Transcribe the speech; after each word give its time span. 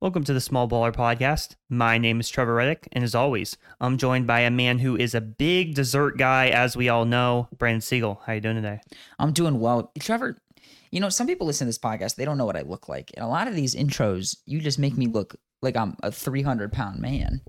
Welcome 0.00 0.22
to 0.24 0.32
the 0.32 0.40
Small 0.40 0.68
Baller 0.68 0.94
Podcast. 0.94 1.56
My 1.68 1.98
name 1.98 2.20
is 2.20 2.28
Trevor 2.28 2.54
Reddick, 2.54 2.86
and 2.92 3.02
as 3.02 3.16
always, 3.16 3.56
I'm 3.80 3.98
joined 3.98 4.28
by 4.28 4.42
a 4.42 4.50
man 4.50 4.78
who 4.78 4.96
is 4.96 5.12
a 5.12 5.20
big 5.20 5.74
dessert 5.74 6.16
guy, 6.16 6.50
as 6.50 6.76
we 6.76 6.88
all 6.88 7.04
know, 7.04 7.48
Brandon 7.58 7.80
Siegel. 7.80 8.22
How 8.24 8.34
you 8.34 8.40
doing 8.40 8.54
today? 8.54 8.78
I'm 9.18 9.32
doing 9.32 9.58
well. 9.58 9.90
Trevor, 9.98 10.38
you 10.92 11.00
know, 11.00 11.08
some 11.08 11.26
people 11.26 11.48
listen 11.48 11.64
to 11.64 11.68
this 11.70 11.80
podcast, 11.80 12.14
they 12.14 12.24
don't 12.24 12.38
know 12.38 12.46
what 12.46 12.56
I 12.56 12.62
look 12.62 12.88
like. 12.88 13.10
And 13.16 13.24
a 13.24 13.28
lot 13.28 13.48
of 13.48 13.56
these 13.56 13.74
intros, 13.74 14.36
you 14.46 14.60
just 14.60 14.78
make 14.78 14.96
me 14.96 15.08
look 15.08 15.34
like 15.62 15.76
I'm 15.76 15.96
a 16.04 16.12
300 16.12 16.72
pound 16.72 17.00
man. 17.00 17.40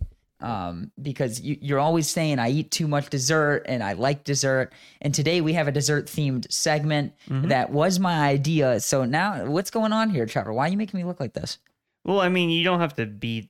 Um, 0.41 0.91
because 0.99 1.41
you, 1.41 1.55
you're 1.61 1.79
always 1.79 2.07
saying 2.07 2.39
I 2.39 2.49
eat 2.49 2.71
too 2.71 2.87
much 2.87 3.11
dessert 3.11 3.63
and 3.67 3.83
I 3.83 3.93
like 3.93 4.23
dessert. 4.23 4.73
And 5.01 5.13
today 5.13 5.41
we 5.41 5.53
have 5.53 5.67
a 5.67 5.71
dessert 5.71 6.07
themed 6.07 6.51
segment 6.51 7.13
that 7.27 7.71
was 7.71 7.99
my 7.99 8.27
idea. 8.27 8.79
So 8.79 9.05
now 9.05 9.45
what's 9.45 9.69
going 9.69 9.93
on 9.93 10.09
here, 10.09 10.25
Trevor? 10.25 10.53
Why 10.53 10.67
are 10.67 10.71
you 10.71 10.77
making 10.77 10.97
me 10.97 11.03
look 11.03 11.19
like 11.19 11.33
this? 11.33 11.59
Well, 12.09 12.21
I 12.21 12.29
mean, 12.29 12.49
you 12.49 12.63
don't 12.63 12.79
have 12.79 12.95
to 12.95 13.05
be. 13.05 13.49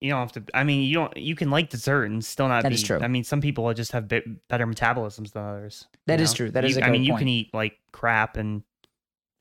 You 0.00 0.10
don't 0.10 0.20
have 0.20 0.32
to. 0.32 0.44
I 0.54 0.64
mean, 0.64 0.82
you 0.88 0.94
don't. 0.94 1.14
You 1.16 1.34
can 1.34 1.50
like 1.50 1.68
dessert 1.68 2.04
and 2.06 2.24
still 2.24 2.48
not 2.48 2.62
That 2.62 2.70
be. 2.70 2.76
is 2.76 2.82
true. 2.82 2.98
I 3.00 3.08
mean, 3.08 3.22
some 3.24 3.40
people 3.42 3.72
just 3.74 3.92
have 3.92 4.08
bit, 4.08 4.24
better 4.48 4.66
metabolisms 4.66 5.32
than 5.32 5.44
others. 5.44 5.86
That 6.06 6.18
is 6.20 6.32
know? 6.32 6.36
true. 6.36 6.50
That 6.52 6.64
is 6.64 6.76
You- 6.76 6.82
a 6.82 6.86
I 6.86 6.90
mean, 6.90 7.02
great 7.02 7.06
you 7.06 7.12
point. 7.12 7.18
can 7.20 7.28
eat 7.28 7.54
like 7.54 7.78
crap, 7.92 8.36
and 8.38 8.62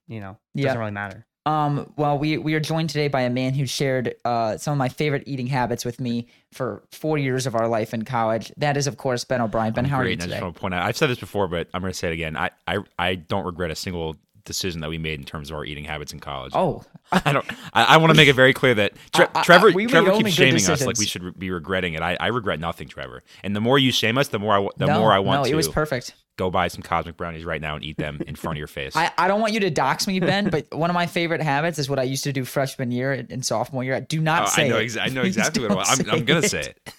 you 0.09 0.19
know, 0.19 0.31
it 0.53 0.59
Yeah. 0.61 0.65
doesn't 0.65 0.79
really 0.79 0.91
matter. 0.91 1.25
Um, 1.45 1.93
well, 1.95 2.17
we 2.19 2.37
we 2.37 2.55
are 2.55 2.59
joined 2.59 2.89
today 2.89 3.07
by 3.07 3.21
a 3.21 3.29
man 3.29 3.53
who 3.53 3.65
shared 3.65 4.15
uh, 4.25 4.57
some 4.57 4.73
of 4.73 4.77
my 4.77 4.89
favorite 4.89 5.23
eating 5.27 5.47
habits 5.47 5.85
with 5.85 6.01
me 6.01 6.27
for 6.51 6.83
four 6.91 7.17
years 7.17 7.47
of 7.47 7.55
our 7.55 7.69
life 7.69 7.93
in 7.93 8.03
college. 8.03 8.51
That 8.57 8.75
is, 8.75 8.85
of 8.85 8.97
course, 8.97 9.23
Ben 9.23 9.39
O'Brien. 9.39 9.71
Ben, 9.71 9.85
I'm 9.85 9.89
how 9.91 9.97
are 9.99 10.05
you 10.05 10.11
and 10.13 10.23
I 10.23 10.25
today? 10.25 10.35
just 10.35 10.43
want 10.43 10.55
to 10.55 10.59
point 10.59 10.73
out, 10.73 10.83
I've 10.83 10.97
said 10.97 11.09
this 11.09 11.19
before, 11.19 11.47
but 11.47 11.69
I'm 11.73 11.79
going 11.79 11.93
to 11.93 11.97
say 11.97 12.09
it 12.09 12.13
again. 12.13 12.35
I, 12.35 12.49
I, 12.67 12.79
I 12.99 13.15
don't 13.15 13.45
regret 13.45 13.71
a 13.71 13.75
single 13.75 14.17
decision 14.47 14.81
that 14.81 14.89
we 14.89 14.97
made 14.97 15.19
in 15.19 15.25
terms 15.25 15.51
of 15.51 15.55
our 15.57 15.63
eating 15.65 15.83
habits 15.85 16.11
in 16.13 16.19
college. 16.19 16.53
Oh, 16.55 16.83
I 17.11 17.31
don't. 17.33 17.45
I, 17.73 17.83
I 17.83 17.97
want 17.97 18.11
to 18.11 18.17
make 18.17 18.27
it 18.27 18.33
very 18.33 18.53
clear 18.53 18.73
that 18.75 18.93
Tre- 19.13 19.27
I- 19.35 19.39
I- 19.39 19.43
Trevor, 19.43 19.71
Trevor 19.71 20.11
keeps 20.17 20.31
shaming 20.31 20.55
us 20.69 20.83
like 20.85 20.97
we 20.97 21.05
should 21.05 21.23
re- 21.23 21.31
be 21.37 21.51
regretting 21.51 21.93
it. 21.93 22.01
I, 22.01 22.17
I 22.19 22.27
regret 22.27 22.59
nothing, 22.59 22.87
Trevor. 22.87 23.23
And 23.43 23.55
the 23.55 23.61
more 23.61 23.77
you 23.77 23.91
shame 23.91 24.17
us, 24.17 24.29
the 24.29 24.39
more 24.39 24.57
I, 24.57 24.67
the 24.77 24.87
no, 24.87 24.99
more 24.99 25.11
I 25.13 25.19
want 25.19 25.41
no, 25.41 25.45
to 25.45 25.51
it 25.51 25.55
was 25.55 25.67
perfect. 25.67 26.15
go 26.37 26.49
buy 26.49 26.67
some 26.67 26.81
cosmic 26.81 27.15
brownies 27.17 27.45
right 27.45 27.61
now 27.61 27.75
and 27.75 27.83
eat 27.83 27.97
them 27.97 28.19
in 28.27 28.35
front 28.35 28.57
of 28.57 28.59
your 28.59 28.67
face. 28.67 28.95
I, 28.95 29.11
I 29.17 29.27
don't 29.27 29.39
want 29.41 29.53
you 29.53 29.59
to 29.61 29.69
dox 29.69 30.07
me, 30.07 30.19
Ben, 30.19 30.49
but 30.49 30.67
one 30.73 30.89
of 30.89 30.93
my 30.95 31.05
favorite 31.07 31.41
habits 31.41 31.77
is 31.79 31.89
what 31.89 31.99
I 31.99 32.03
used 32.03 32.23
to 32.25 32.33
do 32.33 32.43
freshman 32.45 32.91
year 32.91 33.11
and 33.29 33.45
sophomore 33.45 33.83
year. 33.83 33.99
Do 34.01 34.19
not 34.19 34.43
Oh, 34.43 34.45
say 34.47 34.65
I 34.65 34.67
know, 34.69 34.77
it. 34.79 34.85
exa- 34.85 35.01
I 35.01 35.07
know 35.09 35.21
exactly 35.23 35.61
what 35.63 35.65
it 35.67 35.69
don't 35.69 35.77
was. 35.77 35.99
I'm, 35.99 36.09
I'm 36.09 36.25
going 36.25 36.41
to 36.41 36.49
say 36.49 36.61
it. 36.61 36.93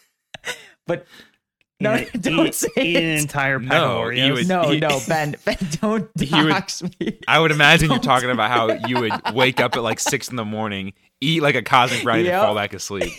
But 0.86 1.06
no, 1.80 1.96
Eat- 1.96 2.20
don't 2.22 2.46
eat, 2.48 2.54
say 2.54 2.68
eat 2.76 2.96
an 2.96 3.02
entire 3.18 3.58
pack 3.60 3.68
No, 3.68 4.02
of 4.02 4.06
Oreos. 4.08 4.32
would- 4.34 4.48
No, 4.48 4.62
He- 4.70 4.80
no, 4.80 5.00
Ben, 5.08 5.36
Ben, 5.44 5.56
don't 5.80 6.10
He 6.20 6.42
would- 6.42 6.64
me. 7.00 7.18
I 7.28 7.38
would 7.38 7.50
imagine 7.52 7.90
you're 7.90 7.98
talking 8.00 8.30
about 8.30 8.50
how 8.50 8.86
you 8.88 9.00
would 9.00 9.34
wake 9.34 9.60
up 9.60 9.76
at 9.76 9.82
like 9.82 10.00
six 10.00 10.28
in 10.28 10.36
the 10.36 10.44
morning, 10.44 10.92
eat 11.20 11.42
like 11.42 11.54
a 11.54 11.62
cosmic 11.62 12.02
brownie, 12.02 12.24
Yep. 12.24 12.32
and 12.34 12.42
fall 12.42 12.54
back 12.54 12.72
asleep. 12.74 13.12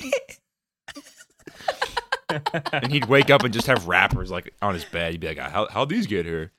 and 2.74 2.92
he'd 2.92 3.06
wake 3.06 3.30
up 3.30 3.44
and 3.44 3.54
just 3.54 3.68
have 3.68 3.88
wrappers 3.88 4.30
like 4.30 4.54
on 4.62 4.74
his 4.74 4.86
bed. 4.86 5.12
He'd 5.14 5.22
be 5.22 5.28
like, 5.30 5.40
"How 5.40 5.68
how'd 5.70 5.90
these 5.90 6.06
get 6.06 6.26
here?" 6.26 6.52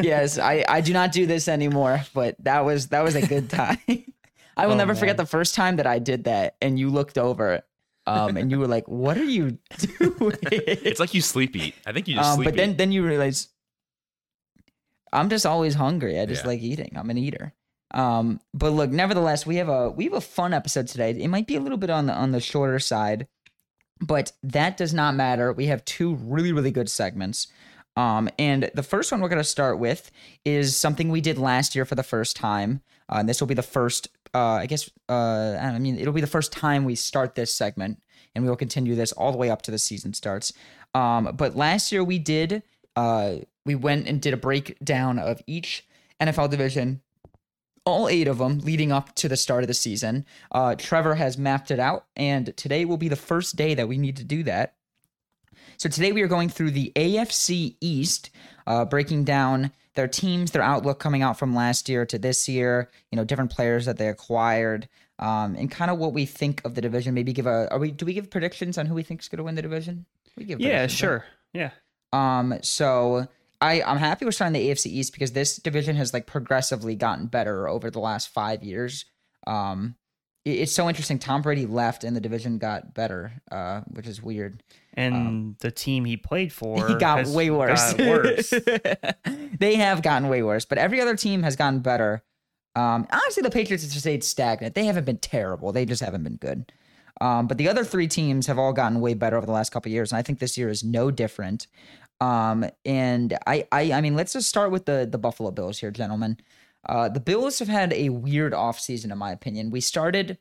yes, 0.00 0.38
I, 0.38 0.64
I 0.68 0.80
do 0.80 0.92
not 0.92 1.12
do 1.12 1.26
this 1.26 1.48
anymore, 1.48 2.02
but 2.14 2.36
that 2.44 2.64
was 2.64 2.88
that 2.88 3.04
was 3.04 3.14
a 3.14 3.26
good 3.26 3.48
time. 3.50 3.78
I 4.56 4.66
will 4.66 4.74
Oh, 4.74 4.78
never 4.78 4.94
forget 4.94 5.16
the 5.16 5.26
first 5.26 5.54
time 5.54 5.76
that 5.76 5.86
I 5.86 5.98
did 5.98 6.24
that 6.24 6.56
and 6.60 6.78
you 6.78 6.90
looked 6.90 7.16
over 7.18 7.62
um 8.06 8.36
and 8.36 8.50
you 8.50 8.58
were 8.58 8.66
like, 8.66 8.86
"What 8.88 9.16
are 9.18 9.24
you 9.24 9.58
doing?" 9.98 10.36
It's 10.42 11.00
like 11.00 11.14
you 11.14 11.20
sleep 11.20 11.54
eat. 11.56 11.74
I 11.86 11.92
think 11.92 12.08
you 12.08 12.14
just 12.16 12.28
um, 12.30 12.36
sleep 12.36 12.44
but 12.46 12.56
then 12.56 12.70
eat. 12.70 12.78
then 12.78 12.92
you 12.92 13.04
realize 13.06 13.48
I'm 15.12 15.28
just 15.28 15.46
always 15.46 15.74
hungry. 15.74 16.20
I 16.20 16.26
just 16.26 16.42
Yeah. 16.44 16.48
like 16.48 16.60
eating. 16.60 16.92
I'm 16.96 17.10
an 17.10 17.18
eater. 17.18 17.52
Um, 17.92 18.40
but 18.54 18.70
look, 18.70 18.90
nevertheless, 18.90 19.44
we 19.44 19.56
have 19.56 19.68
a 19.68 19.90
we 19.90 20.04
have 20.04 20.12
a 20.14 20.20
fun 20.20 20.54
episode 20.54 20.86
today. 20.86 21.10
It 21.10 21.28
might 21.28 21.46
be 21.46 21.56
a 21.56 21.60
little 21.60 21.78
bit 21.78 21.90
on 21.90 22.06
the 22.06 22.12
on 22.14 22.30
the 22.30 22.40
shorter 22.40 22.78
side, 22.78 23.26
but 24.00 24.32
that 24.44 24.76
does 24.76 24.94
not 24.94 25.14
matter. 25.16 25.52
We 25.52 25.66
have 25.66 25.84
two 25.84 26.14
really 26.14 26.52
really 26.52 26.70
good 26.70 26.88
segments. 26.88 27.48
Um, 27.96 28.28
and 28.38 28.70
the 28.74 28.84
first 28.84 29.10
one 29.10 29.20
we're 29.20 29.28
going 29.28 29.38
to 29.38 29.44
start 29.44 29.80
with 29.80 30.12
is 30.44 30.76
something 30.76 31.10
we 31.10 31.20
did 31.20 31.38
last 31.38 31.74
year 31.74 31.84
for 31.84 31.96
the 31.96 32.04
first 32.04 32.36
time. 32.36 32.82
Uh, 33.12 33.16
and 33.18 33.28
this 33.28 33.40
will 33.40 33.48
be 33.48 33.54
the 33.54 33.62
first, 33.62 34.08
uh, 34.34 34.54
I 34.54 34.66
guess, 34.66 34.90
uh, 35.08 35.56
I 35.60 35.78
mean, 35.78 35.98
it'll 35.98 36.12
be 36.12 36.20
the 36.20 36.26
first 36.26 36.52
time 36.52 36.84
we 36.84 36.94
start 36.94 37.34
this 37.34 37.52
segment, 37.52 38.00
and 38.34 38.44
we 38.44 38.48
will 38.48 38.56
continue 38.56 38.94
this 38.94 39.12
all 39.12 39.32
the 39.32 39.38
way 39.38 39.50
up 39.50 39.62
to 39.62 39.70
the 39.70 39.78
season 39.78 40.14
starts. 40.14 40.52
Um, 40.94 41.34
but 41.36 41.56
last 41.56 41.92
year 41.92 42.04
we 42.04 42.18
did, 42.18 42.62
uh, 42.96 43.36
we 43.64 43.74
went 43.74 44.06
and 44.06 44.20
did 44.20 44.34
a 44.34 44.38
breakdown 44.38 45.18
of 45.18 45.42
each 45.46 45.86
NFL 46.20 46.50
division, 46.50 47.00
all 47.84 48.08
eight 48.08 48.28
of 48.28 48.38
them 48.38 48.58
leading 48.60 48.92
up 48.92 49.14
to 49.16 49.28
the 49.28 49.36
start 49.36 49.62
of 49.62 49.68
the 49.68 49.74
season. 49.74 50.24
Uh, 50.52 50.74
Trevor 50.74 51.14
has 51.14 51.38
mapped 51.38 51.70
it 51.70 51.80
out, 51.80 52.06
and 52.16 52.56
today 52.56 52.84
will 52.84 52.96
be 52.96 53.08
the 53.08 53.16
first 53.16 53.56
day 53.56 53.74
that 53.74 53.88
we 53.88 53.98
need 53.98 54.16
to 54.16 54.24
do 54.24 54.42
that. 54.44 54.74
So 55.76 55.88
today 55.88 56.12
we 56.12 56.22
are 56.22 56.28
going 56.28 56.50
through 56.50 56.72
the 56.72 56.92
AFC 56.94 57.76
East, 57.80 58.30
uh, 58.66 58.84
breaking 58.84 59.24
down 59.24 59.72
their 59.94 60.08
teams, 60.08 60.50
their 60.52 60.62
outlook 60.62 60.98
coming 61.00 61.22
out 61.22 61.38
from 61.38 61.54
last 61.54 61.88
year 61.88 62.06
to 62.06 62.18
this 62.18 62.48
year. 62.48 62.90
You 63.10 63.16
know, 63.16 63.24
different 63.24 63.50
players 63.50 63.86
that 63.86 63.98
they 63.98 64.08
acquired, 64.08 64.88
um, 65.18 65.54
and 65.56 65.70
kind 65.70 65.90
of 65.90 65.98
what 65.98 66.12
we 66.12 66.26
think 66.26 66.62
of 66.64 66.74
the 66.74 66.80
division. 66.80 67.14
Maybe 67.14 67.32
give 67.32 67.46
a. 67.46 67.68
Are 67.70 67.78
we? 67.78 67.90
Do 67.90 68.06
we 68.06 68.12
give 68.14 68.30
predictions 68.30 68.78
on 68.78 68.86
who 68.86 68.94
we 68.94 69.02
think 69.02 69.20
is 69.20 69.28
going 69.28 69.38
to 69.38 69.44
win 69.44 69.54
the 69.54 69.62
division? 69.62 70.06
We 70.36 70.44
give. 70.44 70.60
Yeah, 70.60 70.82
right? 70.82 70.90
sure. 70.90 71.24
Yeah. 71.52 71.70
Um, 72.12 72.54
so 72.62 73.28
I 73.60 73.82
I'm 73.82 73.98
happy 73.98 74.24
we're 74.24 74.32
starting 74.32 74.52
the 74.60 74.68
AFC 74.68 74.86
East 74.86 75.12
because 75.12 75.32
this 75.32 75.56
division 75.56 75.96
has 75.96 76.12
like 76.14 76.26
progressively 76.26 76.94
gotten 76.96 77.26
better 77.26 77.68
over 77.68 77.90
the 77.90 78.00
last 78.00 78.28
five 78.30 78.62
years. 78.64 79.04
Um, 79.46 79.96
it- 80.44 80.58
it's 80.60 80.72
so 80.72 80.88
interesting. 80.88 81.18
Tom 81.18 81.42
Brady 81.42 81.66
left 81.66 82.02
and 82.04 82.16
the 82.16 82.20
division 82.20 82.58
got 82.58 82.94
better, 82.94 83.32
uh, 83.50 83.82
which 83.90 84.06
is 84.06 84.22
weird. 84.22 84.62
And 84.94 85.56
the 85.60 85.70
team 85.70 86.04
he 86.04 86.16
played 86.16 86.52
for 86.52 86.88
He 86.88 86.94
got 86.96 87.26
way 87.28 87.50
worse. 87.50 87.92
got 87.94 88.06
worse. 88.06 88.50
they 89.58 89.76
have 89.76 90.02
gotten 90.02 90.28
way 90.28 90.42
worse, 90.42 90.64
but 90.64 90.78
every 90.78 91.00
other 91.00 91.14
team 91.16 91.42
has 91.44 91.54
gotten 91.56 91.80
better. 91.80 92.24
Um, 92.74 93.06
honestly, 93.10 93.42
the 93.42 93.50
Patriots 93.50 93.84
have 93.84 93.92
stayed 93.92 94.24
stagnant. 94.24 94.74
They 94.74 94.86
haven't 94.86 95.04
been 95.04 95.18
terrible. 95.18 95.72
They 95.72 95.84
just 95.84 96.02
haven't 96.02 96.24
been 96.24 96.36
good. 96.36 96.72
Um, 97.20 97.46
but 97.46 97.58
the 97.58 97.68
other 97.68 97.84
three 97.84 98.08
teams 98.08 98.46
have 98.46 98.58
all 98.58 98.72
gotten 98.72 99.00
way 99.00 99.14
better 99.14 99.36
over 99.36 99.46
the 99.46 99.52
last 99.52 99.70
couple 99.70 99.92
years, 99.92 100.10
and 100.10 100.18
I 100.18 100.22
think 100.22 100.38
this 100.38 100.56
year 100.56 100.68
is 100.70 100.82
no 100.82 101.10
different. 101.10 101.66
Um, 102.20 102.64
and 102.84 103.36
I, 103.46 103.66
I, 103.72 103.92
I 103.92 104.00
mean, 104.00 104.14
let's 104.14 104.32
just 104.32 104.48
start 104.48 104.70
with 104.70 104.86
the 104.86 105.08
the 105.10 105.18
Buffalo 105.18 105.50
Bills 105.50 105.78
here, 105.78 105.90
gentlemen. 105.90 106.38
Uh, 106.88 107.08
the 107.08 107.20
Bills 107.20 107.58
have 107.58 107.68
had 107.68 107.92
a 107.92 108.08
weird 108.08 108.52
offseason, 108.52 109.12
in 109.12 109.18
my 109.18 109.32
opinion. 109.32 109.70
We 109.70 109.80
started 109.80 110.38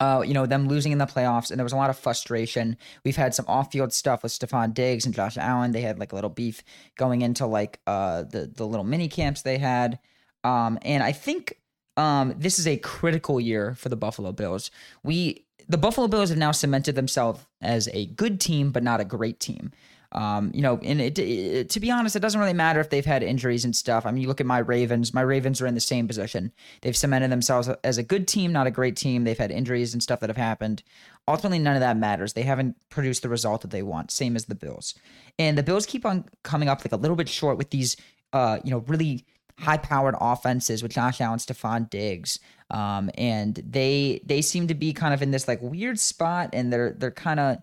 uh, 0.00 0.22
you 0.26 0.34
know, 0.34 0.46
them 0.46 0.66
losing 0.68 0.92
in 0.92 0.98
the 0.98 1.06
playoffs, 1.06 1.50
and 1.50 1.58
there 1.58 1.64
was 1.64 1.72
a 1.72 1.76
lot 1.76 1.90
of 1.90 1.98
frustration. 1.98 2.76
We've 3.04 3.16
had 3.16 3.34
some 3.34 3.44
off-field 3.48 3.92
stuff 3.92 4.22
with 4.22 4.32
Stefon 4.32 4.74
Diggs 4.74 5.06
and 5.06 5.14
Josh 5.14 5.36
Allen. 5.36 5.72
They 5.72 5.82
had 5.82 5.98
like 5.98 6.12
a 6.12 6.14
little 6.14 6.30
beef 6.30 6.62
going 6.96 7.22
into 7.22 7.46
like 7.46 7.80
uh 7.86 8.24
the 8.24 8.50
the 8.52 8.66
little 8.66 8.84
mini 8.84 9.08
camps 9.08 9.42
they 9.42 9.58
had. 9.58 9.98
Um, 10.42 10.78
and 10.82 11.02
I 11.02 11.12
think 11.12 11.60
um 11.96 12.34
this 12.36 12.58
is 12.58 12.66
a 12.66 12.76
critical 12.76 13.40
year 13.40 13.74
for 13.74 13.88
the 13.88 13.96
Buffalo 13.96 14.32
Bills. 14.32 14.70
We 15.02 15.46
the 15.68 15.78
Buffalo 15.78 16.08
Bills 16.08 16.28
have 16.28 16.38
now 16.38 16.52
cemented 16.52 16.94
themselves 16.94 17.46
as 17.60 17.88
a 17.92 18.06
good 18.06 18.40
team, 18.40 18.72
but 18.72 18.82
not 18.82 19.00
a 19.00 19.04
great 19.04 19.40
team. 19.40 19.70
Um, 20.14 20.52
you 20.54 20.62
know, 20.62 20.78
and 20.82 21.00
it, 21.00 21.18
it, 21.18 21.70
to 21.70 21.80
be 21.80 21.90
honest, 21.90 22.14
it 22.14 22.20
doesn't 22.20 22.38
really 22.40 22.52
matter 22.52 22.78
if 22.78 22.88
they've 22.88 23.04
had 23.04 23.24
injuries 23.24 23.64
and 23.64 23.74
stuff. 23.74 24.06
I 24.06 24.12
mean, 24.12 24.22
you 24.22 24.28
look 24.28 24.40
at 24.40 24.46
my 24.46 24.58
Ravens. 24.58 25.12
My 25.12 25.22
Ravens 25.22 25.60
are 25.60 25.66
in 25.66 25.74
the 25.74 25.80
same 25.80 26.06
position. 26.06 26.52
They've 26.82 26.96
cemented 26.96 27.32
themselves 27.32 27.68
as 27.82 27.98
a 27.98 28.02
good 28.02 28.28
team, 28.28 28.52
not 28.52 28.68
a 28.68 28.70
great 28.70 28.96
team. 28.96 29.24
They've 29.24 29.36
had 29.36 29.50
injuries 29.50 29.92
and 29.92 30.02
stuff 30.02 30.20
that 30.20 30.30
have 30.30 30.36
happened. 30.36 30.84
Ultimately, 31.26 31.58
none 31.58 31.74
of 31.74 31.80
that 31.80 31.96
matters. 31.96 32.34
They 32.34 32.42
haven't 32.42 32.76
produced 32.90 33.22
the 33.22 33.28
result 33.28 33.62
that 33.62 33.70
they 33.72 33.82
want. 33.82 34.12
Same 34.12 34.36
as 34.36 34.44
the 34.44 34.54
Bills. 34.54 34.94
And 35.38 35.58
the 35.58 35.64
Bills 35.64 35.84
keep 35.84 36.06
on 36.06 36.26
coming 36.44 36.68
up 36.68 36.84
like 36.84 36.92
a 36.92 36.96
little 36.96 37.16
bit 37.16 37.28
short 37.28 37.58
with 37.58 37.70
these, 37.70 37.96
uh, 38.32 38.58
you 38.62 38.70
know, 38.70 38.84
really 38.86 39.24
high-powered 39.58 40.16
offenses 40.20 40.82
with 40.82 40.92
Josh 40.92 41.20
Allen, 41.20 41.38
Stefon 41.38 41.88
Diggs, 41.88 42.38
um, 42.70 43.10
and 43.16 43.54
they 43.68 44.20
they 44.24 44.42
seem 44.42 44.66
to 44.68 44.74
be 44.74 44.92
kind 44.92 45.14
of 45.14 45.22
in 45.22 45.30
this 45.30 45.46
like 45.46 45.60
weird 45.62 45.98
spot, 45.98 46.50
and 46.52 46.72
they're 46.72 46.92
they're 46.92 47.10
kind 47.10 47.38
of 47.38 47.58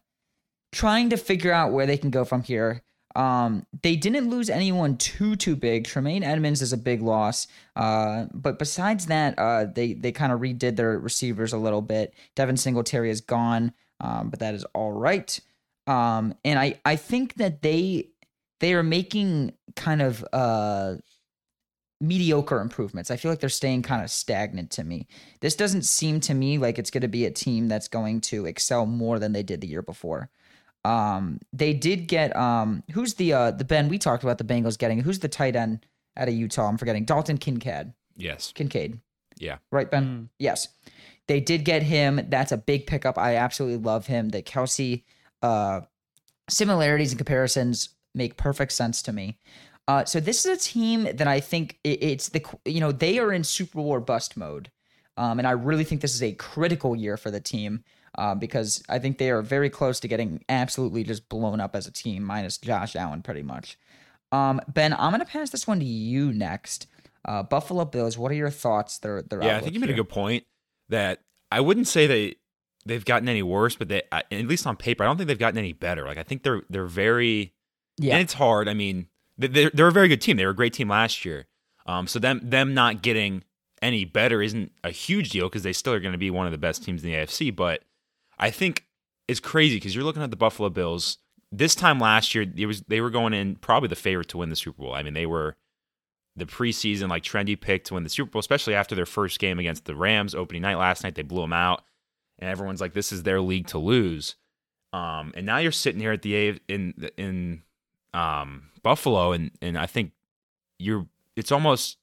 trying 0.72 1.10
to 1.10 1.18
figure 1.18 1.52
out 1.52 1.72
where 1.72 1.86
they 1.86 1.98
can 1.98 2.10
go 2.10 2.26
from 2.26 2.44
here. 2.44 2.84
Um, 3.16 3.66
they 3.84 3.96
didn't 3.98 4.30
lose 4.30 4.50
anyone 4.50 4.98
too 4.98 5.36
too 5.36 5.56
big. 5.56 5.86
Tremaine 5.86 6.24
Edmunds 6.24 6.62
is 6.62 6.72
a 6.74 6.78
big 6.78 7.02
loss. 7.02 7.48
Uh, 7.76 8.26
but 8.34 8.58
besides 8.58 9.08
that, 9.08 9.38
uh, 9.38 9.66
they 9.66 9.94
they 9.94 10.12
kind 10.12 10.32
of 10.32 10.40
redid 10.40 10.78
their 10.78 10.98
receivers 10.98 11.54
a 11.54 11.58
little 11.58 11.82
bit. 11.82 12.14
Devin 12.36 12.58
Singletary 12.58 13.10
is 13.10 13.22
gone, 13.22 13.74
um, 14.00 14.30
but 14.30 14.40
that 14.40 14.54
is 14.54 14.64
all 14.74 14.94
right. 14.94 15.40
Um, 15.88 16.36
and 16.46 16.58
I 16.58 16.80
I 16.86 16.96
think 16.96 17.36
that 17.36 17.62
they 17.62 18.10
they 18.62 18.74
are 18.74 18.84
making 18.84 19.54
kind 19.76 20.02
of 20.02 20.26
uh 20.32 20.96
mediocre 22.00 22.60
improvements. 22.60 23.12
I 23.12 23.18
feel 23.18 23.32
like 23.32 23.40
they're 23.40 23.50
staying 23.50 23.84
kind 23.84 24.04
of 24.04 24.10
stagnant 24.10 24.72
to 24.72 24.84
me. 24.84 25.08
This 25.40 25.56
doesn't 25.56 25.84
seem 25.84 26.20
to 26.22 26.34
me 26.34 26.58
like 26.58 26.80
it's 26.80 26.90
going 26.90 27.02
to 27.02 27.08
be 27.08 27.26
a 27.26 27.32
team 27.32 27.68
that's 27.68 27.88
going 27.88 28.22
to 28.22 28.48
excel 28.48 28.88
more 28.88 29.20
than 29.20 29.34
they 29.34 29.44
did 29.44 29.62
the 29.62 29.68
year 29.68 29.84
before. 29.84 30.30
Um, 30.84 31.40
they 31.54 31.74
did 31.74 32.08
get 32.08 32.36
um, 32.36 32.84
who's 32.92 33.14
the 33.16 33.34
uh 33.34 33.52
the 33.52 33.64
Ben 33.64 33.88
we 33.88 33.98
talked 33.98 34.24
about 34.24 34.38
the 34.38 34.44
Bengals 34.44 34.78
getting 34.78 35.00
who's 35.00 35.20
the 35.20 35.28
tight 35.28 35.56
end 35.56 35.86
out 36.18 36.28
of 36.28 36.34
Utah? 36.34 36.68
I'm 36.68 36.78
forgetting 36.78 37.06
Dalton 37.06 37.38
Kincaid. 37.38 37.94
Yes. 38.18 38.52
Kincaid. 38.54 39.00
Yeah. 39.38 39.58
Right, 39.72 39.90
Ben? 39.90 40.06
Mm. 40.06 40.30
Yes. 40.40 40.68
They 41.28 41.40
did 41.40 41.66
get 41.66 41.84
him. 41.84 42.20
That's 42.30 42.52
a 42.52 42.58
big 42.58 42.88
pickup. 42.88 43.18
I 43.18 43.36
absolutely 43.36 43.78
love 43.78 44.08
him. 44.08 44.30
The 44.30 44.42
Kelce 44.42 45.04
uh, 45.42 45.82
similarities 46.50 47.12
and 47.12 47.20
comparisons 47.20 47.90
make 48.14 48.38
perfect 48.38 48.72
sense 48.74 49.02
to 49.04 49.14
me. 49.14 49.38
Uh, 49.88 50.06
so 50.06 50.20
this 50.20 50.46
is 50.46 50.58
a 50.58 50.62
team 50.62 51.04
that 51.04 51.28
I 51.28 51.40
think 51.40 51.80
it, 51.84 52.04
it's 52.04 52.30
the 52.30 52.44
you 52.66 52.80
know 52.80 52.92
they 52.92 53.20
are 53.20 53.34
in 53.34 53.44
Super 53.44 53.78
Bowl 53.78 53.90
or 53.90 54.00
bust 54.00 54.38
mode, 54.38 54.70
um, 55.18 55.40
and 55.40 55.48
I 55.48 55.52
really 55.52 55.84
think 55.84 56.02
this 56.02 56.14
is 56.14 56.24
a 56.24 56.34
critical 56.34 56.96
year 56.96 57.18
for 57.18 57.32
the 57.32 57.40
team 57.40 57.84
uh, 58.18 58.36
because 58.36 58.84
I 58.90 59.00
think 59.00 59.18
they 59.18 59.30
are 59.32 59.42
very 59.42 59.70
close 59.70 60.00
to 60.02 60.08
getting 60.08 60.44
absolutely 60.50 61.04
just 61.04 61.30
blown 61.30 61.60
up 61.62 61.76
as 61.76 61.88
a 61.88 61.92
team, 61.92 62.24
minus 62.24 62.58
Josh 62.58 62.96
Allen, 62.96 63.22
pretty 63.22 63.44
much. 63.44 63.78
Um, 64.32 64.62
ben, 64.68 64.94
I'm 64.94 65.12
gonna 65.12 65.26
pass 65.26 65.50
this 65.50 65.68
one 65.68 65.80
to 65.80 65.86
you 65.86 66.32
next. 66.34 66.88
Uh, 67.26 67.44
Buffalo 67.44 67.86
Bills. 67.86 68.18
What 68.18 68.32
are 68.32 68.36
your 68.36 68.50
thoughts? 68.50 68.98
Their 69.00 69.22
their 69.22 69.44
Yeah, 69.44 69.58
I 69.58 69.60
think 69.62 69.74
you 69.74 69.80
made 69.80 69.90
a 69.90 69.94
good 69.94 70.10
point 70.10 70.46
that 70.90 71.22
I 71.52 71.60
wouldn't 71.62 71.88
say 71.88 72.08
they 72.08 72.36
they've 72.86 73.06
gotten 73.06 73.30
any 73.30 73.44
worse, 73.44 73.76
but 73.76 73.90
they 73.90 74.02
at 74.12 74.26
least 74.32 74.66
on 74.66 74.76
paper, 74.76 75.04
I 75.04 75.08
don't 75.08 75.18
think 75.18 75.28
they've 75.28 75.38
gotten 75.38 75.58
any 75.60 75.74
better. 75.74 76.06
Like 76.06 76.18
I 76.18 76.24
think 76.24 76.44
they're 76.44 76.62
they're 76.70 76.86
very 76.88 77.54
Yeah. 78.00 78.14
and 78.16 78.24
it's 78.24 78.34
hard. 78.34 78.68
I 78.68 78.74
mean, 78.74 79.08
they- 79.38 79.48
they're 79.48 79.72
they're 79.74 79.88
a 79.88 79.92
very 79.92 80.08
good 80.08 80.22
team. 80.22 80.38
They 80.38 80.46
were 80.46 80.52
a 80.52 80.56
great 80.56 80.74
team 80.74 80.90
last 80.90 81.24
year. 81.26 81.46
Um, 81.86 82.08
so 82.08 82.18
them 82.20 82.40
them 82.44 82.74
not 82.74 83.02
getting 83.02 83.44
any 83.82 84.06
better 84.06 84.42
isn't 84.42 84.72
a 84.84 84.92
huge 84.92 85.30
deal 85.30 85.48
because 85.50 85.64
they 85.64 85.74
still 85.74 85.94
are 85.94 86.00
going 86.00 86.12
to 86.14 86.18
be 86.18 86.30
one 86.30 86.46
of 86.46 86.52
the 86.52 86.58
best 86.58 86.84
teams 86.84 87.04
in 87.04 87.10
the 87.12 87.16
AFC. 87.18 87.54
But 87.56 87.84
I 88.42 88.50
think 88.50 88.86
it's 89.28 89.40
crazy 89.40 89.78
because 89.78 89.96
you're 89.96 90.04
looking 90.04 90.24
at 90.24 90.32
the 90.32 90.38
Buffalo 90.38 90.70
Bills. 90.70 91.20
This 91.52 91.76
time 91.76 92.00
last 92.00 92.34
year, 92.34 92.46
it 92.56 92.66
was 92.66 92.82
they 92.82 93.00
were 93.00 93.10
going 93.10 93.34
in 93.34 93.56
probably 93.56 93.88
the 93.88 93.96
favorite 93.96 94.30
to 94.30 94.38
win 94.38 94.50
the 94.50 94.56
Super 94.56 94.82
Bowl. 94.82 94.94
I 94.94 95.04
mean, 95.04 95.14
they 95.14 95.26
were 95.26 95.56
the 96.36 96.46
preseason 96.46 97.10
like 97.10 97.24
trendy 97.24 97.60
pick 97.60 97.84
to 97.86 97.94
win 97.94 98.04
the 98.04 98.10
Super 98.10 98.32
Bowl, 98.32 98.40
especially 98.40 98.74
after 98.74 98.96
their 98.96 99.06
first 99.06 99.40
game 99.40 99.60
against 99.60 99.86
the 99.86 99.96
Rams 99.96 100.34
opening 100.34 100.64
night 100.64 100.78
last 100.78 101.04
night. 101.04 101.16
They 101.16 101.22
blew 101.22 101.42
them 101.42 101.54
out, 101.54 101.84
and 102.40 102.50
everyone's 102.50 102.82
like, 102.82 102.94
"This 102.94 103.12
is 103.12 103.24
their 103.24 103.42
league 103.42 103.68
to 103.68 103.78
lose." 103.78 104.36
Um, 104.94 105.32
and 105.36 105.46
now 105.46 105.58
you're 105.58 105.72
sitting 105.72 106.02
here 106.02 106.12
at 106.12 106.22
the 106.22 106.36
A 106.36 106.60
in 106.68 107.10
in 107.18 107.64
um, 108.14 108.70
Buffalo, 108.82 109.34
and 109.34 109.52
and 109.62 109.78
I 109.78 109.86
think 109.86 110.14
you're 110.80 111.08
it's 111.36 111.52
almost 111.52 111.98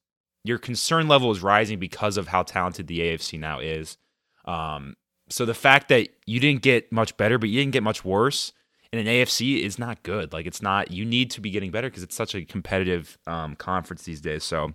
your 0.45 0.59
concern 0.59 1.09
level 1.09 1.31
is 1.31 1.43
rising 1.43 1.79
because 1.79 2.17
of 2.17 2.29
how 2.29 2.43
talented 2.43 2.87
the 2.87 3.01
AFC 3.01 3.39
now 3.39 3.59
is. 3.59 3.99
Um, 4.45 4.97
so 5.31 5.45
the 5.45 5.55
fact 5.55 5.89
that 5.89 6.09
you 6.27 6.41
didn't 6.41 6.63
get 6.63 6.91
much 6.93 7.17
better, 7.17 7.39
but 7.39 7.49
you 7.49 7.61
didn't 7.61 7.73
get 7.73 7.83
much 7.83 8.05
worse 8.05 8.53
in 8.93 8.99
an 8.99 9.07
AFC 9.07 9.63
is 9.63 9.79
not 9.79 10.03
good. 10.03 10.33
Like 10.33 10.47
it's 10.47 10.63
not. 10.63 10.91
You 10.91 11.05
need 11.05 11.31
to 11.33 11.41
be 11.41 11.51
getting 11.51 11.71
better 11.71 11.89
because 11.89 12.03
it's 12.03 12.17
such 12.17 12.35
a 12.35 12.45
competitive 12.45 13.19
um, 13.27 13.57
conference 13.57 14.05
these 14.05 14.21
days. 14.21 14.45
So 14.45 14.73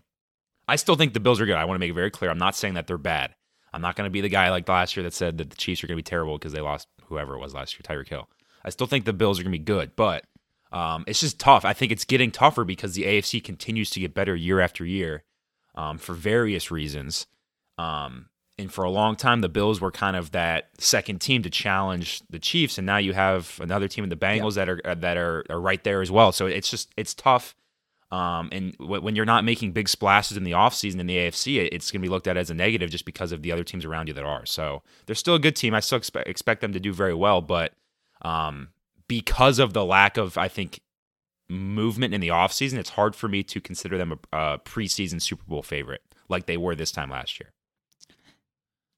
I 0.67 0.75
still 0.75 0.95
think 0.95 1.13
the 1.13 1.19
Bills 1.19 1.41
are 1.41 1.45
good. 1.45 1.55
I 1.55 1.65
want 1.65 1.75
to 1.75 1.79
make 1.79 1.91
it 1.91 1.95
very 1.95 2.11
clear. 2.11 2.31
I'm 2.31 2.37
not 2.37 2.55
saying 2.55 2.75
that 2.75 2.87
they're 2.87 2.97
bad. 2.97 3.35
I'm 3.73 3.81
not 3.81 3.95
going 3.95 4.05
to 4.05 4.11
be 4.11 4.21
the 4.21 4.29
guy 4.29 4.49
like 4.51 4.69
last 4.69 4.95
year 4.95 5.03
that 5.03 5.13
said 5.13 5.39
that 5.39 5.49
the 5.49 5.55
Chiefs 5.55 5.83
are 5.83 5.87
going 5.87 5.97
to 5.97 6.03
be 6.03 6.07
terrible 6.07 6.37
because 6.37 6.53
they 6.53 6.61
lost 6.61 6.87
whoever 7.05 7.35
it 7.35 7.39
was 7.39 7.53
last 7.53 7.73
year, 7.73 7.81
Tyreek 7.83 8.07
Hill. 8.07 8.29
I 8.63 8.69
still 8.69 8.87
think 8.87 9.05
the 9.05 9.13
Bills 9.13 9.39
are 9.39 9.43
going 9.43 9.51
to 9.51 9.59
be 9.59 9.63
good, 9.63 9.95
but 9.95 10.25
um, 10.71 11.03
it's 11.07 11.19
just 11.19 11.39
tough. 11.39 11.65
I 11.65 11.73
think 11.73 11.91
it's 11.91 12.05
getting 12.05 12.31
tougher 12.31 12.63
because 12.63 12.93
the 12.93 13.03
AFC 13.03 13.43
continues 13.43 13.89
to 13.91 13.99
get 13.99 14.13
better 14.13 14.35
year 14.35 14.59
after 14.59 14.85
year 14.85 15.23
um, 15.75 15.97
for 15.97 16.13
various 16.13 16.71
reasons. 16.71 17.25
Um, 17.77 18.27
and 18.57 18.71
for 18.71 18.83
a 18.83 18.89
long 18.89 19.15
time, 19.15 19.41
the 19.41 19.49
Bills 19.49 19.81
were 19.81 19.91
kind 19.91 20.15
of 20.15 20.31
that 20.31 20.69
second 20.79 21.19
team 21.19 21.41
to 21.43 21.49
challenge 21.49 22.21
the 22.29 22.39
Chiefs, 22.39 22.77
and 22.77 22.85
now 22.85 22.97
you 22.97 23.13
have 23.13 23.59
another 23.61 23.87
team 23.87 24.03
in 24.03 24.09
the 24.09 24.15
Bengals 24.15 24.55
that 24.55 24.69
are 24.69 24.79
that 24.95 25.17
are, 25.17 25.43
are 25.49 25.59
right 25.59 25.83
there 25.83 26.01
as 26.01 26.11
well. 26.11 26.31
So 26.31 26.45
it's 26.45 26.69
just 26.69 26.91
it's 26.97 27.13
tough. 27.13 27.55
Um, 28.11 28.49
and 28.51 28.77
w- 28.77 29.01
when 29.01 29.15
you're 29.15 29.25
not 29.25 29.43
making 29.43 29.71
big 29.71 29.89
splashes 29.89 30.37
in 30.37 30.43
the 30.43 30.51
offseason 30.51 30.99
in 30.99 31.07
the 31.07 31.15
AFC, 31.17 31.57
it- 31.57 31.73
it's 31.73 31.89
going 31.89 31.99
to 31.99 32.05
be 32.05 32.11
looked 32.11 32.27
at 32.27 32.37
as 32.37 32.51
a 32.51 32.53
negative 32.53 32.91
just 32.91 33.05
because 33.05 33.31
of 33.31 33.41
the 33.41 33.51
other 33.51 33.63
teams 33.63 33.85
around 33.85 34.07
you 34.07 34.13
that 34.13 34.23
are. 34.23 34.45
So 34.45 34.83
they're 35.07 35.15
still 35.15 35.33
a 35.33 35.39
good 35.39 35.55
team. 35.55 35.73
I 35.73 35.79
still 35.79 35.97
expect, 35.97 36.27
expect 36.29 36.61
them 36.61 36.73
to 36.73 36.79
do 36.79 36.93
very 36.93 37.15
well, 37.15 37.41
but 37.41 37.73
um, 38.21 38.67
because 39.07 39.57
of 39.57 39.73
the 39.73 39.83
lack 39.83 40.17
of, 40.17 40.37
I 40.37 40.47
think, 40.47 40.79
movement 41.49 42.13
in 42.13 42.21
the 42.21 42.27
offseason, 42.29 42.77
it's 42.77 42.91
hard 42.91 43.15
for 43.15 43.27
me 43.27 43.41
to 43.43 43.59
consider 43.59 43.97
them 43.97 44.19
a, 44.31 44.37
a 44.37 44.59
preseason 44.59 45.19
Super 45.21 45.43
Bowl 45.47 45.63
favorite 45.63 46.01
like 46.29 46.45
they 46.45 46.57
were 46.57 46.75
this 46.75 46.91
time 46.91 47.09
last 47.09 47.39
year. 47.39 47.51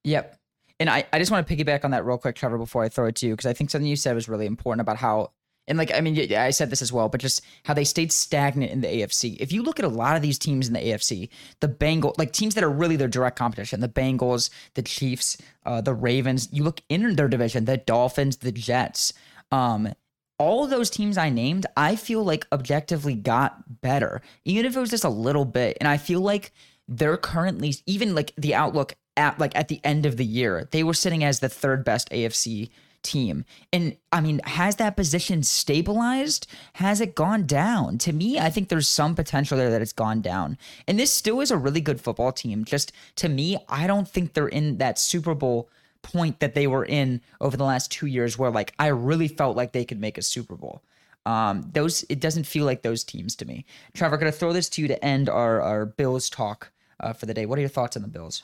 Yep. 0.06 0.38
And 0.80 0.90
I, 0.90 1.06
I 1.12 1.20
just 1.20 1.32
want 1.32 1.48
to 1.48 1.56
piggyback 1.56 1.84
on 1.84 1.92
that 1.92 2.06
real 2.06 2.18
quick, 2.18 2.36
Trevor, 2.36 2.58
before 2.58 2.84
I 2.84 2.90
throw 2.90 3.08
it 3.08 3.16
to 3.18 3.28
you, 3.28 3.34
because 3.34 3.46
I 3.46 3.54
think 3.54 3.70
something 3.70 3.88
you 3.88 3.96
said 3.96 4.16
was 4.16 4.28
really 4.28 4.46
important 4.46 4.82
about 4.82 4.98
how, 4.98 5.32
and 5.68 5.78
like, 5.78 5.92
I 5.94 6.02
mean, 6.02 6.34
I 6.34 6.52
said 6.52 6.70
this 6.70 6.82
as 6.82 6.94
well, 6.94 7.10
but 7.10 7.22
just 7.22 7.42
how 7.64 7.74
they 7.74 7.86
stayed 7.86 8.12
stagnant 8.12 8.72
in 8.72 8.82
the 8.82 8.88
AFC. 8.88 9.38
If 9.40 9.52
you 9.52 9.64
look 9.64 9.80
at 9.80 9.86
a 9.86 9.90
lot 9.90 10.16
of 10.16 10.22
these 10.22 10.38
teams 10.38 10.68
in 10.68 10.74
the 10.74 10.80
AFC, 10.80 11.30
the 11.60 11.70
Bengals, 11.70 12.18
like 12.18 12.34
teams 12.34 12.56
that 12.56 12.64
are 12.64 12.70
really 12.70 12.98
their 12.98 13.08
direct 13.08 13.38
competition, 13.38 13.80
the 13.80 13.90
Bengals, 13.90 14.50
the 14.76 14.84
Chiefs, 14.84 15.38
uh, 15.66 15.82
the 15.82 15.94
Ravens, 15.94 16.50
you 16.52 16.64
look 16.64 16.82
in 16.90 17.16
their 17.16 17.28
division, 17.28 17.66
the 17.66 17.78
Dolphins, 17.78 18.38
the 18.38 18.52
Jets, 18.52 19.14
um, 19.52 19.92
all 20.38 20.68
those 20.68 20.90
teams 20.90 21.18
I 21.18 21.30
named, 21.30 21.66
I 21.78 21.96
feel 21.96 22.24
like 22.24 22.46
objectively 22.52 23.16
got 23.16 23.82
better, 23.82 24.22
even 24.44 24.66
if 24.66 24.76
it 24.76 24.80
was 24.80 24.90
just 24.90 25.06
a 25.06 25.10
little 25.10 25.46
bit. 25.46 25.78
And 25.80 25.88
I 25.88 25.98
feel 25.98 26.20
like 26.20 26.52
they're 26.88 27.18
currently 27.18 27.74
even 27.86 28.14
like 28.14 28.34
the 28.38 28.54
outlook 28.54 28.96
at 29.18 29.40
like 29.40 29.56
at 29.56 29.68
the 29.68 29.82
end 29.84 30.06
of 30.06 30.18
the 30.18 30.26
year, 30.26 30.68
they 30.72 30.84
were 30.84 30.94
sitting 30.94 31.24
as 31.24 31.40
the 31.40 31.50
third 31.50 31.84
best 31.84 32.10
AFC 32.10 32.70
team. 33.06 33.46
And 33.72 33.96
I 34.12 34.20
mean, 34.20 34.42
has 34.44 34.78
that 34.78 34.96
position 34.96 35.44
stabilized? 35.44 36.48
Has 36.74 37.00
it 37.00 37.16
gone 37.16 37.46
down? 37.46 37.98
To 38.00 38.12
me, 38.12 38.40
I 38.40 38.50
think 38.50 38.68
there's 38.68 38.88
some 38.88 39.16
potential 39.16 39.58
there 39.58 39.70
that 39.70 39.82
it's 39.82 39.94
gone 39.94 40.22
down. 40.22 40.58
And 40.88 41.00
this 41.00 41.14
still 41.14 41.40
is 41.40 41.52
a 41.52 41.58
really 41.58 41.82
good 41.82 42.02
football 42.02 42.32
team. 42.32 42.66
Just 42.66 42.92
to 43.18 43.30
me, 43.30 43.58
I 43.70 43.88
don't 43.88 44.08
think 44.08 44.34
they're 44.34 44.48
in 44.48 44.80
that 44.80 45.00
Super 45.00 45.36
Bowl 45.36 45.70
point 46.02 46.40
that 46.40 46.54
they 46.54 46.68
were 46.68 46.86
in 46.86 47.22
over 47.42 47.58
the 47.58 47.64
last 47.64 47.92
two 47.92 48.08
years 48.08 48.38
where 48.38 48.52
like 48.52 48.74
I 48.78 48.88
really 48.88 49.28
felt 49.28 49.56
like 49.56 49.72
they 49.72 49.86
could 49.86 50.00
make 50.00 50.18
a 50.18 50.22
Super 50.22 50.56
Bowl. 50.56 50.84
Um, 51.26 51.70
those 51.74 52.06
it 52.10 52.20
doesn't 52.20 52.46
feel 52.46 52.66
like 52.66 52.82
those 52.82 53.04
teams 53.04 53.36
to 53.38 53.46
me. 53.46 53.66
Trevor, 53.94 54.18
gonna 54.18 54.32
throw 54.32 54.54
this 54.54 54.70
to 54.70 54.82
you 54.82 54.88
to 54.88 55.06
end 55.06 55.30
our 55.30 55.62
our 55.62 55.86
Bills 55.86 56.30
talk 56.30 56.72
uh, 57.00 57.14
for 57.14 57.26
the 57.26 57.34
day. 57.34 57.46
What 57.46 57.58
are 57.58 57.62
your 57.62 57.70
thoughts 57.70 57.96
on 57.96 58.04
the 58.04 58.08
Bills? 58.08 58.44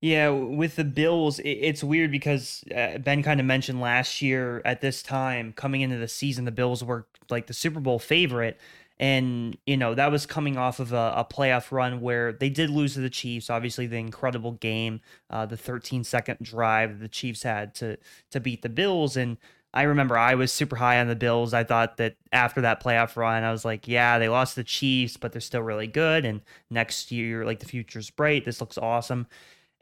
Yeah, 0.00 0.30
with 0.30 0.76
the 0.76 0.84
Bills, 0.84 1.40
it's 1.44 1.84
weird 1.84 2.10
because 2.10 2.64
uh, 2.74 2.96
Ben 2.98 3.22
kind 3.22 3.38
of 3.38 3.44
mentioned 3.44 3.82
last 3.82 4.22
year 4.22 4.62
at 4.64 4.80
this 4.80 5.02
time, 5.02 5.52
coming 5.52 5.82
into 5.82 5.98
the 5.98 6.08
season, 6.08 6.46
the 6.46 6.50
Bills 6.50 6.82
were 6.82 7.06
like 7.28 7.46
the 7.48 7.54
Super 7.54 7.80
Bowl 7.80 7.98
favorite. 7.98 8.58
And, 8.98 9.56
you 9.66 9.76
know, 9.76 9.94
that 9.94 10.10
was 10.10 10.26
coming 10.26 10.56
off 10.56 10.78
of 10.78 10.92
a, 10.92 11.14
a 11.16 11.24
playoff 11.30 11.70
run 11.70 12.00
where 12.00 12.32
they 12.32 12.48
did 12.50 12.70
lose 12.70 12.94
to 12.94 13.00
the 13.00 13.10
Chiefs. 13.10 13.50
Obviously, 13.50 13.86
the 13.86 13.96
incredible 13.96 14.52
game, 14.52 15.00
uh, 15.28 15.44
the 15.46 15.56
13 15.56 16.04
second 16.04 16.38
drive 16.42 17.00
the 17.00 17.08
Chiefs 17.08 17.42
had 17.42 17.74
to 17.76 17.96
to 18.30 18.40
beat 18.40 18.62
the 18.62 18.68
Bills. 18.70 19.16
And 19.16 19.36
I 19.72 19.82
remember 19.82 20.18
I 20.18 20.34
was 20.34 20.50
super 20.52 20.76
high 20.76 20.98
on 21.00 21.08
the 21.08 21.16
Bills. 21.16 21.54
I 21.54 21.64
thought 21.64 21.96
that 21.98 22.16
after 22.32 22.60
that 22.62 22.82
playoff 22.82 23.16
run, 23.16 23.42
I 23.42 23.52
was 23.52 23.64
like, 23.64 23.86
yeah, 23.86 24.18
they 24.18 24.28
lost 24.28 24.56
the 24.56 24.64
Chiefs, 24.64 25.16
but 25.16 25.32
they're 25.32 25.40
still 25.40 25.62
really 25.62 25.86
good. 25.86 26.24
And 26.24 26.40
next 26.70 27.10
year, 27.12 27.44
like 27.46 27.60
the 27.60 27.66
future's 27.66 28.10
bright. 28.10 28.44
This 28.44 28.60
looks 28.60 28.78
awesome. 28.78 29.26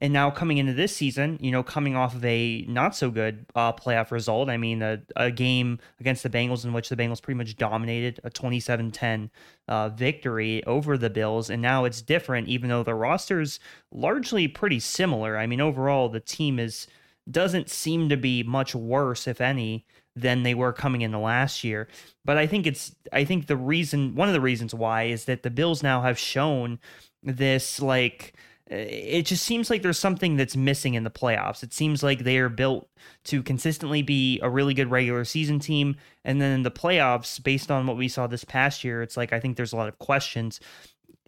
And 0.00 0.12
now 0.12 0.30
coming 0.30 0.58
into 0.58 0.74
this 0.74 0.94
season, 0.94 1.38
you 1.40 1.50
know, 1.50 1.64
coming 1.64 1.96
off 1.96 2.14
of 2.14 2.24
a 2.24 2.64
not 2.68 2.94
so 2.94 3.10
good 3.10 3.44
uh, 3.56 3.72
playoff 3.72 4.12
result, 4.12 4.48
I 4.48 4.56
mean, 4.56 4.80
a, 4.80 5.00
a 5.16 5.30
game 5.32 5.80
against 5.98 6.22
the 6.22 6.30
Bengals 6.30 6.64
in 6.64 6.72
which 6.72 6.88
the 6.88 6.96
Bengals 6.96 7.20
pretty 7.20 7.36
much 7.36 7.56
dominated 7.56 8.20
a 8.22 8.30
27 8.30 8.92
10 8.92 9.30
uh, 9.66 9.88
victory 9.88 10.64
over 10.66 10.96
the 10.96 11.10
Bills. 11.10 11.50
And 11.50 11.60
now 11.60 11.84
it's 11.84 12.00
different, 12.00 12.46
even 12.46 12.68
though 12.68 12.84
the 12.84 12.94
roster's 12.94 13.58
largely 13.90 14.46
pretty 14.46 14.78
similar. 14.78 15.36
I 15.36 15.46
mean, 15.46 15.60
overall, 15.60 16.08
the 16.08 16.20
team 16.20 16.60
is 16.60 16.86
doesn't 17.30 17.68
seem 17.68 18.08
to 18.08 18.16
be 18.16 18.42
much 18.42 18.74
worse, 18.74 19.26
if 19.26 19.40
any, 19.40 19.84
than 20.16 20.42
they 20.42 20.54
were 20.54 20.72
coming 20.72 21.02
into 21.02 21.18
last 21.18 21.62
year. 21.62 21.88
But 22.24 22.38
I 22.38 22.46
think 22.46 22.66
it's, 22.66 22.94
I 23.12 23.24
think 23.24 23.46
the 23.46 23.56
reason, 23.56 24.14
one 24.14 24.28
of 24.28 24.34
the 24.34 24.40
reasons 24.40 24.74
why 24.74 25.04
is 25.04 25.26
that 25.26 25.42
the 25.42 25.50
Bills 25.50 25.82
now 25.82 26.02
have 26.02 26.18
shown 26.18 26.78
this, 27.22 27.80
like, 27.80 28.34
it 28.70 29.22
just 29.22 29.44
seems 29.44 29.70
like 29.70 29.82
there's 29.82 29.98
something 29.98 30.36
that's 30.36 30.56
missing 30.56 30.94
in 30.94 31.04
the 31.04 31.10
playoffs. 31.10 31.62
It 31.62 31.72
seems 31.72 32.02
like 32.02 32.20
they 32.20 32.38
are 32.38 32.50
built 32.50 32.88
to 33.24 33.42
consistently 33.42 34.02
be 34.02 34.38
a 34.42 34.50
really 34.50 34.74
good 34.74 34.90
regular 34.90 35.24
season 35.24 35.58
team. 35.58 35.96
And 36.24 36.40
then 36.40 36.52
in 36.52 36.62
the 36.64 36.70
playoffs, 36.70 37.42
based 37.42 37.70
on 37.70 37.86
what 37.86 37.96
we 37.96 38.08
saw 38.08 38.26
this 38.26 38.44
past 38.44 38.84
year, 38.84 39.02
it's 39.02 39.16
like 39.16 39.32
I 39.32 39.40
think 39.40 39.56
there's 39.56 39.72
a 39.72 39.76
lot 39.76 39.88
of 39.88 39.98
questions. 39.98 40.60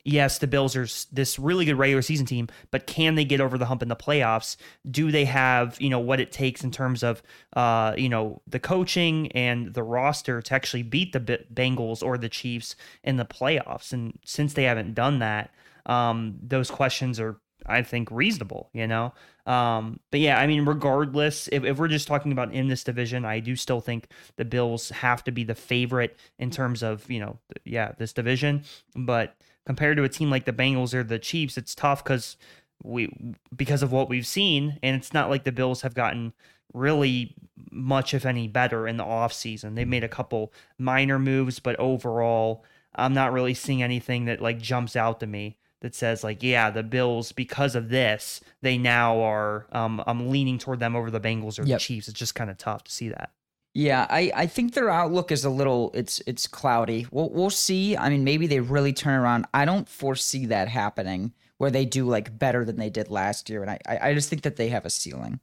Yes, 0.04 0.38
the 0.38 0.46
Bills 0.46 0.76
are 0.76 0.86
this 1.12 1.38
really 1.38 1.64
good 1.64 1.76
regular 1.76 2.02
season 2.02 2.26
team, 2.26 2.48
but 2.70 2.86
can 2.86 3.16
they 3.16 3.24
get 3.24 3.40
over 3.40 3.58
the 3.58 3.66
hump 3.66 3.82
in 3.82 3.88
the 3.88 3.96
playoffs? 3.96 4.56
Do 4.90 5.10
they 5.10 5.26
have, 5.26 5.78
you 5.80 5.90
know, 5.90 5.98
what 5.98 6.20
it 6.20 6.32
takes 6.32 6.64
in 6.64 6.70
terms 6.70 7.02
of, 7.02 7.22
uh, 7.54 7.94
you 7.96 8.08
know, 8.08 8.40
the 8.46 8.58
coaching 8.58 9.30
and 9.32 9.74
the 9.74 9.82
roster 9.82 10.40
to 10.40 10.54
actually 10.54 10.82
beat 10.82 11.12
the 11.12 11.20
Bengals 11.52 12.02
or 12.02 12.16
the 12.16 12.30
Chiefs 12.30 12.76
in 13.04 13.16
the 13.16 13.26
playoffs? 13.26 13.92
And 13.92 14.18
since 14.24 14.54
they 14.54 14.64
haven't 14.64 14.94
done 14.94 15.18
that, 15.18 15.50
um, 15.86 16.38
those 16.42 16.70
questions 16.70 17.20
are, 17.20 17.40
I 17.66 17.82
think, 17.82 18.10
reasonable, 18.10 18.70
you 18.72 18.86
know? 18.86 19.12
Um, 19.46 20.00
but 20.10 20.20
yeah, 20.20 20.38
I 20.38 20.46
mean, 20.46 20.64
regardless, 20.64 21.48
if, 21.52 21.64
if 21.64 21.78
we're 21.78 21.88
just 21.88 22.08
talking 22.08 22.32
about 22.32 22.52
in 22.52 22.68
this 22.68 22.84
division, 22.84 23.24
I 23.24 23.40
do 23.40 23.56
still 23.56 23.80
think 23.80 24.08
the 24.36 24.44
Bills 24.44 24.90
have 24.90 25.24
to 25.24 25.32
be 25.32 25.44
the 25.44 25.54
favorite 25.54 26.18
in 26.38 26.50
terms 26.50 26.82
of, 26.82 27.10
you 27.10 27.20
know, 27.20 27.38
yeah, 27.64 27.92
this 27.98 28.12
division. 28.12 28.64
But 28.94 29.34
compared 29.66 29.96
to 29.96 30.04
a 30.04 30.08
team 30.08 30.30
like 30.30 30.44
the 30.44 30.52
Bengals 30.52 30.94
or 30.94 31.02
the 31.02 31.18
Chiefs, 31.18 31.58
it's 31.58 31.74
tough 31.74 32.02
because 32.02 32.36
we 32.82 33.12
because 33.54 33.82
of 33.82 33.92
what 33.92 34.08
we've 34.08 34.26
seen, 34.26 34.78
and 34.82 34.96
it's 34.96 35.12
not 35.12 35.30
like 35.30 35.44
the 35.44 35.52
Bills 35.52 35.82
have 35.82 35.94
gotten 35.94 36.32
really 36.72 37.34
much, 37.70 38.14
if 38.14 38.24
any, 38.24 38.48
better 38.48 38.86
in 38.86 38.96
the 38.96 39.04
offseason. 39.04 39.74
They 39.74 39.84
made 39.84 40.04
a 40.04 40.08
couple 40.08 40.52
minor 40.78 41.18
moves, 41.18 41.58
but 41.58 41.76
overall, 41.78 42.64
I'm 42.94 43.12
not 43.14 43.32
really 43.32 43.54
seeing 43.54 43.82
anything 43.82 44.26
that 44.26 44.40
like 44.40 44.58
jumps 44.60 44.96
out 44.96 45.20
to 45.20 45.26
me 45.26 45.58
that 45.80 45.94
says 45.94 46.22
like, 46.22 46.42
yeah, 46.42 46.70
the 46.70 46.82
Bills 46.82 47.32
because 47.32 47.74
of 47.74 47.88
this, 47.88 48.40
they 48.62 48.78
now 48.78 49.20
are. 49.20 49.66
Um, 49.72 50.02
I'm 50.06 50.30
leaning 50.30 50.58
toward 50.58 50.80
them 50.80 50.94
over 50.96 51.10
the 51.10 51.20
Bengals 51.20 51.58
or 51.58 51.64
Yep. 51.64 51.78
the 51.78 51.82
Chiefs. 51.82 52.08
It's 52.08 52.18
just 52.18 52.34
kind 52.34 52.50
of 52.50 52.58
tough 52.58 52.84
to 52.84 52.92
see 52.92 53.08
that. 53.08 53.30
Yeah, 53.72 54.06
I, 54.10 54.32
I 54.34 54.46
think 54.46 54.74
their 54.74 54.90
outlook 54.90 55.30
is 55.30 55.44
a 55.44 55.50
little 55.50 55.92
it's 55.94 56.20
it's 56.26 56.46
cloudy. 56.48 57.06
We'll 57.12 57.30
we'll 57.30 57.50
see. 57.50 57.96
I 57.96 58.08
mean, 58.10 58.24
maybe 58.24 58.46
they 58.48 58.60
really 58.60 58.92
turn 58.92 59.14
around. 59.20 59.46
I 59.54 59.64
don't 59.64 59.88
foresee 59.88 60.46
that 60.46 60.68
happening 60.68 61.32
where 61.58 61.70
they 61.70 61.84
do 61.84 62.06
like 62.08 62.36
better 62.36 62.64
than 62.64 62.76
they 62.76 62.90
did 62.90 63.10
last 63.10 63.48
year, 63.48 63.62
and 63.62 63.70
I 63.70 63.78
I 63.86 64.10
I 64.10 64.14
just 64.14 64.28
think 64.28 64.42
that 64.42 64.56
they 64.56 64.68
have 64.70 64.84
a 64.84 64.90
ceiling. 64.90 65.38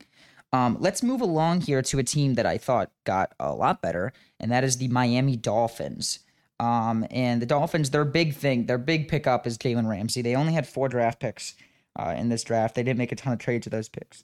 Um, 0.53 0.77
let's 0.79 1.03
move 1.03 1.21
along 1.21 1.61
here 1.61 1.81
to 1.81 1.99
a 1.99 2.03
team 2.03 2.33
that 2.35 2.45
I 2.45 2.57
thought 2.57 2.91
got 3.05 3.33
a 3.39 3.53
lot 3.53 3.81
better, 3.81 4.11
and 4.39 4.51
that 4.51 4.63
is 4.63 4.77
the 4.77 4.87
Miami 4.89 5.35
Dolphins. 5.37 6.19
Um, 6.59 7.05
and 7.11 7.41
the 7.41 7.45
Dolphins, 7.45 7.91
their 7.91 8.05
big 8.05 8.33
thing, 8.33 8.65
their 8.65 8.77
big 8.77 9.07
pickup 9.07 9.45
is 9.45 9.57
Jalen 9.57 9.87
Ramsey. 9.87 10.21
They 10.21 10.35
only 10.35 10.53
had 10.53 10.67
four 10.67 10.89
draft 10.89 11.19
picks 11.19 11.55
uh, 11.97 12.15
in 12.17 12.29
this 12.29 12.43
draft. 12.43 12.75
They 12.75 12.83
didn't 12.83 12.97
make 12.97 13.11
a 13.11 13.15
ton 13.15 13.33
of 13.33 13.39
trades 13.39 13.65
with 13.65 13.73
those 13.73 13.89
picks. 13.89 14.23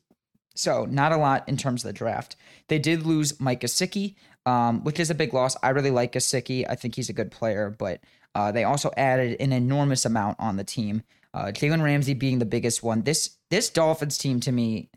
So 0.56 0.86
not 0.86 1.12
a 1.12 1.18
lot 1.18 1.48
in 1.48 1.58
terms 1.58 1.84
of 1.84 1.90
the 1.90 1.94
draft. 1.94 2.36
They 2.68 2.80
did 2.80 3.06
lose 3.06 3.40
Mike 3.40 3.62
Gesicki, 3.62 4.16
um, 4.46 4.84
which 4.84 5.00
is 5.00 5.10
a 5.10 5.16
big 5.16 5.34
loss. 5.34 5.56
I 5.64 5.70
really 5.70 5.92
like 5.92 6.14
Gesicki. 6.14 6.66
I 6.68 6.76
think 6.76 6.96
he's 6.96 7.10
a 7.10 7.14
good 7.14 7.32
player, 7.32 7.76
but 7.78 8.02
uh, 8.36 8.52
they 8.52 8.64
also 8.64 8.92
added 8.98 9.38
an 9.40 9.52
enormous 9.52 10.06
amount 10.06 10.40
on 10.40 10.58
the 10.58 10.64
team. 10.64 11.04
Uh, 11.34 11.46
Jalen 11.46 11.84
Ramsey 11.84 12.14
being 12.14 12.40
the 12.40 12.46
biggest 12.46 12.84
one. 12.84 13.02
This 13.02 13.38
this 13.50 13.70
Dolphins 13.70 14.20
team 14.20 14.40
to 14.42 14.52
me, 14.52 14.90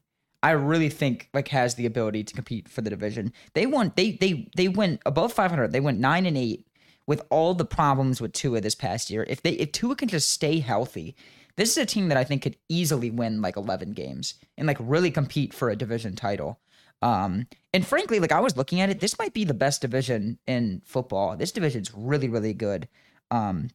I 0.43 0.51
really 0.51 0.91
think 0.91 1.31
like 1.33 1.49
has 1.49 1.75
the 1.75 1.87
ability 1.87 2.25
to 2.25 2.35
compete 2.35 2.69
for 2.69 2.83
the 2.83 2.91
division. 2.91 3.33
They 3.55 3.65
won. 3.65 3.93
They 3.97 4.13
they 4.13 4.51
they 4.55 4.69
went 4.69 5.01
above 5.07 5.33
500. 5.33 5.73
They 5.73 5.81
went 5.81 5.99
nine 5.99 6.27
and 6.27 6.37
eight 6.37 6.66
with 7.07 7.23
all 7.31 7.55
the 7.55 7.65
problems 7.65 8.21
with 8.21 8.33
Tua 8.33 8.61
this 8.61 8.75
past 8.75 9.11
year. 9.11 9.25
If 9.29 9.43
they 9.43 9.53
if 9.53 9.73
Tua 9.73 9.97
can 9.97 10.09
just 10.09 10.31
stay 10.31 10.61
healthy, 10.61 11.15
this 11.57 11.71
is 11.71 11.79
a 11.79 11.87
team 11.87 12.09
that 12.09 12.19
I 12.19 12.25
think 12.25 12.43
could 12.43 12.57
easily 12.69 13.11
win 13.11 13.41
like 13.41 13.57
11 13.57 13.93
games 13.93 14.35
and 14.59 14.67
like 14.67 14.79
really 14.81 15.11
compete 15.11 15.55
for 15.55 15.71
a 15.71 15.77
division 15.77 16.15
title. 16.15 16.61
Um, 17.03 17.47
and 17.73 17.87
frankly, 17.87 18.21
like 18.21 18.33
I 18.33 18.41
was 18.41 18.57
looking 18.57 18.81
at 18.81 18.91
it, 18.91 19.01
this 19.01 19.19
might 19.19 19.35
be 19.35 19.45
the 19.45 19.55
best 19.55 19.81
division 19.81 20.39
in 20.47 20.83
football. 20.85 21.37
This 21.37 21.53
division's 21.53 21.93
really, 21.95 22.29
really 22.29 22.55
good. 22.55 22.89
Um, 23.31 23.69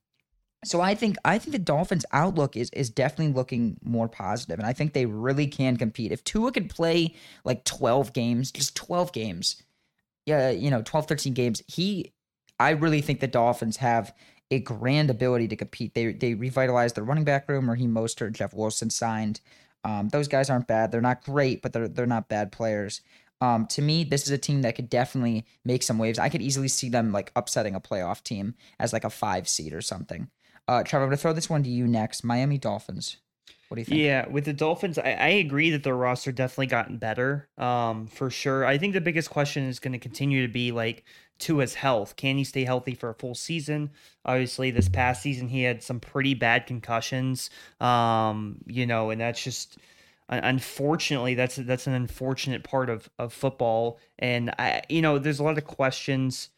so 0.64 0.80
I 0.80 0.94
think 0.94 1.18
I 1.26 1.40
think 1.40 1.54
the 1.54 1.60
Dolphins' 1.60 2.06
outlook 2.12 2.56
is 2.56 2.70
is 2.72 2.90
definitely 2.90 3.34
looking 3.34 3.78
more 3.84 4.08
positive, 4.08 4.60
and 4.60 4.68
I 4.68 4.74
think 4.74 4.94
they 4.94 5.08
really 5.08 5.48
can 5.48 5.76
compete. 5.76 6.12
If 6.12 6.24
Tua 6.24 6.52
could 6.52 6.70
play 6.70 7.16
like 7.44 7.64
12 7.66 8.14
games, 8.14 8.52
just 8.52 8.76
12 8.76 9.12
games, 9.12 9.62
yeah, 10.26 10.52
you 10.52 10.70
know, 10.70 10.84
12, 10.84 11.08
13 11.08 11.34
games, 11.34 11.64
he 11.68 12.14
I 12.62 12.72
really 12.72 13.02
think 13.02 13.20
the 13.20 13.28
Dolphins 13.28 13.78
have 13.78 14.14
a 14.52 14.60
grand 14.60 15.10
ability 15.10 15.48
to 15.48 15.56
compete. 15.56 15.96
They 15.96 16.14
they 16.14 16.36
revitalized 16.36 16.96
their 16.96 17.04
running 17.04 17.24
back 17.24 17.50
room. 17.50 17.70
Raheem 17.70 17.94
Mostert, 17.94 18.34
Jeff 18.34 18.54
Wilson 18.54 18.90
signed. 18.90 19.42
Um, 19.84 20.10
those 20.10 20.28
guys 20.28 20.50
aren't 20.50 20.68
bad. 20.68 20.92
They're 20.92 21.02
not 21.02 21.24
great, 21.24 21.62
but 21.62 21.74
they're 21.74 21.88
they're 21.88 22.06
not 22.06 22.30
bad 22.30 22.52
players. 22.52 23.02
Um, 23.40 23.66
to 23.68 23.82
me, 23.82 24.04
this 24.04 24.24
is 24.24 24.30
a 24.30 24.38
team 24.38 24.62
that 24.62 24.76
could 24.76 24.90
definitely 24.90 25.46
make 25.66 25.82
some 25.82 25.98
waves. 25.98 26.20
I 26.20 26.30
could 26.30 26.44
easily 26.44 26.68
see 26.68 26.90
them 26.90 27.12
like 27.12 27.32
upsetting 27.36 27.74
a 27.74 27.82
playoff 27.82 28.22
team 28.24 28.54
as 28.80 28.94
like 28.94 29.04
a 29.04 29.10
five 29.10 29.50
seed 29.50 29.74
or 29.74 29.82
something. 29.82 30.30
Uh, 30.68 30.84
Trevor, 30.84 31.06
I'm 31.06 31.10
gonna 31.10 31.18
throw 31.18 31.34
this 31.34 31.50
one 31.50 31.64
to 31.64 31.70
you 31.70 31.88
next. 31.88 32.24
Miami 32.24 32.60
Dolphins. 32.60 33.18
What 33.72 33.76
do 33.76 33.82
you 33.82 33.86
think? 33.86 34.02
Yeah, 34.02 34.28
with 34.28 34.44
the 34.44 34.54
Dolphins, 34.54 34.98
I, 35.00 35.12
I 35.14 35.28
agree 35.30 35.72
that 35.72 35.84
their 35.84 35.96
roster 35.96 36.34
definitely 36.34 36.68
gotten 36.68 36.98
better. 36.98 37.48
Um, 37.58 38.06
for 38.08 38.30
sure. 38.30 38.66
I 38.66 38.78
think 38.78 38.94
the 38.94 39.00
biggest 39.00 39.30
question 39.30 39.64
is 39.64 39.80
going 39.80 39.94
to 39.94 39.98
continue 39.98 40.46
to 40.46 40.52
be 40.52 40.74
like 40.74 41.06
Tua's 41.42 41.74
health. 41.74 42.16
Can 42.16 42.38
he 42.38 42.44
stay 42.44 42.64
healthy 42.64 42.94
for 42.94 43.10
a 43.10 43.14
full 43.14 43.36
season? 43.36 43.90
Obviously, 44.24 44.72
this 44.72 44.88
past 44.88 45.22
season 45.22 45.50
he 45.50 45.64
had 45.64 45.84
some 45.84 46.00
pretty 46.00 46.34
bad 46.34 46.68
concussions. 46.68 47.50
Um, 47.82 48.60
you 48.66 48.86
know, 48.86 49.10
and 49.10 49.20
that's 49.20 49.44
just 49.44 49.78
unfortunately 50.30 51.36
that's 51.36 51.58
that's 51.58 51.88
an 51.88 51.94
unfortunate 51.94 52.64
part 52.64 52.90
of 52.90 53.10
of 53.20 53.34
football. 53.34 54.00
And 54.20 54.54
I, 54.58 54.84
you 54.88 55.02
know, 55.02 55.20
there's 55.20 55.40
a 55.40 55.44
lot 55.44 55.58
of 55.58 55.66
questions 55.66 56.50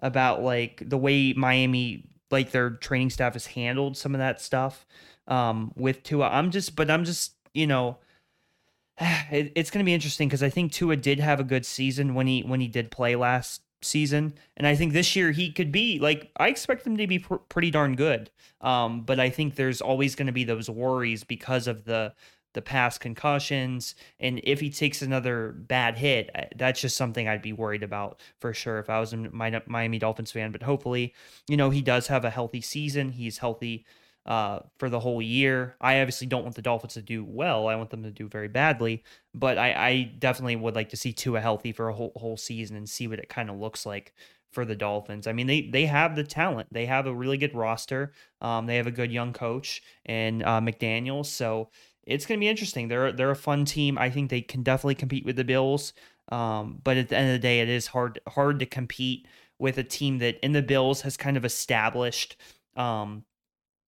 about 0.00 0.42
like 0.42 0.82
the 0.86 0.98
way 0.98 1.32
Miami 1.32 2.04
like 2.30 2.50
their 2.50 2.70
training 2.70 3.10
staff 3.10 3.34
has 3.34 3.46
handled 3.46 3.96
some 3.96 4.14
of 4.14 4.18
that 4.18 4.40
stuff 4.40 4.84
um 5.28 5.72
with 5.76 6.02
Tua. 6.02 6.28
I'm 6.28 6.50
just 6.50 6.76
but 6.76 6.90
I'm 6.90 7.04
just, 7.04 7.34
you 7.54 7.66
know, 7.66 7.98
it's 9.00 9.70
going 9.70 9.84
to 9.84 9.88
be 9.88 9.94
interesting 9.94 10.28
because 10.28 10.42
I 10.42 10.50
think 10.50 10.72
Tua 10.72 10.96
did 10.96 11.20
have 11.20 11.40
a 11.40 11.44
good 11.44 11.64
season 11.64 12.14
when 12.14 12.26
he 12.26 12.42
when 12.42 12.60
he 12.60 12.68
did 12.68 12.90
play 12.90 13.16
last 13.16 13.62
season, 13.84 14.34
and 14.56 14.66
I 14.66 14.74
think 14.74 14.92
this 14.92 15.14
year 15.16 15.32
he 15.32 15.50
could 15.50 15.72
be 15.72 15.98
like 15.98 16.30
I 16.36 16.48
expect 16.48 16.86
him 16.86 16.96
to 16.96 17.06
be 17.06 17.18
pr- 17.20 17.36
pretty 17.36 17.70
darn 17.70 17.96
good. 17.96 18.30
Um, 18.60 19.02
but 19.02 19.18
I 19.18 19.30
think 19.30 19.56
there's 19.56 19.80
always 19.80 20.14
going 20.14 20.26
to 20.26 20.32
be 20.32 20.44
those 20.44 20.70
worries 20.70 21.24
because 21.24 21.66
of 21.66 21.84
the 21.84 22.14
the 22.54 22.62
past 22.62 23.00
concussions, 23.00 23.94
and 24.20 24.40
if 24.44 24.60
he 24.60 24.70
takes 24.70 25.00
another 25.00 25.52
bad 25.52 25.96
hit, 25.96 26.30
that's 26.56 26.80
just 26.80 26.96
something 26.96 27.26
I'd 27.26 27.40
be 27.42 27.54
worried 27.54 27.82
about 27.82 28.20
for 28.38 28.52
sure 28.52 28.78
if 28.78 28.90
I 28.90 29.00
was 29.00 29.12
a 29.14 29.30
Miami 29.66 29.98
Dolphins 29.98 30.32
fan. 30.32 30.52
But 30.52 30.62
hopefully, 30.62 31.14
you 31.48 31.56
know, 31.56 31.70
he 31.70 31.80
does 31.80 32.08
have 32.08 32.24
a 32.24 32.30
healthy 32.30 32.60
season. 32.60 33.12
He's 33.12 33.38
healthy 33.38 33.86
uh, 34.26 34.60
for 34.78 34.88
the 34.88 35.00
whole 35.00 35.20
year. 35.20 35.76
I 35.80 36.00
obviously 36.00 36.26
don't 36.26 36.42
want 36.42 36.54
the 36.54 36.62
Dolphins 36.62 36.94
to 36.94 37.02
do 37.02 37.24
well. 37.24 37.68
I 37.68 37.76
want 37.76 37.90
them 37.90 38.02
to 38.04 38.10
do 38.10 38.28
very 38.28 38.48
badly. 38.48 39.04
But 39.34 39.58
I, 39.58 39.72
I 39.72 40.12
definitely 40.18 40.56
would 40.56 40.74
like 40.74 40.90
to 40.90 40.96
see 40.96 41.12
Tua 41.12 41.40
healthy 41.40 41.72
for 41.72 41.88
a 41.88 41.94
whole 41.94 42.12
whole 42.16 42.36
season 42.36 42.76
and 42.76 42.88
see 42.88 43.08
what 43.08 43.18
it 43.18 43.28
kind 43.28 43.50
of 43.50 43.56
looks 43.56 43.84
like 43.84 44.14
for 44.52 44.64
the 44.64 44.76
Dolphins. 44.76 45.26
I 45.26 45.32
mean, 45.32 45.46
they 45.46 45.62
they 45.62 45.86
have 45.86 46.14
the 46.14 46.24
talent. 46.24 46.68
They 46.70 46.86
have 46.86 47.06
a 47.06 47.14
really 47.14 47.38
good 47.38 47.54
roster. 47.54 48.12
Um, 48.40 48.66
they 48.66 48.76
have 48.76 48.86
a 48.86 48.92
good 48.92 49.10
young 49.10 49.32
coach 49.32 49.82
and 50.06 50.42
uh, 50.42 50.60
McDaniel's. 50.60 51.30
So 51.30 51.70
it's 52.04 52.26
going 52.26 52.38
to 52.38 52.44
be 52.44 52.48
interesting. 52.48 52.88
They're 52.88 53.12
they're 53.12 53.30
a 53.30 53.36
fun 53.36 53.64
team. 53.64 53.98
I 53.98 54.10
think 54.10 54.30
they 54.30 54.42
can 54.42 54.62
definitely 54.62 54.96
compete 54.96 55.24
with 55.24 55.36
the 55.36 55.44
Bills. 55.44 55.92
Um, 56.30 56.80
but 56.82 56.96
at 56.96 57.08
the 57.08 57.16
end 57.16 57.28
of 57.28 57.34
the 57.34 57.38
day, 57.38 57.60
it 57.60 57.68
is 57.68 57.88
hard 57.88 58.20
hard 58.28 58.58
to 58.60 58.66
compete 58.66 59.26
with 59.58 59.78
a 59.78 59.84
team 59.84 60.18
that 60.18 60.38
in 60.42 60.52
the 60.52 60.62
Bills 60.62 61.02
has 61.02 61.16
kind 61.16 61.36
of 61.36 61.44
established. 61.44 62.36
Um, 62.76 63.24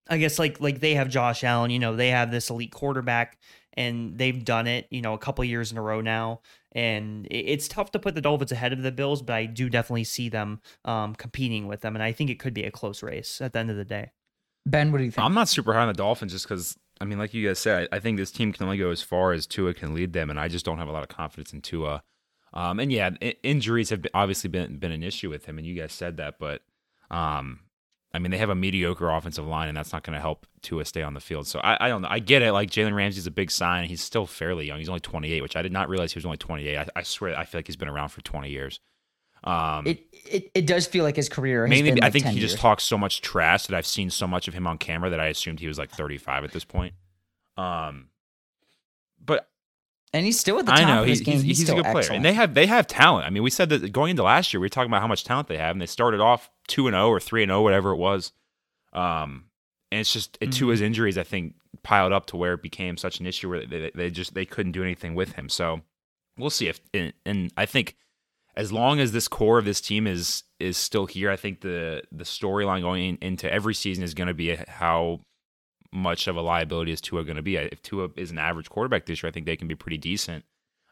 I 0.08 0.18
guess 0.18 0.38
like 0.38 0.60
like 0.60 0.80
they 0.80 0.94
have 0.94 1.08
Josh 1.08 1.44
Allen, 1.44 1.70
you 1.70 1.78
know, 1.78 1.96
they 1.96 2.10
have 2.10 2.30
this 2.30 2.50
elite 2.50 2.72
quarterback 2.72 3.38
and 3.72 4.16
they've 4.18 4.44
done 4.44 4.66
it, 4.66 4.86
you 4.90 5.02
know, 5.02 5.14
a 5.14 5.18
couple 5.18 5.44
years 5.44 5.72
in 5.72 5.78
a 5.78 5.82
row 5.82 6.00
now. 6.00 6.40
And 6.72 7.26
it's 7.30 7.68
tough 7.68 7.92
to 7.92 7.98
put 7.98 8.14
the 8.14 8.20
Dolphins 8.20 8.52
ahead 8.52 8.72
of 8.72 8.82
the 8.82 8.90
Bills, 8.90 9.22
but 9.22 9.34
I 9.34 9.46
do 9.46 9.70
definitely 9.70 10.04
see 10.04 10.28
them 10.28 10.60
um, 10.84 11.14
competing 11.14 11.68
with 11.68 11.82
them, 11.82 11.94
and 11.94 12.02
I 12.02 12.10
think 12.10 12.30
it 12.30 12.40
could 12.40 12.52
be 12.52 12.64
a 12.64 12.70
close 12.72 13.00
race 13.02 13.40
at 13.40 13.52
the 13.52 13.60
end 13.60 13.70
of 13.70 13.76
the 13.76 13.84
day. 13.84 14.10
Ben, 14.66 14.90
what 14.90 14.98
do 14.98 15.04
you 15.04 15.12
think? 15.12 15.24
I'm 15.24 15.34
not 15.34 15.48
super 15.48 15.72
high 15.72 15.82
on 15.82 15.88
the 15.88 15.94
Dolphins 15.94 16.32
just 16.32 16.48
because, 16.48 16.76
I 17.00 17.04
mean, 17.04 17.18
like 17.18 17.32
you 17.32 17.46
guys 17.46 17.60
said, 17.60 17.88
I, 17.92 17.96
I 17.96 18.00
think 18.00 18.16
this 18.18 18.32
team 18.32 18.52
can 18.52 18.64
only 18.64 18.76
go 18.78 18.90
as 18.90 19.02
far 19.02 19.32
as 19.32 19.46
Tua 19.46 19.72
can 19.72 19.94
lead 19.94 20.14
them, 20.14 20.30
and 20.30 20.40
I 20.40 20.48
just 20.48 20.64
don't 20.64 20.78
have 20.78 20.88
a 20.88 20.92
lot 20.92 21.04
of 21.04 21.08
confidence 21.08 21.52
in 21.52 21.60
Tua. 21.60 22.02
Um, 22.52 22.80
and 22.80 22.90
yeah, 22.90 23.10
I- 23.22 23.36
injuries 23.44 23.90
have 23.90 24.02
been, 24.02 24.12
obviously 24.14 24.50
been 24.50 24.78
been 24.78 24.92
an 24.92 25.02
issue 25.04 25.30
with 25.30 25.44
him, 25.44 25.58
and 25.58 25.66
you 25.66 25.80
guys 25.80 25.92
said 25.92 26.16
that, 26.16 26.40
but 26.40 26.62
um, 27.10 27.60
I 28.14 28.20
mean, 28.20 28.30
they 28.30 28.38
have 28.38 28.48
a 28.48 28.54
mediocre 28.54 29.10
offensive 29.10 29.44
line, 29.44 29.66
and 29.66 29.76
that's 29.76 29.92
not 29.92 30.04
going 30.04 30.14
to 30.14 30.20
help 30.20 30.46
Tua 30.62 30.84
stay 30.84 31.02
on 31.02 31.14
the 31.14 31.20
field. 31.20 31.48
So 31.48 31.58
I, 31.58 31.86
I 31.86 31.88
don't 31.88 32.00
know. 32.00 32.08
I 32.08 32.20
get 32.20 32.42
it. 32.42 32.52
Like 32.52 32.70
Jalen 32.70 32.94
Ramsey's 32.94 33.26
a 33.26 33.30
big 33.32 33.50
sign. 33.50 33.88
He's 33.88 34.00
still 34.00 34.24
fairly 34.24 34.66
young. 34.66 34.78
He's 34.78 34.88
only 34.88 35.00
28, 35.00 35.42
which 35.42 35.56
I 35.56 35.62
did 35.62 35.72
not 35.72 35.88
realize 35.88 36.12
he 36.12 36.18
was 36.18 36.24
only 36.24 36.36
28. 36.36 36.78
I, 36.78 36.86
I 36.94 37.02
swear, 37.02 37.36
I 37.36 37.44
feel 37.44 37.58
like 37.58 37.66
he's 37.66 37.76
been 37.76 37.88
around 37.88 38.10
for 38.10 38.20
20 38.20 38.48
years. 38.50 38.78
Um, 39.42 39.86
it, 39.86 40.06
it 40.12 40.50
it 40.54 40.66
does 40.66 40.86
feel 40.86 41.04
like 41.04 41.16
his 41.16 41.28
career. 41.28 41.66
Has 41.66 41.70
Mainly, 41.70 41.90
been 41.90 42.04
I 42.04 42.10
think 42.10 42.24
10 42.24 42.34
he 42.34 42.40
just 42.40 42.56
talks 42.56 42.84
so 42.84 42.96
much 42.96 43.20
trash 43.20 43.66
that 43.66 43.76
I've 43.76 43.84
seen 43.84 44.08
so 44.08 44.26
much 44.26 44.48
of 44.48 44.54
him 44.54 44.66
on 44.66 44.78
camera 44.78 45.10
that 45.10 45.20
I 45.20 45.26
assumed 45.26 45.60
he 45.60 45.68
was 45.68 45.76
like 45.76 45.90
35 45.90 46.44
at 46.44 46.52
this 46.52 46.64
point. 46.64 46.94
Um, 47.58 48.08
but 49.22 49.50
and 50.14 50.24
he's 50.24 50.40
still 50.40 50.58
at 50.58 50.64
the 50.66 50.72
I 50.72 50.76
top 50.80 50.88
know 50.88 51.02
of 51.02 51.08
his 51.08 51.18
he's, 51.18 51.26
game. 51.26 51.34
he's, 51.34 51.42
He's, 51.42 51.58
he's 51.58 51.68
a 51.68 51.74
good 51.74 51.82
player, 51.84 51.98
excellent. 51.98 52.16
and 52.16 52.24
they 52.24 52.32
have 52.32 52.54
they 52.54 52.66
have 52.66 52.86
talent. 52.86 53.26
I 53.26 53.30
mean, 53.30 53.42
we 53.42 53.50
said 53.50 53.68
that 53.68 53.92
going 53.92 54.12
into 54.12 54.22
last 54.22 54.54
year, 54.54 54.60
we 54.60 54.64
were 54.64 54.70
talking 54.70 54.88
about 54.90 55.02
how 55.02 55.06
much 55.08 55.24
talent 55.24 55.48
they 55.48 55.58
have, 55.58 55.72
and 55.72 55.80
they 55.82 55.86
started 55.86 56.20
off 56.20 56.50
two 56.68 56.86
and 56.86 56.94
zero 56.94 57.08
or 57.08 57.20
three 57.20 57.42
and 57.42 57.50
zero, 57.50 57.60
whatever 57.62 57.90
it 57.90 57.96
was. 57.96 58.32
Um, 58.94 59.46
and 59.92 60.00
it's 60.00 60.12
just 60.12 60.38
it, 60.40 60.50
Mm-hmm. 60.50 60.58
Tua's 60.58 60.80
injuries, 60.80 61.18
I 61.18 61.24
think, 61.24 61.54
piled 61.82 62.12
up 62.12 62.26
to 62.26 62.36
where 62.36 62.54
it 62.54 62.62
became 62.62 62.96
such 62.96 63.20
an 63.20 63.26
issue 63.26 63.48
where 63.50 63.66
they, 63.66 63.90
they 63.94 64.10
just 64.10 64.34
they 64.34 64.46
couldn't 64.46 64.72
do 64.72 64.82
anything 64.82 65.14
with 65.14 65.32
him. 65.32 65.48
So 65.48 65.80
we'll 66.38 66.50
see 66.50 66.68
if 66.68 66.80
and, 66.94 67.12
and 67.26 67.52
I 67.56 67.66
think 67.66 67.96
as 68.56 68.72
long 68.72 69.00
as 69.00 69.10
this 69.10 69.26
core 69.26 69.58
of 69.58 69.64
this 69.64 69.80
team 69.80 70.06
is 70.06 70.44
is 70.60 70.76
still 70.76 71.06
here, 71.06 71.30
I 71.30 71.36
think 71.36 71.60
the 71.60 72.02
the 72.12 72.24
storyline 72.24 72.82
going 72.82 73.18
into 73.20 73.52
every 73.52 73.74
season 73.74 74.04
is 74.04 74.14
going 74.14 74.28
to 74.28 74.34
be 74.34 74.56
how 74.68 75.20
much 75.94 76.26
of 76.26 76.36
a 76.36 76.42
liability 76.42 76.92
is 76.92 77.00
Tua 77.00 77.24
going 77.24 77.36
to 77.36 77.42
be. 77.42 77.56
If 77.56 77.80
Tua 77.80 78.08
is 78.16 78.30
an 78.30 78.38
average 78.38 78.68
quarterback 78.68 79.06
this 79.06 79.22
year, 79.22 79.28
I 79.28 79.32
think 79.32 79.46
they 79.46 79.56
can 79.56 79.68
be 79.68 79.74
pretty 79.74 79.96
decent. 79.96 80.44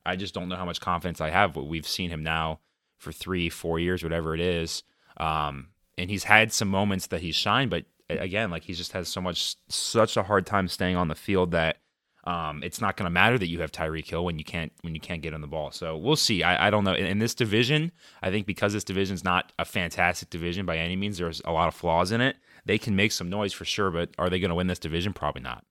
I 0.07 0.17
just 0.17 0.33
don't 0.33 0.49
know 0.49 0.57
how 0.57 0.65
much 0.65 0.81
confidence 0.81 1.21
I 1.21 1.31
have. 1.31 1.53
But 1.53 1.65
we've 1.65 1.87
seen 1.87 2.09
him 2.09 2.23
now 2.23 2.61
for 2.99 3.13
three, 3.13 3.51
four 3.51 3.79
years, 3.79 4.03
whatever 4.03 4.35
it 4.35 4.41
is, 4.41 4.85
um, 5.17 5.69
and 5.99 6.09
he's 6.09 6.25
had 6.25 6.53
some 6.53 6.69
moments 6.69 7.09
that 7.09 7.21
he's 7.21 7.35
shined, 7.35 7.71
but 7.71 7.85
again, 8.09 8.51
like 8.51 8.63
he 8.63 8.73
just 8.73 8.93
has 8.93 9.09
so 9.09 9.21
much, 9.21 9.57
such 9.69 10.17
a 10.17 10.23
hard 10.23 10.47
time 10.47 10.69
staying 10.69 10.97
on 10.97 11.09
the 11.09 11.15
field 11.15 11.51
that 11.51 11.77
Um, 12.25 12.63
it's 12.63 12.81
not 12.81 12.97
going 12.97 13.07
to 13.07 13.11
matter 13.11 13.37
that 13.37 13.49
you 13.49 13.61
have 13.63 13.73
Tyreek 13.73 14.09
Hill 14.09 14.25
when 14.25 14.39
you 14.39 14.45
can't 14.45 14.71
when 14.83 14.95
you 14.95 15.01
can't 15.01 15.23
get 15.23 15.35
on 15.35 15.41
the 15.41 15.49
ball. 15.49 15.73
So 15.73 15.97
we'll 15.97 16.15
see. 16.15 16.45
I, 16.45 16.69
I 16.69 16.71
don't 16.71 16.85
know. 16.85 16.95
In, 16.95 17.05
in, 17.07 17.19
this 17.19 17.35
division, 17.35 17.91
I 18.23 18.31
think 18.31 18.47
because 18.47 18.73
this 18.73 18.85
division 18.85 19.15
is 19.15 19.25
not 19.25 19.53
a 19.59 19.65
fantastic 19.65 20.31
division 20.31 20.65
by 20.65 20.77
any 20.79 20.95
means, 20.95 21.19
there's 21.19 21.43
a 21.45 21.51
lot 21.51 21.67
of 21.67 21.75
flaws 21.75 22.13
in 22.13 22.21
it. 22.21 22.37
They 22.65 22.79
can 22.79 22.95
make 22.95 23.13
some 23.13 23.29
noise 23.29 23.53
for 23.53 23.65
sure, 23.65 23.91
but 23.91 24.11
are 24.19 24.31
they 24.31 24.39
going 24.39 24.51
to 24.51 24.55
win 24.55 24.69
this 24.69 24.79
division? 24.79 25.13
Probably 25.13 25.43
not. 25.43 25.65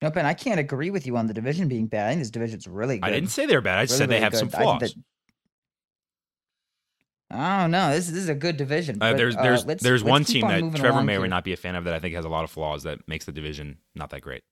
No, 0.00 0.10
Ben, 0.10 0.26
I 0.26 0.34
can't 0.34 0.60
agree 0.60 0.90
with 0.90 1.06
you 1.06 1.16
on 1.16 1.26
the 1.26 1.34
division 1.34 1.66
being 1.66 1.86
bad. 1.86 2.06
I 2.06 2.10
think 2.10 2.20
this 2.20 2.30
division's 2.30 2.68
really 2.68 2.98
good. 2.98 3.08
I 3.08 3.12
didn't 3.12 3.30
say 3.30 3.46
they're 3.46 3.60
bad. 3.60 3.78
I 3.78 3.82
really, 3.82 3.86
said 3.88 4.08
they 4.08 4.14
really 4.14 4.22
have 4.22 4.32
good. 4.32 4.38
some 4.38 4.48
flaws. 4.48 4.94
I 7.30 7.62
don't 7.62 7.72
know. 7.72 7.90
This, 7.90 8.06
this 8.06 8.16
is 8.16 8.28
a 8.28 8.34
good 8.34 8.56
division. 8.56 8.96
Uh, 8.96 9.10
but, 9.10 9.16
there's 9.16 9.36
there's 9.36 9.64
uh, 9.64 9.66
let's, 9.66 9.82
there's 9.82 10.02
let's 10.02 10.10
one 10.10 10.24
team 10.24 10.44
on 10.44 10.70
that 10.70 10.78
Trevor 10.78 11.02
may 11.02 11.16
or 11.16 11.20
may 11.20 11.28
not 11.28 11.44
be 11.44 11.52
a 11.52 11.56
fan 11.56 11.74
of 11.74 11.84
that 11.84 11.94
I 11.94 11.98
think 11.98 12.14
has 12.14 12.24
a 12.24 12.28
lot 12.28 12.44
of 12.44 12.50
flaws 12.50 12.84
that 12.84 13.06
makes 13.06 13.24
the 13.26 13.32
division 13.32 13.78
not 13.94 14.10
that 14.10 14.22
great. 14.22 14.42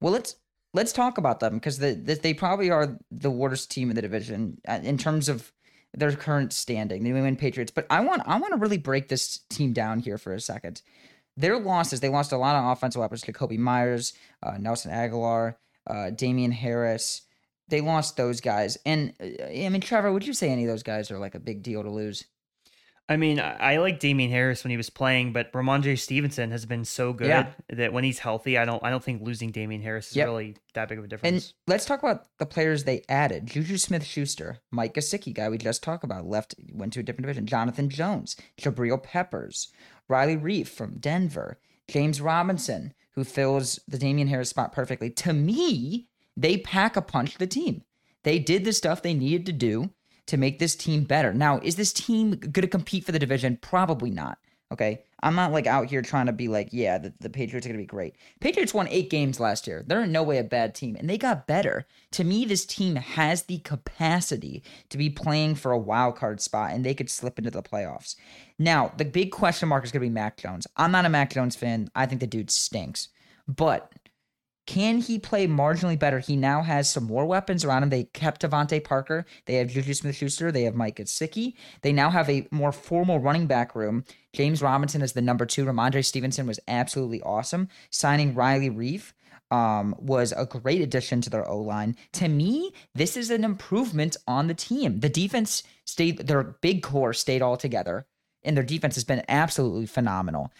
Well, 0.00 0.12
let's 0.12 0.36
let's 0.72 0.92
talk 0.92 1.18
about 1.18 1.40
them 1.40 1.54
because 1.54 1.78
the, 1.78 1.94
the, 1.94 2.14
they 2.14 2.34
probably 2.34 2.70
are 2.70 2.98
the 3.10 3.30
worst 3.30 3.70
team 3.70 3.90
in 3.90 3.96
the 3.96 4.02
division 4.02 4.58
uh, 4.68 4.80
in 4.82 4.98
terms 4.98 5.28
of 5.28 5.52
their 5.96 6.12
current 6.12 6.52
standing. 6.52 7.02
The 7.02 7.10
New 7.10 7.16
England 7.16 7.38
Patriots. 7.38 7.72
But 7.72 7.86
I 7.90 8.00
want 8.00 8.22
I 8.26 8.38
want 8.38 8.52
to 8.52 8.58
really 8.58 8.78
break 8.78 9.08
this 9.08 9.38
team 9.50 9.72
down 9.72 10.00
here 10.00 10.18
for 10.18 10.34
a 10.34 10.40
second. 10.40 10.82
Their 11.36 11.58
losses, 11.58 12.00
they 12.00 12.08
lost 12.08 12.32
a 12.32 12.36
lot 12.36 12.56
of 12.56 12.70
offensive 12.70 13.00
weapons. 13.00 13.24
Jakobi 13.24 13.58
Meyers, 13.58 14.12
uh, 14.42 14.56
Nelson 14.58 14.92
Agholor, 14.92 15.56
uh, 15.88 16.10
Damien 16.10 16.52
Harris 16.52 17.22
they 17.68 17.80
lost 17.80 18.16
those 18.16 18.40
guys. 18.40 18.78
And 18.84 19.14
uh, 19.20 19.44
I 19.44 19.68
mean, 19.68 19.80
Trevor, 19.80 20.12
would 20.12 20.26
you 20.26 20.32
say 20.32 20.50
any 20.50 20.64
of 20.64 20.68
those 20.68 20.82
guys 20.82 21.10
are 21.10 21.18
like 21.18 21.34
a 21.34 21.40
big 21.40 21.62
deal 21.62 21.82
to 21.82 21.90
lose? 21.90 22.24
I 23.06 23.18
mean, 23.18 23.38
I 23.38 23.76
like 23.78 24.00
Damien 24.00 24.30
Harris 24.30 24.64
when 24.64 24.70
he 24.70 24.78
was 24.78 24.88
playing, 24.88 25.34
but 25.34 25.52
Rhamondre 25.52 25.98
Stevenson 25.98 26.50
has 26.50 26.64
been 26.64 26.86
so 26.86 27.12
good 27.12 27.28
yeah. 27.28 27.50
that 27.68 27.92
when 27.92 28.02
he's 28.02 28.18
healthy, 28.18 28.56
I 28.56 28.64
don't 28.64 28.82
I 28.82 28.88
don't 28.88 29.04
think 29.04 29.22
losing 29.22 29.50
Damien 29.50 29.82
Harris 29.82 30.10
is 30.10 30.16
yep. 30.16 30.26
really 30.26 30.56
that 30.72 30.88
big 30.88 30.98
of 30.98 31.04
a 31.04 31.08
difference. 31.08 31.48
And 31.48 31.54
let's 31.66 31.84
talk 31.84 32.02
about 32.02 32.28
the 32.38 32.46
players 32.46 32.84
they 32.84 33.02
added. 33.08 33.46
Juju 33.46 33.76
Smith 33.76 34.04
Schuster, 34.04 34.58
Mike 34.70 34.94
Gesicki, 34.94 35.34
guy 35.34 35.50
we 35.50 35.58
just 35.58 35.82
talked 35.82 36.02
about, 36.02 36.26
left 36.26 36.54
went 36.72 36.94
to 36.94 37.00
a 37.00 37.02
different 37.02 37.26
division. 37.26 37.46
Jonathan 37.46 37.90
Jones, 37.90 38.36
Jabril 38.58 39.02
Peppers, 39.02 39.68
Riley 40.08 40.38
Reiff 40.38 40.68
from 40.68 40.98
Denver, 40.98 41.58
James 41.88 42.22
Robinson, 42.22 42.94
who 43.16 43.24
fills 43.24 43.78
the 43.86 43.98
Damien 43.98 44.28
Harris 44.28 44.48
spot 44.48 44.72
perfectly. 44.72 45.10
To 45.10 45.34
me, 45.34 46.08
they 46.38 46.56
pack 46.56 46.96
a 46.96 47.02
punch 47.02 47.36
the 47.36 47.46
team. 47.46 47.82
They 48.22 48.38
did 48.38 48.64
the 48.64 48.72
stuff 48.72 49.02
they 49.02 49.12
needed 49.12 49.44
to 49.44 49.52
do 49.52 49.90
to 50.26 50.36
make 50.36 50.58
this 50.58 50.74
team 50.74 51.04
better. 51.04 51.32
Now, 51.32 51.60
is 51.62 51.76
this 51.76 51.92
team 51.92 52.32
going 52.32 52.62
to 52.62 52.68
compete 52.68 53.04
for 53.04 53.12
the 53.12 53.18
division? 53.18 53.58
Probably 53.60 54.10
not. 54.10 54.38
Okay. 54.72 55.04
I'm 55.22 55.36
not 55.36 55.52
like 55.52 55.66
out 55.66 55.86
here 55.88 56.02
trying 56.02 56.26
to 56.26 56.32
be 56.32 56.48
like, 56.48 56.68
yeah, 56.70 56.98
the, 56.98 57.14
the 57.20 57.30
Patriots 57.30 57.66
are 57.66 57.70
going 57.70 57.78
to 57.78 57.82
be 57.82 57.86
great. 57.86 58.16
Patriots 58.40 58.74
won 58.74 58.88
eight 58.88 59.08
games 59.08 59.40
last 59.40 59.66
year. 59.66 59.82
They're 59.86 60.02
in 60.02 60.12
no 60.12 60.22
way 60.22 60.36
a 60.36 60.44
bad 60.44 60.74
team, 60.74 60.96
and 60.96 61.08
they 61.08 61.16
got 61.16 61.46
better. 61.46 61.86
To 62.12 62.24
me, 62.24 62.44
this 62.44 62.66
team 62.66 62.96
has 62.96 63.44
the 63.44 63.58
capacity 63.60 64.62
to 64.90 64.98
be 64.98 65.08
playing 65.08 65.54
for 65.54 65.72
a 65.72 65.78
wild 65.78 66.16
card 66.16 66.42
spot, 66.42 66.72
and 66.72 66.84
they 66.84 66.92
could 66.92 67.08
slip 67.08 67.38
into 67.38 67.50
the 67.50 67.62
playoffs. 67.62 68.16
Now, 68.58 68.92
the 68.98 69.06
big 69.06 69.30
question 69.30 69.70
mark 69.70 69.84
is 69.84 69.92
going 69.92 70.02
to 70.02 70.08
be 70.08 70.14
Mac 70.14 70.36
Jones. 70.36 70.66
I'm 70.76 70.92
not 70.92 71.06
a 71.06 71.08
Mac 71.08 71.32
Jones 71.32 71.56
fan. 71.56 71.88
I 71.94 72.04
think 72.04 72.20
the 72.20 72.26
dude 72.26 72.50
stinks. 72.50 73.08
But 73.48 73.92
can 74.66 74.98
he 74.98 75.18
play 75.18 75.46
marginally 75.46 75.98
better? 75.98 76.20
He 76.20 76.36
now 76.36 76.62
has 76.62 76.90
some 76.90 77.04
more 77.04 77.26
weapons 77.26 77.64
around 77.64 77.82
him. 77.82 77.90
They 77.90 78.04
kept 78.04 78.42
DeVante 78.42 78.82
Parker. 78.82 79.26
They 79.44 79.56
have 79.56 79.68
Juju 79.68 79.92
Smith 79.94 80.16
Schuster. 80.16 80.50
They 80.50 80.62
have 80.62 80.74
Mike 80.74 80.96
Gesicki. 80.96 81.54
They 81.82 81.92
now 81.92 82.10
have 82.10 82.30
a 82.30 82.46
more 82.50 82.72
formal 82.72 83.18
running 83.18 83.46
back 83.46 83.74
room. 83.74 84.04
James 84.32 84.62
Robinson 84.62 85.02
is 85.02 85.12
the 85.12 85.22
number 85.22 85.44
two. 85.44 85.64
Rhamondre 85.64 86.04
Stevenson 86.04 86.46
was 86.46 86.60
absolutely 86.66 87.20
awesome. 87.22 87.68
Signing 87.90 88.34
Riley 88.34 88.70
Reiff 88.70 89.12
um, 89.50 89.94
was 89.98 90.32
a 90.36 90.46
great 90.46 90.80
addition 90.80 91.20
to 91.20 91.30
their 91.30 91.46
O 91.48 91.58
line. 91.58 91.96
To 92.14 92.28
me, 92.28 92.72
this 92.94 93.16
is 93.16 93.30
an 93.30 93.44
improvement 93.44 94.16
on 94.26 94.46
the 94.46 94.54
team. 94.54 95.00
The 95.00 95.08
defense 95.08 95.62
stayed, 95.84 96.26
their 96.26 96.42
big 96.42 96.82
core 96.82 97.12
stayed 97.12 97.42
all 97.42 97.56
together, 97.56 98.06
and 98.42 98.56
their 98.56 98.64
defense 98.64 98.94
has 98.94 99.04
been 99.04 99.22
absolutely 99.28 99.86
phenomenal. 99.86 100.50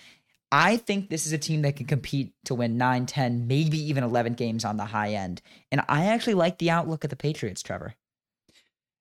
I 0.56 0.76
think 0.76 1.10
this 1.10 1.26
is 1.26 1.32
a 1.32 1.38
team 1.38 1.62
that 1.62 1.74
can 1.74 1.86
compete 1.86 2.32
to 2.44 2.54
win 2.54 2.78
9, 2.78 3.06
10, 3.06 3.48
maybe 3.48 3.76
even 3.76 4.04
11 4.04 4.34
games 4.34 4.64
on 4.64 4.76
the 4.76 4.84
high 4.84 5.12
end. 5.12 5.42
And 5.72 5.82
I 5.88 6.06
actually 6.06 6.34
like 6.34 6.58
the 6.58 6.70
outlook 6.70 7.02
of 7.02 7.10
the 7.10 7.16
Patriots, 7.16 7.60
Trevor. 7.60 7.96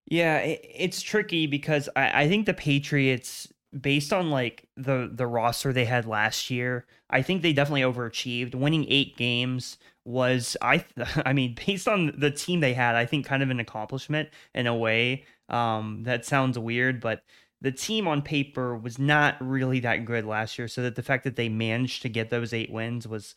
Yeah, 0.08 0.39
it's 0.39 1.04
tricky 1.04 1.46
because 1.46 1.89
I, 1.96 2.24
I 2.24 2.28
think 2.28 2.48
the 2.48 2.56
Patriots, 2.56 3.54
based 3.80 4.12
on 4.12 4.32
like 4.32 4.68
the 4.76 5.12
the 5.13 5.28
roster 5.28 5.72
they 5.72 5.86
had 5.86 6.08
last 6.08 6.50
year, 6.50 6.88
I 7.12 7.22
think 7.22 7.44
they 7.44 7.54
definitely 7.54 7.82
overachieved. 7.82 8.56
Winning 8.56 8.88
eight 8.89 9.16
games 9.16 9.78
was 10.06 10.58
I 10.60 10.84
I 11.24 11.34
mean, 11.34 11.56
based 11.68 11.88
on 11.88 12.16
the 12.18 12.32
team 12.32 12.62
they 12.62 12.74
had, 12.74 12.96
I 12.96 13.06
think 13.06 13.28
kind 13.28 13.44
of 13.44 13.52
an 13.52 13.60
accomplishment 13.60 14.30
in 14.56 14.66
a 14.66 14.76
way. 14.76 15.26
Um, 15.50 16.02
that 16.06 16.26
sounds 16.26 16.58
weird, 16.58 17.00
but 17.00 17.24
the 17.63 17.71
team 17.71 18.08
on 18.08 18.21
paper 18.21 18.78
was 18.78 18.99
not 18.99 19.38
really 19.39 19.80
that 19.80 20.06
good 20.06 20.26
last 20.26 20.60
year. 20.60 20.67
So 20.67 20.84
that 20.84 20.95
the 20.95 21.02
fact 21.02 21.23
that 21.23 21.38
they 21.38 21.49
managed 21.49 22.02
to 22.04 22.10
get 22.10 22.30
those 22.30 22.54
eight 22.54 22.69
wins 22.69 23.08
was, 23.08 23.36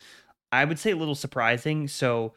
I 0.53 0.65
would 0.65 0.81
say, 0.81 0.91
a 0.91 0.97
little 0.97 1.15
surprising. 1.15 1.87
So 1.87 2.35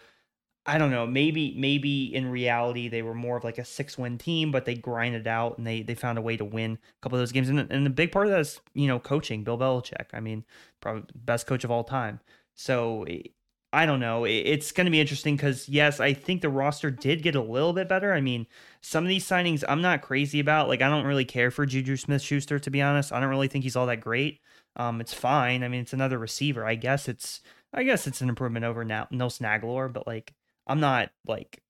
I 0.68 0.78
don't 0.78 0.92
know. 0.92 1.08
Maybe 1.08 1.56
maybe 1.58 2.14
in 2.14 2.30
reality 2.30 2.90
they 2.90 3.02
were 3.02 3.16
more 3.16 3.38
of 3.38 3.44
like 3.44 3.58
a 3.58 3.66
six 3.66 3.98
win 3.98 4.20
team, 4.20 4.52
but 4.52 4.66
they 4.66 4.76
grinded 4.76 5.28
out 5.28 5.58
and 5.58 5.66
they 5.66 5.82
they 5.82 5.96
found 5.96 6.20
a 6.20 6.22
way 6.22 6.38
to 6.38 6.46
win 6.46 6.74
a 6.74 7.02
couple 7.02 7.18
of 7.18 7.22
those 7.22 7.32
games. 7.32 7.50
And 7.50 7.60
and 7.60 7.86
the 7.86 7.90
big 7.90 8.12
part 8.12 8.28
of 8.28 8.32
that 8.32 8.42
is 8.42 8.62
you 8.76 8.88
know 8.88 9.00
coaching. 9.00 9.44
Bill 9.44 9.58
Belichick. 9.58 10.08
I 10.14 10.20
mean, 10.20 10.46
probably 10.82 11.04
best 11.16 11.48
coach 11.48 11.64
of 11.64 11.72
all 11.72 11.84
time. 11.84 12.20
So 12.54 13.06
I 13.74 13.86
don't 13.86 14.00
know. 14.00 14.26
It's 14.26 14.72
going 14.72 14.86
to 14.86 14.92
be 14.92 15.00
interesting 15.00 15.36
because, 15.36 15.70
yes, 15.70 16.00
I 16.00 16.14
think 16.14 16.42
the 16.42 16.50
roster 16.50 16.90
did 16.90 17.22
get 17.22 17.36
a 17.36 17.42
little 17.42 17.74
bit 17.74 17.88
better. 17.88 18.14
I 18.14 18.22
mean, 18.22 18.48
some 18.82 19.04
of 19.04 19.10
these 19.10 19.28
signings 19.28 19.64
I'm 19.68 19.82
not 19.82 20.02
crazy 20.02 20.40
about. 20.40 20.68
Like, 20.68 20.82
I 20.82 20.90
don't 20.90 21.06
really 21.06 21.26
care 21.26 21.52
for 21.52 21.66
Juju 21.66 21.98
Smith 21.98 22.22
Schuster, 22.22 22.60
to 22.60 22.70
be 22.70 22.82
honest. 22.82 23.12
I 23.12 23.20
don't 23.20 23.30
really 23.30 23.48
think 23.48 23.64
he's 23.64 23.76
all 23.76 23.88
that 23.88 24.02
great. 24.02 24.40
Um, 24.76 25.02
it's 25.02 25.14
fine. 25.14 25.64
I 25.64 25.68
mean, 25.68 25.82
it's 25.82 25.94
another 25.94 26.18
receiver. 26.18 26.66
I 26.66 26.76
guess 26.76 27.08
it's, 27.08 27.42
I 27.74 27.84
guess 27.84 28.08
it's 28.08 28.22
an 28.22 28.30
improvement 28.30 28.66
over 28.66 28.86
now 28.86 29.08
Nelson 29.12 29.46
Agholor, 29.46 29.92
but 29.92 30.08
like, 30.08 30.34
I'm 30.68 30.80
not 30.80 31.10
like, 31.28 31.62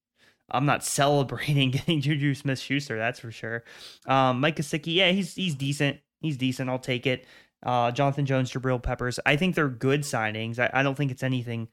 I'm 0.52 0.66
not 0.66 0.84
celebrating 0.84 1.72
getting 1.72 2.02
Juju 2.02 2.36
Smith 2.36 2.60
Schuster. 2.60 2.98
That's 2.98 3.20
for 3.20 3.32
sure. 3.32 3.64
Um, 4.06 4.40
Mike 4.42 4.58
Gesicki, 4.58 4.96
yeah, 4.96 5.12
he's 5.12 5.36
he's 5.36 5.56
decent. 5.56 6.00
He's 6.22 6.38
decent. 6.38 6.70
I'll 6.70 6.80
take 6.80 7.08
it 7.08 7.26
uh, 7.64 7.92
Jonathan 7.92 8.26
Jones, 8.26 8.52
Jabril 8.52 8.82
Peppers. 8.82 9.20
I 9.26 9.36
think 9.36 9.56
they're 9.56 9.70
good 9.70 10.02
signings. 10.02 10.60
I, 10.60 10.70
I 10.74 10.84
don't 10.84 10.96
think 10.96 11.12
it's 11.12 11.24
anything 11.24 11.68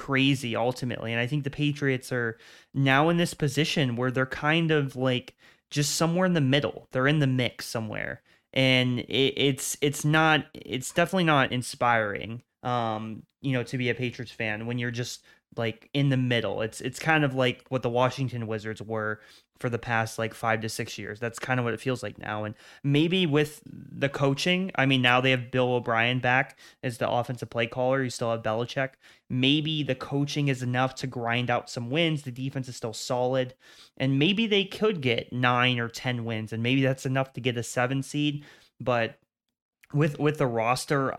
crazy 0.00 0.56
ultimately. 0.56 1.12
And 1.12 1.20
I 1.20 1.26
think 1.26 1.44
the 1.44 1.50
Patriots 1.50 2.10
are 2.10 2.38
now 2.72 3.10
in 3.10 3.18
this 3.18 3.34
position 3.34 3.96
where 3.96 4.10
they're 4.10 4.24
kind 4.24 4.70
of 4.70 4.96
like 4.96 5.36
just 5.68 5.94
somewhere 5.94 6.24
in 6.24 6.32
the 6.32 6.40
middle. 6.40 6.88
They're 6.90 7.06
in 7.06 7.18
the 7.18 7.26
mix 7.26 7.66
somewhere. 7.66 8.22
And 8.54 9.00
it, 9.00 9.34
it's 9.36 9.76
it's 9.82 10.02
not 10.02 10.46
it's 10.54 10.90
definitely 10.92 11.24
not 11.24 11.52
inspiring 11.52 12.42
um 12.62 13.22
you 13.40 13.52
know 13.52 13.62
to 13.62 13.78
be 13.78 13.88
a 13.90 13.94
Patriots 13.94 14.32
fan 14.32 14.66
when 14.66 14.78
you're 14.78 14.90
just 14.90 15.22
like 15.54 15.90
in 15.92 16.08
the 16.08 16.16
middle. 16.16 16.62
It's 16.62 16.80
it's 16.80 16.98
kind 16.98 17.22
of 17.22 17.34
like 17.34 17.66
what 17.68 17.82
the 17.82 17.90
Washington 17.90 18.46
Wizards 18.46 18.80
were 18.80 19.20
for 19.60 19.68
the 19.68 19.78
past 19.78 20.18
like 20.18 20.32
five 20.32 20.62
to 20.62 20.68
six 20.68 20.98
years. 20.98 21.20
That's 21.20 21.38
kind 21.38 21.60
of 21.60 21.64
what 21.64 21.74
it 21.74 21.80
feels 21.80 22.02
like 22.02 22.18
now. 22.18 22.44
And 22.44 22.54
maybe 22.82 23.26
with 23.26 23.62
the 23.66 24.08
coaching, 24.08 24.70
I 24.74 24.86
mean, 24.86 25.02
now 25.02 25.20
they 25.20 25.30
have 25.30 25.50
Bill 25.50 25.74
O'Brien 25.74 26.18
back 26.18 26.58
as 26.82 26.98
the 26.98 27.08
offensive 27.08 27.50
play 27.50 27.66
caller. 27.66 28.02
You 28.02 28.10
still 28.10 28.30
have 28.30 28.42
Belichick. 28.42 28.92
Maybe 29.28 29.82
the 29.82 29.94
coaching 29.94 30.48
is 30.48 30.62
enough 30.62 30.94
to 30.96 31.06
grind 31.06 31.50
out 31.50 31.68
some 31.68 31.90
wins. 31.90 32.22
The 32.22 32.32
defense 32.32 32.68
is 32.68 32.76
still 32.76 32.94
solid. 32.94 33.54
And 33.98 34.18
maybe 34.18 34.46
they 34.46 34.64
could 34.64 35.02
get 35.02 35.32
nine 35.32 35.78
or 35.78 35.88
10 35.88 36.24
wins. 36.24 36.52
And 36.52 36.62
maybe 36.62 36.82
that's 36.82 37.06
enough 37.06 37.34
to 37.34 37.40
get 37.40 37.58
a 37.58 37.62
seven 37.62 38.02
seed. 38.02 38.44
But 38.80 39.18
with 39.92 40.20
with 40.20 40.38
the 40.38 40.46
roster 40.46 41.18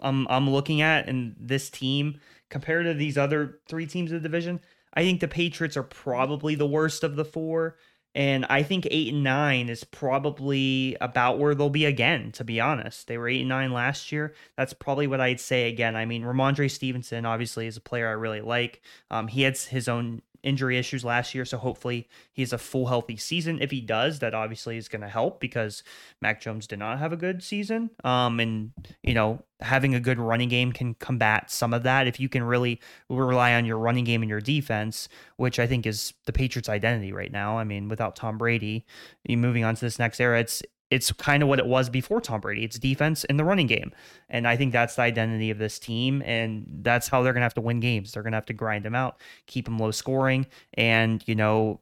I'm 0.00 0.26
I'm 0.28 0.48
looking 0.48 0.80
at 0.80 1.08
and 1.08 1.34
this 1.36 1.68
team 1.68 2.20
compared 2.48 2.86
to 2.86 2.94
these 2.94 3.18
other 3.18 3.58
three 3.68 3.86
teams 3.86 4.12
of 4.12 4.22
the 4.22 4.28
division, 4.28 4.60
I 4.94 5.02
think 5.02 5.20
the 5.20 5.28
Patriots 5.28 5.76
are 5.76 5.82
probably 5.82 6.54
the 6.54 6.66
worst 6.66 7.04
of 7.04 7.16
the 7.16 7.24
four. 7.24 7.76
And 8.16 8.46
I 8.48 8.62
think 8.62 8.86
eight 8.90 9.12
and 9.12 9.24
nine 9.24 9.68
is 9.68 9.82
probably 9.82 10.96
about 11.00 11.40
where 11.40 11.52
they'll 11.54 11.68
be 11.68 11.84
again, 11.84 12.30
to 12.32 12.44
be 12.44 12.60
honest. 12.60 13.08
They 13.08 13.18
were 13.18 13.28
eight 13.28 13.40
and 13.40 13.48
nine 13.48 13.72
last 13.72 14.12
year. 14.12 14.34
That's 14.56 14.72
probably 14.72 15.08
what 15.08 15.20
I'd 15.20 15.40
say 15.40 15.68
again. 15.68 15.96
I 15.96 16.04
mean, 16.04 16.22
Rhamondre 16.22 16.70
Stevenson 16.70 17.26
obviously 17.26 17.66
is 17.66 17.76
a 17.76 17.80
player 17.80 18.06
I 18.08 18.12
really 18.12 18.40
like. 18.40 18.82
Um, 19.10 19.26
he 19.26 19.42
had 19.42 19.58
his 19.58 19.88
own 19.88 20.22
injury 20.44 20.78
issues 20.78 21.04
last 21.04 21.34
year. 21.34 21.44
So 21.44 21.58
hopefully 21.58 22.08
he 22.32 22.42
has 22.42 22.52
a 22.52 22.58
full 22.58 22.86
healthy 22.86 23.16
season. 23.16 23.60
If 23.60 23.70
he 23.70 23.80
does, 23.80 24.20
that 24.20 24.34
obviously 24.34 24.76
is 24.76 24.88
going 24.88 25.02
to 25.02 25.08
help 25.08 25.40
because 25.40 25.82
Mac 26.20 26.40
Jones 26.40 26.66
did 26.66 26.78
not 26.78 26.98
have 26.98 27.12
a 27.12 27.16
good 27.16 27.42
season. 27.42 27.90
Um, 28.04 28.38
and 28.38 28.72
you 29.02 29.14
know 29.14 29.42
having 29.60 29.94
a 29.94 30.00
good 30.00 30.18
running 30.18 30.48
game 30.48 30.72
can 30.72 30.94
combat 30.94 31.50
some 31.50 31.72
of 31.72 31.82
that. 31.84 32.06
If 32.06 32.20
you 32.20 32.28
can 32.28 32.42
really 32.42 32.80
rely 33.08 33.54
on 33.54 33.64
your 33.64 33.78
running 33.78 34.04
game 34.04 34.22
and 34.22 34.28
your 34.28 34.40
defense, 34.40 35.08
which 35.36 35.58
I 35.58 35.66
think 35.66 35.86
is 35.86 36.12
the 36.26 36.32
Patriots' 36.32 36.68
identity 36.68 37.12
right 37.12 37.32
now. 37.32 37.58
I 37.58 37.64
mean, 37.64 37.88
without 37.88 38.14
Tom 38.14 38.36
Brady, 38.36 38.84
moving 39.26 39.64
on 39.64 39.74
to 39.74 39.80
this 39.80 39.98
next 39.98 40.20
era, 40.20 40.40
it's 40.40 40.62
it's 40.94 41.10
kind 41.12 41.42
of 41.42 41.48
what 41.48 41.58
it 41.58 41.66
was 41.66 41.90
before 41.90 42.20
Tom 42.20 42.40
Brady. 42.40 42.64
It's 42.64 42.78
defense 42.78 43.24
in 43.24 43.36
the 43.36 43.44
running 43.44 43.66
game. 43.66 43.92
And 44.28 44.46
I 44.46 44.56
think 44.56 44.72
that's 44.72 44.94
the 44.94 45.02
identity 45.02 45.50
of 45.50 45.58
this 45.58 45.80
team. 45.80 46.22
And 46.24 46.64
that's 46.82 47.08
how 47.08 47.22
they're 47.22 47.32
going 47.32 47.40
to 47.40 47.46
have 47.46 47.54
to 47.54 47.60
win 47.60 47.80
games. 47.80 48.12
They're 48.12 48.22
going 48.22 48.32
to 48.32 48.36
have 48.36 48.46
to 48.46 48.52
grind 48.52 48.84
them 48.84 48.94
out, 48.94 49.20
keep 49.46 49.64
them 49.64 49.78
low 49.78 49.90
scoring, 49.90 50.46
and, 50.74 51.22
you 51.26 51.34
know, 51.34 51.80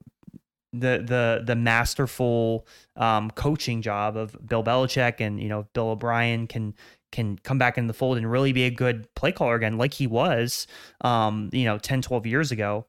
the 0.74 1.04
the 1.06 1.42
the 1.44 1.54
masterful 1.54 2.66
um, 2.96 3.30
coaching 3.32 3.82
job 3.82 4.16
of 4.16 4.34
Bill 4.48 4.64
Belichick 4.64 5.20
and 5.20 5.38
you 5.38 5.50
know 5.50 5.66
Bill 5.74 5.90
O'Brien 5.90 6.46
can 6.46 6.74
can 7.10 7.36
come 7.40 7.58
back 7.58 7.76
in 7.76 7.88
the 7.88 7.92
fold 7.92 8.16
and 8.16 8.30
really 8.30 8.54
be 8.54 8.64
a 8.64 8.70
good 8.70 9.14
play 9.14 9.32
caller 9.32 9.54
again 9.54 9.76
like 9.76 9.92
he 9.92 10.06
was 10.06 10.66
um, 11.02 11.50
you 11.52 11.66
know 11.66 11.76
10 11.76 12.00
12 12.00 12.24
years 12.24 12.50
ago 12.50 12.86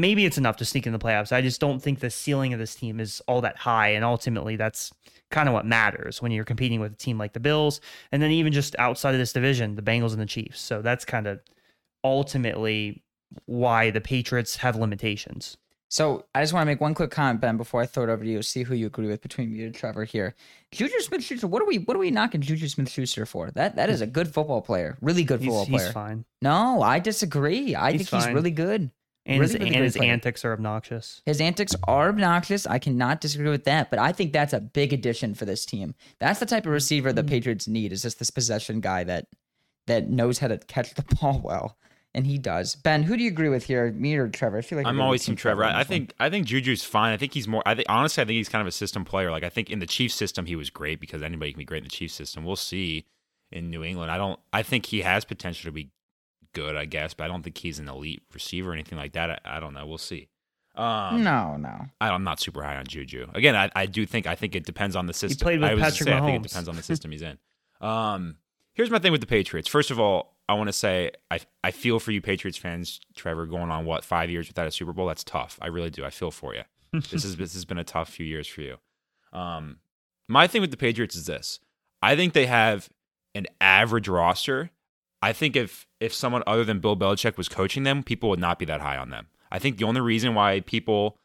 maybe 0.00 0.24
it's 0.24 0.38
enough 0.38 0.56
to 0.58 0.64
sneak 0.64 0.86
in 0.86 0.92
the 0.92 0.98
playoffs. 0.98 1.32
I 1.32 1.40
just 1.40 1.60
don't 1.60 1.80
think 1.80 2.00
the 2.00 2.10
ceiling 2.10 2.52
of 2.52 2.58
this 2.58 2.74
team 2.74 3.00
is 3.00 3.22
all 3.26 3.40
that 3.42 3.56
high. 3.56 3.88
And 3.88 4.04
ultimately, 4.04 4.56
that's 4.56 4.92
kind 5.30 5.48
of 5.48 5.54
what 5.54 5.66
matters 5.66 6.22
when 6.22 6.32
you're 6.32 6.44
competing 6.44 6.80
with 6.80 6.92
a 6.92 6.96
team 6.96 7.18
like 7.18 7.32
the 7.32 7.40
Bills. 7.40 7.80
And 8.12 8.22
then 8.22 8.30
even 8.30 8.52
just 8.52 8.76
outside 8.78 9.14
of 9.14 9.20
this 9.20 9.32
division, 9.32 9.74
the 9.76 9.82
Bengals 9.82 10.12
and 10.12 10.20
the 10.20 10.26
Chiefs. 10.26 10.60
So 10.60 10.82
that's 10.82 11.04
kind 11.04 11.26
of 11.26 11.40
ultimately 12.04 13.02
why 13.46 13.90
the 13.90 14.00
Patriots 14.00 14.56
have 14.56 14.76
limitations. 14.76 15.56
So 15.90 16.26
I 16.34 16.42
just 16.42 16.52
want 16.52 16.62
to 16.62 16.66
make 16.66 16.82
one 16.82 16.94
quick 16.94 17.10
comment, 17.10 17.40
Ben, 17.40 17.56
before 17.56 17.80
I 17.80 17.86
throw 17.86 18.04
it 18.04 18.10
over 18.10 18.22
to 18.22 18.30
you. 18.30 18.42
See 18.42 18.62
who 18.62 18.74
you 18.74 18.86
agree 18.86 19.06
with 19.06 19.22
between 19.22 19.52
me 19.52 19.64
and 19.64 19.74
Trevor 19.74 20.04
here. 20.04 20.34
Juju 20.70 21.00
Smith 21.00 21.24
Schuster. 21.24 21.46
What 21.46 21.62
are 21.62 21.66
we? 21.66 21.78
What 21.78 21.96
are 21.96 22.00
we 22.00 22.10
knocking 22.10 22.42
Juju 22.42 22.68
Smith 22.68 22.90
Schuster 22.90 23.24
for? 23.24 23.50
That 23.52 23.76
that 23.76 23.88
is 23.88 24.02
a 24.02 24.06
good 24.06 24.32
football 24.32 24.60
player. 24.60 24.98
Really 25.00 25.24
good 25.24 25.40
football 25.40 25.64
he's, 25.64 25.68
player. 25.70 25.86
He's 25.86 25.94
fine. 25.94 26.24
No, 26.42 26.82
I 26.82 26.98
disagree. 26.98 27.74
I 27.74 27.92
He's 27.92 28.08
think 28.10 28.22
he's 28.22 28.34
really 28.34 28.50
good. 28.50 28.90
And 29.28 29.40
Really, 29.40 29.52
his, 29.52 29.60
really 29.60 29.74
and 29.76 29.84
his 29.84 29.96
antics 29.96 30.44
are 30.44 30.52
obnoxious. 30.54 31.20
His 31.26 31.40
antics 31.40 31.74
are 31.86 32.08
obnoxious. 32.08 32.66
I 32.66 32.78
cannot 32.78 33.20
disagree 33.20 33.50
with 33.50 33.64
that, 33.64 33.90
but 33.90 33.98
I 33.98 34.10
think 34.10 34.32
that's 34.32 34.54
a 34.54 34.60
big 34.60 34.92
addition 34.94 35.34
for 35.34 35.44
this 35.44 35.66
team. 35.66 35.94
That's 36.18 36.40
the 36.40 36.46
type 36.46 36.64
of 36.66 36.72
receiver 36.72 37.10
Mm-hmm. 37.10 37.16
the 37.16 37.24
Patriots 37.24 37.68
need. 37.68 37.92
Is 37.92 38.02
just 38.02 38.18
this 38.18 38.30
possession 38.30 38.80
guy 38.80 39.04
that 39.04 39.26
that 39.86 40.08
knows 40.08 40.38
how 40.38 40.48
to 40.48 40.56
catch 40.58 40.94
the 40.94 41.02
ball 41.20 41.40
well, 41.44 41.76
and 42.14 42.26
he 42.26 42.38
does. 42.38 42.74
Ben, 42.74 43.02
who 43.02 43.16
do 43.18 43.22
you 43.22 43.28
agree 43.30 43.50
with 43.50 43.64
here, 43.64 43.92
me 43.92 44.16
or 44.16 44.28
Trevor? 44.28 44.58
I 44.58 44.62
feel 44.62 44.78
like 44.78 44.86
I'm 44.86 45.00
always 45.00 45.22
be 45.22 45.26
Team 45.26 45.36
Trevor. 45.36 45.64
on 45.64 45.72
I, 45.72 45.74
I 45.74 45.76
one. 45.78 45.84
think 45.84 46.14
I 46.18 46.30
think 46.30 46.46
Juju's 46.46 46.82
fine. 46.82 47.12
I 47.12 47.18
think 47.18 47.34
he's 47.34 47.46
more. 47.46 47.62
I 47.66 47.74
think 47.74 47.86
honestly, 47.90 48.22
I 48.22 48.24
think 48.26 48.36
he's 48.38 48.48
kind 48.48 48.62
of 48.62 48.66
a 48.66 48.72
system 48.72 49.04
player. 49.04 49.30
Like 49.30 49.44
I 49.44 49.50
think 49.50 49.68
in 49.68 49.78
the 49.80 49.86
Chiefs 49.86 50.14
system, 50.14 50.46
he 50.46 50.56
was 50.56 50.70
great 50.70 51.00
because 51.00 51.22
anybody 51.22 51.52
can 51.52 51.58
be 51.58 51.64
great 51.66 51.78
in 51.78 51.84
the 51.84 51.90
Chiefs 51.90 52.14
system. 52.14 52.44
We'll 52.46 52.56
see 52.56 53.04
in 53.52 53.68
New 53.70 53.84
England. 53.84 54.10
I 54.10 54.16
don't. 54.16 54.40
I 54.54 54.62
think 54.62 54.86
he 54.86 55.02
has 55.02 55.24
potential 55.26 55.68
to 55.68 55.72
be 55.72 55.90
good. 56.54 56.76
I 56.76 56.84
guess, 56.84 57.14
but 57.14 57.24
I 57.24 57.28
don't 57.28 57.42
think 57.42 57.58
he's 57.58 57.78
an 57.78 57.88
elite 57.88 58.22
receiver 58.32 58.70
or 58.70 58.74
anything 58.74 58.98
like 58.98 59.12
that. 59.12 59.30
I, 59.30 59.56
I 59.56 59.60
don't 59.60 59.74
know. 59.74 59.86
We'll 59.86 59.98
see. 59.98 60.28
Um, 60.74 61.24
no, 61.24 61.56
no. 61.56 61.86
I, 62.00 62.10
I'm 62.10 62.22
not 62.22 62.38
super 62.38 62.62
high 62.62 62.76
on 62.76 62.86
Juju. 62.86 63.28
Again, 63.34 63.56
I, 63.56 63.68
I 63.74 63.86
do 63.86 64.06
think 64.06 64.26
I 64.26 64.36
think 64.36 64.54
it 64.54 64.64
depends 64.64 64.94
on 64.94 65.06
the 65.06 65.12
system. 65.12 65.44
played 65.44 65.60
with 65.60 65.70
I 65.70 65.74
was 65.74 65.82
Patrick 65.82 66.08
say, 66.08 66.16
I 66.16 66.20
think 66.20 66.44
it 66.44 66.48
depends 66.48 66.68
on 66.68 66.76
the 66.76 66.82
system 66.84 67.10
he's 67.10 67.22
in. 67.22 67.36
Um, 67.80 68.36
here's 68.74 68.90
my 68.90 69.00
thing 69.00 69.10
with 69.10 69.20
the 69.20 69.26
Patriots. 69.26 69.68
First 69.68 69.90
of 69.90 69.98
all, 69.98 70.36
I 70.48 70.54
want 70.54 70.68
to 70.68 70.72
say 70.72 71.10
I 71.30 71.40
I 71.64 71.72
feel 71.72 71.98
for 71.98 72.12
you 72.12 72.20
Patriots 72.20 72.56
fans, 72.56 73.00
Trevor, 73.16 73.46
going 73.46 73.70
on 73.70 73.84
what 73.86 74.04
five 74.04 74.30
years 74.30 74.46
without 74.46 74.68
a 74.68 74.70
Super 74.70 74.92
Bowl. 74.92 75.06
That's 75.06 75.24
tough. 75.24 75.58
I 75.60 75.66
really 75.66 75.90
do. 75.90 76.04
I 76.04 76.10
feel 76.10 76.30
for 76.30 76.54
you. 76.54 76.62
this 76.92 77.24
is 77.24 77.36
this 77.36 77.54
has 77.54 77.64
been 77.64 77.78
a 77.78 77.84
tough 77.84 78.08
few 78.08 78.24
years 78.24 78.46
for 78.46 78.62
you. 78.62 78.76
Um, 79.32 79.78
my 80.28 80.46
thing 80.46 80.60
with 80.60 80.70
the 80.70 80.76
Patriots 80.76 81.16
is 81.16 81.26
this: 81.26 81.58
I 82.02 82.14
think 82.14 82.34
they 82.34 82.46
have 82.46 82.88
an 83.34 83.46
average 83.60 84.08
roster. 84.08 84.70
I 85.20 85.32
think 85.32 85.56
if 85.56 85.86
if 86.00 86.14
someone 86.14 86.42
other 86.46 86.64
than 86.64 86.80
Bill 86.80 86.96
Belichick 86.96 87.36
was 87.36 87.48
coaching 87.48 87.82
them, 87.82 88.02
people 88.02 88.28
would 88.30 88.38
not 88.38 88.58
be 88.58 88.64
that 88.66 88.80
high 88.80 88.96
on 88.96 89.10
them. 89.10 89.28
I 89.50 89.58
think 89.58 89.78
the 89.78 89.84
only 89.84 90.00
reason 90.00 90.34
why 90.34 90.60
people, 90.60 91.16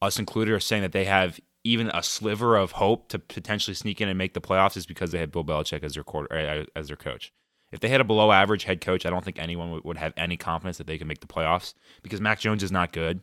us 0.00 0.18
included, 0.18 0.52
are 0.52 0.60
saying 0.60 0.82
that 0.82 0.92
they 0.92 1.04
have 1.04 1.40
even 1.64 1.90
a 1.92 2.02
sliver 2.02 2.56
of 2.56 2.72
hope 2.72 3.08
to 3.08 3.18
potentially 3.18 3.74
sneak 3.74 4.00
in 4.00 4.08
and 4.08 4.16
make 4.16 4.34
the 4.34 4.40
playoffs 4.40 4.76
is 4.76 4.86
because 4.86 5.10
they 5.10 5.18
had 5.18 5.32
Bill 5.32 5.44
Belichick 5.44 5.82
as 5.82 5.94
their 5.94 6.04
quarter 6.04 6.66
as 6.74 6.86
their 6.86 6.96
coach. 6.96 7.32
If 7.72 7.80
they 7.80 7.88
had 7.88 8.00
a 8.00 8.04
below 8.04 8.30
average 8.30 8.64
head 8.64 8.80
coach, 8.80 9.04
I 9.04 9.10
don't 9.10 9.24
think 9.24 9.38
anyone 9.38 9.80
would, 9.84 9.96
have 9.96 10.12
any 10.16 10.36
confidence 10.36 10.78
that 10.78 10.86
they 10.86 10.98
could 10.98 11.08
make 11.08 11.20
the 11.20 11.26
playoffs 11.26 11.74
because 12.02 12.20
Mac 12.20 12.38
Jones 12.38 12.62
is 12.62 12.70
not 12.70 12.92
good. 12.92 13.20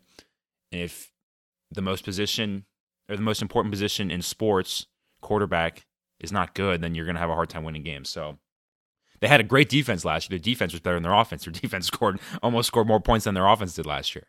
And 0.71 0.81
if 0.81 1.11
the 1.71 1.81
most 1.81 2.03
position 2.03 2.65
or 3.09 3.15
the 3.15 3.21
most 3.21 3.41
important 3.41 3.71
position 3.71 4.11
in 4.11 4.21
sports, 4.21 4.87
quarterback, 5.21 5.85
is 6.19 6.31
not 6.31 6.53
good, 6.53 6.81
then 6.81 6.93
you're 6.93 7.05
going 7.05 7.15
to 7.15 7.21
have 7.21 7.29
a 7.29 7.35
hard 7.35 7.49
time 7.49 7.63
winning 7.63 7.83
games. 7.83 8.09
So 8.09 8.37
they 9.23 9.29
had 9.29 9.39
a 9.39 9.43
great 9.45 9.69
defense 9.69 10.03
last 10.03 10.29
year. 10.29 10.37
Their 10.37 10.43
defense 10.43 10.73
was 10.73 10.81
better 10.81 10.97
than 10.97 11.03
their 11.03 11.13
offense. 11.13 11.45
Their 11.45 11.53
defense 11.61 11.87
scored 11.87 12.19
almost 12.41 12.67
scored 12.67 12.87
more 12.87 12.99
points 12.99 13.23
than 13.23 13.35
their 13.35 13.47
offense 13.47 13.73
did 13.73 13.85
last 13.85 14.13
year. 14.15 14.25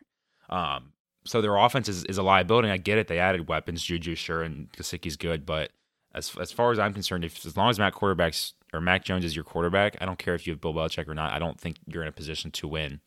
Um, 0.49 0.93
so 1.25 1.41
their 1.41 1.57
offense 1.57 1.89
is, 1.89 2.05
is 2.05 2.17
a 2.17 2.23
liability. 2.23 2.69
I 2.69 2.77
get 2.77 2.97
it. 2.97 3.09
They 3.09 3.19
added 3.19 3.49
weapons, 3.49 3.83
Juju, 3.83 4.15
sure, 4.15 4.41
and 4.41 4.71
Gesicki's 4.71 5.17
good, 5.17 5.45
but 5.45 5.71
as 6.13 6.33
as 6.39 6.53
far 6.53 6.71
as 6.71 6.79
I'm 6.79 6.93
concerned, 6.93 7.25
if 7.25 7.45
as 7.45 7.57
long 7.57 7.69
as 7.69 7.77
Mac 7.77 7.93
quarterbacks 7.93 8.53
or 8.71 8.79
Mac 8.79 9.03
Jones 9.03 9.25
is 9.25 9.35
your 9.35 9.43
quarterback, 9.43 9.97
I 9.99 10.05
don't 10.05 10.17
care 10.17 10.33
if 10.33 10.47
you 10.47 10.53
have 10.53 10.61
Bill 10.61 10.73
Belichick 10.73 11.09
or 11.09 11.13
not. 11.13 11.33
I 11.33 11.39
don't 11.39 11.59
think 11.59 11.75
you're 11.87 12.03
in 12.03 12.07
a 12.07 12.13
position 12.13 12.49
to 12.51 12.67
win 12.67 13.01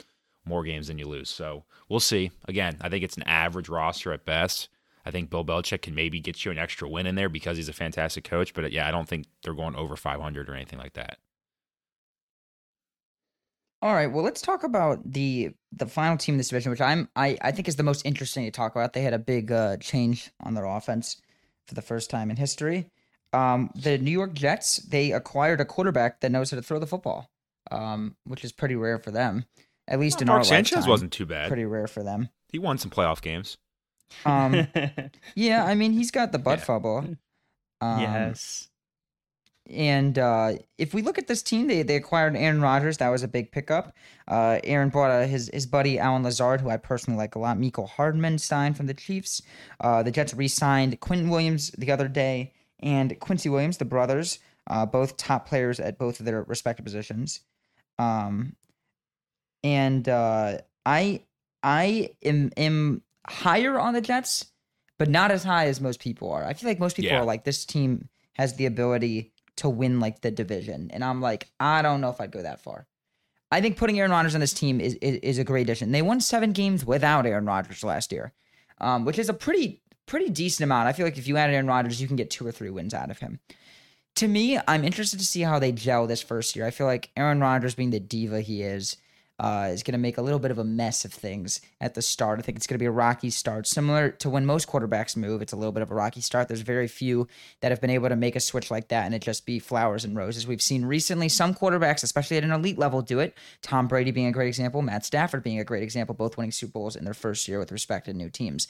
more 0.45 0.65
games 0.65 0.89
than 0.89 0.99
you 0.99 1.07
lose. 1.07 1.31
So 1.31 1.65
we'll 1.89 2.01
see. 2.01 2.33
Again, 2.47 2.77
I 2.83 2.91
think 2.91 3.03
it's 3.03 3.17
an 3.17 3.23
average 3.23 3.71
roster 3.71 4.13
at 4.13 4.27
best. 4.27 4.69
I 5.07 5.11
think 5.11 5.31
Bill 5.31 5.45
Belichick 5.45 5.81
can 5.81 5.95
maybe 5.95 6.21
get 6.21 6.45
you 6.45 6.51
an 6.51 6.59
extra 6.59 6.87
win 6.87 7.07
in 7.07 7.15
there 7.15 7.31
because 7.31 7.57
he's 7.57 7.71
a 7.71 7.73
fantastic 7.73 8.25
coach. 8.25 8.53
But 8.53 8.73
yeah, 8.73 8.87
I 8.87 8.91
don't 8.91 9.09
think 9.09 9.25
they're 9.43 9.55
going 9.55 9.75
over 9.75 9.97
500 9.97 10.51
or 10.51 10.55
anything 10.55 10.79
like 10.79 10.93
that. 10.93 11.17
All 13.81 13.95
right, 13.95 14.09
well, 14.09 14.25
let's 14.25 14.43
talk 14.43 14.65
about 14.65 15.01
the 15.13 15.51
the 15.73 15.87
final 15.87 16.17
team 16.17 16.35
in 16.35 16.39
this 16.39 16.49
division, 16.49 16.71
which 16.71 16.81
I'm 16.81 17.09
I, 17.15 17.39
I 17.43 17.53
think 17.53 17.69
is 17.69 17.77
the 17.77 17.83
most 17.85 18.05
interesting 18.05 18.45
to 18.45 18.51
talk 18.51 18.75
about. 18.75 18.93
They 18.93 19.03
had 19.03 19.15
a 19.15 19.19
big 19.19 19.53
uh, 19.53 19.77
change 19.77 20.31
on 20.43 20.55
their 20.55 20.65
offense 20.65 21.21
for 21.67 21.75
the 21.75 21.83
first 21.83 22.11
time 22.11 22.31
in 22.31 22.37
history. 22.37 22.91
Um, 23.33 23.71
the 23.75 23.99
New 23.99 24.11
York 24.11 24.33
Jets 24.35 24.77
they 24.79 25.13
acquired 25.13 25.61
a 25.61 25.65
quarterback 25.65 26.21
that 26.21 26.33
knows 26.33 26.51
how 26.51 26.57
to 26.57 26.63
throw 26.63 26.79
the 26.81 26.87
football, 26.87 27.31
um, 27.71 28.17
which 28.25 28.43
is 28.45 28.51
pretty 28.53 28.75
rare 28.75 28.99
for 28.99 29.11
them. 29.13 29.45
At 29.87 30.01
least 30.01 30.21
in 30.21 30.27
Mark 30.27 30.39
our 30.39 30.45
Sanchez 30.45 30.77
lifetime. 30.79 30.91
wasn't 30.91 31.13
too 31.13 31.27
bad. 31.27 31.47
pretty 31.49 31.65
rare 31.65 31.87
for 31.87 32.03
them. 32.03 32.31
He 32.49 32.59
won 32.59 32.79
some 32.79 32.91
playoff 32.91 33.23
games. 33.23 33.59
Um, 34.25 34.67
yeah, 35.37 35.65
I 35.65 35.75
mean 35.75 35.93
he's 35.93 36.11
got 36.11 36.33
the 36.33 36.39
butt 36.39 36.59
Yeah. 36.59 36.65
fumble. 36.65 37.05
Um, 37.81 38.01
yes. 38.01 38.69
And 39.71 40.19
uh, 40.19 40.53
if 40.79 40.95
we 40.95 41.03
look 41.03 41.19
at 41.19 41.27
this 41.27 41.43
team, 41.43 41.67
they, 41.67 41.83
they 41.83 41.97
acquired 41.97 42.35
Aaron 42.37 42.63
Rodgers. 42.63 42.97
That 42.99 43.11
was 43.11 43.23
a 43.23 43.29
big 43.29 43.53
pickup. 43.53 43.93
Uh, 44.27 44.61
Aaron 44.65 44.89
brought 44.89 45.11
uh, 45.11 45.27
his 45.27 45.51
his 45.53 45.67
buddy 45.67 45.99
Allen 45.99 46.23
Lazard, 46.23 46.63
who 46.63 46.71
I 46.71 46.79
personally 46.79 47.19
like 47.19 47.35
a 47.35 47.39
lot. 47.39 47.59
Mecole 47.59 47.89
Hardman 47.89 48.39
signed 48.39 48.77
from 48.77 48.87
the 48.87 48.95
Chiefs. 48.95 49.43
Uh, 49.81 50.03
the 50.03 50.11
Jets 50.11 50.33
re-signed 50.33 51.01
Quinnen 51.01 51.29
Williams 51.29 51.71
the 51.73 51.91
other 51.93 52.09
day 52.09 52.55
and 52.81 53.19
Quincy 53.21 53.49
Williams, 53.51 53.77
the 53.77 53.85
brothers, 53.85 54.39
uh, 54.69 54.87
both 54.87 55.17
top 55.19 55.47
players 55.47 55.81
at 55.81 55.99
both 55.99 56.19
of 56.21 56.25
their 56.27 56.43
respective 56.45 56.85
positions. 56.85 57.41
Um, 57.99 58.55
and 59.65 60.09
uh, 60.09 60.59
I 60.87 61.23
I 61.63 62.11
am 62.23 62.53
am 62.57 63.03
higher 63.27 63.79
on 63.79 63.93
the 63.95 64.01
Jets, 64.01 64.47
but 64.99 65.09
not 65.11 65.31
as 65.31 65.45
high 65.45 65.67
as 65.67 65.81
most 65.81 66.01
people 66.01 66.31
are. 66.33 66.45
I 66.45 66.55
feel 66.55 66.71
like 66.71 66.79
most 66.79 66.97
people 66.97 67.11
Yeah. 67.13 67.21
are 67.21 67.25
like 67.25 67.45
this 67.45 67.65
team 67.65 68.09
has 68.35 68.55
the 68.55 68.67
ability 68.67 69.33
to 69.59 69.69
win 69.69 70.01
like 70.01 70.21
the 70.21 70.31
division, 70.31 70.91
and 70.93 71.05
I'm 71.05 71.21
like 71.21 71.49
I 71.61 71.83
don't 71.83 72.01
know 72.01 72.11
if 72.11 72.21
I'd 72.21 72.33
go 72.33 72.43
that 72.43 72.61
far. 72.61 72.87
I 73.51 73.61
think 73.61 73.77
putting 73.77 73.99
Aaron 73.99 74.11
Rodgers 74.11 74.35
on 74.35 74.41
this 74.41 74.53
team 74.53 74.81
is, 74.81 74.95
is 74.97 75.17
is 75.17 75.39
a 75.39 75.45
great 75.45 75.63
addition. 75.63 75.93
They 75.93 76.03
won 76.03 76.21
seven 76.21 76.53
games 76.53 76.85
without 76.85 77.27
Aaron 77.27 77.47
Rodgers 77.47 77.85
last 77.85 78.13
year, 78.13 78.33
um, 78.81 79.05
which 79.05 79.19
is 79.19 79.29
a 79.29 79.35
pretty 79.35 79.83
pretty 80.07 80.31
decent 80.31 80.65
amount. 80.65 80.89
I 80.89 80.93
feel 80.93 81.07
like 81.07 81.19
if 81.19 81.29
you 81.29 81.37
add 81.37 81.51
Aaron 81.51 81.67
Rodgers, 81.67 82.01
you 82.01 82.07
can 82.07 82.17
get 82.17 82.31
two 82.31 82.47
or 82.47 82.53
three 82.53 82.71
wins 82.71 82.95
out 82.95 83.11
of 83.11 83.19
him. 83.19 83.41
To 84.17 84.27
me, 84.27 84.59
I'm 84.67 84.85
interested 84.85 85.21
to 85.21 85.27
see 85.27 85.43
how 85.43 85.59
they 85.59 85.71
gel 85.71 86.07
this 86.07 86.23
first 86.23 86.57
year. 86.57 86.67
I 86.67 86.71
feel 86.71 86.87
like 86.87 87.11
Aaron 87.17 87.41
Rodgers, 87.41 87.77
being 87.77 87.91
the 87.91 88.01
diva 88.01 88.41
he 88.41 88.63
is, 88.63 88.97
uh, 89.39 89.69
is 89.73 89.83
going 89.83 89.93
to 89.93 89.99
make 89.99 90.19
a 90.19 90.23
little 90.23 90.39
bit 90.39 90.51
of 90.51 90.59
a 90.59 90.65
mess 90.65 91.05
of 91.05 91.13
things 91.13 91.61
at 91.81 91.95
the 91.95 92.03
start. 92.03 92.39
I 92.39 92.43
think 92.43 92.57
it's 92.57 92.67
going 92.67 92.75
to 92.75 92.83
be 92.83 92.87
a 92.87 92.91
rocky 92.91 93.31
start, 93.31 93.67
similar 93.67 94.11
to 94.11 94.31
when 94.31 94.45
most 94.45 94.69
quarterbacks 94.69 95.17
move. 95.17 95.43
It's 95.43 95.53
a 95.53 95.57
little 95.57 95.73
bit 95.73 95.83
of 95.83 95.91
a 95.91 95.95
rocky 95.95 96.21
start. 96.21 96.49
There's 96.49 96.61
very 96.61 96.89
few 96.89 97.29
that 97.61 97.71
have 97.71 97.81
been 97.81 97.91
able 97.91 98.09
to 98.09 98.17
make 98.17 98.37
a 98.37 98.41
switch 98.41 98.71
like 98.71 98.89
that 98.89 99.05
and 99.05 99.15
it 99.15 99.23
just 99.23 99.47
be 99.47 99.59
flowers 99.59 100.05
and 100.05 100.17
roses. 100.17 100.47
We've 100.47 100.63
seen 100.63 100.85
recently 100.85 101.29
some 101.29 101.55
quarterbacks, 101.55 102.03
especially 102.03 102.37
at 102.37 102.45
an 102.45 102.51
elite 102.51 102.79
level, 102.79 103.01
do 103.01 103.21
it. 103.21 103.37
Tom 103.63 103.87
Brady 103.87 104.11
being 104.11 104.27
a 104.27 104.33
great 104.33 104.49
example, 104.49 104.83
Matt 104.83 105.05
Stafford 105.05 105.43
being 105.43 105.61
a 105.61 105.65
great 105.65 105.83
example, 105.83 106.15
both 106.15 106.37
winning 106.37 106.53
Super 106.53 106.73
Bowls 106.73 106.97
in 106.97 107.05
their 107.05 107.15
first 107.15 107.47
year 107.47 107.59
with 107.59 107.73
respective 107.73 108.17
new 108.17 108.31
teams. 108.31 108.67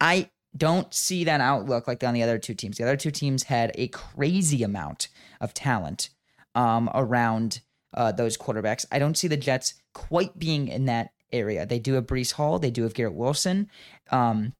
I 0.00 0.30
don't 0.56 0.92
see 0.94 1.24
that 1.24 1.40
outlook 1.40 1.86
like 1.86 2.02
on 2.02 2.14
the 2.14 2.22
other 2.22 2.38
two 2.38 2.54
teams. 2.54 2.78
The 2.78 2.84
other 2.84 2.96
two 2.96 3.10
teams 3.10 3.44
had 3.44 3.72
a 3.74 3.88
crazy 3.88 4.62
amount 4.62 5.08
of 5.40 5.52
talent 5.52 6.08
um, 6.54 6.90
around 6.94 7.60
uh, 7.94 8.12
those 8.12 8.36
quarterbacks. 8.36 8.84
I 8.90 8.98
don't 8.98 9.16
see 9.16 9.28
the 9.28 9.36
Jets 9.36 9.74
quite 9.96 10.38
being 10.38 10.68
in 10.68 10.84
that 10.84 11.12
area. 11.32 11.64
They 11.64 11.78
do 11.78 11.94
have 11.94 12.06
Breece 12.06 12.32
Hall. 12.32 12.58
They 12.58 12.70
do 12.70 12.82
have 12.82 12.92
Garrett 12.92 13.14
Wilson. 13.14 13.70
Um, 14.10 14.52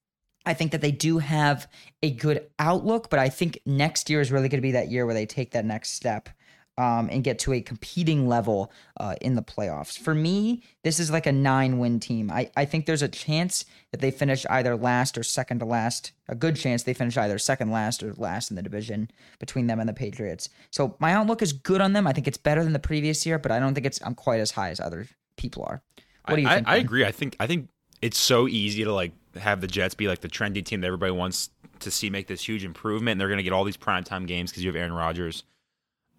I 0.46 0.54
think 0.54 0.72
that 0.72 0.80
they 0.80 0.92
do 0.92 1.18
have 1.18 1.70
a 2.02 2.10
good 2.10 2.46
outlook, 2.58 3.10
but 3.10 3.18
I 3.18 3.28
think 3.28 3.60
next 3.66 4.08
year 4.08 4.22
is 4.22 4.32
really 4.32 4.48
going 4.48 4.58
to 4.58 4.62
be 4.62 4.72
that 4.72 4.90
year 4.90 5.04
where 5.04 5.14
they 5.14 5.26
take 5.26 5.50
that 5.50 5.66
next 5.66 5.90
step 5.90 6.30
um, 6.78 7.08
and 7.10 7.22
get 7.22 7.38
to 7.40 7.52
a 7.52 7.60
competing 7.60 8.28
level 8.28 8.72
uh, 8.98 9.14
in 9.20 9.34
the 9.34 9.42
playoffs. 9.42 9.98
For 9.98 10.14
me, 10.14 10.62
this 10.84 11.00
is 11.00 11.10
like 11.10 11.26
a 11.26 11.32
nine 11.32 11.78
win 11.78 12.00
team. 12.00 12.30
I, 12.30 12.50
I 12.56 12.64
think 12.64 12.86
there's 12.86 13.02
a 13.02 13.08
chance 13.08 13.66
that 13.92 14.00
they 14.00 14.10
finish 14.10 14.46
either 14.48 14.74
last 14.74 15.18
or 15.18 15.22
second 15.22 15.58
to 15.58 15.66
last. 15.66 16.12
A 16.28 16.34
good 16.34 16.56
chance 16.56 16.82
they 16.82 16.94
finish 16.94 17.16
either 17.18 17.38
second 17.38 17.70
last 17.70 18.02
or 18.02 18.14
last 18.14 18.50
in 18.50 18.56
the 18.56 18.62
division 18.62 19.10
between 19.38 19.66
them 19.66 19.80
and 19.80 19.88
the 19.88 19.94
Patriots. 19.94 20.48
So 20.70 20.96
my 20.98 21.12
outlook 21.12 21.42
is 21.42 21.52
good 21.52 21.82
on 21.82 21.92
them. 21.92 22.06
I 22.06 22.12
think 22.12 22.26
it's 22.26 22.38
better 22.38 22.64
than 22.64 22.72
the 22.72 22.78
previous 22.78 23.26
year, 23.26 23.38
but 23.38 23.52
I 23.52 23.58
don't 23.58 23.74
think 23.74 23.86
it's 23.86 24.00
I'm 24.04 24.14
quite 24.14 24.40
as 24.40 24.52
high 24.52 24.70
as 24.70 24.80
other 24.80 25.06
people 25.36 25.64
are. 25.68 25.82
What 26.26 26.36
do 26.36 26.42
you 26.42 26.48
I, 26.48 26.56
think? 26.56 26.68
I, 26.68 26.74
I 26.74 26.76
agree. 26.76 27.04
I 27.04 27.12
think 27.12 27.36
I 27.38 27.46
think 27.46 27.68
it's 28.02 28.18
so 28.18 28.48
easy 28.48 28.84
to 28.84 28.92
like 28.92 29.12
have 29.38 29.60
the 29.60 29.66
Jets 29.66 29.94
be 29.94 30.08
like 30.08 30.20
the 30.20 30.28
trendy 30.28 30.64
team 30.64 30.80
that 30.80 30.86
everybody 30.86 31.12
wants 31.12 31.50
to 31.80 31.90
see 31.90 32.10
make 32.10 32.26
this 32.26 32.46
huge 32.46 32.64
improvement. 32.64 33.12
And 33.12 33.20
they're 33.20 33.28
going 33.28 33.38
to 33.38 33.44
get 33.44 33.52
all 33.52 33.64
these 33.64 33.76
primetime 33.76 34.26
games 34.26 34.50
because 34.50 34.64
you 34.64 34.68
have 34.68 34.76
Aaron 34.76 34.92
Rodgers. 34.92 35.44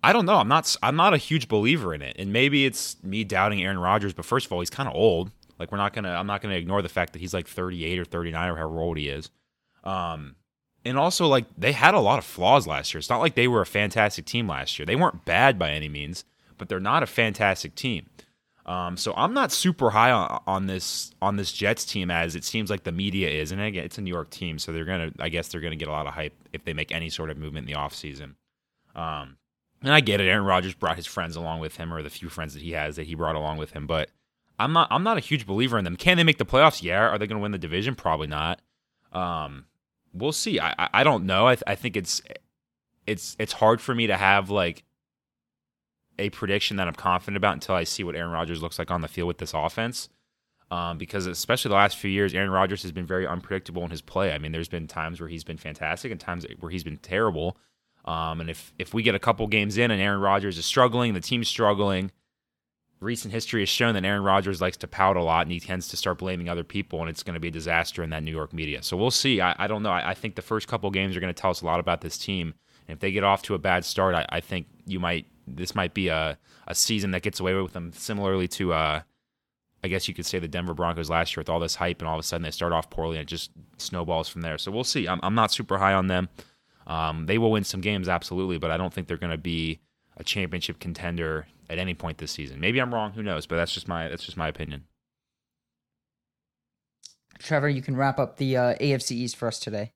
I 0.03 0.13
don't 0.13 0.25
know. 0.25 0.35
I'm 0.35 0.47
not. 0.47 0.75
I'm 0.83 0.95
not 0.95 1.13
a 1.13 1.17
huge 1.17 1.47
believer 1.47 1.93
in 1.93 2.01
it, 2.01 2.15
and 2.19 2.31
maybe 2.31 2.65
it's 2.65 3.01
me 3.03 3.23
doubting 3.23 3.63
Aaron 3.63 3.79
Rodgers. 3.79 4.13
But 4.13 4.25
first 4.25 4.45
of 4.45 4.51
all, 4.51 4.59
he's 4.59 4.69
kind 4.69 4.87
of 4.87 4.95
old. 4.95 5.31
Like 5.59 5.71
we're 5.71 5.79
not 5.79 5.93
gonna. 5.93 6.11
I'm 6.11 6.27
not 6.27 6.41
gonna 6.41 6.55
ignore 6.55 6.81
the 6.81 6.89
fact 6.89 7.13
that 7.13 7.19
he's 7.19 7.33
like 7.33 7.47
38 7.47 7.99
or 7.99 8.05
39 8.05 8.49
or 8.49 8.57
however 8.57 8.79
old 8.79 8.97
he 8.97 9.09
is. 9.09 9.31
Um, 9.83 10.35
and 10.85 10.97
also 10.97 11.27
like 11.27 11.45
they 11.57 11.71
had 11.71 11.95
a 11.95 11.99
lot 11.99 12.19
of 12.19 12.25
flaws 12.25 12.67
last 12.67 12.93
year. 12.93 12.99
It's 12.99 13.09
not 13.09 13.19
like 13.19 13.35
they 13.35 13.47
were 13.47 13.61
a 13.61 13.65
fantastic 13.65 14.25
team 14.25 14.47
last 14.47 14.77
year. 14.77 14.85
They 14.85 14.95
weren't 14.95 15.25
bad 15.25 15.57
by 15.57 15.71
any 15.71 15.89
means, 15.89 16.23
but 16.57 16.69
they're 16.69 16.79
not 16.79 17.03
a 17.03 17.07
fantastic 17.07 17.75
team. 17.75 18.07
Um, 18.67 18.97
so 18.97 19.13
I'm 19.15 19.33
not 19.33 19.53
super 19.53 19.89
high 19.89 20.11
on, 20.11 20.41
on 20.45 20.67
this 20.67 21.11
on 21.21 21.37
this 21.37 21.53
Jets 21.53 21.85
team 21.85 22.11
as 22.11 22.35
it 22.35 22.43
seems 22.43 22.69
like 22.69 22.83
the 22.83 22.91
media 22.91 23.29
is, 23.29 23.53
and 23.53 23.61
again, 23.61 23.85
it's 23.85 23.97
a 23.97 24.01
New 24.01 24.13
York 24.13 24.29
team, 24.29 24.59
so 24.59 24.73
they're 24.73 24.83
gonna. 24.83 25.11
I 25.19 25.29
guess 25.29 25.47
they're 25.47 25.61
gonna 25.61 25.77
get 25.77 25.87
a 25.87 25.91
lot 25.91 26.05
of 26.05 26.13
hype 26.13 26.35
if 26.51 26.65
they 26.65 26.73
make 26.73 26.91
any 26.91 27.09
sort 27.09 27.29
of 27.29 27.37
movement 27.37 27.69
in 27.69 27.73
the 27.73 27.79
offseason. 27.79 28.33
Um, 28.93 29.37
and 29.81 29.93
I 29.93 30.01
get 30.01 30.19
it. 30.19 30.27
Aaron 30.27 30.43
Rodgers 30.43 30.73
brought 30.73 30.97
his 30.97 31.05
friends 31.05 31.37
along 31.37 31.61
with 31.61 31.77
him, 31.77 31.93
or 31.93 32.03
the 32.03 32.09
few 32.09 32.27
friends 32.27 32.53
that 32.55 32.61
he 32.61 32.71
has 32.71 32.97
that 32.97 33.07
he 33.07 33.15
brought 33.15 33.35
along 33.37 33.57
with 33.57 33.71
him. 33.71 33.87
But 33.87 34.09
I'm 34.59 34.73
not. 34.73 34.89
I'm 34.91 35.03
not 35.03 35.17
a 35.17 35.21
huge 35.21 35.45
believer 35.45 35.77
in 35.77 35.85
them. 35.85 35.95
Can 35.95 36.17
they 36.17 36.23
make 36.25 36.37
the 36.37 36.45
playoffs? 36.45 36.83
Yeah. 36.83 37.07
Are 37.07 37.17
they 37.17 37.27
to 37.27 37.37
win 37.37 37.51
the 37.51 37.57
division? 37.57 37.95
Probably 37.95 38.27
not. 38.27 38.61
Um, 39.13 39.65
we'll 40.13 40.33
see. 40.33 40.59
I. 40.59 40.73
I, 40.77 40.89
I 40.93 41.03
don't 41.05 41.25
know. 41.25 41.47
I, 41.47 41.55
I 41.65 41.75
think 41.75 41.95
it's 41.95 42.21
it's 43.05 43.37
it's 43.39 43.53
hard 43.53 43.79
for 43.79 43.95
me 43.95 44.07
to 44.07 44.17
have 44.17 44.49
like 44.49 44.83
a 46.19 46.29
prediction 46.29 46.77
that 46.77 46.87
I'm 46.87 46.95
confident 46.95 47.37
about 47.37 47.53
until 47.53 47.75
I 47.75 47.83
see 47.83 48.03
what 48.03 48.15
Aaron 48.15 48.31
Rodgers 48.31 48.61
looks 48.61 48.79
like 48.79 48.91
on 48.91 49.01
the 49.01 49.07
field 49.07 49.27
with 49.27 49.37
this 49.37 49.53
offense. 49.53 50.09
Um, 50.69 50.97
because 50.97 51.27
especially 51.27 51.69
the 51.69 51.75
last 51.75 51.97
few 51.97 52.11
years, 52.11 52.33
Aaron 52.33 52.49
Rodgers 52.49 52.81
has 52.81 52.91
been 52.91 53.05
very 53.05 53.25
unpredictable 53.25 53.83
in 53.83 53.89
his 53.89 54.01
play. 54.01 54.33
I 54.33 54.37
mean, 54.37 54.51
there's 54.51 54.67
been 54.67 54.87
times 54.87 55.21
where 55.21 55.29
he's 55.29 55.45
been 55.45 55.57
fantastic 55.57 56.11
and 56.11 56.19
times 56.19 56.45
where 56.59 56.71
he's 56.71 56.83
been 56.83 56.97
terrible. 56.97 57.57
Um, 58.03 58.41
and 58.41 58.49
if 58.49 58.73
if 58.77 58.93
we 58.93 59.03
get 59.03 59.15
a 59.15 59.19
couple 59.19 59.47
games 59.47 59.77
in 59.77 59.91
and 59.91 60.01
Aaron 60.01 60.19
Rodgers 60.19 60.57
is 60.57 60.65
struggling, 60.65 61.13
the 61.13 61.21
team's 61.21 61.47
struggling, 61.47 62.11
recent 62.99 63.33
history 63.33 63.61
has 63.61 63.69
shown 63.69 63.93
that 63.93 64.03
Aaron 64.03 64.23
Rodgers 64.23 64.59
likes 64.59 64.77
to 64.77 64.87
pout 64.87 65.15
a 65.17 65.23
lot 65.23 65.43
and 65.43 65.51
he 65.51 65.59
tends 65.59 65.87
to 65.89 65.97
start 65.97 66.17
blaming 66.17 66.49
other 66.49 66.63
people, 66.63 66.99
and 66.99 67.09
it's 67.09 67.23
going 67.23 67.35
to 67.35 67.39
be 67.39 67.49
a 67.49 67.51
disaster 67.51 68.03
in 68.03 68.09
that 68.09 68.23
New 68.23 68.31
York 68.31 68.53
media. 68.53 68.83
So 68.83 68.97
we'll 68.97 69.11
see. 69.11 69.39
I, 69.39 69.55
I 69.57 69.67
don't 69.67 69.83
know. 69.83 69.91
I, 69.91 70.11
I 70.11 70.13
think 70.13 70.35
the 70.35 70.41
first 70.41 70.67
couple 70.67 70.89
games 70.91 71.15
are 71.15 71.19
going 71.19 71.33
to 71.33 71.39
tell 71.39 71.51
us 71.51 71.61
a 71.61 71.65
lot 71.65 71.79
about 71.79 72.01
this 72.01 72.17
team. 72.17 72.53
And 72.87 72.95
if 72.95 72.99
they 72.99 73.11
get 73.11 73.23
off 73.23 73.41
to 73.43 73.55
a 73.55 73.59
bad 73.59 73.85
start, 73.85 74.15
I, 74.15 74.25
I 74.29 74.39
think 74.39 74.67
you 74.85 74.99
might. 74.99 75.27
This 75.47 75.75
might 75.75 75.93
be 75.93 76.09
a, 76.09 76.37
a 76.67 76.75
season 76.75 77.11
that 77.11 77.21
gets 77.21 77.39
away 77.39 77.53
with 77.55 77.73
them, 77.73 77.91
similarly 77.93 78.47
to, 78.49 78.73
uh, 78.73 79.01
I 79.83 79.87
guess 79.87 80.07
you 80.07 80.13
could 80.13 80.25
say 80.25 80.39
the 80.39 80.47
Denver 80.47 80.73
Broncos 80.73 81.09
last 81.09 81.35
year 81.35 81.41
with 81.41 81.49
all 81.49 81.59
this 81.59 81.75
hype, 81.75 81.99
and 82.01 82.07
all 82.07 82.15
of 82.15 82.19
a 82.19 82.23
sudden 82.23 82.43
they 82.43 82.51
start 82.51 82.73
off 82.73 82.89
poorly 82.89 83.17
and 83.17 83.23
it 83.23 83.27
just 83.27 83.51
snowballs 83.77 84.27
from 84.27 84.41
there. 84.41 84.57
So 84.57 84.71
we'll 84.71 84.83
see. 84.83 85.07
I'm, 85.07 85.19
I'm 85.23 85.35
not 85.35 85.51
super 85.51 85.77
high 85.77 85.93
on 85.93 86.07
them. 86.07 86.29
Um, 86.85 87.25
they 87.25 87.37
will 87.37 87.51
win 87.51 87.63
some 87.63 87.81
games, 87.81 88.07
absolutely, 88.07 88.57
but 88.57 88.71
I 88.71 88.77
don't 88.77 88.93
think 88.93 89.07
they're 89.07 89.17
going 89.17 89.31
to 89.31 89.37
be 89.37 89.79
a 90.15 90.23
championship 90.23 90.79
contender 90.79 91.47
at 91.69 91.77
any 91.77 91.93
point 91.93 92.17
this 92.17 92.31
season. 92.31 92.59
Maybe 92.59 92.79
I'm 92.79 92.93
wrong. 92.93 93.11
Who 93.13 93.23
knows? 93.23 93.45
But 93.45 93.57
that's 93.57 93.73
just 93.73 93.87
my 93.87 94.07
that's 94.07 94.23
just 94.23 94.37
my 94.37 94.47
opinion. 94.47 94.85
Trevor, 97.39 97.69
you 97.69 97.81
can 97.81 97.95
wrap 97.95 98.19
up 98.19 98.37
the 98.37 98.57
uh, 98.57 98.75
AFC 98.75 99.11
East 99.11 99.35
for 99.35 99.47
us 99.47 99.59
today. 99.59 99.91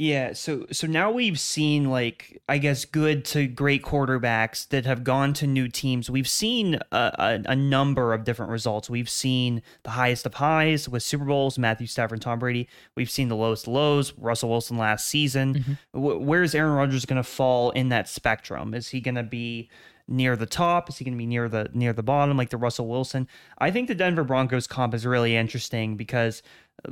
Yeah, 0.00 0.32
so 0.32 0.64
so 0.70 0.86
now 0.86 1.10
we've 1.10 1.40
seen 1.40 1.90
like 1.90 2.40
I 2.48 2.58
guess 2.58 2.84
good 2.84 3.24
to 3.26 3.48
great 3.48 3.82
quarterbacks 3.82 4.68
that 4.68 4.86
have 4.86 5.02
gone 5.02 5.32
to 5.34 5.46
new 5.48 5.66
teams. 5.66 6.08
We've 6.08 6.28
seen 6.28 6.78
a, 6.92 7.10
a, 7.18 7.42
a 7.46 7.56
number 7.56 8.14
of 8.14 8.22
different 8.22 8.52
results. 8.52 8.88
We've 8.88 9.10
seen 9.10 9.60
the 9.82 9.90
highest 9.90 10.24
of 10.24 10.34
highs 10.34 10.88
with 10.88 11.02
Super 11.02 11.24
Bowls, 11.24 11.58
Matthew 11.58 11.88
Stafford, 11.88 12.18
and 12.18 12.22
Tom 12.22 12.38
Brady. 12.38 12.68
We've 12.94 13.10
seen 13.10 13.26
the 13.26 13.34
lowest 13.34 13.66
of 13.66 13.72
lows, 13.72 14.12
Russell 14.16 14.50
Wilson 14.50 14.78
last 14.78 15.08
season. 15.08 15.54
Mm-hmm. 15.54 15.98
Wh- 16.00 16.24
Where 16.24 16.44
is 16.44 16.54
Aaron 16.54 16.74
Rodgers 16.74 17.04
going 17.04 17.20
to 17.20 17.28
fall 17.28 17.72
in 17.72 17.88
that 17.88 18.08
spectrum? 18.08 18.74
Is 18.74 18.90
he 18.90 19.00
going 19.00 19.16
to 19.16 19.24
be 19.24 19.68
near 20.06 20.36
the 20.36 20.46
top? 20.46 20.88
Is 20.88 20.98
he 20.98 21.04
going 21.04 21.14
to 21.14 21.18
be 21.18 21.26
near 21.26 21.48
the 21.48 21.70
near 21.74 21.92
the 21.92 22.04
bottom 22.04 22.36
like 22.36 22.50
the 22.50 22.56
Russell 22.56 22.86
Wilson? 22.86 23.26
I 23.58 23.72
think 23.72 23.88
the 23.88 23.96
Denver 23.96 24.22
Broncos 24.22 24.68
comp 24.68 24.94
is 24.94 25.04
really 25.04 25.34
interesting 25.34 25.96
because 25.96 26.40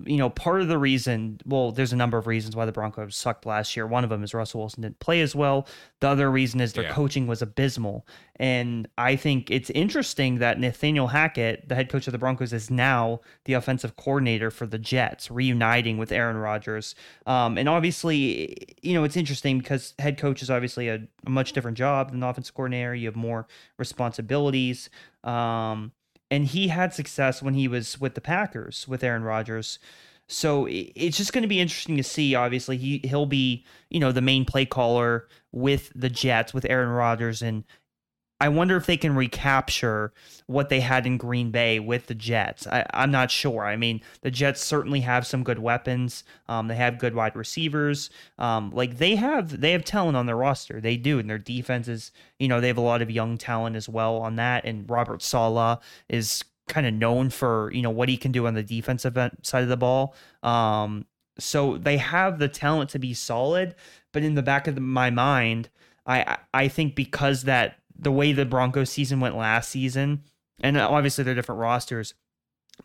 you 0.04 0.16
know 0.16 0.28
part 0.30 0.60
of 0.60 0.68
the 0.68 0.78
reason, 0.78 1.40
well, 1.46 1.70
there's 1.72 1.92
a 1.92 1.96
number 1.96 2.18
of 2.18 2.26
reasons 2.26 2.56
why 2.56 2.66
the 2.66 2.72
Broncos 2.72 3.16
sucked 3.16 3.46
last 3.46 3.76
year. 3.76 3.86
One 3.86 4.04
of 4.04 4.10
them 4.10 4.24
is 4.24 4.34
Russell 4.34 4.60
Wilson 4.60 4.82
didn't 4.82 4.98
play 4.98 5.20
as 5.20 5.34
well. 5.34 5.66
The 6.00 6.08
other 6.08 6.30
reason 6.30 6.60
is 6.60 6.72
their 6.72 6.84
Yeah. 6.84 6.92
coaching 6.92 7.26
was 7.26 7.40
abysmal. 7.40 8.06
And 8.38 8.86
I 8.98 9.16
think 9.16 9.50
it's 9.50 9.70
interesting 9.70 10.38
that 10.40 10.60
Nathaniel 10.60 11.06
Hackett, 11.06 11.68
the 11.68 11.74
head 11.74 11.88
coach 11.88 12.06
of 12.06 12.12
the 12.12 12.18
Broncos, 12.18 12.52
is 12.52 12.70
now 12.70 13.20
the 13.44 13.54
offensive 13.54 13.96
coordinator 13.96 14.50
for 14.50 14.66
the 14.66 14.78
Jets, 14.78 15.30
reuniting 15.30 15.96
with 15.96 16.12
Aaron 16.12 16.36
Rodgers. 16.36 16.94
Um, 17.26 17.56
and 17.56 17.68
obviously, 17.68 18.76
you 18.82 18.92
know, 18.92 19.04
it's 19.04 19.16
interesting 19.16 19.58
because 19.58 19.94
head 19.98 20.18
coach 20.18 20.42
is 20.42 20.50
obviously 20.50 20.88
a, 20.88 21.00
a 21.26 21.30
much 21.30 21.52
different 21.52 21.78
job 21.78 22.10
than 22.10 22.20
the 22.20 22.26
offensive 22.26 22.54
coordinator. 22.54 22.94
You 22.94 23.06
have 23.06 23.16
more 23.16 23.46
responsibilities. 23.78 24.90
Um, 25.24 25.92
and 26.30 26.46
he 26.46 26.68
had 26.68 26.92
success 26.92 27.42
when 27.42 27.54
he 27.54 27.68
was 27.68 28.00
with 28.00 28.14
the 28.14 28.20
Packers 28.20 28.86
with 28.88 29.04
Aaron 29.04 29.22
Rodgers. 29.22 29.78
So 30.28 30.66
it's 30.68 31.16
just 31.16 31.32
going 31.32 31.42
to 31.42 31.48
be 31.48 31.60
interesting 31.60 31.96
to 31.96 32.02
see. 32.02 32.34
Obviously, 32.34 32.76
he 32.76 33.00
he'll 33.04 33.26
be 33.26 33.64
you 33.90 34.00
know 34.00 34.10
the 34.12 34.20
main 34.20 34.44
play 34.44 34.66
caller 34.66 35.28
with 35.52 35.92
the 35.94 36.10
Jets 36.10 36.52
with 36.52 36.66
Aaron 36.68 36.88
Rodgers, 36.88 37.42
and 37.42 37.64
I 38.40 38.50
wonder 38.50 38.76
if 38.76 38.84
they 38.84 38.98
can 38.98 39.14
recapture 39.14 40.12
what 40.46 40.68
they 40.68 40.80
had 40.80 41.06
in 41.06 41.16
Green 41.16 41.50
Bay 41.50 41.80
with 41.80 42.06
the 42.06 42.14
Jets. 42.14 42.66
I, 42.66 42.84
I'm 42.92 43.10
not 43.10 43.30
sure. 43.30 43.64
I 43.64 43.76
mean, 43.76 44.02
the 44.20 44.30
Jets 44.30 44.62
certainly 44.62 45.00
have 45.00 45.26
some 45.26 45.42
good 45.42 45.58
weapons. 45.58 46.22
Um, 46.48 46.68
they 46.68 46.74
have 46.76 46.98
good 46.98 47.14
wide 47.14 47.34
receivers. 47.34 48.10
Um, 48.38 48.70
like 48.72 48.98
they 48.98 49.16
have 49.16 49.60
they 49.60 49.72
have 49.72 49.84
talent 49.84 50.16
on 50.18 50.26
their 50.26 50.36
roster. 50.36 50.80
They 50.80 50.96
do, 50.98 51.18
and 51.18 51.30
their 51.30 51.38
defense 51.38 51.88
is 51.88 52.12
you 52.38 52.48
know 52.48 52.60
they 52.60 52.68
have 52.68 52.76
a 52.76 52.82
lot 52.82 53.00
of 53.00 53.10
young 53.10 53.38
talent 53.38 53.74
as 53.74 53.88
well 53.88 54.16
on 54.18 54.36
that. 54.36 54.64
And 54.66 54.88
Robert 54.88 55.22
Saleh 55.22 55.80
is 56.08 56.44
kind 56.68 56.86
of 56.86 56.92
known 56.92 57.30
for 57.30 57.70
you 57.72 57.80
know 57.80 57.90
what 57.90 58.08
he 58.08 58.16
can 58.18 58.32
do 58.32 58.46
on 58.46 58.54
the 58.54 58.62
defensive 58.62 59.16
side 59.42 59.62
of 59.62 59.68
the 59.70 59.76
ball. 59.78 60.14
Um, 60.42 61.06
so 61.38 61.78
they 61.78 61.96
have 61.98 62.38
the 62.38 62.48
talent 62.48 62.90
to 62.90 62.98
be 62.98 63.14
solid, 63.14 63.74
but 64.12 64.22
in 64.22 64.34
the 64.34 64.42
back 64.42 64.66
of 64.66 64.74
the, 64.74 64.80
my 64.80 65.10
mind, 65.10 65.68
I- 66.06 66.38
I 66.54 66.68
think 66.68 66.94
because 66.94 67.42
that 67.42 67.78
the 67.98 68.12
way 68.12 68.32
the 68.32 68.44
Broncos 68.44 68.90
season 68.90 69.20
went 69.20 69.36
last 69.36 69.70
season, 69.70 70.22
and 70.60 70.76
obviously 70.78 71.24
they're 71.24 71.34
different 71.34 71.60
rosters, 71.60 72.14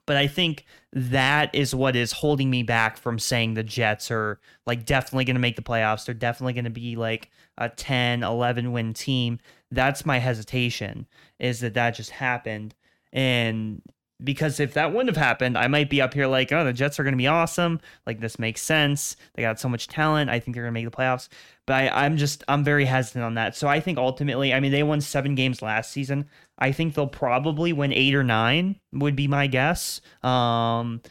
but 0.06 0.18
I 0.18 0.28
think 0.28 0.66
that 0.94 1.54
is 1.54 1.76
what 1.76 1.96
is 1.96 2.12
holding 2.12 2.50
me 2.50 2.64
back 2.64 2.98
from 2.98 3.20
saying 3.20 3.54
the 3.54 3.64
Jets 3.64 4.10
are 4.10 4.40
like 4.66 4.86
definitely 4.86 5.26
going 5.26 5.36
to 5.36 5.42
make 5.42 5.56
the 5.56 5.62
playoffs. 5.62 6.06
They're 6.06 6.16
definitely 6.16 6.54
going 6.54 6.66
to 6.66 6.70
be 6.70 6.96
like 6.96 7.30
a 7.58 7.70
10, 7.70 8.24
11 8.24 8.72
win 8.72 8.94
team. 8.94 9.40
That's 9.70 10.06
my 10.06 10.20
hesitation 10.20 11.08
is 11.40 11.60
that 11.60 11.74
that 11.74 11.92
just 11.92 12.12
happened. 12.12 12.76
And 13.12 13.82
because 14.24 14.60
if 14.60 14.74
that 14.74 14.94
wouldn't 14.94 15.16
have 15.16 15.24
happened, 15.24 15.58
I 15.58 15.68
might 15.68 15.90
be 15.90 16.02
up 16.02 16.14
here 16.14 16.28
like, 16.28 16.52
oh, 16.52 16.64
the 16.64 16.74
Jets 16.74 17.00
are 17.00 17.04
going 17.04 17.14
to 17.14 17.18
be 17.18 17.28
awesome. 17.28 17.80
Like 18.06 18.20
this 18.20 18.40
makes 18.40 18.62
sense. 18.62 19.16
They 19.34 19.42
got 19.42 19.60
so 19.60 19.70
much 19.70 19.88
talent. 19.88 20.30
I 20.30 20.40
think 20.40 20.56
they're 20.56 20.64
going 20.64 20.74
to 20.74 20.80
make 20.80 20.90
the 20.90 20.96
playoffs. 20.96 21.28
But 21.66 21.74
I, 21.74 22.06
I'm 22.06 22.18
just, 22.18 22.44
I'm 22.48 22.64
very 22.64 22.86
hesitant 22.86 23.24
on 23.24 23.36
that. 23.36 23.56
So 23.56 23.68
I 23.68 23.80
think 23.80 23.98
ultimately, 23.98 24.54
I 24.54 24.60
mean, 24.60 24.72
they 24.72 24.84
won 24.84 25.02
seven 25.02 25.36
games 25.36 25.62
last 25.62 25.92
season. 25.92 26.30
I 26.58 26.72
think 26.72 26.94
they'll 26.94 27.08
probably 27.08 27.74
win 27.74 27.94
eight 27.94 28.16
or 28.16 28.24
nine, 28.24 28.80
would 28.92 29.16
be 29.16 29.28
my 29.28 29.48
guess. 29.48 30.02
Um, 30.24 31.02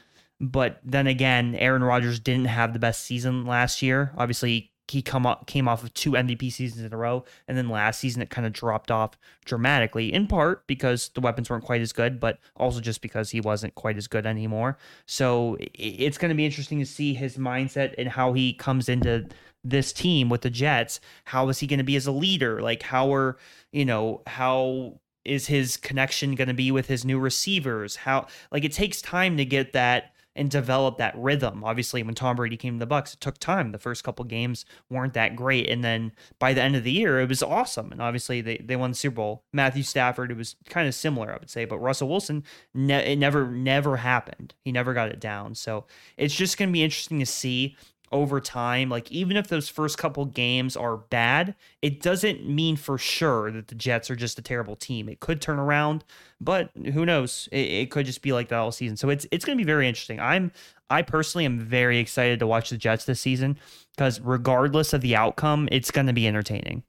but 0.40 0.81
then 0.85 1.07
again, 1.07 1.55
Aaron 1.57 1.85
Rodgers 1.85 2.20
didn't 2.20 2.46
have 2.46 2.73
the 2.73 2.79
best 2.79 3.03
season 3.03 3.44
last 3.44 3.83
year. 3.83 4.12
Obviously, 4.16 4.73
he 4.90 5.03
come 5.03 5.26
up, 5.26 5.46
came 5.46 5.68
off 5.68 5.83
of 5.83 5.92
two 5.94 6.12
MVP 6.12 6.53
seasons 6.53 6.85
in 6.85 6.92
a 6.92 6.96
row, 6.96 7.24
and 7.48 7.57
then 7.57 7.68
last 7.68 8.00
season 8.00 8.22
it 8.22 8.31
kind 8.31 8.46
of 8.46 8.53
dropped 8.53 8.90
off 8.90 9.18
dramatically. 9.44 10.12
In 10.12 10.26
part 10.26 10.66
because 10.66 11.11
the 11.14 11.20
weapons 11.20 11.50
weren't 11.50 11.64
quite 11.64 11.81
as 11.81 11.92
good, 11.92 12.20
but 12.20 12.38
also 12.57 12.81
just 12.81 13.00
because 13.00 13.31
he 13.31 13.40
wasn't 13.40 13.74
quite 13.74 13.96
as 13.96 14.07
good 14.07 14.26
anymore. 14.26 14.79
So 15.07 15.57
it's 15.74 16.18
going 16.18 16.31
to 16.31 16.35
be 16.35 16.46
interesting 16.46 16.79
to 16.79 16.87
see 16.87 17.14
his 17.14 17.37
mindset 17.37 17.94
and 17.98 18.09
how 18.09 18.33
he 18.33 18.53
comes 18.53 18.88
into 18.88 19.26
this 19.64 19.92
team 19.92 20.29
with 20.29 20.42
the 20.42 20.50
Jets. 20.50 21.00
How 21.24 21.48
is 21.48 21.59
he 21.59 21.66
going 21.66 21.79
to 21.79 21.85
be 21.85 21.96
as 21.96 22.07
a 22.07 22.12
leader? 22.12 22.61
Like 22.61 22.83
how 22.83 23.12
are 23.12 23.37
you 23.72 23.85
know 23.85 24.22
how 24.26 25.00
is 25.24 25.46
his 25.46 25.76
connection 25.76 26.35
going 26.35 26.48
to 26.48 26.55
be 26.55 26.70
with 26.70 26.87
his 26.87 27.05
new 27.05 27.18
receivers? 27.18 27.96
How 27.96 28.26
like 28.50 28.64
it 28.64 28.72
takes 28.72 29.03
time 29.03 29.37
to 29.37 29.44
get 29.44 29.72
that 29.72 30.14
and 30.40 30.50
develop 30.50 30.96
that 30.96 31.14
rhythm. 31.18 31.62
Obviously, 31.62 32.03
when 32.03 32.14
Tom 32.14 32.37
Brady 32.37 32.57
came 32.57 32.79
to 32.79 32.87
the 32.87 32.90
Bucs, 32.90 33.12
it 33.12 33.20
took 33.20 33.37
time. 33.37 33.72
The 33.72 33.79
first 33.79 34.03
couple 34.03 34.24
games 34.24 34.64
weren't 34.88 35.12
that 35.12 35.37
great, 35.37 35.68
and 35.68 35.85
then 35.85 36.12
by 36.38 36.55
the 36.55 36.62
end 36.62 36.76
of 36.76 36.83
the 36.83 36.90
year, 36.90 37.20
it 37.20 37.29
was 37.29 37.42
awesome. 37.42 37.92
And 37.92 38.00
obviously, 38.00 38.40
they 38.40 38.57
they 38.57 38.74
won 38.74 38.92
the 38.92 38.96
Super 38.96 39.16
Bowl. 39.16 39.44
Matthew 39.53 39.83
Stafford, 39.83 40.31
it 40.31 40.38
was 40.38 40.57
kind 40.70 40.88
of 40.88 40.94
similar, 40.94 41.31
I 41.31 41.37
would 41.37 41.50
say, 41.50 41.66
but 41.66 41.79
Russell 41.79 42.09
Wilson, 42.09 42.42
ne- 42.72 43.12
it 43.12 43.18
never 43.18 43.50
never 43.50 43.98
happened. 43.98 44.55
He 44.64 44.72
never 44.72 44.94
got 44.94 45.11
it 45.11 45.20
down. 45.20 45.55
So 45.55 45.85
it's 46.16 46.35
just 46.35 46.57
going 46.57 46.70
to 46.70 46.72
be 46.72 46.83
interesting 46.83 47.18
to 47.18 47.26
see 47.26 47.76
over 48.12 48.40
time. 48.40 48.88
Like, 48.88 49.11
even 49.11 49.37
if 49.37 49.49
those 49.49 49.68
first 49.68 49.99
couple 49.99 50.25
games 50.25 50.77
are 50.77 50.96
bad, 50.96 51.55
it 51.83 52.01
doesn't 52.01 52.46
mean 52.49 52.77
for 52.77 52.99
sure 52.99 53.51
that 53.51 53.68
the 53.68 53.75
Jets 53.75 54.11
are 54.11 54.16
just 54.16 54.38
a 54.38 54.42
terrible 54.42 54.77
team. 54.77 55.09
It 55.09 55.20
could 55.20 55.40
turn 55.40 55.59
around, 55.59 56.05
but 56.40 56.70
who 56.92 57.07
knows? 57.07 57.49
It, 57.53 57.70
it 57.70 57.90
could 57.90 58.07
just 58.07 58.23
be 58.23 58.33
like 58.33 58.49
that 58.49 58.59
all 58.59 58.73
season. 58.73 58.96
So 58.96 59.09
it's 59.11 59.27
it's 59.31 59.44
going 59.44 59.57
to 59.57 59.62
be 59.62 59.66
very 59.66 59.88
interesting. 59.88 60.20
I'm 60.20 60.53
I 60.90 61.03
personally 61.03 61.44
am 61.44 61.59
very 61.59 61.99
excited 61.99 62.40
to 62.40 62.46
watch 62.46 62.70
the 62.70 62.77
Jets 62.77 63.05
this 63.05 63.20
season 63.20 63.59
because 63.96 64.20
regardless 64.20 64.92
of 64.92 65.01
the 65.01 65.14
outcome, 65.14 65.68
it's 65.70 65.90
going 65.90 66.09
to 66.09 66.12
be 66.12 66.27
entertaining. 66.27 66.83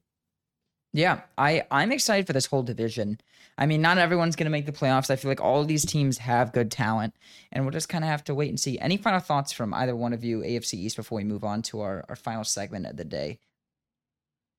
Yeah, 0.93 1.21
I 1.37 1.63
I'm 1.71 1.91
excited 1.91 2.27
for 2.27 2.33
this 2.33 2.45
whole 2.47 2.63
division. 2.63 3.19
I 3.57 3.65
mean, 3.65 3.81
not 3.81 3.97
everyone's 3.97 4.35
going 4.35 4.45
to 4.45 4.49
make 4.51 4.65
the 4.65 4.71
playoffs. 4.71 5.09
I 5.09 5.15
feel 5.17 5.29
like 5.29 5.41
all 5.41 5.61
of 5.61 5.67
these 5.67 5.85
teams 5.85 6.17
have 6.19 6.51
good 6.51 6.71
talent, 6.71 7.13
and 7.51 7.63
we'll 7.63 7.71
just 7.71 7.89
kind 7.89 8.03
of 8.03 8.09
have 8.09 8.23
to 8.25 8.33
wait 8.35 8.49
and 8.49 8.59
see. 8.59 8.79
Any 8.79 8.97
final 8.97 9.19
thoughts 9.19 9.51
from 9.51 9.73
either 9.73 9.95
one 9.95 10.13
of 10.13 10.23
you, 10.23 10.39
AFC 10.39 10.73
East, 10.75 10.95
before 10.95 11.17
we 11.17 11.23
move 11.23 11.43
on 11.43 11.61
to 11.63 11.81
our, 11.81 12.03
our 12.09 12.15
final 12.15 12.43
segment 12.43 12.85
of 12.87 12.97
the 12.97 13.05
day? 13.05 13.39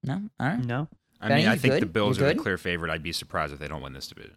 No? 0.05 0.23
All 0.39 0.47
right. 0.47 0.59
No. 0.65 0.89
I 1.21 1.29
Benny, 1.29 1.43
mean, 1.43 1.51
I 1.51 1.57
think 1.57 1.75
good? 1.75 1.83
the 1.83 1.87
Bills 1.87 2.19
You 2.19 2.27
are 2.27 2.29
the 2.35 2.41
clear 2.41 2.59
favorite. 2.59 2.91
I'd 2.91 3.03
be 3.03 3.13
surprised 3.13 3.53
if 3.53 3.59
they 3.59 3.69
don't 3.69 3.83
win 3.83 3.93
this 3.93 4.07
division. 4.09 4.37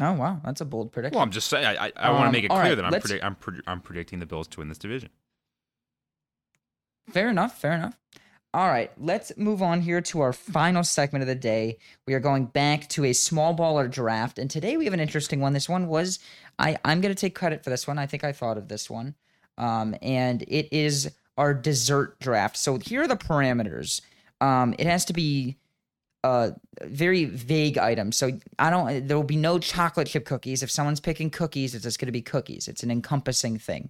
Oh, 0.00 0.12
wow. 0.12 0.40
That's 0.44 0.60
a 0.60 0.64
bold 0.64 0.92
prediction. 0.92 1.16
Well, 1.16 1.22
I'm 1.24 1.30
just 1.30 1.48
saying. 1.48 1.66
I, 1.66 1.86
I, 1.86 1.92
I 1.96 2.10
want 2.10 2.22
Um, 2.24 2.28
to 2.28 2.32
make 2.32 2.44
it 2.44 2.48
clear 2.48 2.60
right, 2.62 2.74
that 2.74 2.84
I'm, 2.84 2.92
let's- 2.92 3.10
I'm, 3.10 3.34
pred- 3.36 3.60
I'm 3.66 3.80
predicting 3.80 4.20
the 4.20 4.26
Bills 4.26 4.48
to 4.48 4.60
win 4.60 4.68
this 4.68 4.78
division. 4.78 5.10
Fair 7.10 7.28
enough. 7.28 7.58
Fair 7.60 7.72
enough. 7.72 7.98
All 8.54 8.68
right, 8.68 8.90
let's 8.98 9.32
move 9.38 9.62
on 9.62 9.80
here 9.80 10.02
to 10.02 10.20
our 10.20 10.34
final 10.34 10.84
segment 10.84 11.22
of 11.22 11.26
the 11.26 11.34
day. 11.34 11.78
We 12.06 12.12
are 12.12 12.20
going 12.20 12.44
back 12.44 12.86
to 12.90 13.06
a 13.06 13.14
small 13.14 13.56
baller 13.56 13.90
draft, 13.90 14.38
and 14.38 14.50
today 14.50 14.76
we 14.76 14.84
have 14.84 14.92
an 14.92 15.00
interesting 15.00 15.40
one. 15.40 15.54
This 15.54 15.70
one 15.70 15.88
was 15.88 16.18
I 16.58 16.76
I'm 16.84 17.00
going 17.00 17.14
to 17.14 17.18
take 17.18 17.34
credit 17.34 17.64
for 17.64 17.70
this 17.70 17.86
one. 17.86 17.98
I 17.98 18.04
think 18.04 18.24
I 18.24 18.32
thought 18.32 18.58
of 18.58 18.68
this 18.68 18.90
one, 18.90 19.14
um, 19.56 19.96
and 20.02 20.42
it 20.48 20.68
is 20.70 21.10
our 21.38 21.54
dessert 21.54 22.20
draft. 22.20 22.58
So 22.58 22.76
here 22.76 23.00
are 23.00 23.08
the 23.08 23.16
parameters. 23.16 24.02
Um, 24.42 24.74
it 24.78 24.86
has 24.86 25.06
to 25.06 25.14
be 25.14 25.56
uh 26.22 26.50
very 26.82 27.24
vague 27.24 27.78
items. 27.78 28.18
So 28.18 28.38
I 28.58 28.68
don't. 28.68 29.08
There 29.08 29.16
will 29.16 29.24
be 29.24 29.36
no 29.36 29.60
chocolate 29.60 30.08
chip 30.08 30.26
cookies. 30.26 30.62
If 30.62 30.70
someone's 30.70 31.00
picking 31.00 31.30
cookies, 31.30 31.74
it's 31.74 31.84
just 31.84 31.98
going 31.98 32.08
to 32.08 32.12
be 32.12 32.20
cookies. 32.20 32.68
It's 32.68 32.82
an 32.82 32.90
encompassing 32.90 33.58
thing. 33.58 33.88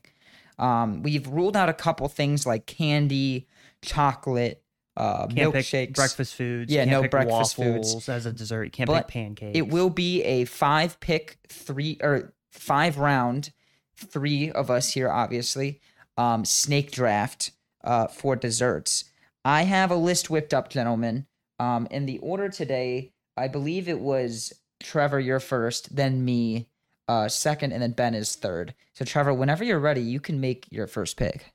Um, 0.60 1.02
we've 1.02 1.26
ruled 1.26 1.56
out 1.56 1.68
a 1.68 1.74
couple 1.74 2.06
things 2.06 2.46
like 2.46 2.66
candy, 2.66 3.48
chocolate, 3.82 4.62
uh, 4.96 5.26
Can't 5.26 5.52
milkshakes. 5.54 5.94
breakfast 5.94 6.34
foods. 6.34 6.72
Yeah, 6.72 6.84
no 6.84 7.06
breakfast 7.08 7.56
foods. 7.56 8.08
as 8.08 8.26
a 8.26 8.32
dessert. 8.32 8.64
You 8.64 8.70
can't 8.70 8.86
But 8.86 9.08
pick 9.08 9.14
pancakes. 9.14 9.58
It 9.58 9.68
will 9.68 9.90
be 9.90 10.22
a 10.22 10.44
five 10.44 11.00
pick 11.00 11.38
three 11.48 11.98
or 12.02 12.32
five 12.50 12.98
round, 12.98 13.52
three 13.96 14.50
of 14.50 14.70
us 14.70 14.92
here, 14.92 15.10
obviously. 15.10 15.80
Um, 16.16 16.44
snake 16.44 16.90
draft 16.90 17.52
uh, 17.84 18.06
for 18.06 18.36
desserts. 18.36 19.04
I 19.44 19.62
have 19.62 19.90
a 19.90 19.96
list 19.96 20.30
whipped 20.30 20.52
up, 20.54 20.68
gentlemen. 20.68 21.26
Um, 21.58 21.86
in 21.90 22.06
the 22.06 22.18
order 22.18 22.48
today, 22.48 23.12
I 23.36 23.48
believe 23.48 23.88
it 23.88 24.00
was 24.00 24.52
Trevor, 24.80 25.20
you're 25.20 25.40
first, 25.40 25.94
then 25.96 26.24
me, 26.24 26.68
uh, 27.08 27.28
second, 27.28 27.72
and 27.72 27.82
then 27.82 27.92
Ben 27.92 28.14
is 28.14 28.34
third. 28.34 28.74
So, 28.94 29.04
Trevor, 29.04 29.32
whenever 29.32 29.64
you're 29.64 29.78
ready, 29.78 30.02
you 30.02 30.20
can 30.20 30.40
make 30.40 30.66
your 30.70 30.86
first 30.86 31.16
pick 31.16 31.52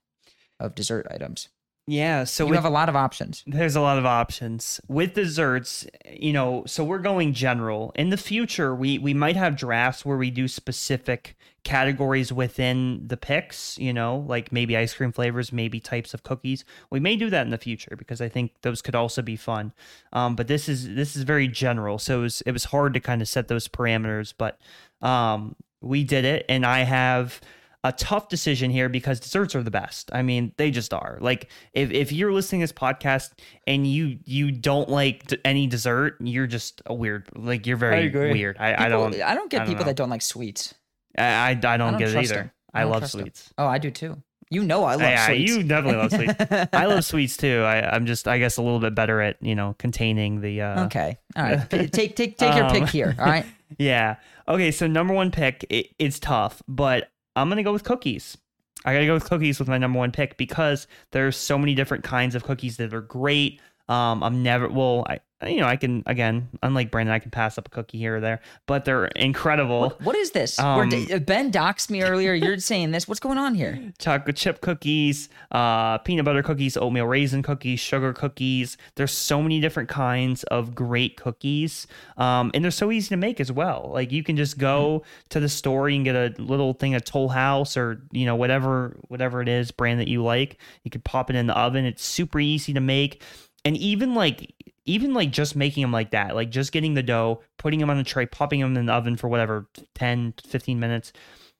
of 0.59 0.75
dessert 0.75 1.05
items. 1.11 1.49
Yeah. 1.89 2.25
So 2.25 2.43
you 2.43 2.49
with, 2.49 2.57
have 2.57 2.65
a 2.65 2.69
lot 2.69 2.89
of 2.89 2.97
options. 2.97 3.43
there's 3.47 3.77
a 3.77 3.81
lot 3.81 3.97
of 3.97 4.05
options 4.05 4.81
with 4.89 5.13
desserts. 5.13 5.87
You 6.11 6.33
know, 6.33 6.63
so 6.67 6.83
we're 6.83 6.99
going 6.99 7.33
general. 7.33 7.93
In 7.95 8.09
the 8.09 8.17
future, 8.17 8.75
we 8.75 8.97
we 8.97 9.13
might 9.13 9.37
have 9.37 9.55
drafts 9.55 10.05
where 10.05 10.17
we 10.17 10.29
do 10.29 10.49
specific 10.49 11.37
categories 11.63 12.31
within 12.33 13.07
the 13.07 13.15
picks. 13.15 13.77
You 13.77 13.93
know, 13.93 14.25
like 14.27 14.51
maybe 14.51 14.75
ice 14.75 14.93
cream 14.93 15.13
flavors, 15.13 15.53
maybe 15.53 15.79
types 15.79 16.13
of 16.13 16.23
cookies. 16.23 16.65
We 16.89 16.99
may 16.99 17.15
do 17.15 17.29
that 17.29 17.45
in 17.45 17.51
the 17.51 17.57
future 17.57 17.95
because 17.97 18.19
I 18.19 18.27
think 18.27 18.51
those 18.63 18.81
could 18.81 18.95
also 18.95 19.21
be 19.21 19.37
fun. 19.37 19.71
Um, 20.11 20.35
but 20.35 20.47
this 20.47 20.67
is 20.67 20.93
this 20.93 21.15
is 21.15 21.23
very 21.23 21.47
general, 21.47 21.99
so 21.99 22.19
it 22.19 22.23
was 22.23 22.41
it 22.41 22.51
was 22.51 22.65
hard 22.65 22.93
to 22.95 22.99
kind 22.99 23.21
of 23.21 23.29
set 23.29 23.47
those 23.47 23.69
parameters, 23.69 24.33
but 24.37 24.59
um, 25.01 25.55
we 25.79 26.03
did 26.03 26.25
it, 26.25 26.45
and 26.49 26.65
I 26.65 26.79
have 26.79 27.39
a 27.87 27.91
tough 27.93 28.29
decision 28.29 28.69
here 28.71 28.89
because 28.89 29.19
desserts 29.19 29.55
are 29.55 29.63
the 29.63 29.71
best. 29.71 30.09
I 30.13 30.21
mean, 30.21 30.51
they 30.57 30.71
just 30.71 30.93
are. 30.93 31.17
Like 31.21 31.49
if, 31.73 31.91
if 31.91 32.11
you're 32.11 32.33
listening 32.33 32.61
to 32.61 32.63
this 32.63 32.73
podcast 32.73 33.31
and 33.65 33.87
you 33.87 34.19
you 34.25 34.51
don't 34.51 34.89
like 34.89 35.27
d- 35.27 35.37
any 35.45 35.67
dessert, 35.67 36.17
you're 36.19 36.47
just 36.47 36.81
a 36.85 36.93
weird. 36.93 37.27
Like 37.35 37.65
you're 37.65 37.77
very 37.77 38.07
agree. 38.07 38.31
weird. 38.31 38.57
I, 38.59 38.85
I 38.85 38.89
don't 38.89 39.13
I 39.21 39.33
don't 39.35 39.49
get 39.49 39.61
I 39.61 39.65
don't 39.65 39.67
people 39.73 39.83
know. 39.85 39.89
that 39.89 39.95
don't 39.95 40.09
like 40.09 40.21
sweets. 40.21 40.73
I 41.17 41.23
I, 41.23 41.49
I 41.49 41.53
don't, 41.55 41.79
don't 41.79 41.97
get 41.97 42.09
it 42.09 42.17
either. 42.17 42.33
them. 42.35 42.51
I 42.73 42.81
I, 42.81 42.83
love 42.83 42.99
trust 42.99 43.13
them. 43.13 43.21
sweets. 43.21 43.53
Oh, 43.57 43.65
I 43.65 43.77
do 43.77 43.89
too. 43.91 44.21
You 44.49 44.63
know 44.63 44.85
I 44.85 44.91
love 44.93 45.01
Yeah, 45.01 45.25
sweets. 45.25 45.51
you 45.51 45.63
definitely 45.63 45.97
love 45.97 46.11
sweets. 46.11 46.69
I 46.73 46.85
love 46.85 47.03
sweets 47.03 47.35
too. 47.35 47.63
I, 47.63 47.93
I'm 47.93 48.05
just 48.05 48.27
I 48.27 48.37
guess 48.39 48.55
a 48.57 48.61
little 48.61 48.79
bit 48.79 48.95
better 48.95 49.19
at 49.21 49.35
you 49.41 49.55
know 49.55 49.75
containing 49.77 50.39
the. 50.41 50.61
Uh, 50.61 50.85
okay. 50.85 51.17
All 51.35 51.43
right. 51.43 51.69
P- 51.69 51.87
take 51.89 52.15
take 52.15 52.37
take 52.37 52.55
your 52.55 52.65
Um, 52.65 52.71
pick 52.71 52.89
here. 52.89 53.15
All 53.19 53.25
right. 53.25 53.45
Yeah. 53.77 54.15
Okay. 54.47 54.71
So 54.71 54.87
number 54.87 55.13
one 55.13 55.29
pick, 55.29 55.65
it, 55.69 55.87
it's 55.99 56.19
tough, 56.19 56.63
but 56.69 57.09
I'm 57.37 57.49
gonna 57.49 57.63
go 57.63 57.73
with 57.73 57.83
cookies. 57.83 58.37
I 58.85 58.93
gotta 58.93 59.05
go 59.05 59.13
with 59.13 59.25
cookies 59.25 59.59
with 59.59 59.67
my 59.67 59.77
number 59.77 59.99
one 59.99 60.11
pick 60.11 60.37
because 60.37 60.87
there's 61.11 61.37
so 61.37 61.57
many 61.57 61.75
different 61.75 62.03
kinds 62.03 62.35
of 62.35 62.43
cookies 62.43 62.77
that 62.77 62.93
are 62.93 63.01
great. 63.01 63.61
Um, 63.89 64.23
I'm 64.23 64.43
never 64.43 64.67
well, 64.67 65.05
I 65.09 65.19
you 65.45 65.57
know 65.57 65.67
I 65.67 65.75
can 65.75 66.03
again, 66.05 66.49
unlike 66.63 66.89
Brandon, 66.89 67.13
I 67.13 67.19
can 67.19 67.29
pass 67.31 67.57
up 67.57 67.67
a 67.67 67.69
cookie 67.69 67.97
here 67.97 68.17
or 68.17 68.19
there, 68.19 68.41
but 68.65 68.85
they're 68.85 69.05
incredible. 69.05 69.81
What, 69.81 70.01
what 70.01 70.15
is 70.15 70.31
this? 70.31 70.57
Um, 70.57 70.89
d- 70.89 71.19
ben 71.19 71.51
doxed 71.51 71.89
me 71.89 72.01
earlier. 72.01 72.33
You're 72.33 72.57
saying 72.71 72.91
this. 72.91 73.07
What's 73.07 73.19
going 73.19 73.37
on 73.37 73.53
here? 73.55 73.91
chocolate 73.99 74.35
chip 74.35 74.61
cookies, 74.61 75.29
uh, 75.51 75.99
peanut 75.99 76.25
butter 76.25 76.41
cookies, 76.41 76.75
oatmeal 76.77 77.05
raisin 77.05 77.43
cookies, 77.43 77.79
sugar 77.79 78.13
cookies. 78.13 78.77
There's 78.95 79.11
so 79.11 79.41
many 79.41 79.59
different 79.59 79.89
kinds 79.89 80.43
of 80.45 80.73
great 80.73 81.17
cookies, 81.17 81.87
um, 82.17 82.51
and 82.53 82.63
they're 82.63 82.71
so 82.71 82.91
easy 82.91 83.09
to 83.09 83.17
make 83.17 83.39
as 83.39 83.51
well. 83.51 83.91
Like 83.93 84.11
you 84.11 84.23
can 84.23 84.37
just 84.37 84.57
go 84.57 85.03
to 85.29 85.39
the 85.39 85.49
store, 85.49 85.89
you 85.89 85.97
can 85.97 86.03
get 86.03 86.15
a 86.15 86.41
little 86.41 86.73
thing 86.73 86.95
of 86.95 87.03
Toll 87.03 87.29
House 87.29 87.77
or 87.77 88.01
you 88.11 88.25
know 88.25 88.35
whatever 88.35 88.97
whatever 89.07 89.41
it 89.41 89.47
is 89.49 89.71
brand 89.71 89.99
that 89.99 90.07
you 90.07 90.23
like. 90.23 90.57
You 90.83 90.89
could 90.91 91.03
pop 91.03 91.29
it 91.29 91.35
in 91.35 91.47
the 91.47 91.57
oven. 91.57 91.85
It's 91.85 92.03
super 92.03 92.39
easy 92.39 92.73
to 92.73 92.79
make, 92.81 93.21
and 93.65 93.77
even 93.77 94.15
like 94.15 94.53
even 94.87 95.13
like 95.13 95.31
just 95.31 95.55
making 95.55 95.81
them 95.81 95.91
like 95.91 96.11
that, 96.11 96.35
like 96.35 96.49
just 96.49 96.71
getting 96.71 96.95
the 96.95 97.03
dough, 97.03 97.41
putting 97.57 97.79
them 97.79 97.89
on 97.89 97.97
a 97.97 98.03
tray, 98.03 98.25
popping 98.25 98.61
them 98.61 98.75
in 98.75 98.87
the 98.87 98.93
oven 98.93 99.15
for 99.15 99.27
whatever 99.27 99.69
10, 99.95 100.33
15 100.43 100.79
minutes 100.79 101.13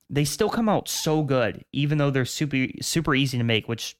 they 0.09 0.25
still 0.25 0.49
come 0.49 0.69
out 0.69 0.87
so 0.87 1.23
good, 1.23 1.63
even 1.73 1.97
though 1.97 2.09
they're 2.09 2.25
super 2.25 2.67
super 2.81 3.15
easy 3.15 3.37
to 3.37 3.43
make, 3.43 3.67
which 3.67 3.97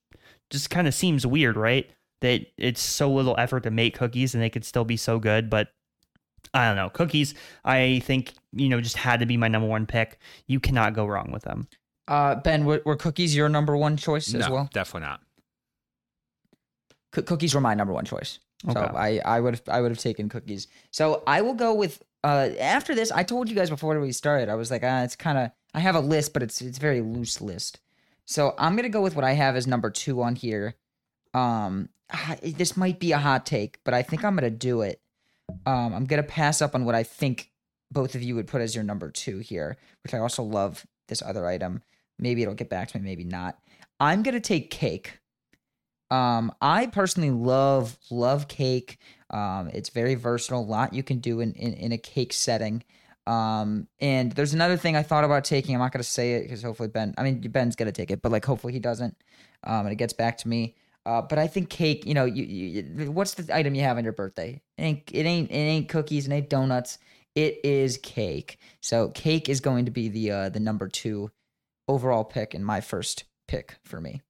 just 0.50 0.70
kind 0.70 0.88
of 0.88 0.94
seems 0.94 1.26
weird, 1.26 1.58
right? 1.58 1.90
That 2.22 2.48
it's 2.58 2.82
so 2.82 3.12
little 3.12 3.36
effort 3.38 3.64
to 3.64 3.72
make 3.72 3.98
cookies 3.98 4.34
and 4.34 4.42
they 4.42 4.50
could 4.50 4.66
still 4.66 4.86
be 4.86 4.98
so 4.98 5.20
good, 5.20 5.50
but 5.50 5.70
I 6.54 6.68
don't 6.68 6.78
know. 6.78 6.90
Cookies, 6.90 7.36
I 7.66 8.00
think, 8.06 8.34
you 8.54 8.70
know, 8.70 8.80
just 8.80 8.98
had 8.98 9.20
to 9.20 9.26
be 9.26 9.38
my 9.38 9.48
number 9.48 9.68
one 9.68 9.86
pick. 9.86 10.18
You 10.48 10.60
cannot 10.60 10.94
go 10.94 11.06
wrong 11.06 11.32
with 11.32 11.44
them. 11.44 11.68
Uh, 12.08 12.36
ben, 12.36 12.64
were, 12.64 12.82
were 12.86 12.96
cookies 12.96 13.36
your 13.36 13.50
number 13.50 13.76
one 13.76 13.98
choice 13.98 14.34
as 14.34 14.48
no, 14.48 14.54
well? 14.54 14.70
definitely 14.72 15.08
not. 15.08 15.20
C- 17.14 17.22
cookies 17.24 17.54
were 17.54 17.62
my 17.62 17.74
number 17.74 17.94
one 17.94 18.06
choice. 18.06 18.40
So 18.66 18.80
I 18.80 19.22
I 19.24 19.40
would 19.40 19.56
have 19.56 19.64
I 19.68 19.82
would 19.82 19.92
have 19.92 20.00
taken 20.00 20.30
cookies. 20.30 20.68
So 20.92 21.24
I 21.28 21.42
will 21.42 21.54
go 21.54 21.74
with 21.74 22.02
uh 22.24 22.50
after 22.60 22.96
this. 22.96 23.12
I 23.12 23.24
told 23.24 23.50
you 23.50 23.56
guys 23.56 23.70
before 23.70 24.00
we 24.00 24.12
started. 24.12 24.50
I 24.50 24.56
was 24.56 24.72
like, 24.72 24.84
ah, 24.84 25.04
it's 25.04 25.16
kind 25.16 25.38
of 25.38 25.52
I 25.74 25.80
have 25.80 25.96
a 25.96 26.00
list, 26.00 26.34
but 26.34 26.42
it's 26.44 26.62
it's 26.62 26.78
a 26.78 26.82
very 26.82 27.02
loose 27.02 27.40
list. 27.40 27.80
So 28.26 28.56
I'm 28.58 28.76
gonna 28.76 28.90
go 28.90 29.02
with 29.02 29.16
what 29.16 29.26
I 29.26 29.34
have 29.34 29.56
as 29.56 29.68
number 29.68 29.90
two 29.90 30.22
on 30.22 30.36
here. 30.36 30.76
Um, 31.34 31.90
ah, 32.12 32.36
this 32.42 32.76
might 32.76 33.00
be 33.00 33.12
a 33.12 33.18
hot 33.20 33.46
take, 33.46 33.80
but 33.84 33.94
I 33.94 34.02
think 34.02 34.26
I'm 34.26 34.36
gonna 34.36 34.50
do 34.50 34.82
it. 34.82 35.02
Um, 35.66 35.94
I'm 35.94 36.06
gonna 36.06 36.24
pass 36.24 36.62
up 36.62 36.74
on 36.74 36.84
what 36.84 36.96
I 36.96 37.04
think 37.04 37.52
both 37.92 38.16
of 38.16 38.24
you 38.24 38.36
would 38.36 38.48
put 38.48 38.62
as 38.62 38.76
your 38.76 38.84
number 38.84 39.12
two 39.12 39.38
here, 39.40 39.78
which 40.04 40.14
I 40.14 40.18
also 40.18 40.44
love 40.44 40.86
this 41.08 41.22
other 41.22 41.46
item. 41.46 41.84
Maybe 42.20 42.42
it'll 42.42 42.56
get 42.56 42.70
back 42.70 42.90
to 42.90 42.98
me, 42.98 43.04
maybe 43.04 43.24
not. 43.24 43.60
I'm 44.00 44.24
gonna 44.24 44.40
take 44.40 44.72
cake. 44.72 45.20
Um, 46.10 46.54
I 46.62 46.88
personally 46.88 47.32
love 47.32 47.98
love 48.10 48.48
cake. 48.48 49.00
Um, 49.30 49.70
it's 49.74 49.90
very 49.90 50.16
versatile. 50.16 50.60
A 50.60 50.62
lot 50.62 50.94
you 50.94 51.04
can 51.04 51.20
do 51.20 51.40
in 51.40 51.54
in, 51.54 51.74
in 51.74 51.92
a 51.92 51.98
cake 51.98 52.34
setting. 52.34 52.84
Um, 53.26 53.88
and 54.00 54.32
there's 54.32 54.54
another 54.54 54.78
thing 54.78 54.96
I 54.96 55.04
thought 55.04 55.26
about 55.26 55.44
taking. 55.44 55.76
I'm 55.76 55.82
not 55.82 55.92
gonna 55.92 56.04
say 56.04 56.34
it 56.34 56.44
because 56.44 56.64
hopefully 56.64 56.90
Ben. 56.90 57.14
I 57.18 57.24
mean 57.24 57.42
Ben's 57.42 57.76
gonna 57.76 57.92
take 57.92 58.12
it, 58.12 58.22
but 58.22 58.32
like 58.32 58.46
hopefully 58.46 58.74
he 58.74 58.80
doesn't. 58.80 59.16
Um, 59.64 59.86
and 59.86 59.92
it 59.92 59.98
gets 59.98 60.14
back 60.14 60.38
to 60.40 60.48
me. 60.48 60.76
Uh, 61.06 61.22
but 61.22 61.40
I 61.40 61.48
think 61.48 61.70
cake. 61.70 62.06
You 62.06 62.14
know, 62.14 62.26
you, 62.26 62.44
you 62.44 63.12
what's 63.12 63.34
the 63.34 63.56
item 63.56 63.76
you 63.76 63.82
have 63.82 63.98
on 63.98 64.04
your 64.04 64.14
birthday? 64.14 64.62
It 64.78 64.82
ain't 64.82 65.12
it 65.12 65.26
ain't 65.26 65.52
it 65.52 65.54
ain't 65.54 65.90
cookies. 65.90 66.28
It 66.28 66.32
ain't 66.32 66.50
donuts. 66.50 67.00
It 67.36 67.60
is 67.64 67.98
cake. 67.98 68.58
So 68.82 69.10
cake 69.10 69.48
is 69.48 69.60
going 69.60 69.86
to 69.86 69.92
be 69.92 70.08
the 70.10 70.32
uh, 70.32 70.50
the 70.50 70.60
number 70.60 70.88
two 70.88 71.32
overall 71.88 72.24
pick 72.24 72.54
and 72.54 72.66
my 72.66 72.82
first 72.82 73.26
pick 73.48 73.76
for 73.84 74.02
me. 74.02 74.22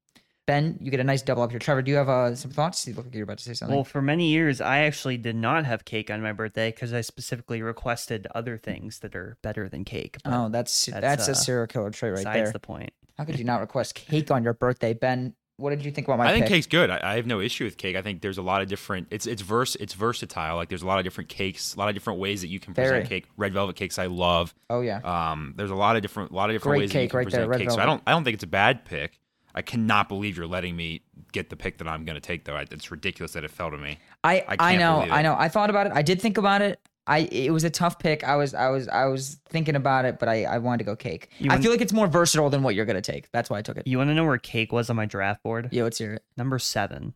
Ben, 0.47 0.77
you 0.79 0.89
get 0.89 1.01
a 1.01 1.03
nice 1.03 1.21
double 1.21 1.43
up 1.43 1.51
here. 1.51 1.59
Trevor, 1.59 1.81
do 1.81 1.91
you 1.91 1.97
have 1.97 2.07
uh, 2.07 2.33
some 2.33 2.51
thoughts? 2.51 2.87
You 2.87 2.93
look 2.93 3.05
like 3.05 3.13
you're 3.13 3.25
about 3.25 3.37
to 3.39 3.43
say 3.43 3.53
something. 3.53 3.75
Well, 3.75 3.83
for 3.83 4.01
many 4.01 4.29
years, 4.29 4.61
I 4.61 4.79
actually 4.79 5.17
did 5.17 5.35
not 5.35 5.65
have 5.65 5.83
cake 5.83 6.09
on 6.09 6.21
my 6.21 6.31
birthday 6.31 6.71
because 6.71 6.93
I 6.93 7.01
specifically 7.01 7.61
requested 7.61 8.27
other 8.33 8.57
things 8.57 8.99
that 8.99 9.13
are 9.13 9.37
better 9.41 9.67
than 9.67 9.83
cake. 9.83 10.17
but 10.23 10.33
oh, 10.33 10.47
that's 10.47 10.85
that's, 10.85 11.01
that's, 11.01 11.27
a 11.27 11.31
uh, 11.31 11.35
serial 11.35 11.67
killer 11.67 11.91
trait 11.91 12.13
right 12.13 12.23
there. 12.23 12.33
besides 12.33 12.45
there. 12.45 12.53
the 12.53 12.59
point. 12.59 12.91
How 13.17 13.25
could 13.25 13.37
you 13.37 13.43
not 13.43 13.59
request 13.59 13.95
cake 13.95 14.31
on 14.31 14.41
your 14.41 14.53
birthday, 14.53 14.93
Ben? 14.93 15.35
What 15.57 15.71
did 15.71 15.83
you 15.83 15.91
think 15.91 16.07
about 16.07 16.19
my 16.19 16.29
I 16.29 16.31
think 16.31 16.45
pick? 16.45 16.53
cake's 16.53 16.67
good. 16.67 16.91
I, 16.91 16.99
I 17.03 17.15
have 17.15 17.25
no 17.25 17.41
issue 17.41 17.65
with 17.65 17.77
cake. 17.77 17.97
I 17.97 18.01
think 18.01 18.21
there's 18.21 18.37
a 18.37 18.43
lot 18.43 18.61
of 18.61 18.69
different. 18.69 19.07
It's 19.11 19.27
it's 19.27 19.41
vers 19.41 19.75
it's 19.75 19.95
versatile. 19.95 20.55
Like 20.55 20.69
there's 20.69 20.83
a 20.83 20.87
lot 20.87 20.99
of 20.99 21.03
different 21.03 21.29
cakes, 21.29 21.75
a 21.75 21.79
lot 21.79 21.89
of 21.89 21.95
different 21.95 22.19
ways 22.19 22.39
that 22.41 22.47
you 22.47 22.61
can 22.61 22.73
present 22.73 22.93
Very. 22.93 23.07
cake. 23.07 23.25
Red 23.35 23.53
velvet 23.53 23.75
cakes 23.75 23.99
I 23.99 24.05
love. 24.05 24.53
Oh 24.69 24.79
yeah. 24.79 24.99
Um, 25.03 25.55
there's 25.57 25.71
a 25.71 25.75
lot 25.75 25.97
of 25.97 26.03
different, 26.03 26.31
a 26.31 26.35
lot 26.35 26.49
of 26.49 26.55
different 26.55 26.73
Great 26.73 26.79
ways 26.83 26.91
that 26.93 26.99
you 26.99 27.03
cake 27.03 27.09
can 27.09 27.17
right 27.17 27.23
there, 27.31 27.47
present 27.47 27.49
red 27.49 27.59
cake. 27.59 27.71
So 27.71 27.81
I 27.81 27.85
velvet. 27.85 27.97
don't, 27.97 28.03
I 28.05 28.11
don't 28.11 28.23
think 28.23 28.35
it's 28.35 28.43
a 28.43 28.47
bad 28.47 28.85
pick. 28.85 29.19
I 29.57 29.63
cannot 29.63 30.07
believe 30.07 30.37
you're 30.37 30.45
letting 30.45 30.75
me 30.75 31.01
get 31.31 31.49
the 31.49 31.55
pick 31.55 31.79
that 31.79 31.87
I'm 31.87 32.05
going 32.05 32.13
to 32.15 32.21
take, 32.21 32.45
though. 32.45 32.55
I, 32.55 32.65
it's 32.69 32.91
ridiculous 32.91 33.31
that 33.33 33.43
it 33.43 33.49
fell 33.49 33.71
to 33.71 33.77
me. 33.77 33.97
I 34.23 34.35
I 34.41 34.45
I, 34.51 34.55
can't 34.57 34.79
know 34.79 34.95
believe 34.99 35.11
I 35.13 35.21
know 35.23 35.35
I 35.37 35.49
thought 35.49 35.69
about 35.71 35.87
it. 35.87 35.93
I 35.95 36.03
did 36.03 36.21
think 36.21 36.37
about 36.37 36.61
it. 36.61 36.79
I 37.07 37.19
it 37.31 37.51
was 37.51 37.63
a 37.63 37.69
tough 37.69 37.97
pick. 37.99 38.23
I 38.23 38.35
was 38.35 38.53
I 38.53 38.69
was 38.69 38.87
I 38.87 39.05
was 39.05 39.39
thinking 39.49 39.75
about 39.75 40.05
it, 40.05 40.19
but 40.19 40.29
I 40.29 40.43
I 40.43 40.57
wanted 40.59 40.79
to 40.79 40.83
go 40.83 40.95
cake. 40.95 41.29
You 41.39 41.49
I 41.49 41.53
want- 41.55 41.63
feel 41.63 41.71
like 41.71 41.81
it's 41.81 41.93
more 41.93 42.07
versatile 42.07 42.49
than 42.51 42.61
what 42.63 42.75
you're 42.75 42.85
gonna 42.85 43.01
take. 43.01 43.31
That's 43.31 43.49
why 43.49 43.57
I 43.57 43.61
took 43.63 43.77
it. 43.77 43.87
You 43.87 43.97
want 43.97 44.09
to 44.09 44.13
know 44.13 44.25
where 44.25 44.37
cake 44.37 44.71
was 44.71 44.89
on 44.91 44.95
my 44.95 45.05
draft 45.07 45.41
board? 45.41 45.69
Yeah, 45.71 45.83
let's 45.83 45.97
hear 45.97 46.13
it. 46.13 46.23
Number 46.37 46.59
seven. 46.59 47.15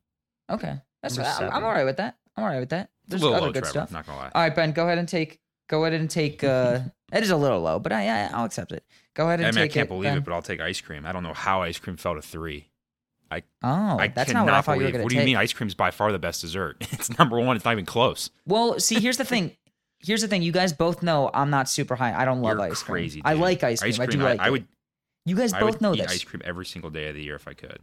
Okay, 0.49 0.75
that's 1.03 1.17
Number 1.17 1.29
I'm, 1.29 1.51
I'm 1.57 1.63
all 1.63 1.71
right 1.71 1.83
with 1.85 1.97
that. 1.97 2.15
I'm 2.35 2.43
all 2.43 2.49
right 2.49 2.59
with 2.59 2.69
that. 2.69 2.89
There's 3.07 3.21
a 3.21 3.25
little 3.25 3.37
other 3.37 3.45
low, 3.47 3.51
good 3.53 3.63
Trevor. 3.63 3.71
stuff. 3.87 3.91
Not 3.91 4.05
going 4.05 4.17
to 4.17 4.23
lie. 4.23 4.31
All 4.33 4.41
right, 4.41 4.55
Ben, 4.55 4.71
go 4.71 4.85
ahead 4.85 4.97
and 4.97 5.07
take. 5.07 5.39
Go 5.69 5.83
ahead 5.85 5.99
and 5.99 6.09
take. 6.09 6.43
uh 6.43 6.79
It 7.13 7.23
is 7.23 7.29
a 7.29 7.35
little 7.35 7.59
low, 7.59 7.77
but 7.79 7.91
I, 7.91 8.07
I 8.07 8.29
I'll 8.33 8.45
accept 8.45 8.71
it. 8.71 8.85
Go 9.14 9.28
ahead 9.28 9.39
and 9.41 9.47
I 9.47 9.51
mean, 9.51 9.64
I 9.64 9.68
can't 9.68 9.86
it. 9.86 9.89
believe 9.89 10.03
Ben. 10.05 10.18
it, 10.18 10.24
but 10.24 10.34
I'll 10.34 10.41
take 10.41 10.62
ice 10.62 10.80
cream. 10.82 11.05
I 11.05 11.12
don't 11.12 11.24
know 11.24 11.34
how 11.34 11.62
ice 11.64 11.78
cream 11.80 11.97
fell 11.97 12.16
to 12.16 12.22
three. 12.22 12.68
Oh, 13.64 13.97
I 13.97 14.07
that's 14.09 14.30
cannot 14.30 14.45
not 14.45 14.51
what 14.51 14.53
I 14.55 14.62
thought 14.62 14.74
believe. 14.74 14.82
you 14.82 14.86
were 14.88 14.91
gonna 14.91 15.03
what 15.05 15.09
take. 15.12 15.18
do 15.18 15.22
you 15.22 15.26
mean? 15.26 15.38
Ice 15.38 15.53
cream's 15.53 15.74
by 15.74 15.89
far 15.91 16.12
the 16.12 16.20
best 16.20 16.41
dessert. 16.41 16.78
It's 16.91 17.18
number 17.18 17.39
one. 17.39 17.55
It's 17.55 17.64
not 17.64 17.72
even 17.72 17.86
close. 17.86 18.30
Well, 18.45 18.78
see, 18.80 18.99
here's 18.99 19.16
the 19.18 19.24
thing. 19.34 19.55
Here's 19.99 20.22
the 20.22 20.28
thing. 20.28 20.41
You 20.41 20.51
guys 20.51 20.74
both 20.74 21.01
know 21.01 21.30
I'm 21.34 21.49
not 21.49 21.70
super 21.70 21.95
high. 21.95 22.14
I 22.14 22.26
don't 22.26 22.41
love 22.41 22.57
You're 22.57 22.72
ice 22.72 22.84
cream. 22.84 22.93
crazy. 23.03 23.22
I 23.24 23.34
dude. 23.34 23.41
like 23.41 23.64
ice 23.64 23.82
cream. 23.82 23.95
I 24.01 24.05
do 24.05 24.20
I, 24.20 24.24
like 24.32 24.39
I 24.41 24.47
it. 24.47 24.51
would. 24.51 24.68
You 25.26 25.36
guys 25.38 25.53
both 25.53 25.62
know 25.62 25.62
this. 25.62 25.62
I 25.62 25.62
both 25.62 25.74
would 25.74 25.82
know 25.82 25.93
eat 25.95 26.01
this. 26.01 26.12
ice 26.12 26.24
cream 26.26 26.41
every 26.43 26.66
single 26.66 26.89
day 26.89 27.07
of 27.09 27.16
the 27.16 27.24
year 27.24 27.36
if 27.36 27.47
I 27.47 27.53
could. 27.53 27.80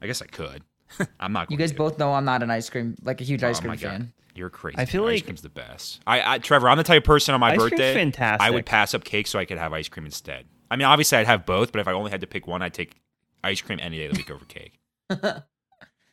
I 0.00 0.06
guess 0.06 0.22
I 0.22 0.26
could. 0.26 0.62
I'm 1.20 1.32
not. 1.32 1.50
You 1.50 1.56
guys 1.56 1.70
to. 1.72 1.76
both 1.76 1.98
know 1.98 2.12
I'm 2.12 2.24
not 2.24 2.42
an 2.42 2.50
ice 2.50 2.68
cream, 2.70 2.96
like 3.02 3.20
a 3.20 3.24
huge 3.24 3.42
ice 3.44 3.58
Oh 3.58 3.60
cream 3.62 3.70
my 3.70 3.76
God. 3.76 3.90
fan. 3.90 4.12
You're 4.34 4.50
crazy. 4.50 4.78
I 4.78 4.84
feel 4.84 5.02
Ice 5.02 5.06
like- 5.06 5.14
ice 5.14 5.22
cream's 5.22 5.42
the 5.42 5.48
best. 5.48 6.00
I, 6.06 6.34
I, 6.34 6.38
Trevor, 6.38 6.68
I'm 6.68 6.76
the 6.78 6.84
type 6.84 7.02
of 7.02 7.06
person 7.06 7.34
on 7.34 7.40
my 7.40 7.50
Ice 7.52 7.58
birthday. 7.58 7.92
fantastic. 7.94 8.46
I 8.46 8.50
would 8.50 8.66
pass 8.66 8.94
up 8.94 9.02
cake 9.02 9.26
so 9.26 9.38
I 9.38 9.44
could 9.44 9.58
have 9.58 9.72
ice 9.72 9.88
cream 9.88 10.06
instead. 10.06 10.44
I 10.70 10.76
mean, 10.76 10.84
obviously, 10.86 11.18
I'd 11.18 11.26
have 11.26 11.44
both, 11.44 11.72
but 11.72 11.80
if 11.80 11.88
I 11.88 11.92
only 11.92 12.10
had 12.12 12.20
to 12.20 12.26
pick 12.28 12.46
one, 12.46 12.62
I'd 12.62 12.72
take 12.74 12.94
ice 13.42 13.60
cream 13.60 13.80
any 13.82 13.98
day 13.98 14.06
of 14.06 14.12
the 14.12 14.18
week 14.18 14.30
over 14.30 14.44
cake. 14.44 14.78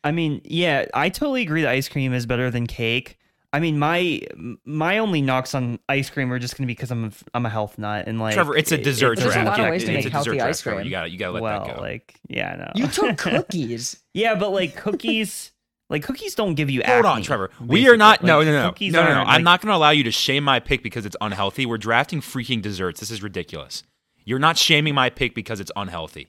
I 0.04 0.12
mean, 0.12 0.42
yeah, 0.44 0.86
I 0.94 1.10
totally 1.10 1.42
agree 1.42 1.62
that 1.64 1.72
ice 1.72 1.88
cream 1.90 2.14
is 2.14 2.26
better 2.26 2.50
than 2.52 2.68
cake. 2.68 3.18
I 3.56 3.60
mean, 3.62 3.80
my 3.80 4.22
my 4.66 4.98
only 4.98 5.22
knocks 5.22 5.56
on 5.56 5.80
ice 5.88 6.10
cream 6.10 6.30
are 6.34 6.40
just 6.40 6.58
gonna 6.58 6.68
be 6.68 6.74
because 6.74 6.92
I'm 6.92 7.06
a, 7.06 7.12
I'm 7.34 7.46
a 7.46 7.50
health 7.50 7.78
nut 7.78 8.04
and 8.08 8.20
like 8.20 8.34
Trevor, 8.34 8.58
it's 8.58 8.74
a 8.74 8.78
dessert 8.78 9.14
it- 9.18 9.22
There's 9.22 9.36
a 9.36 9.44
lot 9.44 9.54
of 9.60 9.66
Yeah, 9.66 9.70
ways 9.72 9.86
to 9.86 9.94
make 9.94 10.06
healthy 10.10 10.32
draft, 10.32 10.50
ice 10.50 10.62
Trevor. 10.62 10.78
cream. 10.80 10.86
You 10.88 10.92
got 10.92 11.12
you 11.12 11.18
got 11.18 11.28
to 11.28 11.32
let 11.34 11.44
well, 11.44 11.66
that 11.66 11.76
go. 11.78 11.82
like 11.82 12.16
yeah, 12.28 12.56
no. 12.58 12.72
You 12.76 12.88
took 12.88 13.18
cookies. 13.28 14.04
yeah, 14.14 14.36
but 14.36 14.50
like 14.52 14.76
cookies, 14.76 15.54
like 15.90 16.04
cookies 16.04 16.36
don't 16.36 16.56
give 16.56 16.70
you. 16.70 16.82
Hold 16.86 17.06
on, 17.06 17.14
acne, 17.14 17.24
Trevor. 17.24 17.50
We 17.66 17.88
are 17.88 17.96
not. 17.96 18.24
No, 18.24 18.40
Like, 18.40 18.48
no, 18.48 18.52
no, 18.52 18.62
no, 18.64 18.70
cookies 18.72 18.92
no, 18.94 19.04
no, 19.04 19.10
no. 19.10 19.16
aren't, 19.20 19.30
I'm 19.30 19.44
not 19.44 19.62
going 19.62 19.72
to 19.72 19.76
allow 19.78 19.92
you 19.92 20.04
to 20.04 20.12
shame 20.12 20.44
my 20.44 20.60
pick 20.60 20.84
because 20.84 21.06
it's 21.06 21.16
unhealthy. 21.22 21.66
We're 21.66 21.78
drafting 21.78 22.20
freaking 22.20 22.62
desserts. 22.62 23.00
This 23.00 23.12
is 23.12 23.24
ridiculous. 23.24 23.84
You're 24.26 24.40
not 24.40 24.58
shaming 24.58 24.96
my 24.96 25.10
pick 25.10 25.34
because 25.34 25.60
it's 25.62 25.72
unhealthy. 25.78 26.28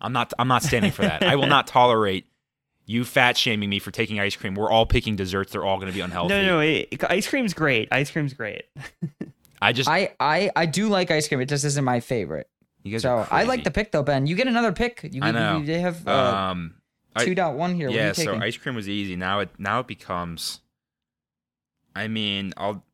I'm 0.00 0.12
not. 0.12 0.32
I'm 0.40 0.48
not 0.48 0.62
standing 0.64 0.90
for 0.90 1.02
that. 1.02 1.22
I 1.22 1.36
will 1.36 1.46
not 1.46 1.66
tolerate 1.78 2.26
you 2.88 3.04
fat 3.04 3.36
shaming 3.36 3.68
me 3.68 3.78
for 3.78 3.90
taking 3.90 4.18
ice 4.18 4.34
cream. 4.34 4.54
We're 4.54 4.70
all 4.70 4.86
picking 4.86 5.14
desserts. 5.14 5.52
They're 5.52 5.64
all 5.64 5.76
going 5.76 5.88
to 5.88 5.94
be 5.94 6.00
unhealthy. 6.00 6.30
No, 6.30 6.42
no, 6.42 6.60
it, 6.60 7.04
ice 7.04 7.28
cream's 7.28 7.52
great. 7.52 7.86
Ice 7.92 8.10
cream's 8.10 8.32
great. 8.32 8.64
I 9.62 9.74
just. 9.74 9.90
I, 9.90 10.14
I 10.18 10.50
I 10.56 10.64
do 10.64 10.88
like 10.88 11.10
ice 11.10 11.28
cream. 11.28 11.40
It 11.42 11.50
just 11.50 11.66
isn't 11.66 11.84
my 11.84 12.00
favorite. 12.00 12.48
you 12.82 12.92
guys 12.92 13.02
So 13.02 13.10
are 13.10 13.28
I 13.30 13.44
like 13.44 13.62
the 13.62 13.70
pick 13.70 13.92
though, 13.92 14.02
Ben. 14.02 14.26
You 14.26 14.34
get 14.36 14.46
another 14.48 14.72
pick. 14.72 15.06
You, 15.12 15.20
I 15.22 15.32
know. 15.32 15.58
You, 15.58 15.66
they 15.66 15.80
have 15.80 16.08
uh, 16.08 16.12
Um. 16.12 16.74
Two 17.18 17.34
dot 17.34 17.54
one 17.54 17.74
here. 17.74 17.88
What 17.88 17.96
are 17.96 17.98
yeah. 17.98 18.08
you 18.08 18.14
So 18.14 18.36
ice 18.36 18.56
cream 18.56 18.74
was 18.74 18.88
easy. 18.88 19.16
Now 19.16 19.40
it. 19.40 19.50
Now 19.58 19.80
it 19.80 19.86
becomes. 19.86 20.60
I 21.94 22.08
mean, 22.08 22.54
I'll. 22.56 22.84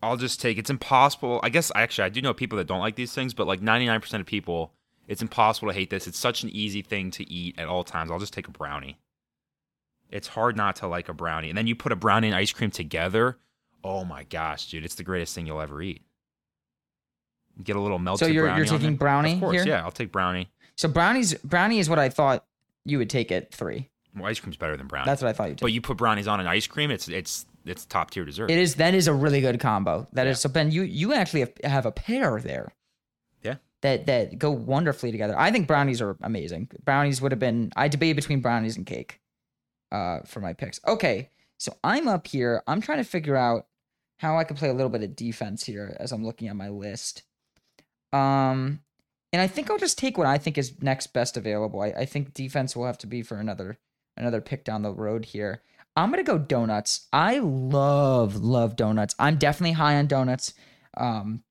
I'll 0.00 0.16
just 0.18 0.40
take. 0.40 0.58
It's 0.58 0.70
impossible. 0.70 1.40
I 1.42 1.48
guess 1.48 1.72
actually 1.74 2.04
I 2.04 2.08
do 2.10 2.20
know 2.22 2.34
people 2.34 2.58
that 2.58 2.66
don't 2.68 2.80
like 2.80 2.94
these 2.94 3.12
things, 3.12 3.34
but 3.34 3.46
like 3.48 3.60
99% 3.62 4.20
of 4.20 4.26
people, 4.26 4.74
it's 5.08 5.22
impossible 5.22 5.68
to 5.68 5.74
hate 5.74 5.88
this. 5.90 6.06
It's 6.06 6.18
such 6.18 6.42
an 6.44 6.50
easy 6.50 6.82
thing 6.82 7.10
to 7.12 7.28
eat 7.28 7.58
at 7.58 7.66
all 7.66 7.82
times. 7.84 8.10
I'll 8.10 8.18
just 8.18 8.34
take 8.34 8.46
a 8.46 8.50
brownie. 8.50 8.98
It's 10.10 10.28
hard 10.28 10.56
not 10.56 10.76
to 10.76 10.86
like 10.86 11.08
a 11.08 11.14
brownie, 11.14 11.48
and 11.48 11.58
then 11.58 11.66
you 11.66 11.74
put 11.74 11.90
a 11.92 11.96
brownie 11.96 12.28
and 12.28 12.36
ice 12.36 12.52
cream 12.52 12.70
together. 12.70 13.38
Oh 13.82 14.04
my 14.04 14.22
gosh, 14.24 14.70
dude! 14.70 14.84
It's 14.84 14.94
the 14.94 15.02
greatest 15.04 15.34
thing 15.34 15.46
you'll 15.46 15.60
ever 15.60 15.82
eat. 15.82 16.02
Get 17.62 17.76
a 17.76 17.80
little 17.80 17.98
melted. 17.98 18.26
So 18.26 18.32
you're- 18.32 18.46
brownie 18.48 18.58
you're 18.66 18.78
taking 18.78 18.96
brownie 18.96 19.34
Of 19.34 19.40
course, 19.40 19.54
here? 19.62 19.66
yeah. 19.66 19.82
I'll 19.84 19.92
take 19.92 20.10
brownie. 20.10 20.50
so 20.76 20.88
brownies 20.88 21.34
brownie 21.34 21.78
is 21.78 21.88
what 21.88 21.98
I 21.98 22.08
thought 22.08 22.44
you 22.84 22.98
would 22.98 23.10
take 23.10 23.30
at 23.30 23.52
three. 23.52 23.90
Well, 24.16 24.26
ice 24.26 24.40
cream's 24.40 24.56
better 24.56 24.76
than 24.76 24.86
brownie. 24.86 25.06
That's 25.06 25.22
what 25.22 25.28
I 25.28 25.32
thought 25.32 25.48
you'd 25.48 25.58
take. 25.58 25.62
But 25.62 25.72
you 25.72 25.80
put 25.80 25.96
brownies 25.96 26.26
on 26.28 26.40
an 26.40 26.46
ice 26.46 26.66
cream, 26.66 26.90
it's 26.90 27.08
it's 27.08 27.46
it's 27.64 27.84
top 27.86 28.10
tier 28.10 28.24
dessert. 28.24 28.50
It 28.50 28.58
is 28.58 28.74
that 28.76 28.94
is 28.94 29.06
a 29.08 29.12
really 29.12 29.40
good 29.40 29.60
combo. 29.60 30.06
That 30.12 30.26
is 30.26 30.38
Yeah. 30.38 30.40
so 30.40 30.48
Ben. 30.48 30.70
You 30.70 30.82
you 30.82 31.12
actually 31.14 31.40
have, 31.40 31.52
have 31.64 31.86
a 31.86 31.92
pair 31.92 32.40
there. 32.40 32.72
Yeah. 33.42 33.56
That 33.82 34.06
that 34.06 34.38
go 34.38 34.50
wonderfully 34.50 35.12
together. 35.12 35.38
I 35.38 35.50
think 35.52 35.66
brownies 35.68 36.00
are 36.02 36.16
amazing. 36.22 36.70
Brownies 36.84 37.20
would 37.22 37.30
have 37.32 37.38
been. 37.40 37.72
I 37.76 37.86
debated 37.88 38.16
between 38.16 38.40
brownies 38.40 38.76
and 38.76 38.84
cake, 38.84 39.20
uh, 39.94 40.20
for 40.26 40.40
my 40.40 40.52
picks. 40.52 40.80
Okay, 40.88 41.30
so 41.56 41.76
I'm 41.84 42.08
up 42.08 42.26
here. 42.26 42.62
I'm 42.66 42.80
trying 42.80 42.98
to 42.98 43.04
figure 43.04 43.36
out 43.36 43.66
how 44.18 44.36
I 44.36 44.44
can 44.44 44.56
play 44.56 44.68
a 44.68 44.74
little 44.74 44.90
bit 44.90 45.04
of 45.04 45.14
defense 45.14 45.64
here 45.64 45.96
as 46.00 46.10
I'm 46.10 46.24
looking 46.24 46.48
at 46.48 46.56
my 46.56 46.68
list. 46.68 47.22
Um, 48.12 48.80
and 49.32 49.40
I 49.40 49.46
think 49.46 49.70
I'll 49.70 49.78
just 49.78 49.98
take 49.98 50.18
what 50.18 50.26
I 50.26 50.36
think 50.36 50.58
is 50.58 50.82
next 50.82 51.08
best 51.08 51.36
available. 51.36 51.80
I, 51.80 51.88
I 51.88 52.04
think 52.06 52.34
defense 52.34 52.74
will 52.74 52.86
have 52.86 52.98
to 52.98 53.06
be 53.06 53.22
for 53.22 53.36
another 53.38 53.78
another 54.16 54.40
pick 54.40 54.64
down 54.64 54.82
the 54.82 54.92
road 54.92 55.26
here. 55.26 55.62
I'm 55.96 56.10
gonna 56.10 56.24
go 56.24 56.38
donuts. 56.38 57.06
I 57.12 57.38
love 57.38 58.36
love 58.36 58.74
donuts. 58.74 59.14
I'm 59.20 59.36
definitely 59.36 59.72
high 59.72 59.96
on 59.96 60.08
donuts. 60.08 60.54
Um, 60.96 61.44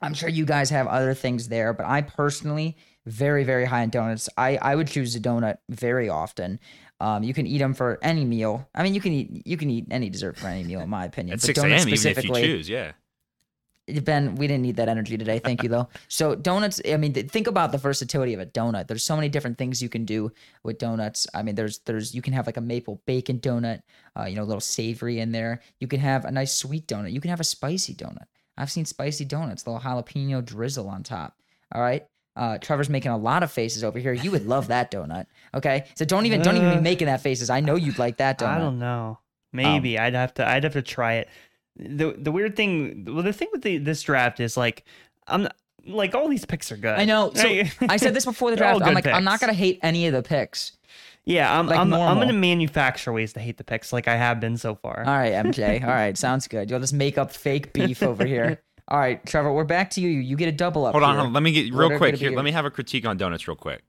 I'm 0.00 0.14
sure 0.14 0.28
you 0.28 0.44
guys 0.44 0.70
have 0.70 0.86
other 0.86 1.14
things 1.14 1.48
there, 1.48 1.72
but 1.72 1.86
I 1.86 2.02
personally 2.02 2.76
very 3.06 3.42
very 3.42 3.64
high 3.64 3.82
on 3.82 3.90
donuts. 3.90 4.28
I 4.36 4.56
I 4.56 4.76
would 4.76 4.86
choose 4.86 5.16
a 5.16 5.20
donut 5.20 5.58
very 5.68 6.08
often. 6.08 6.60
Um, 7.00 7.22
you 7.22 7.32
can 7.32 7.46
eat 7.46 7.58
them 7.58 7.74
for 7.74 7.98
any 8.02 8.24
meal. 8.24 8.68
I 8.74 8.82
mean, 8.82 8.94
you 8.94 9.00
can 9.00 9.12
eat 9.12 9.46
you 9.46 9.56
can 9.56 9.70
eat 9.70 9.86
any 9.90 10.10
dessert 10.10 10.36
for 10.36 10.48
any 10.48 10.64
meal, 10.64 10.80
in 10.80 10.88
my 10.90 11.04
opinion. 11.06 11.34
At 11.34 11.40
But 11.40 11.46
6 11.46 11.60
donuts 11.60 11.82
a.m. 11.84 11.88
even 11.88 11.94
if 11.94 12.04
you 12.04 12.10
specifically- 12.10 12.42
choose, 12.42 12.68
yeah. 12.68 12.92
Ben, 14.04 14.36
we 14.36 14.46
didn't 14.46 14.62
need 14.62 14.76
that 14.76 14.88
energy 14.88 15.18
today. 15.18 15.40
Thank 15.40 15.64
you, 15.64 15.68
though. 15.68 15.88
So 16.08 16.36
donuts. 16.36 16.80
I 16.88 16.96
mean, 16.96 17.12
think 17.12 17.48
about 17.48 17.72
the 17.72 17.78
versatility 17.78 18.34
of 18.34 18.40
a 18.40 18.46
donut. 18.46 18.86
There's 18.86 19.02
so 19.02 19.16
many 19.16 19.28
different 19.28 19.58
things 19.58 19.82
you 19.82 19.88
can 19.88 20.04
do 20.04 20.30
with 20.62 20.78
donuts. 20.78 21.26
I 21.34 21.42
mean, 21.42 21.56
there's 21.56 21.78
there's 21.80 22.14
you 22.14 22.22
can 22.22 22.32
have 22.34 22.46
like 22.46 22.56
a 22.56 22.60
maple 22.60 23.02
bacon 23.06 23.40
donut, 23.40 23.80
uh, 24.16 24.24
you 24.26 24.36
know, 24.36 24.42
a 24.42 24.44
little 24.44 24.60
savory 24.60 25.18
in 25.18 25.32
there. 25.32 25.60
You 25.80 25.88
can 25.88 25.98
have 26.00 26.24
a 26.24 26.30
nice 26.30 26.54
sweet 26.54 26.86
donut. 26.86 27.12
You 27.12 27.20
can 27.20 27.30
have 27.30 27.40
a 27.40 27.44
spicy 27.44 27.94
donut. 27.94 28.26
I've 28.56 28.70
seen 28.70 28.84
spicy 28.84 29.24
donuts, 29.24 29.66
little 29.66 29.80
jalapeno 29.80 30.44
drizzle 30.44 30.88
on 30.88 31.02
top. 31.02 31.36
All 31.72 31.80
right. 31.80 32.06
Uh, 32.36 32.58
Trevor's 32.58 32.88
making 32.88 33.10
a 33.10 33.16
lot 33.18 33.42
of 33.42 33.50
faces 33.50 33.82
over 33.84 33.98
here. 33.98 34.12
You 34.12 34.30
would 34.30 34.46
love 34.46 34.68
that 34.68 34.90
donut. 34.90 35.26
Okay, 35.54 35.84
so 35.96 36.04
don't 36.04 36.26
even 36.26 36.42
don't 36.42 36.56
even 36.56 36.70
be 36.70 36.76
Uh, 36.78 36.80
making 36.80 37.06
that 37.06 37.20
faces. 37.20 37.50
I 37.50 37.60
know 37.60 37.74
you'd 37.74 37.98
like 37.98 38.18
that 38.18 38.38
donut. 38.38 38.48
I 38.56 38.58
don't 38.58 38.78
know. 38.78 39.18
Maybe 39.52 39.98
I'd 39.98 40.14
have 40.14 40.32
to. 40.34 40.48
I'd 40.48 40.64
have 40.64 40.74
to 40.74 40.82
try 40.82 41.14
it. 41.14 41.28
the 41.76 42.12
The 42.16 42.30
weird 42.30 42.54
thing, 42.56 43.04
well, 43.08 43.22
the 43.24 43.32
thing 43.32 43.48
with 43.52 43.62
the, 43.62 43.78
this 43.78 44.02
draft 44.02 44.38
is 44.40 44.56
like, 44.56 44.84
I'm 45.26 45.42
not, 45.42 45.56
like 45.86 46.14
all 46.14 46.28
these 46.28 46.44
picks 46.44 46.70
are 46.70 46.76
good. 46.76 46.98
I 46.98 47.04
know. 47.04 47.32
So 47.34 47.62
I 47.88 47.96
said 47.96 48.14
this 48.14 48.24
before 48.24 48.50
the 48.50 48.56
draft. 48.62 48.80
I'm 48.82 48.94
like, 48.94 49.06
I'm 49.06 49.24
not 49.24 49.40
gonna 49.40 49.52
hate 49.52 49.80
any 49.82 50.06
of 50.06 50.12
the 50.12 50.22
picks. 50.22 50.72
yeah, 51.24 51.58
I'm. 51.58 51.66
like 51.66 51.78
I'm, 51.80 51.92
I'm 51.92 52.18
gonna 52.18 52.32
manufacture 52.32 53.12
ways 53.12 53.32
to 53.32 53.40
hate 53.40 53.56
the 53.58 53.64
picks, 53.64 53.92
like 53.92 54.06
I 54.06 54.14
have 54.16 54.38
been 54.40 54.56
so 54.56 54.74
far. 54.76 55.00
All 55.04 55.18
right, 55.18 55.32
MJ. 55.32 55.82
All 55.82 55.88
right, 55.90 56.16
sounds 56.26 56.46
good. 56.48 56.70
You'll 56.70 56.80
just 56.80 56.94
make 56.94 57.18
up 57.18 57.32
fake 57.32 57.72
beef 57.72 58.02
over 58.04 58.24
here. 58.24 58.62
All 58.90 58.98
right, 58.98 59.24
Trevor, 59.24 59.52
we're 59.52 59.64
back 59.64 59.90
to 59.90 60.00
you. 60.00 60.08
You 60.08 60.36
get 60.36 60.48
a 60.48 60.52
double 60.52 60.84
up. 60.84 60.92
Hold 60.92 61.04
on, 61.04 61.10
here. 61.10 61.18
hold 61.18 61.26
on. 61.28 61.32
Let 61.32 61.42
me 61.44 61.52
get 61.52 61.72
real 61.72 61.92
are 61.92 61.98
quick 61.98 62.16
here. 62.16 62.32
Let 62.32 62.44
me 62.44 62.50
have 62.50 62.64
a 62.64 62.70
critique 62.70 63.06
on 63.06 63.16
donuts 63.16 63.46
real 63.46 63.54
quick. 63.56 63.82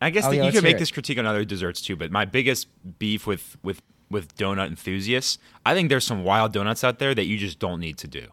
I 0.00 0.10
guess 0.10 0.24
Oh, 0.26 0.30
that 0.30 0.36
yeah, 0.36 0.44
you 0.46 0.52
could 0.52 0.64
make 0.64 0.76
it. 0.76 0.78
this 0.80 0.90
critique 0.90 1.16
on 1.18 1.26
other 1.26 1.44
desserts 1.44 1.80
too, 1.80 1.94
but 1.94 2.10
my 2.10 2.24
biggest 2.24 2.66
beef 2.98 3.24
with 3.26 3.56
with 3.62 3.82
with 4.10 4.36
donut 4.36 4.66
enthusiasts, 4.66 5.38
I 5.64 5.74
think 5.74 5.88
there's 5.88 6.04
some 6.04 6.24
wild 6.24 6.52
donuts 6.52 6.82
out 6.82 6.98
there 6.98 7.14
that 7.14 7.24
you 7.26 7.38
just 7.38 7.58
don't 7.60 7.78
need 7.80 7.98
to 7.98 8.08
do. 8.08 8.26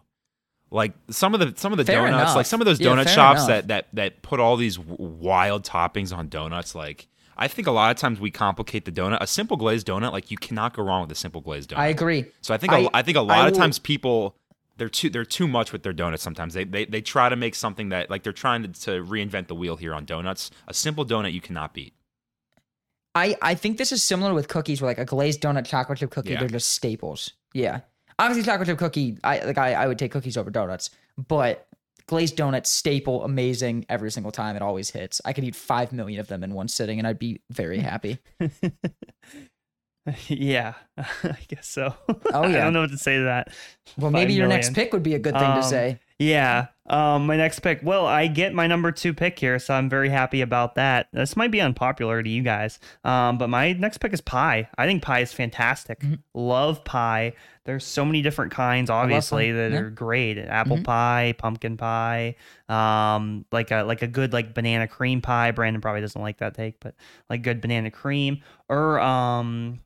Like 0.72 0.92
some 1.10 1.32
of 1.32 1.38
the 1.40 1.54
some 1.56 1.70
of 1.72 1.78
the 1.78 1.84
Fair 1.84 2.02
donuts, 2.02 2.22
enough. 2.22 2.36
like 2.36 2.46
some 2.46 2.60
of 2.60 2.64
those 2.64 2.80
donut 2.80 3.04
fair 3.04 3.14
shops 3.14 3.38
enough. 3.44 3.48
that 3.48 3.68
that 3.68 3.86
that 3.92 4.22
put 4.22 4.40
all 4.40 4.56
these 4.56 4.78
wild 4.80 5.64
toppings 5.64 6.16
on 6.16 6.28
donuts, 6.28 6.74
like 6.74 7.06
I 7.36 7.46
think 7.46 7.68
a 7.68 7.70
lot 7.72 7.92
of 7.92 7.96
times 7.98 8.18
we 8.18 8.32
complicate 8.32 8.84
the 8.84 8.92
donut. 8.92 9.18
A 9.20 9.26
simple 9.28 9.56
glazed 9.56 9.86
donut, 9.86 10.10
like 10.10 10.32
you 10.32 10.36
cannot 10.36 10.74
go 10.74 10.82
wrong 10.82 11.02
with 11.02 11.12
a 11.12 11.14
simple 11.14 11.40
glazed 11.40 11.70
donut. 11.70 11.78
I 11.78 11.86
agree. 11.86 12.24
So 12.40 12.52
I 12.52 12.56
think 12.56 12.72
I- 12.72 12.80
a, 12.80 12.88
I 12.94 13.02
think 13.02 13.16
a 13.16 13.20
lot 13.22 13.46
of 13.46 13.52
will- 13.52 13.60
times 13.60 13.78
people 13.78 14.34
they're 14.80 14.88
too 14.88 15.10
they're 15.10 15.26
too 15.26 15.46
much 15.46 15.72
with 15.72 15.82
their 15.82 15.92
donuts 15.92 16.22
sometimes. 16.22 16.54
They 16.54 16.64
they 16.64 16.86
they 16.86 17.02
try 17.02 17.28
to 17.28 17.36
make 17.36 17.54
something 17.54 17.90
that 17.90 18.08
like 18.08 18.22
they're 18.22 18.32
trying 18.32 18.62
to, 18.62 18.68
to 18.80 19.04
reinvent 19.04 19.46
the 19.48 19.54
wheel 19.54 19.76
here 19.76 19.92
on 19.94 20.06
donuts. 20.06 20.50
A 20.68 20.72
simple 20.74 21.04
donut 21.04 21.34
you 21.34 21.42
cannot 21.42 21.74
beat. 21.74 21.92
I 23.14 23.36
I 23.42 23.54
think 23.54 23.76
this 23.76 23.92
is 23.92 24.02
similar 24.02 24.32
with 24.32 24.48
cookies, 24.48 24.80
where 24.80 24.90
like 24.90 24.98
a 24.98 25.04
glazed 25.04 25.42
donut, 25.42 25.66
chocolate 25.66 25.98
chip 25.98 26.10
cookie, 26.10 26.30
Yeah. 26.30 26.40
they're 26.40 26.48
just 26.48 26.68
staples. 26.70 27.34
Yeah, 27.52 27.80
obviously 28.18 28.42
chocolate 28.50 28.68
chip 28.68 28.78
cookie. 28.78 29.18
I 29.22 29.40
like 29.44 29.58
I, 29.58 29.74
I 29.74 29.86
would 29.86 29.98
take 29.98 30.12
cookies 30.12 30.38
over 30.38 30.50
donuts, 30.50 30.88
but 31.28 31.66
glazed 32.06 32.38
donut 32.38 32.66
staple, 32.66 33.22
amazing 33.22 33.84
every 33.90 34.10
single 34.10 34.32
time. 34.32 34.56
It 34.56 34.62
always 34.62 34.88
hits. 34.88 35.20
I 35.26 35.34
could 35.34 35.44
eat 35.44 35.54
five 35.54 35.92
million 35.92 36.20
of 36.20 36.28
them 36.28 36.42
in 36.42 36.54
one 36.54 36.68
sitting, 36.68 36.98
and 36.98 37.06
I'd 37.06 37.18
be 37.18 37.42
very 37.50 37.80
happy. 37.80 38.16
yeah, 40.28 40.74
I 40.98 41.36
guess 41.48 41.68
so. 41.68 41.94
Oh, 42.08 42.14
yeah. 42.32 42.38
I 42.60 42.64
don't 42.64 42.72
know 42.72 42.80
what 42.82 42.90
to 42.90 42.98
say 42.98 43.16
to 43.18 43.24
that. 43.24 43.48
Well, 43.98 44.10
maybe 44.10 44.32
your 44.34 44.48
next 44.48 44.72
pick 44.74 44.92
would 44.92 45.02
be 45.02 45.14
a 45.14 45.18
good 45.18 45.34
thing 45.34 45.42
to 45.42 45.56
Um, 45.56 45.62
say. 45.62 45.98
Yeah. 46.18 46.68
Um, 46.90 47.26
my 47.26 47.36
next 47.36 47.60
pick. 47.60 47.80
Well, 47.84 48.04
I 48.04 48.26
get 48.26 48.52
my 48.52 48.66
number 48.66 48.90
two 48.90 49.14
pick 49.14 49.38
here, 49.38 49.60
so 49.60 49.74
I'm 49.74 49.88
very 49.88 50.08
happy 50.08 50.40
about 50.40 50.74
that. 50.74 51.06
This 51.12 51.36
might 51.36 51.52
be 51.52 51.60
unpopular 51.60 52.20
to 52.20 52.28
you 52.28 52.42
guys, 52.42 52.80
um, 53.04 53.38
but 53.38 53.48
my 53.48 53.72
next 53.74 53.98
pick 53.98 54.12
is 54.12 54.20
pie. 54.20 54.68
I 54.76 54.86
think 54.86 55.00
pie 55.00 55.20
is 55.20 55.32
fantastic. 55.32 56.00
Mm-hmm. 56.00 56.14
Love 56.34 56.82
pie. 56.84 57.34
There's 57.64 57.84
so 57.84 58.04
many 58.04 58.22
different 58.22 58.50
kinds, 58.50 58.90
obviously, 58.90 59.52
that 59.52 59.70
yeah. 59.70 59.78
are 59.78 59.90
great. 59.90 60.36
Apple 60.38 60.78
Mhm. 60.78 60.84
pie, 60.84 61.34
pumpkin 61.38 61.76
pie, 61.76 62.34
um, 62.68 63.44
like 63.52 63.70
a 63.70 63.84
like 63.84 64.02
a 64.02 64.08
good 64.08 64.32
like 64.32 64.52
banana 64.52 64.88
cream 64.88 65.20
pie. 65.20 65.52
Brandon 65.52 65.80
probably 65.80 66.00
doesn't 66.00 66.20
like 66.20 66.38
that 66.38 66.54
take, 66.54 66.80
but 66.80 66.96
like 67.28 67.42
good 67.42 67.60
banana 67.60 67.92
cream 67.92 68.42
or 68.68 68.98
um 68.98 69.78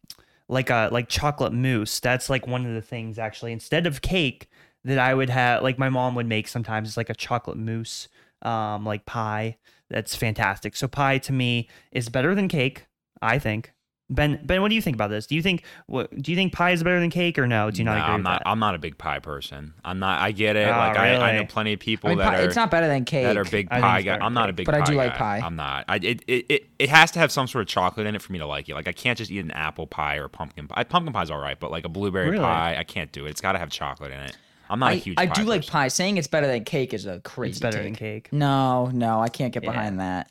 like 0.48 0.70
a 0.70 0.88
like 0.90 1.10
chocolate 1.10 1.52
mousse. 1.52 2.00
That's 2.00 2.30
like 2.30 2.46
one 2.46 2.64
of 2.64 2.72
the 2.72 2.80
things 2.82 3.18
actually. 3.18 3.52
Instead 3.52 3.86
of 3.86 4.00
cake 4.00 4.48
that 4.84 4.98
I 4.98 5.14
would 5.14 5.30
have, 5.30 5.62
like 5.62 5.78
my 5.78 5.88
mom 5.88 6.14
would 6.14 6.26
make 6.26 6.48
sometimes, 6.48 6.88
it's 6.88 6.96
like 6.96 7.10
a 7.10 7.14
chocolate 7.14 7.56
mousse, 7.56 8.08
um, 8.42 8.84
like 8.84 9.06
pie. 9.06 9.56
That's 9.90 10.16
fantastic. 10.16 10.76
So 10.76 10.88
pie 10.88 11.18
to 11.18 11.32
me 11.32 11.68
is 11.92 12.08
better 12.08 12.34
than 12.34 12.48
cake. 12.48 12.86
I 13.22 13.38
think. 13.38 13.72
Ben, 14.10 14.38
Ben, 14.44 14.60
what 14.60 14.68
do 14.68 14.74
you 14.74 14.82
think 14.82 14.96
about 14.96 15.08
this? 15.08 15.26
Do 15.26 15.34
you 15.34 15.40
think 15.40 15.64
what 15.86 16.14
do 16.20 16.30
you 16.30 16.36
think 16.36 16.52
pie 16.52 16.72
is 16.72 16.82
better 16.82 17.00
than 17.00 17.08
cake 17.08 17.38
or 17.38 17.46
no? 17.46 17.70
Do 17.70 17.78
you 17.78 17.84
not 17.84 17.92
No, 17.96 18.02
agree 18.02 18.12
I'm 18.14 18.20
with 18.20 18.24
not. 18.24 18.42
that? 18.44 18.48
I'm 18.50 18.58
not 18.58 18.74
a 18.74 18.78
big 18.78 18.98
pie 18.98 19.18
person. 19.18 19.72
I'm 19.82 19.98
not. 19.98 20.20
I 20.20 20.32
get 20.32 20.56
it. 20.56 20.68
Oh, 20.68 20.70
like 20.72 20.98
I, 20.98 21.16
I 21.16 21.36
know 21.38 21.46
plenty 21.46 21.72
of 21.72 21.80
people 21.80 22.08
I 22.08 22.12
mean, 22.12 22.18
that 22.18 22.30
pie, 22.34 22.40
are 22.42 22.44
it's 22.44 22.54
not 22.56 22.70
better 22.70 22.86
than 22.86 23.06
cake. 23.06 23.24
that 23.24 23.38
are 23.38 23.44
big 23.44 23.68
I 23.70 23.80
pie 23.80 24.02
guy. 24.02 24.18
I'm 24.20 24.34
not 24.34 24.50
a 24.50 24.52
big 24.52 24.66
But 24.66 24.74
I 24.74 24.80
pie 24.80 24.84
do 24.84 24.94
like 24.94 25.14
pie. 25.14 25.40
I'm 25.42 25.56
not. 25.56 25.86
I, 25.88 25.96
it, 25.96 26.22
it 26.26 26.46
it 26.50 26.66
it 26.78 26.88
has 26.90 27.12
to 27.12 27.18
have 27.18 27.32
some 27.32 27.46
sort 27.46 27.62
of 27.62 27.68
chocolate 27.68 28.06
in 28.06 28.14
it 28.14 28.20
for 28.20 28.30
me 28.32 28.38
to 28.40 28.46
like 28.46 28.68
it. 28.68 28.74
Like 28.74 28.88
I 28.88 28.92
can't 28.92 29.16
just 29.16 29.30
eat 29.30 29.38
an 29.40 29.52
apple 29.52 29.86
pie 29.86 30.16
or 30.16 30.28
pumpkin 30.28 30.68
pie. 30.68 30.84
Pumpkin 30.84 31.14
pie's 31.14 31.30
all 31.30 31.38
right, 31.38 31.58
but 31.58 31.70
like 31.70 31.86
a 31.86 31.88
blueberry 31.88 32.28
Really? 32.30 32.44
pie, 32.44 32.76
I 32.78 32.84
can't 32.84 33.10
do 33.10 33.24
it. 33.24 33.30
It's 33.30 33.40
got 33.40 33.52
to 33.52 33.58
have 33.58 33.70
chocolate 33.70 34.12
in 34.12 34.20
it. 34.20 34.36
I'm 34.68 34.78
not 34.78 34.92
a 34.92 34.94
I, 34.94 34.96
huge. 34.96 35.14
I 35.18 35.26
pie 35.26 35.34
do 35.34 35.44
like 35.44 35.66
pie. 35.66 35.88
Saying 35.88 36.16
it's 36.16 36.26
better 36.26 36.46
than 36.46 36.64
cake 36.64 36.94
is 36.94 37.06
a 37.06 37.20
crazy. 37.20 37.50
It's 37.50 37.60
better 37.60 37.78
take. 37.78 37.84
than 37.84 37.94
cake. 37.94 38.32
No, 38.32 38.86
no, 38.86 39.20
I 39.20 39.28
can't 39.28 39.52
get 39.52 39.62
Yeah. 39.62 39.70
behind 39.70 40.00
that. 40.00 40.30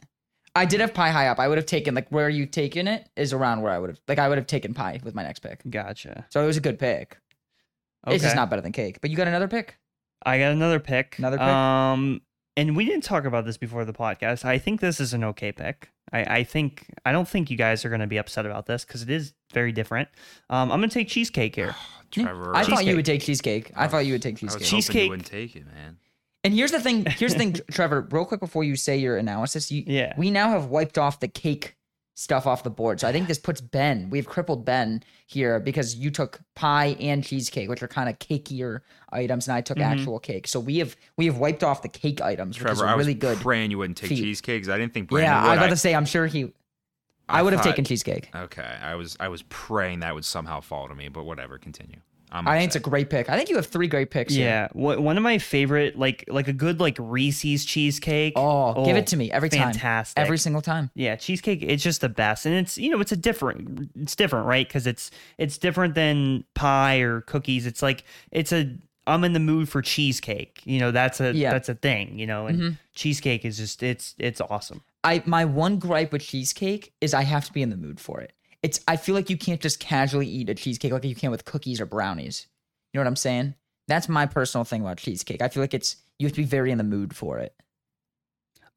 I 0.55 0.65
did 0.65 0.81
have 0.81 0.93
pie 0.93 1.09
high 1.09 1.27
up. 1.27 1.39
I 1.39 1.47
would 1.47 1.57
have 1.57 1.65
taken 1.65 1.95
like 1.95 2.09
where 2.09 2.29
you 2.29 2.45
taken 2.45 2.87
it 2.87 3.09
is 3.15 3.33
around 3.33 3.61
where 3.61 3.71
I 3.71 3.79
would 3.79 3.89
have 3.89 3.99
like 4.07 4.19
I 4.19 4.29
would 4.29 4.37
have 4.37 4.47
taken 4.47 4.73
pie 4.73 4.99
with 5.03 5.15
my 5.15 5.23
next 5.23 5.39
pick. 5.39 5.61
Gotcha. 5.69 6.25
So 6.29 6.43
it 6.43 6.45
was 6.45 6.57
a 6.57 6.61
good 6.61 6.77
pick. 6.77 7.17
Okay. 8.05 8.15
It's 8.15 8.23
just 8.23 8.35
not 8.35 8.49
better 8.49 8.61
than 8.61 8.71
cake. 8.71 8.99
But 9.01 9.09
you 9.09 9.17
got 9.17 9.27
another 9.27 9.47
pick? 9.47 9.77
I 10.25 10.37
got 10.37 10.51
another 10.51 10.79
pick. 10.79 11.17
Another 11.17 11.37
pick? 11.37 11.47
Um, 11.47 12.21
and 12.55 12.75
we 12.75 12.85
didn't 12.85 13.03
talk 13.03 13.25
about 13.25 13.45
this 13.45 13.57
before 13.57 13.83
the 13.85 13.93
podcast. 13.93 14.45
I 14.45 14.57
think 14.57 14.79
this 14.79 14.99
is 14.99 15.13
an 15.13 15.23
okay 15.23 15.51
pick. 15.51 15.89
I, 16.11 16.37
I 16.39 16.43
think 16.43 16.85
I 17.05 17.11
don't 17.11 17.27
think 17.27 17.49
you 17.49 17.57
guys 17.57 17.83
are 17.83 17.89
going 17.89 18.01
to 18.01 18.07
be 18.07 18.17
upset 18.17 18.45
about 18.45 18.67
this 18.67 18.85
because 18.85 19.01
it 19.01 19.09
is 19.09 19.33
very 19.53 19.71
different. 19.71 20.09
Um, 20.49 20.71
I'm 20.71 20.79
going 20.79 20.89
to 20.89 20.93
take 20.93 21.07
cheesecake 21.07 21.55
here. 21.55 21.75
Trevor. 22.13 22.55
I 22.55 22.63
thought 22.63 22.85
you 22.85 22.95
would 22.95 23.05
take 23.05 23.21
cheesecake. 23.21 23.71
I 23.75 23.87
thought 23.87 24.05
you 24.05 24.13
would 24.13 24.21
take 24.21 24.37
cheesecake. 24.37 24.67
Cheesecake- 24.67 25.09
wouldn't 25.09 25.27
take 25.27 25.55
it, 25.55 25.65
man. 25.65 25.97
And 26.45 26.53
here's 26.53 26.71
the 26.71 26.79
thing. 26.81 27.05
Here's 27.05 27.33
the 27.33 27.39
thing, 27.39 27.53
Trevor. 27.71 28.07
Real 28.11 28.25
quick 28.25 28.39
before 28.41 28.63
you 28.63 28.75
say 28.75 28.97
your 28.97 29.17
analysis, 29.17 29.71
you, 29.71 29.83
Yeah. 29.87 30.13
we 30.17 30.29
now 30.29 30.49
have 30.49 30.65
wiped 30.67 30.97
off 30.97 31.19
the 31.21 31.27
cake 31.29 31.75
stuff 32.15 32.45
off 32.45 32.63
the 32.63 32.69
board. 32.69 32.99
So 32.99 33.07
I 33.07 33.11
think 33.11 33.27
this 33.27 33.39
puts 33.39 33.59
Ben. 33.59 34.09
We've 34.11 34.27
crippled 34.27 34.65
Ben 34.65 35.01
here 35.25 35.59
because 35.59 35.95
you 35.95 36.11
took 36.11 36.41
pie 36.53 36.95
and 36.99 37.23
cheesecake, 37.23 37.69
which 37.69 37.81
are 37.81 37.87
kind 37.87 38.07
of 38.07 38.19
cakier 38.19 38.81
items, 39.11 39.47
and 39.47 39.55
I 39.55 39.61
took 39.61 39.77
Mhm. 39.77 39.85
actual 39.85 40.19
cake. 40.19 40.47
So 40.47 40.59
we 40.59 40.77
have 40.77 40.95
we 41.17 41.25
have 41.25 41.37
wiped 41.37 41.63
off 41.63 41.81
the 41.81 41.87
cake 41.89 42.21
items, 42.21 42.59
which 42.59 42.69
is 42.71 42.77
Trevor, 42.77 42.89
a 42.89 42.93
I 42.93 42.95
was 42.95 43.07
really 43.07 43.15
good. 43.17 43.39
praying 43.39 43.71
you 43.71 43.79
wouldn't 43.79 43.97
take 43.97 44.09
feat. 44.09 44.17
cheesecake 44.19 44.57
because 44.61 44.69
I 44.69 44.77
didn't 44.77 44.93
think 44.93 45.09
Brandon 45.09 45.31
yeah, 45.31 45.39
I 45.39 45.43
would. 45.43 45.49
was 45.51 45.57
about 45.57 45.65
I- 45.65 45.69
to 45.69 45.77
say 45.77 45.95
I'm 45.95 46.05
sure 46.05 46.27
he. 46.27 46.51
I, 47.33 47.41
would 47.41 47.53
have 47.53 47.63
taken 47.63 47.83
cheesecake. 47.85 48.29
Okay, 48.35 48.75
I 48.81 48.95
was 48.95 49.17
I 49.19 49.27
was 49.27 49.41
praying 49.43 49.99
that 50.01 50.13
would 50.15 50.25
somehow 50.25 50.61
fall 50.61 50.87
to 50.87 50.95
me, 50.95 51.07
but 51.09 51.23
whatever. 51.23 51.57
Continue. 51.57 51.97
I'm 52.35 52.47
I 52.47 52.57
think 52.57 52.69
it's 52.69 52.75
a 52.75 52.79
great 52.79 53.11
pick. 53.11 53.29
I 53.29 53.37
think 53.37 53.49
you 53.49 53.57
have 53.57 53.67
three 53.67 53.87
great 53.87 54.09
picks. 54.09 54.33
Yeah, 54.33 54.67
wha- 54.73 54.99
one 54.99 55.17
of 55.17 55.23
my 55.23 55.37
favorite, 55.37 55.99
like 55.99 56.23
like 56.27 56.47
a 56.47 56.53
good 56.53 56.79
like 56.79 56.97
Reese's 56.99 57.63
cheesecake. 57.63 58.33
Oh, 58.35 58.83
give 58.85 58.97
it 58.97 59.05
to 59.07 59.17
me 59.17 59.31
every 59.31 59.49
time. 59.49 59.71
fantastic. 59.71 60.19
Every 60.19 60.39
single 60.39 60.61
time. 60.63 60.89
Yeah, 60.95 61.15
cheesecake. 61.15 61.61
It's 61.61 61.83
just 61.83 62.01
the 62.01 62.09
best, 62.09 62.47
and 62.47 62.55
it's 62.55 62.75
you 62.77 62.89
know 62.89 62.99
it's 63.01 63.11
a 63.11 63.17
different. 63.17 63.91
It's 64.01 64.15
different, 64.15 64.47
right? 64.47 64.67
Because 64.67 64.87
it's 64.87 65.11
it's 65.37 65.59
different 65.59 65.93
than 65.93 66.43
pie 66.55 67.01
or 67.01 67.21
cookies. 67.21 67.67
It's 67.67 67.83
like 67.83 68.03
it's 68.31 68.51
a. 68.51 68.77
I'm 69.05 69.23
in 69.25 69.33
the 69.33 69.39
mood 69.39 69.69
for 69.69 69.81
cheesecake. 69.83 70.61
You 70.65 70.79
know 70.79 70.89
that's 70.89 71.21
a 71.21 71.33
Yeah. 71.35 71.51
that's 71.51 71.69
a 71.69 71.75
thing. 71.75 72.17
You 72.17 72.25
know, 72.25 72.47
and 72.47 72.59
Mhm. 72.59 72.77
cheesecake 72.95 73.45
is 73.45 73.57
just 73.57 73.83
it's 73.83 74.15
it's 74.17 74.41
awesome. 74.41 74.81
I 75.03 75.21
my 75.25 75.45
one 75.45 75.79
gripe 75.79 76.11
with 76.11 76.21
cheesecake 76.21 76.93
is 77.01 77.13
I 77.13 77.23
have 77.23 77.45
to 77.45 77.53
be 77.53 77.61
in 77.61 77.69
the 77.69 77.77
mood 77.77 77.99
for 77.99 78.21
it. 78.21 78.33
It's 78.61 78.79
I 78.87 78.95
feel 78.95 79.15
like 79.15 79.29
you 79.29 79.37
can't 79.37 79.59
just 79.61 79.79
casually 79.79 80.27
eat 80.27 80.49
a 80.49 80.55
cheesecake 80.55 80.91
like 80.93 81.03
you 81.03 81.15
can 81.15 81.31
with 81.31 81.45
cookies 81.45 81.81
or 81.81 81.85
brownies. 81.85 82.47
You 82.93 82.97
know 82.99 83.01
what 83.03 83.07
I'm 83.09 83.15
saying? 83.17 83.55
That's 83.87 84.07
my 84.07 84.25
personal 84.25 84.63
thing 84.63 84.81
about 84.81 84.97
cheesecake. 84.97 85.41
I 85.41 85.49
feel 85.49 85.61
like 85.61 85.73
it's 85.73 85.97
you 86.19 86.27
have 86.27 86.33
to 86.35 86.41
be 86.41 86.45
very 86.47 86.71
in 86.71 86.77
the 86.77 86.83
mood 86.85 87.15
for 87.15 87.39
it 87.39 87.53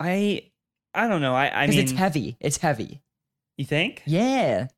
I 0.01 0.43
I 0.95 1.09
don't 1.09 1.21
know. 1.23 1.35
I 1.35 1.63
I 1.65 1.67
mean, 1.67 1.79
it's 1.79 1.93
heavy. 1.93 2.37
It's 2.41 2.59
heavy. 2.59 3.03
you 3.57 3.65
think? 3.65 4.03
Yeah, 4.07 4.69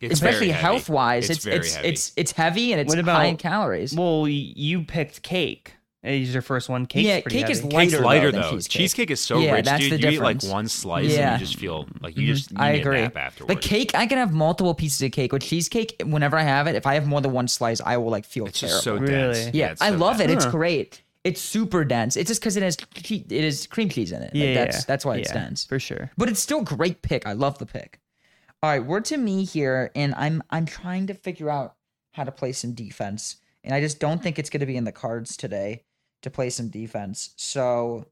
It's 0.00 0.14
especially 0.14 0.46
very 0.46 0.50
heavy. 0.52 0.62
health 0.62 0.88
wise. 0.88 1.28
It's 1.30 1.38
It's 1.38 1.44
very 1.44 1.56
it's 1.58 1.74
heavy. 1.74 1.88
it's 1.88 2.12
it's 2.16 2.32
heavy 2.32 2.72
and 2.72 2.80
it's 2.80 2.94
What 2.94 3.04
high 3.04 3.26
in 3.26 3.36
calories. 3.36 3.94
Well, 3.94 4.26
you 4.28 4.84
picked 4.84 5.22
cake. 5.22 5.74
Is 6.04 6.32
your 6.34 6.42
first 6.42 6.68
one? 6.68 6.84
Cake's 6.86 7.06
Yeah, 7.06 7.20
pretty 7.22 7.40
cake 7.40 7.50
is 7.50 7.60
heavy. 7.60 7.74
light- 7.74 7.82
Cake's 7.84 7.92
lighter, 7.94 8.04
lighter 8.04 8.32
though, 8.32 8.40
though. 8.42 8.50
than 8.50 8.58
Cheesecake. 8.58 8.80
cheesecake. 8.80 9.10
is 9.10 9.20
so 9.20 9.38
Yeah, 9.38 9.52
rich, 9.52 9.64
that's 9.64 9.82
dude. 9.88 9.92
the 9.92 10.00
you 10.00 10.08
eat 10.10 10.20
like 10.20 10.42
one 10.42 10.68
slice 10.68 11.10
Yeah. 11.16 11.32
and 11.32 11.40
you 11.40 11.46
just 11.46 11.58
feel 11.58 11.86
like 12.00 12.16
you 12.16 12.24
Mhm. 12.24 12.34
just 12.34 12.50
you 12.50 12.56
I 12.60 12.72
need 12.72 12.80
agree. 12.80 12.98
a 12.98 13.02
nap 13.02 13.14
The 13.14 13.20
afterwards. 13.20 13.66
cake, 13.66 13.94
I 13.94 14.06
can 14.06 14.18
have 14.18 14.32
multiple 14.32 14.74
pieces 14.74 15.00
of 15.00 15.12
cake. 15.12 15.32
With 15.32 15.42
cheesecake, 15.42 16.02
whenever 16.04 16.36
I 16.38 16.42
have 16.42 16.66
it, 16.66 16.74
if 16.74 16.86
I 16.86 16.94
have 16.94 17.06
more 17.06 17.20
than 17.22 17.32
one 17.32 17.48
slice, 17.48 17.80
I 17.80 17.96
will 17.96 18.10
like 18.10 18.26
feel 18.26 18.46
it's 18.46 18.60
terrible. 18.60 18.74
just 18.74 18.84
so 18.84 18.96
Really? 18.96 19.32
dense. 19.34 19.54
Yeah, 19.54 19.70
it's 19.70 19.80
I 19.80 19.90
so 19.90 19.96
love 19.96 20.20
it. 20.20 20.26
dense. 20.26 20.44
It's 20.44 20.52
great. 20.52 21.00
It's 21.24 21.40
super 21.40 21.86
dense. 21.86 22.16
It's 22.18 22.28
just 22.28 22.42
because 22.42 22.58
it 22.58 22.62
has 22.62 22.76
che- 22.76 23.24
it 23.30 23.44
is 23.44 23.66
cream 23.66 23.88
cheese 23.88 24.12
in 24.12 24.20
it. 24.20 24.34
Like, 24.34 24.42
Yeah, 24.44 24.54
that's 24.54 24.76
yeah, 24.76 24.82
that's 24.86 25.06
why 25.06 25.16
it's 25.16 25.30
yeah, 25.30 25.40
dense. 25.44 25.64
for 25.64 25.78
sure. 25.80 26.10
But 26.18 26.28
it's 26.28 26.40
still 26.40 26.60
a 26.60 26.64
great 26.64 27.00
pick. 27.00 27.26
I 27.26 27.32
love 27.32 27.56
the 27.58 27.64
pick. 27.64 27.98
All 28.62 28.68
right, 28.70 28.84
we're 28.84 29.00
to 29.00 29.16
me 29.16 29.44
here, 29.44 29.90
and 29.94 30.14
I'm 30.16 30.42
I'm 30.50 30.66
trying 30.66 31.06
to 31.06 31.14
figure 31.14 31.48
out 31.48 31.76
how 32.12 32.24
to 32.24 32.30
play 32.32 32.52
some 32.52 32.74
defense, 32.74 33.36
and 33.62 33.74
I 33.74 33.80
just 33.80 33.98
don't 34.00 34.22
think 34.22 34.38
it's 34.38 34.50
going 34.50 34.60
to 34.60 34.66
be 34.66 34.76
in 34.76 34.84
the 34.84 34.92
cards 34.92 35.34
today 35.36 35.82
to 36.24 36.30
play 36.30 36.50
some 36.50 36.68
defense. 36.68 37.34
So, 37.36 38.06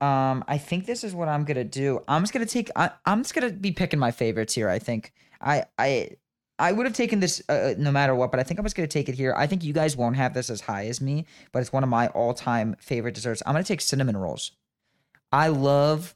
um, 0.00 0.44
I 0.46 0.58
think 0.58 0.86
this 0.86 1.02
is 1.02 1.14
what 1.14 1.28
I'm 1.28 1.44
gonna 1.44 1.64
do. 1.64 2.02
I'm 2.06 2.22
just 2.22 2.32
gonna 2.32 2.46
take. 2.46 2.70
I, 2.76 2.90
I'm 3.06 3.22
just 3.22 3.34
gonna 3.34 3.50
be 3.50 3.72
picking 3.72 3.98
my 3.98 4.10
favorites 4.10 4.54
here. 4.54 4.68
I 4.68 4.78
think 4.78 5.12
I 5.40 5.64
I 5.78 6.10
I 6.58 6.72
would 6.72 6.86
have 6.86 6.94
taken 6.94 7.20
this 7.20 7.42
uh, 7.48 7.74
no 7.78 7.90
matter 7.90 8.14
what, 8.14 8.30
but 8.30 8.38
I 8.38 8.42
think 8.42 8.60
I'm 8.60 8.66
just 8.66 8.76
gonna 8.76 8.86
take 8.86 9.08
it 9.08 9.14
here. 9.14 9.34
I 9.36 9.46
think 9.46 9.64
you 9.64 9.72
guys 9.72 9.96
won't 9.96 10.16
have 10.16 10.34
this 10.34 10.50
as 10.50 10.60
high 10.60 10.86
as 10.86 11.00
me, 11.00 11.26
but 11.52 11.60
it's 11.60 11.72
one 11.72 11.82
of 11.82 11.88
my 11.88 12.08
all-time 12.08 12.76
favorite 12.80 13.14
desserts. 13.14 13.42
I'm 13.46 13.54
gonna 13.54 13.64
take 13.64 13.80
cinnamon 13.80 14.16
rolls. 14.16 14.52
I 15.32 15.48
love 15.48 16.14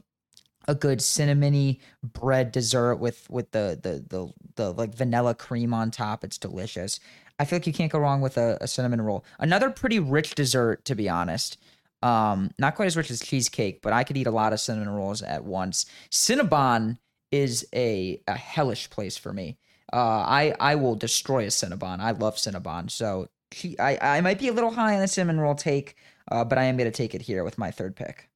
a 0.69 0.75
good 0.75 1.01
cinnamony 1.01 1.81
bread 2.03 2.53
dessert 2.53 2.97
with 2.97 3.29
with 3.31 3.51
the 3.51 3.79
the 3.83 4.05
the 4.09 4.33
the 4.57 4.73
like 4.73 4.95
vanilla 4.95 5.35
cream 5.35 5.75
on 5.75 5.91
top. 5.91 6.25
It's 6.25 6.39
delicious. 6.39 7.01
I 7.43 7.45
feel 7.45 7.57
like 7.57 7.67
you 7.67 7.73
can't 7.73 7.91
go 7.91 7.99
wrong 7.99 8.21
with 8.21 8.39
a, 8.39 8.57
a 8.61 8.69
cinnamon 8.69 9.01
roll. 9.01 9.25
Another 9.41 9.69
pretty 9.69 9.99
rich 9.99 10.37
dessert, 10.37 10.85
to 10.85 10.95
be 10.95 11.09
honest. 11.09 11.59
Um, 12.01 12.53
not 12.57 12.77
quite 12.77 12.87
as 12.87 12.97
rich 12.97 13.11
as 13.11 13.21
cheesecake, 13.21 13.83
but 13.83 13.93
I 13.93 14.05
could 14.05 14.17
eat 14.17 14.29
a 14.29 14.31
lot 14.31 14.53
of 14.53 14.61
cinnamon 14.61 14.91
rolls 14.91 15.23
at 15.23 15.45
once. 15.45 15.87
Cinnabon 16.09 16.99
is 17.33 17.67
a, 17.75 18.21
a 18.29 18.37
hellish 18.37 18.91
place 18.91 19.17
for 19.17 19.33
me. 19.33 19.59
Uh, 19.93 20.23
I 20.25 20.55
I 20.61 20.77
will 20.77 20.95
destroy 20.95 21.43
a 21.43 21.49
Cinnabon. 21.49 21.99
I 21.99 22.13
love 22.13 22.37
Cinnabon. 22.37 22.89
So 22.93 23.27
she, 23.51 23.77
I 23.77 24.19
I 24.19 24.21
might 24.21 24.39
be 24.39 24.47
a 24.47 24.53
little 24.53 24.71
high 24.71 24.95
on 24.95 25.01
the 25.01 25.09
cinnamon 25.09 25.41
roll 25.41 25.57
take, 25.57 25.97
uh, 26.31 26.45
but 26.45 26.59
I 26.59 26.65
am 26.65 26.77
gonna 26.77 26.93
take 26.93 27.13
it 27.13 27.23
here 27.23 27.43
with 27.43 27.59
my 27.59 27.73
third 27.73 27.97
pick. 27.97 28.31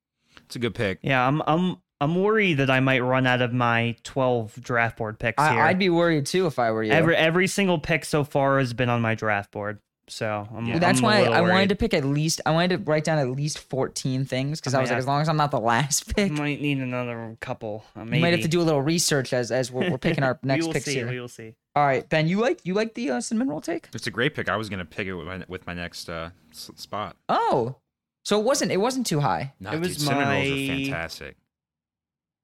It's 0.47 0.57
a 0.57 0.59
good 0.59 0.75
pick. 0.75 0.99
Yeah, 1.03 1.25
I'm 1.25 1.43
I'm 1.47 1.77
I'm 2.01 2.15
worried 2.15 2.55
that 2.55 2.69
I 2.71 2.81
might 2.81 3.01
run 3.01 3.27
out 3.27 3.41
of 3.43 3.53
my 3.53 3.97
12 4.03 4.61
draft 4.63 4.99
board 4.99 5.19
picks 5.19 5.43
here. 5.43 5.61
I, 5.61 5.69
I'd 5.71 5.79
be 5.79 5.89
worried 5.91 6.27
too 6.27 6.47
if 6.47 6.59
I 6.59 6.71
were 6.71 6.83
you. 6.83 6.93
Every 6.93 7.17
every 7.17 7.47
single 7.47 7.79
pick 7.79 8.05
so 8.05 8.23
far 8.25 8.59
has 8.59 8.73
been 8.75 8.89
on 8.91 9.01
my 9.01 9.15
draft 9.15 9.51
board. 9.51 9.79
So 10.09 10.47
I'm, 10.55 10.69
Well, 10.71 10.79
That's 10.79 10.99
I'm 10.99 11.05
why 11.05 11.19
little 11.23 11.35
I 11.35 11.41
wanted 11.41 11.71
to 11.71 11.75
pick 11.75 11.93
at 11.93 12.05
least. 12.05 12.41
I 12.47 12.53
wanted 12.53 12.77
to 12.85 12.91
write 12.91 13.03
down 13.03 13.19
at 13.19 13.29
least 13.31 13.59
fourteen 13.59 14.25
things 14.25 14.61
because 14.61 14.73
I 14.75 14.79
I 14.79 14.81
was 14.83 14.91
like, 14.91 14.95
have- 14.97 14.99
as 15.01 15.07
long 15.07 15.21
as 15.23 15.29
I'm 15.29 15.37
not 15.37 15.51
the 15.51 15.59
last 15.73 16.15
pick, 16.15 16.31
I 16.31 16.35
Might 16.35 16.61
need 16.61 16.79
another 16.79 17.37
couple. 17.41 17.85
Uh, 17.97 18.05
maybe. 18.05 18.19
we 18.19 18.23
might 18.23 18.33
have 18.35 18.43
to 18.43 18.49
do 18.49 18.61
a 18.61 18.63
little 18.63 18.83
research 18.83 19.33
as 19.33 19.51
as 19.51 19.73
we're, 19.73 19.91
we're 19.91 19.99
picking 19.99 20.23
our 20.23 20.39
next 20.45 20.63
we 20.63 20.67
will 20.69 20.73
picks 20.75 20.85
see. 20.85 20.95
here. 20.95 21.09
We 21.09 21.19
will 21.19 21.27
see. 21.29 21.55
All 21.75 21.85
right, 21.85 22.09
Ben, 22.09 22.29
you 22.29 22.39
like 22.41 22.61
you 22.65 22.75
like 22.75 22.95
the 22.95 23.11
uh, 23.11 23.21
cinnamon 23.21 23.49
roll 23.49 23.61
take? 23.61 23.89
It's 23.95 24.07
a 24.07 24.11
great 24.13 24.35
pick. 24.37 24.49
I 24.49 24.57
was 24.57 24.69
gonna 24.69 24.85
pick 24.85 25.09
it 25.09 25.15
with 25.15 25.27
my, 25.27 25.43
with 25.49 25.67
my 25.67 25.75
next 25.75 26.09
uh, 26.09 26.31
s- 26.53 26.71
spot. 26.77 27.17
Oh, 27.29 27.77
so 28.25 28.39
it 28.39 28.45
wasn't 28.45 28.71
it 28.71 28.77
wasn't 28.77 29.07
too 29.07 29.21
high. 29.21 29.55
No, 29.59 29.71
It 29.71 29.73
dude, 29.73 29.83
was 29.83 29.97
cinnamon 29.97 30.29
rolls 30.29 30.47
are 30.47 30.67
fantastic. 30.85 31.37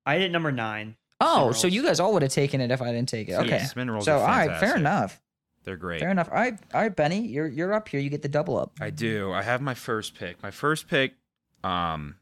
I 0.06 0.18
did 0.18 0.32
number 0.32 0.52
nine. 0.52 0.96
Oh, 1.20 1.34
Cinnamon 1.52 1.54
so 1.54 1.66
you 1.68 1.82
guys 1.84 2.00
all 2.00 2.12
would 2.14 2.22
have 2.22 2.32
taken 2.32 2.60
it 2.60 2.70
if 2.70 2.82
I 2.82 2.92
didn't 2.92 3.08
take 3.08 3.28
it. 3.28 3.34
Okay. 3.34 3.48
Yeah, 3.48 3.54
Okay, 3.56 3.64
cinnamon 3.66 3.90
rolls 3.92 4.04
so 4.06 4.18
are 4.18 4.20
all 4.20 4.26
right, 4.26 4.46
fair 4.48 4.74
fantastic. 4.74 4.80
enough, 4.80 5.22
They're 5.64 5.76
great. 5.76 6.00
fair 6.00 6.10
enough. 6.10 6.28
All 6.28 6.34
right, 6.34 6.58
all 6.74 6.80
right, 6.82 6.94
Benny, 6.94 7.20
you're 7.28 7.46
you're 7.46 7.72
up 7.72 7.88
here. 7.88 8.00
You 8.00 8.10
get 8.10 8.22
the 8.22 8.28
double 8.28 8.58
up. 8.58 8.72
I 8.80 8.90
do. 8.90 9.32
I 9.32 9.42
have 9.42 9.60
my 9.60 9.74
first 9.74 10.14
pick. 10.16 10.42
My 10.42 10.50
first 10.50 10.88
pick, 10.88 11.14
um, 11.62 12.16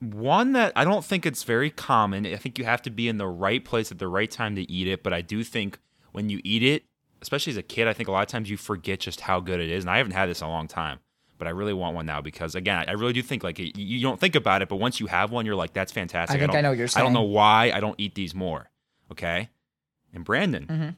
one 0.00 0.52
that 0.52 0.72
I 0.76 0.84
don't 0.84 1.04
think 1.04 1.26
it's 1.26 1.42
very 1.42 1.70
common. 1.70 2.24
I 2.26 2.36
think 2.36 2.58
you 2.58 2.64
have 2.64 2.82
to 2.82 2.90
be 2.90 3.08
in 3.08 3.18
the 3.18 3.26
right 3.26 3.64
place 3.64 3.90
at 3.90 3.98
the 3.98 4.08
right 4.08 4.30
time 4.30 4.54
to 4.56 4.70
eat 4.70 4.86
it. 4.86 5.02
But 5.02 5.12
I 5.12 5.20
do 5.20 5.42
think 5.42 5.78
when 6.12 6.30
you 6.30 6.40
eat 6.44 6.62
it, 6.62 6.84
especially 7.20 7.50
as 7.52 7.56
a 7.56 7.62
kid, 7.62 7.88
I 7.88 7.92
think 7.94 8.08
a 8.08 8.12
lot 8.12 8.22
of 8.22 8.28
times 8.28 8.48
you 8.48 8.56
forget 8.56 9.00
just 9.00 9.22
how 9.22 9.40
good 9.40 9.58
it 9.60 9.70
is. 9.70 9.82
And 9.82 9.90
I 9.90 9.96
haven't 9.96 10.12
had 10.12 10.28
this 10.28 10.40
in 10.40 10.46
a 10.46 10.50
long 10.50 10.68
time, 10.68 11.00
but 11.38 11.46
I 11.46 11.50
really 11.50 11.72
want 11.72 11.94
one 11.94 12.04
now 12.06 12.20
because 12.20 12.54
again, 12.54 12.78
I 12.78 12.90
I 12.90 12.92
really 12.92 13.12
do 13.12 13.22
think 13.22 13.42
like 13.44 13.58
you- 13.58 13.72
you 13.76 14.00
don't 14.02 14.18
think 14.20 14.34
about 14.34 14.60
it, 14.62 14.68
but 14.68 14.76
once 14.76 15.00
you 15.00 15.06
have 15.06 15.30
one, 15.30 15.46
you're 15.46 15.54
like, 15.56 15.72
that's 15.72 15.92
fantastic. 15.92 16.36
I 16.36 16.38
think 16.40 16.52
don't- 16.52 16.58
I 16.58 16.60
know 16.62 16.72
you're 16.72 16.88
I 16.96 17.00
don't 17.00 17.12
know 17.12 17.22
why 17.22 17.70
I 17.74 17.80
don't 17.80 17.94
eat 17.98 18.14
these 18.14 18.34
more. 18.34 18.70
Okay, 19.10 19.48
and 20.12 20.24
Brandon, 20.24 20.66
Mhm. 20.66 20.96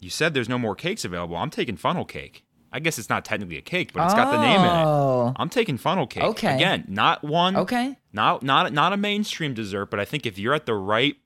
you 0.00 0.10
said 0.10 0.34
there's 0.34 0.48
no 0.48 0.58
more 0.58 0.74
cakes 0.74 1.04
available. 1.04 1.36
I'm 1.36 1.50
taking 1.50 1.76
funnel 1.76 2.04
cake. 2.04 2.44
I 2.74 2.80
guess 2.80 2.98
it's 2.98 3.10
not 3.10 3.24
technically 3.24 3.58
a 3.58 3.62
cake, 3.62 3.92
but 3.92 4.04
it's 4.04 4.14
got 4.14 4.30
the 4.30 4.40
name 4.40 4.60
in 4.60 4.64
it. 4.66 4.84
Oh, 4.86 5.32
I'm 5.36 5.50
taking 5.50 5.76
funnel 5.76 6.06
cake. 6.06 6.22
Okay. 6.22 6.54
Again, 6.54 6.84
not 6.88 7.22
one, 7.22 7.54
okay. 7.56 7.98
not 8.12 8.42
not 8.42 8.72
not 8.72 8.92
a 8.92 8.96
mainstream 8.96 9.52
dessert, 9.54 9.90
but 9.90 10.00
I 10.00 10.04
think 10.06 10.24
if 10.24 10.38
you're 10.38 10.54
at 10.54 10.64
the 10.66 10.74
right 10.74 11.16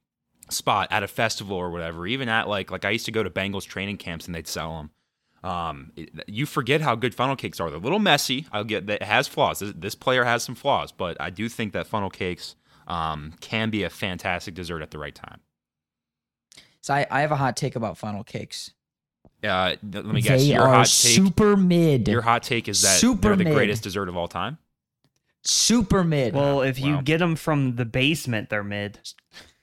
spot 0.50 0.88
at 0.90 1.02
a 1.02 1.08
festival 1.08 1.56
or 1.56 1.70
whatever, 1.70 2.06
even 2.06 2.28
at 2.28 2.48
like 2.48 2.70
like 2.72 2.84
I 2.84 2.90
used 2.90 3.06
to 3.06 3.12
go 3.12 3.22
to 3.22 3.30
Bengals 3.30 3.64
training 3.66 3.96
camps 3.98 4.26
and 4.26 4.34
they'd 4.34 4.48
sell 4.48 4.76
them. 4.78 4.90
Um, 5.44 5.92
it- 5.96 6.10
you 6.26 6.46
forget 6.46 6.80
how 6.80 6.94
good 6.94 7.14
funnel 7.14 7.36
cakes 7.36 7.60
are. 7.60 7.70
They're 7.70 7.78
a 7.78 7.82
little 7.82 7.98
messy. 7.98 8.46
I'll 8.52 8.64
get 8.64 8.86
that 8.88 9.02
has 9.02 9.28
flaws. 9.28 9.60
This, 9.60 9.72
this 9.76 9.94
player 9.94 10.24
has 10.24 10.42
some 10.42 10.54
flaws, 10.54 10.92
but 10.92 11.16
I 11.20 11.30
do 11.30 11.48
think 11.48 11.72
that 11.74 11.86
funnel 11.86 12.10
cakes 12.10 12.56
um, 12.88 13.32
can 13.40 13.70
be 13.70 13.82
a 13.84 13.90
fantastic 13.90 14.54
dessert 14.54 14.82
at 14.82 14.90
the 14.90 14.98
right 14.98 15.14
time. 15.14 15.40
So 16.80 16.94
I, 16.94 17.06
I 17.10 17.20
have 17.20 17.32
a 17.32 17.36
hot 17.36 17.56
take 17.56 17.74
about 17.76 17.98
funnel 17.98 18.22
cakes. 18.24 18.72
Uh, 19.44 19.70
th- 19.70 19.80
let 19.92 20.06
me 20.06 20.20
guess. 20.22 20.40
they 20.40 20.52
your 20.54 20.62
are 20.62 20.68
hot 20.68 20.86
take. 20.86 21.14
super 21.14 21.56
mid. 21.56 22.08
Your 22.08 22.22
hot 22.22 22.42
take 22.42 22.68
is 22.68 22.82
that 22.82 22.98
Super 22.98 23.28
they're 23.28 23.36
the 23.36 23.44
mid. 23.44 23.54
greatest 23.54 23.82
dessert 23.82 24.08
of 24.08 24.16
all 24.16 24.28
time. 24.28 24.58
super 25.44 26.02
mid. 26.04 26.34
Well, 26.34 26.62
if 26.62 26.78
you 26.80 26.94
Wow. 26.96 27.00
get 27.02 27.18
them 27.18 27.36
from 27.36 27.76
the 27.76 27.84
basement, 27.84 28.48
they're 28.50 28.64
mid. 28.64 28.98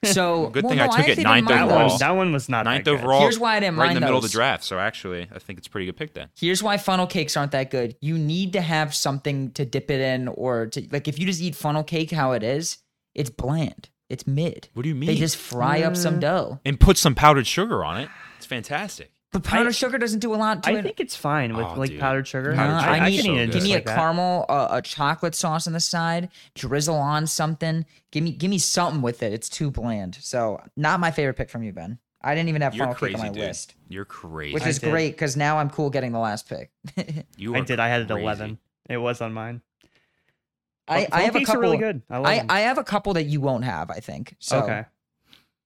So 0.06 0.48
Good 0.54 0.64
well, 0.64 0.70
thing 0.72 0.78
no, 0.78 0.84
I 0.86 0.88
took 0.88 1.00
actually 1.00 1.14
it 1.14 1.24
ninth 1.24 1.46
mind 1.46 1.60
That 1.60 1.64
overall. 1.72 1.90
one, 1.90 2.00
that 2.00 2.10
one 2.12 2.34
was 2.34 2.50
not 2.50 2.66
Ninth 2.66 2.86
that 2.86 2.92
good. 2.92 3.00
overall. 3.00 3.22
Here's 3.22 3.40
why 3.40 3.56
I 3.56 3.60
didn't 3.60 3.78
right 3.78 3.86
in 3.86 3.88
mind 3.94 3.98
the 3.98 4.02
middle 4.02 4.18
of 4.18 4.24
the 4.24 4.30
draft. 4.30 4.64
So 4.64 4.80
actually, 4.80 5.28
I 5.34 5.40
think 5.40 5.58
it's 5.60 5.68
a 5.68 5.70
pretty 5.72 5.86
good 5.86 5.98
pick 5.98 6.14
then. 6.14 6.30
Here's 6.36 6.62
why 6.62 6.78
funnel 6.78 7.08
cakes 7.08 7.38
aren't 7.38 7.52
that 7.54 7.72
good. 7.72 7.96
You 8.02 8.18
need 8.18 8.54
to 8.54 8.62
have 8.62 8.94
something 8.94 9.52
to 9.52 9.66
dip 9.66 9.90
it 9.90 10.02
in, 10.02 10.28
or 10.28 10.68
to 10.68 10.88
like 10.92 11.08
if 11.08 11.18
you 11.20 11.26
just 11.26 11.42
eat 11.42 11.56
funnel 11.56 11.84
cake 11.84 12.12
how 12.12 12.34
it 12.34 12.44
is, 12.44 12.80
it's 13.16 13.30
bland. 13.30 13.90
It's 14.10 14.28
mid. 14.28 14.68
What 14.74 14.84
do 14.84 14.90
you 14.90 14.96
mean? 14.96 15.08
They 15.08 15.16
just 15.16 15.38
fry 15.38 15.82
up 15.82 15.96
some 15.96 16.16
Uh, 16.18 16.20
dough. 16.20 16.60
and 16.66 16.80
put 16.80 16.98
some 16.98 17.16
powdered 17.16 17.48
sugar 17.48 17.84
on 17.84 18.00
it. 18.00 18.10
It's 18.38 18.46
fantastic. 18.46 19.12
But 19.34 19.44
powdered 19.44 19.74
sugar 19.76 19.98
doesn't 19.98 20.20
do 20.20 20.34
a 20.34 20.38
lot 20.38 20.64
to 20.64 20.70
I 20.70 20.74
it. 20.74 20.78
I 20.78 20.82
think 20.84 21.00
it's 21.02 21.16
fine 21.16 21.58
with 21.58 21.66
Oh, 21.66 21.74
like 21.76 21.90
dude. 21.90 22.00
powdered 22.00 22.28
sugar. 22.28 22.54
Powdered 22.54 22.74
Uh, 22.76 22.80
sugar 22.82 22.92
I 22.92 23.08
is 23.08 23.12
need, 23.12 23.18
so 23.18 23.24
can 23.24 23.34
eat 23.36 23.40
it 23.42 23.52
give 23.52 23.64
me 23.64 23.74
like 23.74 23.82
a 23.82 23.86
that. 23.88 23.96
caramel, 23.98 24.46
uh, 24.48 24.68
a 24.72 24.82
chocolate 24.82 25.36
sauce 25.36 25.68
on 25.68 25.74
the 25.74 25.80
side, 25.82 26.30
drizzle 26.56 26.96
on 26.96 27.28
something. 27.28 27.86
Give 28.12 28.24
me, 28.24 28.32
give 28.32 28.50
me 28.50 28.60
something 28.60 29.02
with 29.02 29.22
it. 29.24 29.34
It's 29.34 29.50
too 29.50 29.70
bland. 29.72 30.16
So 30.22 30.62
not 30.78 31.00
my 31.02 31.12
favorite 31.12 31.34
pick 31.34 31.50
from 31.50 31.64
you, 31.64 31.74
Ben. 31.74 31.98
I 32.22 32.36
didn't 32.36 32.48
even 32.50 32.62
have 32.62 32.74
You're 32.74 32.86
funnel 32.86 32.96
crazy, 32.96 33.16
cake 33.16 33.22
on 33.22 33.28
my 33.28 33.34
dude. 33.34 33.44
list, 33.44 33.76
You're 33.90 34.06
crazy. 34.06 34.54
which 34.54 34.66
is 34.66 34.80
great 34.80 35.12
because 35.14 35.36
now 35.36 35.58
I'm 35.58 35.70
cool 35.70 35.90
getting 35.90 36.14
the 36.14 36.20
last 36.20 36.48
pick. 36.48 36.72
you 37.36 37.54
I 37.56 37.60
are 37.60 37.64
did. 37.66 37.80
I 37.82 37.90
had 37.90 38.02
it 38.04 38.08
crazy. 38.08 38.22
eleven. 38.22 38.60
It 38.90 38.98
was 38.98 39.20
on 39.20 39.34
mine. 39.34 39.62
I, 40.88 41.06
Funnel 41.06 41.10
I 41.12 41.22
have 41.24 41.36
a 41.36 41.40
cakes 41.40 41.50
are 41.50 41.54
couple. 41.54 41.62
really 41.62 41.78
good. 41.78 42.02
I 42.10 42.18
love 42.18 42.26
I, 42.28 42.38
them. 42.38 42.46
I 42.50 42.60
have 42.62 42.78
a 42.78 42.84
couple 42.84 43.14
that 43.14 43.24
you 43.24 43.42
won't 43.42 43.64
have. 43.66 43.90
I 43.90 44.00
think. 44.00 44.36
So 44.40 44.60
okay. 44.62 44.86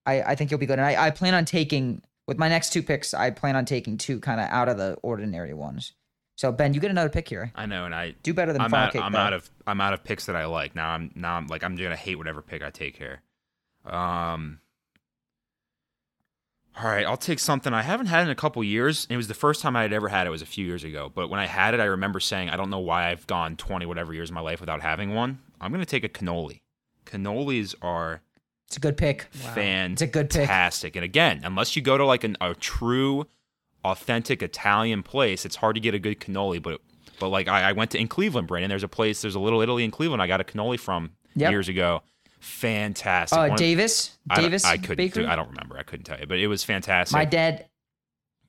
I, 0.05 0.21
I 0.21 0.35
think 0.35 0.51
you'll 0.51 0.59
be 0.59 0.65
good. 0.65 0.79
And 0.79 0.85
I, 0.85 1.07
I 1.07 1.11
plan 1.11 1.33
on 1.33 1.43
taking 1.45 2.01
with 2.27 2.37
my 2.37 2.49
next 2.49 2.71
two 2.71 2.83
picks. 2.83 3.13
I 3.13 3.31
plan 3.31 3.55
on 3.55 3.65
taking 3.65 3.97
two 3.97 4.19
kind 4.19 4.39
of 4.39 4.47
out 4.49 4.69
of 4.69 4.77
the 4.77 4.97
ordinary 5.01 5.53
ones. 5.53 5.93
So 6.35 6.51
Ben, 6.51 6.73
you 6.73 6.79
get 6.79 6.91
another 6.91 7.09
pick 7.09 7.27
here. 7.27 7.51
I 7.55 7.65
know, 7.65 7.85
and 7.85 7.95
I. 7.95 8.13
Do 8.21 8.33
better 8.33 8.53
than 8.53 8.61
I'm 8.61 8.73
out. 8.73 8.93
cake. 8.93 9.01
I'm 9.01 9.15
out 9.15 9.33
of. 9.33 9.49
I'm 9.65 9.81
out 9.81 9.93
of 9.93 10.03
picks 10.03 10.27
that 10.27 10.35
I 10.35 10.45
like. 10.45 10.75
Now 10.75 10.89
I'm. 10.91 11.11
Now 11.15 11.35
I'm 11.35 11.47
like. 11.47 11.63
I'm 11.63 11.75
gonna 11.75 11.95
hate 11.95 12.17
whatever 12.17 12.41
pick 12.43 12.61
I 12.61 12.69
take 12.69 12.97
here. 12.97 13.21
Um. 13.85 14.59
All 16.79 16.87
right, 16.87 17.07
I'll 17.07 17.17
take 17.17 17.39
something 17.39 17.73
I 17.73 17.81
haven't 17.81 18.05
had 18.05 18.21
in 18.21 18.29
a 18.29 18.35
couple 18.35 18.63
years. 18.63 19.07
It 19.09 19.17
was 19.17 19.27
the 19.27 19.33
first 19.33 19.63
time 19.63 19.75
I 19.75 19.81
had 19.81 19.93
ever 19.93 20.09
had 20.09 20.27
it 20.27 20.29
was 20.29 20.43
a 20.43 20.45
few 20.45 20.63
years 20.63 20.83
ago. 20.83 21.11
But 21.11 21.27
when 21.27 21.39
I 21.39 21.47
had 21.47 21.73
it, 21.73 21.79
I 21.79 21.85
remember 21.85 22.19
saying, 22.19 22.51
I 22.51 22.55
don't 22.55 22.69
know 22.69 22.77
why 22.77 23.09
I've 23.09 23.25
gone 23.25 23.55
20 23.55 23.87
whatever 23.87 24.13
years 24.13 24.29
of 24.29 24.35
my 24.35 24.41
life 24.41 24.59
without 24.59 24.81
having 24.81 25.15
one. 25.15 25.39
I'm 25.59 25.71
going 25.71 25.83
to 25.83 25.89
take 25.89 26.03
a 26.03 26.07
cannoli. 26.07 26.59
Cannolis 27.07 27.73
are 27.81 28.21
It's 28.67 28.77
a 28.77 28.79
good 28.79 28.97
pick. 28.97 29.27
Wow. 29.45 29.53
fantastic. 29.53 29.91
It's 29.93 30.01
a 30.01 30.07
good 30.07 30.29
pick. 30.29 30.39
Fantastic. 30.47 30.95
And 30.95 31.05
again, 31.05 31.41
unless 31.43 31.75
you 31.75 31.81
go 31.81 31.97
to 31.97 32.05
like 32.05 32.23
an, 32.23 32.35
a 32.41 32.53
true, 32.53 33.25
authentic 33.85 34.41
Italian 34.43 35.03
place, 35.03 35.45
it's 35.45 35.55
hard 35.55 35.75
to 35.75 35.81
get 35.81 35.93
a 35.93 35.99
good 35.99 36.19
cannoli. 36.19 36.61
But 36.61 36.81
but 37.19 37.29
like 37.29 37.47
I, 37.47 37.69
I 37.69 37.71
went 37.71 37.91
to 37.91 37.97
in 37.97 38.07
Cleveland, 38.07 38.47
Brandon. 38.47 38.69
There's 38.69 38.83
a 38.83 38.87
place. 38.89 39.21
There's 39.21 39.35
a 39.35 39.39
little 39.39 39.61
Italy 39.61 39.83
in 39.83 39.91
Cleveland. 39.91 40.21
I 40.21 40.27
got 40.27 40.41
a 40.41 40.43
cannoli 40.43 40.79
from 40.79 41.11
Yep. 41.35 41.51
years 41.51 41.69
ago. 41.69 42.01
Fantastic. 42.39 43.37
Uh, 43.37 43.47
One- 43.47 43.57
Davis, 43.57 44.17
I 44.29 44.41
Davis 44.41 44.65
I, 44.65 44.77
couldn't. 44.77 44.97
Bakery. 44.97 45.23
Do, 45.23 45.29
I 45.29 45.35
don't 45.35 45.49
remember. 45.49 45.77
I 45.77 45.83
couldn't 45.83 46.05
tell 46.05 46.19
you, 46.19 46.25
but 46.25 46.39
it 46.39 46.47
was 46.47 46.63
fantastic. 46.63 47.13
my 47.13 47.25
dad, 47.25 47.67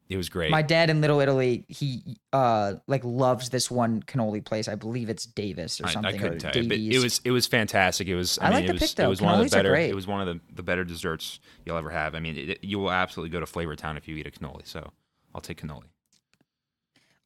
it 0.08 0.16
was 0.16 0.28
great. 0.28 0.50
my 0.50 0.62
dad 0.62 0.90
in 0.90 1.00
Little 1.00 1.20
Italy, 1.20 1.64
he 1.68 2.16
uh 2.32 2.74
like 2.86 3.04
loves 3.04 3.50
this 3.50 3.70
one 3.70 4.02
cannoli 4.02 4.44
place. 4.44 4.68
I 4.68 4.74
believe 4.74 5.08
it's 5.08 5.26
Davis 5.26 5.80
or 5.80 5.86
I, 5.86 5.90
something. 5.90 6.14
I 6.14 6.18
couldn't 6.18 6.38
tell 6.38 6.56
you, 6.56 6.68
but 6.68 6.78
it 6.78 6.98
was 7.02 7.20
it 7.24 7.30
was 7.30 7.46
fantastic. 7.46 8.08
It 8.08 8.16
was. 8.16 8.38
I, 8.38 8.46
I 8.46 8.48
mean, 8.48 8.54
like 8.54 8.64
it 8.64 8.66
the 8.68 8.72
was 8.74 8.82
pick, 8.82 8.90
though. 8.96 9.04
it 9.04 9.08
was 9.08 9.20
one 9.20 9.40
of 9.40 9.50
the 9.50 9.56
better. 9.56 9.70
great. 9.70 9.90
It 9.90 9.94
was 9.94 10.06
one 10.06 10.20
of 10.20 10.26
the, 10.26 10.40
the 10.54 10.62
better 10.62 10.84
desserts 10.84 11.40
you'll 11.64 11.76
ever 11.76 11.90
have. 11.90 12.14
I 12.14 12.20
mean, 12.20 12.36
it, 12.36 12.64
you 12.64 12.78
will 12.78 12.90
absolutely 12.90 13.30
go 13.30 13.40
to 13.40 13.46
Flavor 13.46 13.76
Town 13.76 13.96
if 13.96 14.08
you 14.08 14.16
eat 14.16 14.26
a 14.26 14.30
cannoli. 14.30 14.66
So 14.66 14.90
I'll 15.34 15.40
take 15.40 15.60
cannoli. 15.60 15.84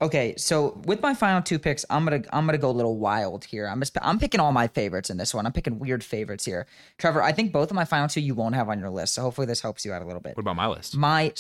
Okay, 0.03 0.35
so 0.37 0.81
with 0.85 1.01
my 1.01 1.15
final 1.15 1.41
two 1.41 1.61
picks, 1.61 1.85
I'm 1.89 2.03
gonna 2.03 2.23
I'm 2.33 2.45
gonna 2.45 2.59
go 2.59 2.71
a 2.71 2.73
little 2.73 2.99
wild 2.99 3.45
here. 3.45 3.69
I'm 3.69 3.79
just, 3.79 3.97
I'm 4.03 4.19
picking 4.19 4.41
all 4.41 4.51
my 4.51 4.67
favorites 4.67 5.11
in 5.11 5.17
this 5.17 5.33
one. 5.33 5.47
I'm 5.47 5.53
picking 5.53 5.79
weird 5.79 6.03
favorites 6.03 6.45
here. 6.45 6.67
Trevor, 6.99 7.23
I 7.23 7.31
think 7.31 7.53
both 7.53 7.71
of 7.71 7.77
my 7.77 7.85
final 7.85 8.09
two 8.09 8.21
you 8.21 8.35
won't 8.35 8.57
have 8.57 8.69
on 8.69 8.81
your 8.81 8.91
list, 8.91 9.15
so 9.15 9.23
hopefully 9.23 9.47
this 9.47 9.61
helps 9.61 9.85
you 9.85 9.93
out 9.93 10.03
a 10.03 10.05
little 10.05 10.21
bit. 10.21 10.37
What 10.37 10.41
about 10.41 10.57
my 10.57 10.67
list? 10.67 10.97
My, 10.97 11.33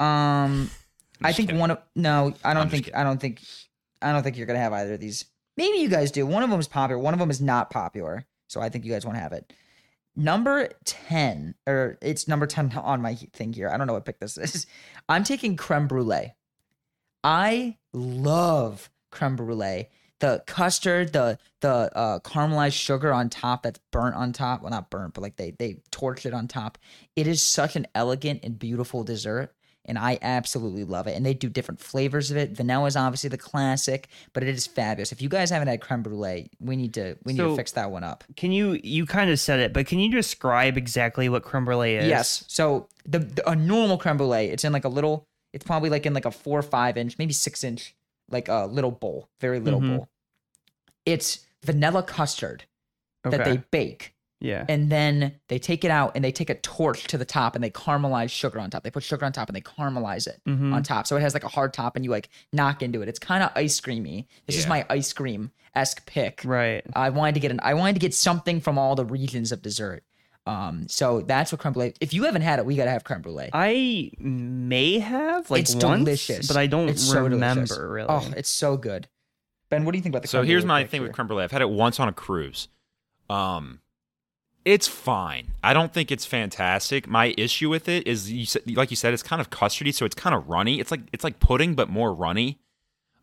um, 0.00 0.70
I 1.22 1.32
think 1.32 1.48
kidding. 1.50 1.60
one 1.60 1.70
of 1.70 1.78
no, 1.94 2.34
I 2.44 2.54
don't 2.54 2.64
I'm 2.64 2.68
think. 2.70 2.90
I 2.94 3.04
don't 3.04 3.20
think 3.20 3.40
I 4.02 4.12
don't 4.12 4.22
think 4.22 4.36
you're 4.36 4.46
gonna 4.46 4.58
have 4.58 4.72
either 4.72 4.94
of 4.94 5.00
these. 5.00 5.26
Maybe 5.56 5.78
you 5.78 5.88
guys 5.88 6.10
do. 6.10 6.24
One 6.26 6.42
of 6.42 6.50
them 6.50 6.58
is 6.58 6.68
popular. 6.68 7.00
One 7.00 7.12
of 7.14 7.20
them 7.20 7.30
is 7.30 7.40
not 7.40 7.70
popular. 7.70 8.24
So 8.48 8.60
I 8.60 8.68
think 8.68 8.84
you 8.84 8.92
guys 8.92 9.04
won't 9.04 9.18
have 9.18 9.32
it. 9.32 9.52
Number 10.16 10.70
ten, 10.84 11.54
or 11.66 11.98
it's 12.02 12.26
number 12.26 12.46
ten 12.46 12.72
on 12.76 13.00
my 13.02 13.14
thing 13.14 13.52
here. 13.52 13.68
I 13.68 13.76
don't 13.76 13.86
know 13.86 13.92
what 13.92 14.04
pick 14.04 14.18
this 14.18 14.38
is. 14.38 14.66
I'm 15.08 15.24
taking 15.24 15.56
creme 15.56 15.86
brulee. 15.86 16.34
I 17.22 17.76
love 17.92 18.90
creme 19.10 19.36
brulee. 19.36 19.88
The 20.20 20.42
custard, 20.46 21.12
the 21.12 21.38
the 21.60 21.68
uh, 21.96 22.18
caramelized 22.20 22.72
sugar 22.74 23.12
on 23.12 23.30
top 23.30 23.62
that's 23.62 23.80
burnt 23.90 24.16
on 24.16 24.32
top. 24.32 24.62
Well, 24.62 24.70
not 24.70 24.90
burnt, 24.90 25.14
but 25.14 25.22
like 25.22 25.36
they 25.36 25.52
they 25.52 25.76
torched 25.92 26.26
it 26.26 26.34
on 26.34 26.48
top. 26.48 26.76
It 27.16 27.26
is 27.26 27.42
such 27.42 27.76
an 27.76 27.86
elegant 27.94 28.40
and 28.42 28.58
beautiful 28.58 29.04
dessert, 29.04 29.54
and 29.86 29.98
I 29.98 30.18
absolutely 30.22 30.84
love 30.84 31.06
it. 31.06 31.16
And 31.16 31.24
they 31.24 31.34
do 31.34 31.48
different 31.48 31.80
flavors 31.80 32.30
of 32.30 32.36
it. 32.36 32.50
Vanilla 32.52 32.86
is 32.86 32.96
obviously 32.96 33.28
the 33.30 33.38
classic, 33.38 34.08
but 34.32 34.42
it 34.42 34.48
is 34.50 34.66
fabulous. 34.66 35.10
If 35.12 35.22
you 35.22 35.28
guys 35.28 35.50
haven't 35.50 35.68
had 35.68 35.80
creme 35.80 36.02
brulee, 36.02 36.50
we 36.60 36.76
need 36.76 36.94
to 36.94 37.16
we 37.24 37.32
need 37.32 37.38
to 37.38 37.56
fix 37.56 37.72
that 37.72 37.90
one 37.90 38.04
up. 38.04 38.24
Can 38.36 38.52
you 38.52 38.78
you 38.84 39.06
kind 39.06 39.30
of 39.30 39.40
said 39.40 39.58
it, 39.60 39.72
but 39.72 39.86
can 39.86 39.98
you 39.98 40.10
describe 40.10 40.76
exactly 40.76 41.28
what 41.28 41.42
creme 41.42 41.64
brulee 41.64 41.96
is? 41.96 42.06
Yes. 42.08 42.44
So 42.48 42.88
the, 43.06 43.20
the 43.20 43.50
a 43.50 43.56
normal 43.56 43.96
creme 43.98 44.16
brulee, 44.18 44.46
it's 44.48 44.64
in 44.64 44.72
like 44.72 44.84
a 44.84 44.88
little. 44.88 45.26
It's 45.52 45.64
probably 45.64 45.90
like 45.90 46.06
in 46.06 46.14
like 46.14 46.26
a 46.26 46.30
four 46.30 46.58
or 46.58 46.62
five 46.62 46.96
inch, 46.96 47.18
maybe 47.18 47.32
six 47.32 47.64
inch, 47.64 47.94
like 48.30 48.48
a 48.48 48.66
little 48.66 48.92
bowl, 48.92 49.28
very 49.40 49.58
little 49.58 49.80
Mhm. 49.80 49.96
bowl. 49.96 50.08
It's 51.06 51.40
vanilla 51.64 52.02
custard 52.02 52.64
Okay. 53.26 53.36
that 53.36 53.44
they 53.44 53.56
bake, 53.70 54.14
yeah. 54.40 54.64
and 54.68 54.90
then 54.90 55.34
they 55.48 55.58
take 55.58 55.84
it 55.84 55.90
out 55.90 56.12
and 56.14 56.24
they 56.24 56.32
take 56.32 56.50
a 56.50 56.54
torch 56.56 57.04
to 57.08 57.18
the 57.18 57.24
top 57.24 57.54
and 57.54 57.62
they 57.62 57.70
caramelize 57.70 58.30
sugar 58.30 58.58
on 58.58 58.70
top. 58.70 58.82
They 58.82 58.90
put 58.90 59.02
sugar 59.02 59.24
on 59.24 59.32
top 59.32 59.48
and 59.48 59.54
they 59.56 59.60
caramelize 59.60 60.26
it 60.26 60.40
Mhm. 60.48 60.74
on 60.74 60.82
top, 60.82 61.06
so 61.06 61.16
it 61.16 61.20
has 61.20 61.34
like 61.34 61.44
a 61.44 61.48
hard 61.48 61.72
top, 61.72 61.96
and 61.96 62.04
you 62.04 62.10
like 62.10 62.28
knock 62.52 62.82
into 62.82 63.02
it. 63.02 63.08
It's 63.08 63.18
kind 63.18 63.42
of 63.42 63.50
ice 63.54 63.78
creamy. 63.80 64.26
This 64.46 64.56
is 64.56 64.66
my 64.66 64.84
ice 64.90 65.12
cream 65.12 65.50
esque 65.74 66.04
pick. 66.06 66.42
Right. 66.44 66.84
I 66.96 67.10
wanted 67.10 67.34
to 67.34 67.40
get 67.40 67.50
an 67.52 67.60
I 67.62 67.74
wanted 67.74 67.92
to 67.94 68.00
get 68.00 68.14
something 68.14 68.60
from 68.60 68.78
all 68.78 68.94
the 68.96 69.04
regions 69.04 69.52
of 69.52 69.62
dessert. 69.62 70.02
Um, 70.46 70.88
so 70.88 71.20
that's 71.20 71.52
what 71.52 71.60
creme 71.60 71.74
brulee. 71.74 71.94
If 72.00 72.12
you 72.14 72.24
haven't 72.24 72.42
had 72.42 72.58
it, 72.58 72.64
we 72.66 72.74
gotta 72.74 72.90
have 72.90 73.04
creme 73.04 73.20
brulee. 73.20 73.50
I 73.52 74.10
may 74.18 74.98
have 74.98 75.50
like 75.50 75.60
it's 75.60 75.74
once, 75.74 75.98
delicious, 76.00 76.48
but 76.48 76.56
I 76.56 76.66
don't 76.66 76.88
It's 76.88 77.12
remember 77.14 77.66
delicious. 77.66 77.78
really. 77.78 78.06
Oh, 78.08 78.32
it's 78.36 78.48
so 78.48 78.76
good. 78.78 79.06
Ben, 79.68 79.84
what 79.84 79.92
do 79.92 79.98
you 79.98 80.02
think 80.02 80.14
about 80.14 80.22
the? 80.22 80.28
So 80.28 80.38
creme 80.40 80.48
here's 80.48 80.64
my 80.64 80.80
picture? 80.82 80.90
thing 80.92 81.02
with 81.02 81.12
creme 81.12 81.26
brulee. 81.28 81.44
I've 81.44 81.52
had 81.52 81.62
it 81.62 81.70
once 81.70 82.00
on 82.00 82.08
a 82.08 82.12
cruise. 82.12 82.66
Um, 83.28 83.80
it's 84.64 84.86
fine. 84.88 85.48
I 85.62 85.72
don't 85.72 85.92
think 85.92 86.10
it's 86.12 86.26
fantastic. 86.26 87.08
My 87.08 87.34
issue 87.38 87.68
with 87.70 87.88
it 87.88 88.06
is, 88.06 88.30
you 88.30 88.44
said, 88.46 88.62
like 88.76 88.90
you 88.90 88.96
said, 88.96 89.14
it's 89.14 89.22
kind 89.22 89.40
of 89.40 89.50
custardy, 89.50 89.92
so 89.94 90.04
it's 90.04 90.14
kind 90.14 90.34
of 90.34 90.48
runny. 90.48 90.80
It's 90.80 90.90
like 90.90 91.00
it's 91.12 91.24
like 91.24 91.40
pudding, 91.40 91.74
but 91.74 91.88
more 91.88 92.12
runny. 92.12 92.58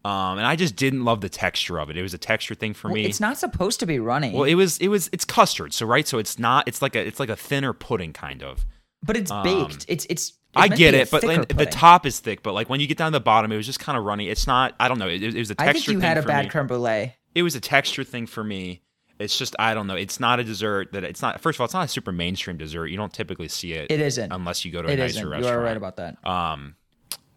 Um, 0.06 0.38
and 0.38 0.48
I 0.48 0.56
just 0.56 0.76
didn't 0.76 1.04
love 1.04 1.20
the 1.22 1.28
texture 1.30 1.80
of 1.80 1.90
it. 1.90 1.98
It 1.98 2.02
was 2.02 2.14
a 2.14 2.18
texture 2.18 2.56
thing 2.56 2.74
for 2.74 2.88
Well, 2.88 2.96
me. 2.96 3.06
it's 3.06 3.20
not 3.20 3.38
supposed 3.38 3.80
to 3.82 3.86
be 3.86 4.00
runny, 4.00 4.32
well, 4.34 4.44
it 4.46 4.56
was 4.56 4.78
it 4.78 4.88
was 4.88 5.10
it's 5.12 5.26
custard, 5.26 5.74
so 5.74 5.86
right, 5.86 6.08
so 6.08 6.18
it's 6.18 6.40
not. 6.40 6.68
It's 6.68 6.82
like 6.82 6.96
a 6.96 7.06
it's 7.06 7.20
like 7.20 7.30
a 7.30 7.36
thinner 7.36 7.74
pudding 7.74 8.14
kind 8.14 8.42
of. 8.42 8.66
but 9.04 9.18
it's 9.18 9.32
um, 9.32 9.44
baked. 9.44 9.86
It's 9.90 10.06
it's. 10.06 10.06
it's 10.10 10.34
I 10.56 10.70
get 10.70 10.94
it, 10.96 11.12
but 11.12 11.24
like, 11.24 11.56
the 11.56 11.66
top 11.68 12.06
is 12.06 12.20
thick. 12.20 12.42
But 12.42 12.54
like 12.54 12.68
when 12.70 12.80
you 12.80 12.88
get 12.88 12.98
down 12.98 13.12
to 13.12 13.18
the 13.18 13.24
bottom, 13.24 13.52
it 13.52 13.58
was 13.58 13.66
just 13.66 13.80
kind 13.80 13.98
of 13.98 14.06
runny. 14.06 14.30
It's 14.30 14.48
not. 14.48 14.74
I 14.80 14.88
don't 14.88 14.98
know. 14.98 15.08
It, 15.10 15.22
it 15.22 15.36
was 15.36 15.52
a 15.52 15.56
texture. 15.56 15.70
I 15.70 15.74
think 15.74 15.88
you 15.88 16.00
had 16.00 16.18
a 16.18 16.24
bad 16.24 16.46
me. 16.46 16.52
creme 16.52 16.68
brulee. 16.68 17.14
it 17.36 17.44
was 17.44 17.56
a 17.56 17.60
texture 17.60 18.04
thing 18.04 18.26
for 18.28 18.44
me. 18.44 18.82
It's 19.20 19.38
just 19.38 19.56
I 19.58 19.74
don't 19.74 19.88
know. 19.88 19.96
It's 19.96 20.20
not 20.20 20.40
a 20.40 20.44
dessert 20.44 20.92
that 20.94 21.04
it's 21.04 21.22
not. 21.22 21.42
First 21.42 21.58
of 21.58 21.62
all, 21.62 21.66
it's 21.66 21.74
not 21.74 21.86
a 21.86 21.88
super 21.88 22.12
mainstream 22.12 22.58
dessert. 22.58 22.88
You 22.88 22.98
don't 22.98 23.12
typically 23.14 23.48
see 23.48 23.74
it. 23.74 23.90
It 23.92 24.00
isn't. 24.00 24.32
unless 24.32 24.64
you 24.64 24.72
go 24.72 24.82
to 24.82 24.88
a 24.88 24.92
It 24.92 24.98
nicer 25.00 25.34
isn't. 25.34 25.44
You 25.44 25.48
are 25.50 25.60
right 25.62 25.76
about 25.78 25.96
that. 25.98 26.24
Um, 26.26 26.76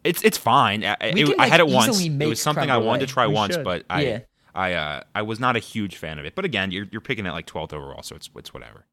it's 0.04 0.22
it's 0.22 0.36
fine. 0.38 0.84
I, 0.84 0.96
it- 1.00 1.14
can, 1.26 1.40
I 1.40 1.46
had 1.46 1.60
it 1.60 1.68
once. 1.68 2.00
It 2.04 2.26
was 2.26 2.40
something 2.40 2.70
I 2.70 2.76
wanted 2.78 3.06
to 3.06 3.12
try 3.12 3.26
We 3.26 3.34
once, 3.34 3.54
should. 3.54 3.64
but 3.64 3.84
I 3.88 4.02
Yeah. 4.02 4.18
I 4.54 4.72
uh 4.74 5.02
I 5.14 5.22
was 5.22 5.38
not 5.40 5.56
a 5.56 5.60
huge 5.60 5.96
fan 5.96 6.18
of 6.18 6.24
it. 6.24 6.34
But 6.34 6.44
again, 6.44 6.70
you're 6.70 6.86
you're 6.90 7.00
picking 7.00 7.24
it 7.26 7.30
like 7.32 7.46
12th 7.46 7.72
overall, 7.72 8.02
so 8.02 8.14
it's 8.16 8.28
it's 8.36 8.52
whatever. 8.52 8.84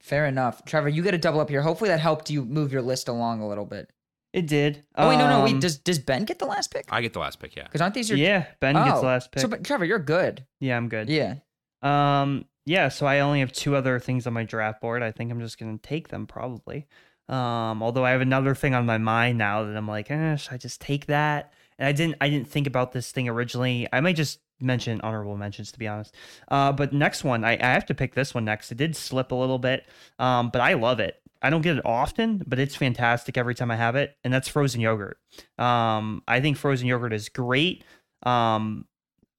Fair 0.00 0.26
enough, 0.26 0.64
Trevor. 0.64 0.88
You 0.88 1.02
got 1.02 1.14
a 1.14 1.18
double 1.18 1.40
up 1.40 1.48
here. 1.48 1.62
Hopefully 1.62 1.88
that 1.88 2.00
helped 2.00 2.28
you 2.30 2.44
move 2.44 2.72
your 2.72 2.82
list 2.82 3.08
along 3.08 3.40
a 3.40 3.48
little 3.48 3.66
bit. 3.66 3.90
It 4.32 4.46
did. 4.46 4.84
Oh 4.96 5.08
wait, 5.08 5.16
no, 5.18 5.28
no, 5.28 5.36
Um, 5.38 5.44
wait. 5.44 5.60
Does 5.60 5.78
does 5.78 5.98
Ben 5.98 6.24
get 6.24 6.38
the 6.38 6.46
last 6.46 6.72
pick? 6.72 6.86
I 6.90 7.00
get 7.02 7.12
the 7.12 7.18
last 7.20 7.38
pick. 7.40 7.54
Yeah. 7.56 7.64
Because 7.64 7.80
aren't 7.80 7.94
these 7.94 8.08
your? 8.08 8.18
yeah, 8.18 8.46
Ben 8.60 8.74
gets 8.74 8.90
Oh, 8.98 9.00
the 9.00 9.06
last 9.06 9.30
pick. 9.32 9.40
So, 9.40 9.48
but 9.48 9.62
Trevor, 9.64 9.84
you're 9.84 9.98
good. 9.98 10.44
yeah, 10.60 10.76
I'm 10.76 10.88
good. 10.88 11.08
Yeah. 11.08 11.36
Um, 11.82 12.44
yeah, 12.64 12.88
so 12.88 13.06
I 13.06 13.20
only 13.20 13.40
have 13.40 13.52
two 13.52 13.74
other 13.74 13.98
things 13.98 14.26
on 14.26 14.32
my 14.32 14.44
draft 14.44 14.80
board. 14.80 15.02
I 15.02 15.10
think 15.10 15.30
I'm 15.32 15.40
just 15.40 15.58
gonna 15.58 15.78
take 15.78 16.08
them 16.08 16.26
probably. 16.26 16.86
Um, 17.28 17.82
although 17.82 18.04
I 18.04 18.10
have 18.10 18.20
another 18.20 18.54
thing 18.54 18.74
on 18.74 18.84
my 18.86 18.98
mind 18.98 19.38
now 19.38 19.64
that 19.64 19.76
I'm 19.76 19.88
like, 19.88 20.10
eh, 20.10 20.36
should 20.36 20.52
I 20.52 20.56
just 20.58 20.80
take 20.80 21.06
that? 21.06 21.52
And 21.78 21.88
I 21.88 21.92
didn't 21.92 22.16
I 22.20 22.28
didn't 22.28 22.48
think 22.48 22.66
about 22.66 22.92
this 22.92 23.10
thing 23.10 23.28
originally. 23.28 23.88
I 23.92 24.00
might 24.00 24.16
just 24.16 24.40
mention 24.60 25.00
honorable 25.00 25.36
mentions 25.36 25.72
to 25.72 25.78
be 25.78 25.88
honest. 25.88 26.14
Uh, 26.48 26.70
but 26.72 26.92
next 26.92 27.24
one, 27.24 27.42
I, 27.44 27.52
I 27.54 27.66
have 27.72 27.86
to 27.86 27.94
pick 27.94 28.14
this 28.14 28.32
one 28.34 28.44
next. 28.44 28.70
It 28.70 28.76
did 28.78 28.94
slip 28.94 29.32
a 29.32 29.34
little 29.34 29.58
bit. 29.58 29.86
Um, 30.18 30.50
but 30.50 30.60
I 30.60 30.74
love 30.74 31.00
it. 31.00 31.20
I 31.42 31.50
don't 31.50 31.62
get 31.62 31.76
it 31.76 31.84
often, 31.84 32.42
but 32.46 32.58
it's 32.58 32.76
fantastic 32.76 33.36
every 33.36 33.54
time 33.54 33.70
I 33.70 33.76
have 33.76 33.96
it, 33.96 34.16
and 34.22 34.32
that's 34.32 34.48
frozen 34.48 34.80
yogurt. 34.80 35.18
Um, 35.58 36.22
I 36.28 36.40
think 36.40 36.56
frozen 36.56 36.86
yogurt 36.86 37.12
is 37.12 37.28
great. 37.28 37.84
Um, 38.22 38.86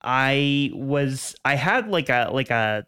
I 0.04 0.72
was 0.74 1.36
I 1.46 1.56
had 1.56 1.88
like 1.88 2.10
a 2.10 2.30
like 2.32 2.50
a 2.50 2.86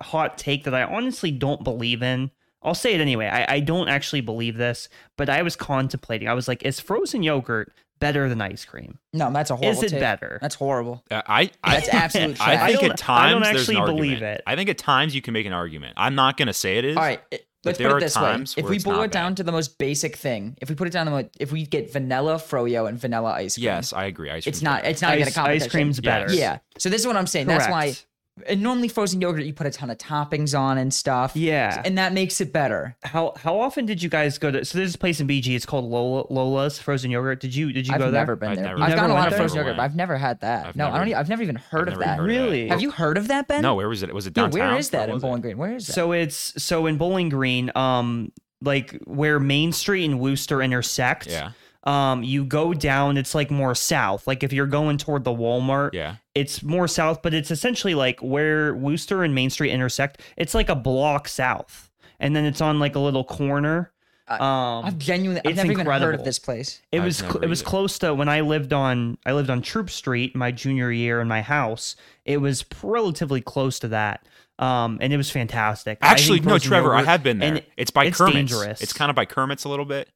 hot 0.00 0.38
take 0.38 0.64
that 0.64 0.74
I 0.74 0.84
honestly 0.84 1.30
don't 1.30 1.64
believe 1.64 2.02
in. 2.02 2.30
I'll 2.62 2.74
say 2.74 2.92
it 2.94 3.00
anyway. 3.00 3.26
I, 3.26 3.54
I 3.54 3.60
don't 3.60 3.88
actually 3.88 4.20
believe 4.20 4.56
this, 4.56 4.88
but 5.16 5.30
I 5.30 5.42
was 5.42 5.54
contemplating. 5.54 6.28
I 6.28 6.34
was 6.34 6.48
like, 6.48 6.64
is 6.64 6.80
frozen 6.80 7.22
yogurt 7.22 7.72
better 8.00 8.28
than 8.28 8.40
ice 8.40 8.64
cream? 8.64 8.98
No, 9.12 9.30
that's 9.32 9.50
a 9.50 9.56
horrible. 9.56 9.78
Is 9.78 9.84
it 9.84 9.90
take. 9.90 10.00
better? 10.00 10.38
That's 10.42 10.56
horrible. 10.56 11.04
Uh, 11.10 11.22
I, 11.26 11.50
I 11.62 11.74
That's 11.74 11.88
absolute 11.88 12.40
I 12.46 12.72
think 12.72 12.82
I 12.82 12.86
at 12.86 12.98
times 12.98 13.26
I 13.26 13.30
don't 13.30 13.42
there's 13.42 13.68
actually 13.68 13.76
an 13.76 13.86
believe 13.86 14.22
it. 14.22 14.42
I 14.46 14.56
think 14.56 14.68
at 14.68 14.78
times 14.78 15.14
you 15.14 15.22
can 15.22 15.34
make 15.34 15.46
an 15.46 15.52
argument. 15.52 15.94
I'm 15.96 16.14
not 16.14 16.36
gonna 16.36 16.52
say 16.52 16.78
it 16.78 16.84
is. 16.84 16.96
All 16.96 17.02
right. 17.02 17.22
It- 17.68 17.78
But 17.78 17.78
Let's 17.78 17.78
there 17.78 17.88
put 17.88 17.94
are 17.94 17.98
it 17.98 18.00
this 18.00 18.56
way. 18.56 18.62
If 18.62 18.68
we 18.68 18.78
boil 18.78 19.02
it 19.02 19.10
down 19.12 19.32
bad. 19.32 19.36
to 19.38 19.42
the 19.44 19.52
most 19.52 19.78
basic 19.78 20.16
thing, 20.16 20.56
if 20.60 20.68
we 20.68 20.74
put 20.74 20.86
it 20.88 20.92
down 20.92 21.06
to 21.06 21.12
what- 21.12 21.30
if 21.38 21.52
we 21.52 21.64
get 21.66 21.92
vanilla 21.92 22.34
froyo 22.36 22.88
and 22.88 22.98
vanilla 22.98 23.32
ice 23.32 23.54
cream, 23.56 23.64
Yes, 23.64 23.92
I 23.92 24.04
agree. 24.06 24.30
Ice 24.30 24.46
it's 24.46 24.62
not. 24.62 24.80
better. 24.82 24.90
It's 24.90 25.02
not 25.02 25.14
even 25.14 25.24
a 25.24 25.26
ice, 25.28 25.34
competition. 25.34 25.66
ice 25.66 25.70
cream's 25.70 26.00
better. 26.00 26.32
Yeah. 26.32 26.58
So 26.78 26.88
this 26.88 27.00
is 27.02 27.06
what 27.06 27.16
I'm 27.16 27.26
saying. 27.26 27.46
That's 27.46 27.68
why. 27.68 27.94
Correct. 28.38 28.50
And 28.50 28.62
normally 28.62 28.88
frozen 28.88 29.20
yogurt, 29.20 29.44
you 29.44 29.52
put 29.52 29.66
a 29.66 29.70
ton 29.70 29.90
of 29.90 29.98
toppings 29.98 30.58
on 30.58 30.78
and 30.78 30.92
stuff. 30.92 31.36
Yeah. 31.36 31.82
And 31.84 31.98
that 31.98 32.12
makes 32.12 32.40
it 32.40 32.52
better. 32.52 32.96
How 33.02 33.34
how 33.36 33.58
often 33.60 33.86
did 33.86 34.02
you 34.02 34.08
guys 34.08 34.38
go 34.38 34.50
to? 34.50 34.64
So 34.64 34.78
there's 34.78 34.94
a 34.94 34.98
place 34.98 35.20
in 35.20 35.26
BG. 35.26 35.54
It's 35.54 35.66
called 35.66 35.84
Lola, 35.84 36.24
Lola's 36.30 36.78
Frozen 36.78 37.10
Yogurt. 37.10 37.40
Did 37.40 37.54
you 37.54 37.72
did 37.72 37.86
you 37.86 37.94
I've 37.94 38.00
go 38.00 38.10
there? 38.10 38.20
never 38.20 38.36
been 38.36 38.54
there. 38.54 38.64
never- 38.64 38.82
I've 38.82 38.90
You 38.90 38.94
gotten 38.96 39.10
a 39.10 39.14
lot 39.14 39.20
went 39.22 39.32
of 39.32 39.38
frozen 39.38 39.56
yogurt, 39.58 39.76
but 39.76 39.82
I've 39.82 39.96
never 39.96 40.16
had 40.16 40.40
that. 40.40 40.66
I've 40.66 40.76
no, 40.76 40.88
I 40.90 40.98
don't. 40.98 41.08
e- 41.08 41.14
I've 41.14 41.28
never 41.28 41.42
even 41.42 41.56
heard 41.56 41.88
I've 41.88 41.94
of 41.94 42.00
never 42.00 42.04
that. 42.04 42.18
heard 42.18 42.30
of 42.30 42.36
that. 42.36 42.42
Really? 42.42 42.68
Have 42.68 42.80
you 42.82 42.90
heard 42.90 43.18
of 43.18 43.28
that, 43.28 43.48
Ben? 43.48 43.62
No, 43.62 43.74
where 43.74 43.88
was 43.88 44.02
it? 44.02 44.14
Was 44.14 44.26
it 44.26 44.34
downtown? 44.34 44.58
Yeah, 44.58 44.68
where 44.70 44.78
is 44.78 44.90
that 44.90 45.08
in 45.08 45.14
was 45.14 45.22
it? 45.22 45.26
Bowling 45.26 45.40
Green? 45.42 45.58
Where 45.58 45.74
is 45.76 45.86
that? 45.86 45.92
So 45.92 46.12
it's 46.12 46.62
so 46.62 46.86
in 46.86 46.96
Bowling 46.98 47.28
Green, 47.28 47.70
um, 47.74 48.32
like 48.60 48.98
where 49.04 49.38
Main 49.40 49.72
Street 49.72 50.04
and 50.04 50.20
Wooster 50.20 50.62
intersect. 50.62 51.26
Yeah. 51.26 51.50
Um, 51.84 52.22
you 52.22 52.44
go 52.44 52.74
down. 52.74 53.16
It's 53.16 53.34
like 53.34 53.50
more 53.50 53.74
south. 53.74 54.26
Like 54.26 54.42
if 54.42 54.52
you're 54.52 54.66
going 54.66 54.98
toward 54.98 55.24
the 55.24 55.30
Walmart, 55.30 55.94
Yeah. 55.94 56.16
It's 56.38 56.62
more 56.62 56.86
south, 56.86 57.20
but 57.22 57.34
it's 57.34 57.50
essentially 57.50 57.94
like 57.94 58.20
where 58.20 58.74
Wooster 58.74 59.24
and 59.24 59.34
Main 59.34 59.50
Street 59.50 59.72
intersect. 59.72 60.20
It's 60.36 60.54
like 60.54 60.68
a 60.68 60.76
block 60.76 61.26
south, 61.26 61.90
and 62.20 62.36
then 62.36 62.44
it's 62.44 62.60
on 62.60 62.78
like 62.78 62.94
a 62.94 63.00
little 63.00 63.24
corner. 63.24 63.92
Um, 64.28 64.84
I've 64.84 64.98
genuinely, 64.98 65.40
I've 65.44 65.52
it's 65.52 65.56
never 65.56 65.72
even 65.72 65.86
heard 65.86 66.14
of 66.14 66.22
this 66.22 66.38
place. 66.38 66.82
it 66.92 66.98
I've 66.98 67.04
was 67.04 67.16
cl- 67.18 67.38
it 67.38 67.48
was 67.48 67.62
close 67.62 67.98
to 68.00 68.14
when 68.14 68.28
I 68.28 68.42
lived 68.42 68.72
on 68.72 69.18
I 69.26 69.32
lived 69.32 69.50
on 69.50 69.62
Troop 69.62 69.90
Street 69.90 70.36
my 70.36 70.52
junior 70.52 70.92
year 70.92 71.20
in 71.20 71.28
my 71.28 71.42
house. 71.42 71.96
It 72.24 72.36
was 72.36 72.64
relatively 72.82 73.40
close 73.40 73.78
to 73.80 73.88
that. 73.88 74.26
Um, 74.60 74.98
and 75.00 75.12
it 75.12 75.16
was 75.16 75.30
fantastic. 75.30 75.98
Actually, 76.02 76.40
no, 76.40 76.50
frozen 76.50 76.68
Trevor, 76.68 76.94
I 76.94 77.04
have 77.04 77.22
been 77.22 77.38
there. 77.38 77.54
and 77.54 77.64
it's 77.76 77.90
by 77.90 78.06
it's 78.06 78.18
Kermit's. 78.18 78.34
dangerous. 78.34 78.80
It's 78.80 78.92
kind 78.92 79.08
of 79.08 79.16
by 79.16 79.24
Kermit's 79.24 79.64
a 79.64 79.68
little 79.68 79.84
bit 79.84 80.08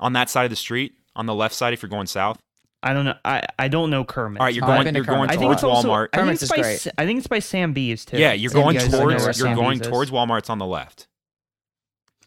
on 0.00 0.12
that 0.14 0.30
side 0.30 0.44
of 0.44 0.50
the 0.50 0.56
street, 0.56 0.94
on 1.16 1.26
the 1.26 1.34
left 1.34 1.54
side 1.54 1.72
if 1.72 1.82
you're 1.82 1.90
going 1.90 2.06
south. 2.06 2.38
I 2.82 2.92
don't 2.92 3.04
know. 3.06 3.14
I, 3.24 3.42
I 3.58 3.68
don't 3.68 3.90
know 3.90 4.04
Kermit. 4.04 4.40
All 4.40 4.46
right, 4.46 4.54
you're 4.54 4.64
Oh, 4.64 4.68
I've 4.68 4.76
going. 4.76 4.84
been 4.84 4.94
to 4.94 4.98
You're 4.98 5.04
going 5.06 5.18
Kermit's. 5.28 5.36
I 5.36 5.40
think 5.40 5.52
it's 5.52 5.62
towards 5.62 5.76
also, 5.86 5.88
Walmart. 5.88 6.08
I 6.12 6.16
think 6.18 6.24
Kermit's 6.26 6.42
it's 6.42 6.52
is 6.52 6.56
by 6.56 6.62
great. 6.62 6.80
Sa- 6.80 6.90
I 6.98 7.06
think 7.06 7.18
it's 7.18 7.26
by 7.26 7.38
Sam 7.40 7.72
B's 7.72 8.04
too. 8.04 8.18
yeah, 8.18 8.32
you're 8.32 8.50
Sam 8.50 8.62
going 8.62 8.74
B's, 8.76 8.84
I 8.84 8.88
know 8.88 8.98
towards. 9.00 9.14
where 9.16 9.24
You're 9.26 9.32
Sam 9.32 9.56
going 9.56 9.78
B's 9.78 9.86
is. 9.86 9.90
towards 9.92 10.10
Walmart. 10.10 10.38
It's 10.38 10.50
on 10.50 10.58
the 10.58 10.66
left. 10.66 11.08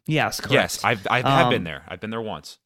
Yes, 0.08 0.40
correct. 0.42 0.54
Yes, 0.54 0.84
I've 0.84 1.08
I've 1.10 1.24
have 1.26 1.50
been 1.50 1.60
Um, 1.60 1.64
there. 1.66 1.84
I've 1.88 2.00
been 2.02 2.10
there 2.10 2.22
once. 2.22 2.58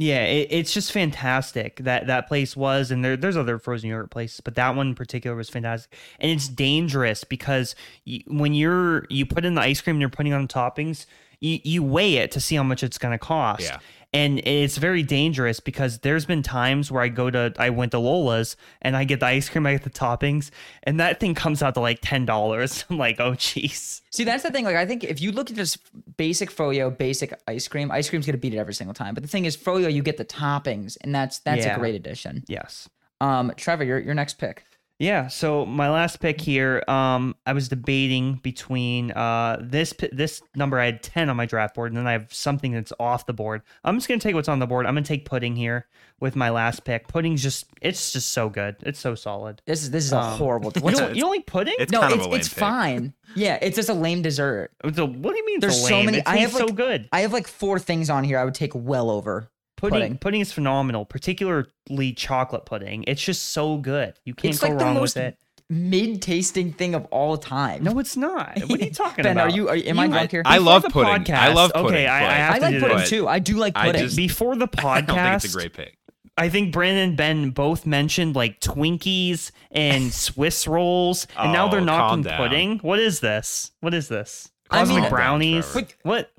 Yeah, 0.00 0.24
it, 0.24 0.48
it's 0.50 0.74
just 0.74 0.90
fantastic 0.90 1.76
that 1.84 2.08
that 2.08 2.26
place 2.26 2.56
was, 2.56 2.90
and 2.90 3.04
there 3.04 3.16
there's 3.16 3.36
other 3.36 3.58
frozen 3.58 3.90
yogurt 3.90 4.10
places, 4.10 4.40
but 4.40 4.56
that 4.56 4.74
one 4.74 4.88
in 4.88 4.94
particular 4.96 5.36
was 5.36 5.48
fantastic. 5.48 5.96
And 6.18 6.30
it's 6.32 6.48
dangerous 6.48 7.22
because 7.22 7.76
you, 8.04 8.20
when 8.26 8.54
you're 8.54 9.06
you 9.08 9.24
put 9.24 9.44
in 9.44 9.54
the 9.54 9.60
ice 9.60 9.80
cream 9.80 9.94
and 9.96 10.00
you're 10.00 10.10
putting 10.10 10.32
on 10.32 10.48
toppings, 10.48 11.06
you 11.40 11.60
you 11.62 11.82
weigh 11.84 12.16
it 12.16 12.32
to 12.32 12.40
see 12.40 12.56
how 12.56 12.64
much 12.64 12.82
it's 12.82 12.98
going 12.98 13.12
to 13.12 13.18
cost. 13.18 13.62
Yeah. 13.62 13.78
And 14.14 14.38
it's 14.46 14.78
very 14.78 15.02
dangerous 15.02 15.58
because 15.58 15.98
there's 15.98 16.24
been 16.24 16.44
times 16.44 16.90
where 16.90 17.02
I 17.02 17.08
go 17.08 17.30
to 17.30 17.52
I 17.58 17.70
went 17.70 17.90
to 17.92 17.98
Lola's 17.98 18.56
and 18.80 18.96
I 18.96 19.02
get 19.02 19.18
the 19.18 19.26
ice 19.26 19.48
cream, 19.48 19.66
I 19.66 19.72
get 19.72 19.82
the 19.82 19.90
toppings, 19.90 20.50
and 20.84 21.00
that 21.00 21.18
thing 21.18 21.34
comes 21.34 21.64
out 21.64 21.74
to 21.74 21.80
like 21.80 21.98
ten 22.00 22.24
dollars. 22.24 22.84
I'm 22.90 22.96
like, 22.96 23.18
oh 23.18 23.32
jeez. 23.32 24.02
See, 24.10 24.22
that's 24.22 24.44
the 24.44 24.52
thing. 24.52 24.64
Like, 24.64 24.76
I 24.76 24.86
think 24.86 25.02
if 25.02 25.20
you 25.20 25.32
look 25.32 25.50
at 25.50 25.56
just 25.56 25.78
basic 26.16 26.50
froyo, 26.52 26.96
basic 26.96 27.34
ice 27.48 27.66
cream, 27.66 27.90
ice 27.90 28.08
cream's 28.08 28.24
gonna 28.24 28.38
beat 28.38 28.54
it 28.54 28.58
every 28.58 28.74
single 28.74 28.94
time. 28.94 29.14
But 29.14 29.24
the 29.24 29.28
thing 29.28 29.46
is, 29.46 29.56
froyo, 29.56 29.92
you 29.92 30.02
get 30.04 30.16
the 30.16 30.24
toppings, 30.24 30.96
and 31.00 31.12
that's 31.12 31.40
that's 31.40 31.64
Yeah. 31.66 31.74
a 31.74 31.78
great 31.80 31.96
addition. 31.96 32.44
Yes. 32.46 32.88
Um, 33.20 33.52
Trevor, 33.56 33.82
your 33.82 33.98
your 33.98 34.14
next 34.14 34.34
pick. 34.34 34.62
Yeah, 35.00 35.26
so 35.26 35.66
my 35.66 35.90
last 35.90 36.20
pick 36.20 36.40
here, 36.40 36.84
um, 36.86 37.34
I 37.46 37.52
was 37.52 37.68
debating 37.68 38.34
between 38.44 39.10
uh 39.10 39.58
this 39.60 39.92
this 40.12 40.40
number 40.54 40.78
I 40.78 40.84
had 40.86 41.02
ten 41.02 41.28
on 41.28 41.36
my 41.36 41.46
draft 41.46 41.74
board, 41.74 41.90
and 41.90 41.96
then 41.98 42.06
I 42.06 42.12
have 42.12 42.32
something 42.32 42.70
that's 42.72 42.92
off 43.00 43.26
the 43.26 43.32
board. 43.32 43.62
I'm 43.82 43.96
just 43.96 44.06
gonna 44.06 44.20
take 44.20 44.36
what's 44.36 44.48
on 44.48 44.60
the 44.60 44.68
board. 44.68 44.86
I'm 44.86 44.94
gonna 44.94 45.04
take 45.04 45.24
pudding 45.24 45.56
here 45.56 45.86
with 46.20 46.36
my 46.36 46.48
last 46.50 46.84
pick. 46.84 47.08
Pudding's 47.08 47.42
just 47.42 47.66
it's 47.82 48.12
just 48.12 48.30
so 48.30 48.48
good. 48.48 48.76
It's 48.82 49.00
so 49.00 49.16
solid. 49.16 49.60
This 49.66 49.82
is 49.82 49.90
this 49.90 50.04
is 50.04 50.12
a 50.12 50.18
Um, 50.20 50.38
horrible. 50.38 50.72
You 50.76 50.80
What's, 50.82 50.98
don't, 51.00 51.14
you 51.16 51.22
don't 51.22 51.30
like 51.32 51.46
pudding? 51.46 51.74
It's 51.80 51.90
no, 51.90 52.00
kind 52.00 52.12
it's 52.12 52.20
of 52.20 52.26
a 52.26 52.30
lame 52.30 52.40
it's 52.40 52.48
pick. 52.50 52.58
fine. 52.58 53.14
Yeah, 53.34 53.58
it's 53.60 53.74
just 53.74 53.88
a 53.88 53.94
lame 53.94 54.22
dessert. 54.22 54.70
It's 54.84 54.96
a- 54.96 55.04
what 55.06 55.32
do 55.32 55.38
you 55.38 55.44
mean? 55.46 55.58
There's 55.58 55.76
it's 55.76 55.88
so 55.88 55.96
lame? 55.96 56.06
many- 56.06 56.18
It 56.18 56.24
I 56.28 56.36
have, 56.36 56.50
tastes 56.50 56.58
so 56.58 56.66
like, 56.66 56.74
good. 56.76 57.08
I 57.12 57.22
have 57.22 57.32
like 57.32 57.48
four 57.48 57.80
things 57.80 58.10
on 58.10 58.22
here 58.22 58.38
I 58.38 58.44
would 58.44 58.54
take 58.54 58.72
well 58.76 59.10
over 59.10 59.50
Pudding, 59.76 60.00
pudding. 60.00 60.18
pudding 60.18 60.40
is 60.40 60.52
phenomenal, 60.52 61.04
particularly 61.04 62.12
chocolate 62.16 62.64
pudding. 62.64 63.04
It's 63.06 63.22
just 63.22 63.50
so 63.50 63.76
good. 63.76 64.14
You 64.24 64.34
can't 64.34 64.54
It's 64.54 64.62
go 64.62 64.68
like 64.68 64.78
the 64.78 64.84
wrong 64.84 64.94
most 64.94 65.16
with 65.16 65.24
it. 65.24 65.38
mid-tasting 65.68 66.72
thing 66.72 66.94
of 66.94 67.04
all 67.06 67.36
time. 67.36 67.82
No, 67.84 67.98
it's 67.98 68.16
not. 68.16 68.58
What 68.66 68.80
are 68.80 68.84
you 68.84 68.90
talking 68.92 69.22
Ben, 69.24 69.36
about? 69.36 69.50
are 69.50 69.54
you? 69.54 69.68
Are, 69.68 69.76
am 69.76 69.98
I 69.98 70.04
You- 70.04 70.10
drunk 70.10 70.30
here? 70.30 70.42
I 70.44 70.58
Before 70.58 70.72
love 70.72 70.82
the 70.82 70.90
pudding. 70.90 71.34
I 71.34 71.52
love 71.52 71.72
pudding. 71.72 71.86
okay, 71.90 72.06
I- 72.06 72.18
I 72.18 72.34
have 72.34 72.54
I 72.54 72.58
to 72.58 72.64
like 72.64 72.74
do 72.74 72.80
pudding 72.80 72.96
this. 72.98 73.10
too. 73.10 73.28
I 73.28 73.38
do 73.38 73.56
like 73.56 73.74
pudding. 73.74 74.02
just- 74.02 74.16
Before 74.16 74.56
the 74.56 74.68
podcast, 74.68 74.84
I 74.90 75.00
don't 75.02 75.16
think 75.16 75.44
it's 75.44 75.54
a 75.54 75.56
great 75.56 75.72
pick. 75.72 75.98
I 76.36 76.48
think 76.48 76.72
Brandon 76.72 77.10
and 77.10 77.16
Ben 77.16 77.50
both 77.50 77.86
mentioned 77.86 78.34
like 78.34 78.60
Twinkies 78.60 79.52
and 79.70 80.12
Swiss 80.12 80.66
rolls, 80.66 81.26
and 81.38 81.52
now 81.52 81.68
they're 81.68 81.80
Oh, 81.80 81.84
knocking 81.84 82.24
pudding. 82.24 82.78
What 82.78 82.98
is 82.98 83.20
this? 83.20 83.70
What 83.80 83.94
is 83.94 84.08
this? 84.08 84.50
I 84.70 84.78
Cosmic 84.80 85.02
mean- 85.02 85.10
brownies. 85.10 85.66
Calm 85.70 85.82
down, 85.82 85.90
what? 86.02 86.30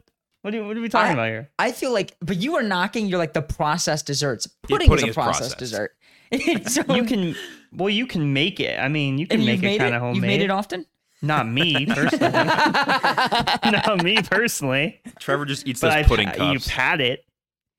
What 0.45 0.53
are, 0.53 0.63
what 0.63 0.77
are 0.77 0.81
we 0.81 0.89
talking 0.89 1.09
I- 1.09 1.13
about 1.13 1.27
here? 1.29 1.49
I 1.57 1.71
feel 1.71 1.91
like, 1.91 2.15
but 2.21 2.37
you 2.37 2.55
are 2.55 2.61
knocking. 2.61 3.07
You're 3.07 3.17
like 3.17 3.33
the 3.33 3.41
processed 3.41 4.05
desserts. 4.05 4.47
Yeah, 4.67 4.75
Pudding, 4.75 4.89
pudding 4.89 5.05
is 5.05 5.07
a 5.07 5.09
is 5.09 5.15
processed 5.15 5.57
processed. 5.57 5.57
dessert. 5.57 5.95
so, 6.87 6.93
You 6.93 7.03
can, 7.03 7.35
well, 7.73 7.89
you 7.89 8.05
can 8.05 8.31
make 8.31 8.59
it. 8.59 8.79
I 8.79 8.87
mean, 8.87 9.17
you 9.17 9.25
can 9.25 9.43
make 9.43 9.63
it 9.63 9.79
kind 9.79 9.95
of 9.95 10.01
homemade. 10.01 10.15
You've 10.17 10.23
made 10.27 10.41
it 10.41 10.51
often. 10.51 10.85
Not 11.23 11.47
me 11.47 11.87
personally. 11.87 12.31
Not 13.71 14.03
me 14.03 14.21
personally. 14.21 15.01
Trevor 15.19 15.45
just 15.45 15.65
eats 15.67 15.81
But 15.81 15.87
those 15.87 15.95
I 15.95 16.03
pudding 16.03 16.27
pa- 16.29 16.51
you 16.51 16.59
cups. 16.59 16.67
pat 16.69 17.01
it. 17.01 17.25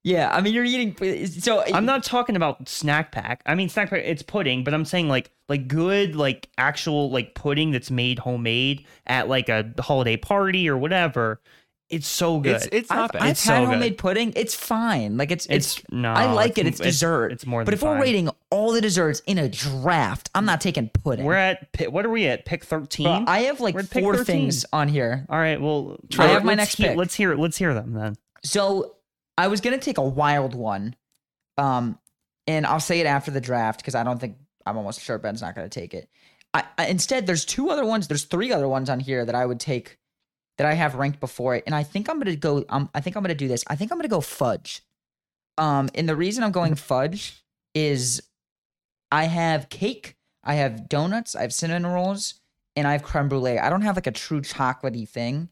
Yeah, 0.03 0.31
I 0.33 0.41
mean 0.41 0.53
you're 0.55 0.65
eating. 0.65 1.27
So 1.29 1.63
I'm 1.73 1.85
not 1.85 2.03
talking 2.05 2.35
about 2.37 2.69
snack 2.69 3.11
pack. 3.13 3.43
I 3.47 3.55
mean 3.55 3.69
snack 3.69 3.91
pack. 3.91 4.03
It's 4.05 4.23
pudding, 4.23 4.63
but 4.65 4.73
I'm 4.75 4.85
saying 4.85 5.09
like 5.09 5.31
like 5.49 5.67
good 5.69 6.17
like 6.17 6.49
actual 6.59 7.11
like 7.11 7.35
pudding 7.35 7.71
that's 7.73 7.91
made 7.91 8.19
homemade 8.21 8.87
at 9.07 9.29
like 9.29 9.49
a 9.49 9.73
holiday 9.81 10.17
party 10.17 10.69
or 10.69 10.77
whatever. 10.77 11.41
It's 11.89 12.09
so 12.09 12.41
good. 12.41 12.57
It's 12.57 12.69
it's 12.73 12.91
not 12.91 12.99
I've, 13.05 13.13
bad. 13.13 13.23
I've 13.23 13.31
It's 13.31 13.45
had 13.45 13.59
so 13.59 13.61
good. 13.67 13.73
homemade 13.75 13.99
pudding. 13.99 14.33
It's 14.35 14.55
fine. 14.57 15.17
Like 15.17 15.31
it's 15.31 15.47
it's. 15.47 15.79
It's- 15.79 15.93
no, 15.93 16.11
I 16.13 16.33
like 16.33 16.59
it. 16.59 16.63
it's- 16.67 16.73
It's 16.73 16.81
it's- 16.81 16.95
dessert. 16.95 17.31
it's 17.33 17.47
more 17.47 17.61
But 17.61 17.67
than 17.67 17.75
if 17.75 17.83
we're 17.83 18.01
rating 18.01 18.29
all 18.51 18.73
the 18.73 18.81
desserts 18.81 19.23
in 19.27 19.39
a 19.39 19.49
draft, 19.49 20.29
I'm 20.35 20.45
not 20.47 20.61
taking 20.61 20.89
pudding. 20.89 21.25
We're 21.25 21.35
at 21.35 21.69
what 21.91 22.05
are 22.05 22.11
we 22.11 22.27
at? 22.27 22.45
Pick 22.45 22.65
thirteen. 22.65 23.07
I 23.29 23.43
have 23.43 23.61
like 23.61 23.75
We're 23.75 23.83
at 23.83 23.91
pick 23.91 24.03
four 24.03 24.17
13. 24.17 24.25
things 24.27 24.65
on 24.73 24.89
here. 24.89 25.27
All 25.29 25.39
right. 25.39 25.61
Well, 25.61 25.99
I 26.19 26.27
have 26.27 26.43
my 26.45 26.55
let's 26.55 26.57
next 26.59 26.75
hear- 26.79 26.89
pick. 26.89 26.97
Let's 26.97 27.15
hear. 27.15 27.37
Let's 27.37 27.57
hear 27.57 27.73
them 27.73 27.93
then. 27.93 28.17
So 28.45 28.97
I 29.39 29.47
was 29.47 29.61
gonna 29.61 29.79
take 29.79 29.99
a 29.99 30.03
wild 30.05 30.57
one, 30.57 30.97
um, 31.57 31.99
and 32.49 32.67
I'll 32.67 32.81
say 32.81 32.99
it 33.01 33.07
after 33.07 33.31
the 33.31 33.41
draft 33.41 33.81
because 33.81 33.95
I 33.95 34.03
don't 34.03 34.19
think 34.21 34.39
I'm 34.67 34.77
almost 34.77 35.01
sure 35.03 35.19
Ben's 35.19 35.41
not 35.41 35.55
gonna 35.55 35.69
take 35.69 35.95
it. 35.95 36.09
I, 36.53 36.65
I 36.79 36.87
instead 36.87 37.27
there's 37.29 37.45
two 37.45 37.71
other 37.71 37.85
ones. 37.85 38.09
There's 38.09 38.25
three 38.25 38.51
other 38.53 38.67
ones 38.69 38.91
on 38.91 38.99
here 38.99 39.25
that 39.25 39.35
I 39.37 39.47
would 39.47 39.61
take 39.61 39.99
that 40.59 40.67
I 40.67 40.75
have 40.75 40.95
ranked 40.95 41.21
before 41.21 41.55
it, 41.55 41.65
and 41.67 41.75
I 41.75 41.83
think 41.83 42.09
I'm 42.09 42.19
gonna 42.19 42.37
go. 42.37 42.65
Um, 42.69 42.91
I 42.95 43.01
think 43.01 43.17
I'm 43.17 43.23
gonna 43.23 43.35
do 43.35 43.49
this. 43.49 43.65
I 43.69 43.77
think 43.77 43.93
I'm 43.93 43.99
gonna 43.99 44.09
go 44.09 44.21
fudge. 44.21 44.83
Um, 45.59 45.89
and 45.95 46.09
the 46.09 46.17
reason 46.17 46.45
I'm 46.45 46.53
going 46.53 46.75
fudge 46.75 47.45
is 47.75 48.23
I 49.11 49.25
have 49.25 49.69
cake, 49.69 50.17
I 50.45 50.55
have 50.55 50.89
donuts, 50.89 51.35
I 51.35 51.43
have 51.43 51.53
cinnamon 51.53 51.91
rolls, 51.91 52.35
and 52.75 52.87
I 52.87 52.93
have 52.93 53.03
creme 53.03 53.29
brulee. 53.29 53.59
I 53.59 53.71
don't 53.71 53.83
have 53.83 53.97
like 53.97 54.07
a 54.07 54.13
true 54.13 54.43
chocolatey 54.43 55.09
thing 55.09 55.49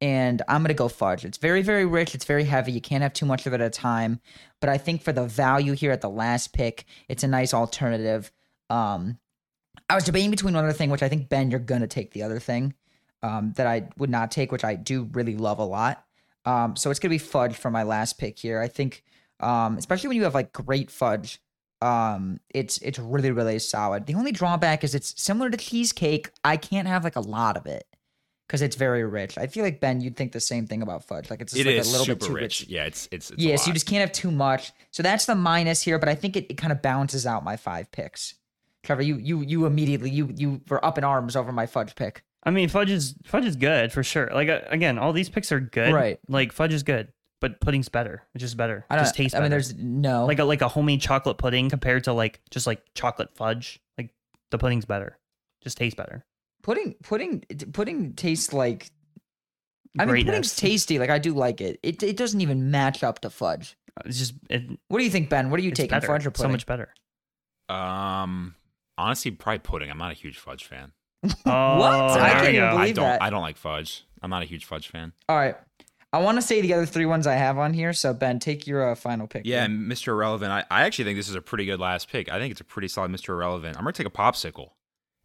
and 0.00 0.42
I'm 0.48 0.62
gonna 0.62 0.74
go 0.74 0.88
fudge. 0.88 1.24
It's 1.24 1.38
very, 1.38 1.62
very 1.62 1.84
rich. 1.84 2.14
It's 2.14 2.24
very 2.24 2.44
heavy. 2.44 2.72
You 2.72 2.80
can't 2.80 3.02
have 3.02 3.12
too 3.12 3.26
much 3.26 3.46
of 3.46 3.52
it 3.52 3.60
at 3.60 3.66
a 3.66 3.70
time. 3.70 4.20
But 4.60 4.70
I 4.70 4.78
think 4.78 5.02
for 5.02 5.12
the 5.12 5.26
value 5.26 5.72
here 5.72 5.92
at 5.92 6.00
the 6.00 6.10
last 6.10 6.52
pick, 6.52 6.84
it's 7.08 7.24
a 7.24 7.28
nice 7.28 7.52
alternative. 7.52 8.30
Um, 8.70 9.18
I 9.90 9.94
was 9.94 10.04
debating 10.04 10.30
between 10.30 10.54
one 10.54 10.64
other 10.64 10.72
thing, 10.72 10.90
which 10.90 11.02
I 11.02 11.08
think 11.08 11.28
Ben, 11.28 11.50
you're 11.50 11.60
gonna 11.60 11.88
take 11.88 12.12
the 12.12 12.22
other 12.22 12.38
thing 12.38 12.74
um, 13.22 13.52
that 13.56 13.66
I 13.66 13.88
would 13.96 14.10
not 14.10 14.30
take, 14.30 14.52
which 14.52 14.64
I 14.64 14.74
do 14.74 15.08
really 15.12 15.36
love 15.36 15.58
a 15.58 15.64
lot. 15.64 16.04
Um, 16.44 16.76
so 16.76 16.90
it's 16.90 17.00
gonna 17.00 17.10
be 17.10 17.18
fudge 17.18 17.56
for 17.56 17.70
my 17.70 17.82
last 17.82 18.18
pick 18.18 18.38
here. 18.38 18.60
I 18.60 18.68
think, 18.68 19.04
um, 19.40 19.76
especially 19.76 20.08
when 20.08 20.16
you 20.16 20.24
have 20.24 20.34
like 20.34 20.52
great 20.52 20.90
fudge, 20.90 21.40
um, 21.82 22.40
it's 22.50 22.78
it's 22.78 22.98
really, 22.98 23.30
really 23.30 23.58
solid. 23.58 24.06
The 24.06 24.14
only 24.14 24.32
drawback 24.32 24.82
is 24.84 24.94
it's 24.94 25.20
similar 25.20 25.50
to 25.50 25.56
cheesecake. 25.56 26.30
I 26.44 26.56
can't 26.56 26.88
have 26.88 27.04
like 27.04 27.16
a 27.16 27.20
lot 27.20 27.56
of 27.56 27.66
it 27.66 27.86
because 28.46 28.62
it's 28.62 28.76
very 28.76 29.04
rich. 29.04 29.36
I 29.36 29.46
feel 29.46 29.62
like 29.62 29.78
Ben, 29.80 30.00
you'd 30.00 30.16
think 30.16 30.32
the 30.32 30.40
same 30.40 30.66
thing 30.66 30.80
about 30.82 31.04
fudge. 31.04 31.28
Like 31.30 31.42
it's 31.42 31.52
just 31.52 31.66
It 31.66 31.70
like 31.70 31.76
is 31.76 31.88
a 31.88 31.90
little 31.90 32.06
super 32.06 32.18
bit 32.18 32.26
too 32.26 32.34
rich. 32.34 32.60
rich. 32.62 32.68
Yeah, 32.68 32.84
it's 32.84 33.08
it's, 33.12 33.30
it's 33.30 33.42
Yeah, 33.42 33.56
so 33.56 33.68
you 33.68 33.74
just 33.74 33.86
can't 33.86 34.00
have 34.00 34.12
too 34.12 34.30
much. 34.30 34.72
So 34.90 35.02
that's 35.02 35.26
the 35.26 35.34
minus 35.34 35.82
here, 35.82 35.98
but 35.98 36.08
I 36.08 36.14
think 36.14 36.36
it, 36.36 36.46
it 36.50 36.54
kind 36.54 36.72
of 36.72 36.80
balances 36.80 37.26
out 37.26 37.44
my 37.44 37.56
five 37.56 37.92
picks. 37.92 38.34
Trevor, 38.82 39.02
you 39.02 39.16
you 39.18 39.42
you 39.42 39.66
immediately 39.66 40.10
you 40.10 40.32
you 40.34 40.62
were 40.68 40.82
up 40.84 40.96
in 40.98 41.04
arms 41.04 41.36
over 41.36 41.52
my 41.52 41.66
fudge 41.66 41.94
pick. 41.94 42.22
I 42.48 42.50
mean, 42.50 42.68
fudge 42.70 42.90
is 42.90 43.14
fudge 43.24 43.44
is 43.44 43.56
good 43.56 43.92
for 43.92 44.02
sure. 44.02 44.30
Like 44.32 44.48
uh, 44.48 44.60
again, 44.68 44.98
all 44.98 45.12
these 45.12 45.28
picks 45.28 45.52
are 45.52 45.60
good. 45.60 45.92
Right. 45.92 46.18
Like 46.28 46.52
fudge 46.52 46.72
is 46.72 46.82
good, 46.82 47.12
but 47.40 47.60
pudding's 47.60 47.88
better. 47.90 48.22
It's 48.34 48.40
just 48.42 48.56
better. 48.56 48.86
I 48.88 48.94
It 48.94 48.96
don't 48.96 49.04
just 49.04 49.14
tastes 49.16 49.36
I 49.36 49.40
mean, 49.40 49.50
there's 49.50 49.74
no 49.74 50.24
like 50.24 50.38
a 50.38 50.44
like 50.44 50.62
a 50.62 50.68
homemade 50.68 51.00
chocolate 51.02 51.36
pudding 51.36 51.68
compared 51.68 52.04
to 52.04 52.12
like 52.14 52.40
just 52.50 52.66
like 52.66 52.82
chocolate 52.94 53.34
fudge. 53.34 53.80
Like 53.98 54.14
the 54.50 54.56
pudding's 54.58 54.86
better. 54.86 55.18
Just 55.62 55.76
tastes 55.76 55.94
better. 55.96 56.24
pudding. 56.62 56.94
Pudding 57.02 57.42
pudding 57.72 58.14
tastes 58.14 58.52
like. 58.52 58.90
I 59.98 60.02
mean, 60.04 60.08
Greatness. 60.10 60.30
pudding's 60.32 60.56
tasty. 60.56 60.98
Like 60.98 61.10
I 61.10 61.18
do 61.18 61.34
like 61.34 61.60
it. 61.60 61.78
It 61.82 62.02
it 62.02 62.16
doesn't 62.16 62.40
even 62.40 62.70
match 62.70 63.02
up 63.04 63.20
to 63.20 63.30
fudge. 63.30 63.76
It's 64.06 64.18
just 64.18 64.34
it, 64.48 64.62
What 64.88 64.98
do 64.98 65.04
you 65.04 65.10
think, 65.10 65.28
Ben? 65.28 65.50
What 65.50 65.60
are 65.60 65.62
you 65.62 65.70
it's 65.70 65.78
taking, 65.80 65.90
better. 65.90 66.06
fudge 66.06 66.24
or 66.26 66.30
pudding? 66.30 66.48
so 66.50 66.52
much 66.52 66.66
better. 66.66 66.94
Um, 67.68 68.54
honestly, 68.96 69.32
probably 69.32 69.58
pudding. 69.58 69.90
I'm 69.90 69.98
not 69.98 70.12
a 70.12 70.14
huge 70.14 70.38
fudge 70.38 70.64
fan. 70.64 70.92
Oh, 71.24 71.30
I 71.50 72.30
can't 72.40 72.54
even 72.54 72.70
believe 72.70 72.78
I 72.80 72.92
don't. 72.92 73.04
that. 73.04 73.22
I 73.22 73.30
don't 73.30 73.42
like 73.42 73.56
fudge. 73.56 74.04
I'm 74.22 74.30
not 74.30 74.42
a 74.42 74.46
huge 74.46 74.64
fudge 74.64 74.88
fan. 74.88 75.12
All 75.28 75.36
right. 75.36 75.56
I 76.12 76.20
want 76.20 76.38
to 76.38 76.42
say 76.42 76.60
the 76.60 76.72
other 76.72 76.86
three 76.86 77.06
ones 77.06 77.26
I 77.26 77.34
have 77.34 77.58
on 77.58 77.74
here. 77.74 77.92
So 77.92 78.14
Ben, 78.14 78.38
take 78.38 78.66
your 78.66 78.90
uh, 78.90 78.94
final 78.94 79.26
pick. 79.26 79.42
Yeah. 79.44 79.66
Mr. 79.66 80.08
Irrelevant. 80.08 80.50
I, 80.50 80.64
I 80.70 80.82
actually 80.84 81.04
think 81.04 81.18
this 81.18 81.28
is 81.28 81.34
a 81.34 81.42
pretty 81.42 81.66
good 81.66 81.80
last 81.80 82.10
pick. 82.10 82.30
I 82.30 82.38
think 82.38 82.52
it's 82.52 82.60
a 82.60 82.64
pretty 82.64 82.88
solid 82.88 83.10
Mr. 83.10 83.30
Irrelevant. 83.30 83.76
I'm 83.76 83.84
gonna 83.84 83.92
take 83.92 84.06
a 84.06 84.10
popsicle. 84.10 84.70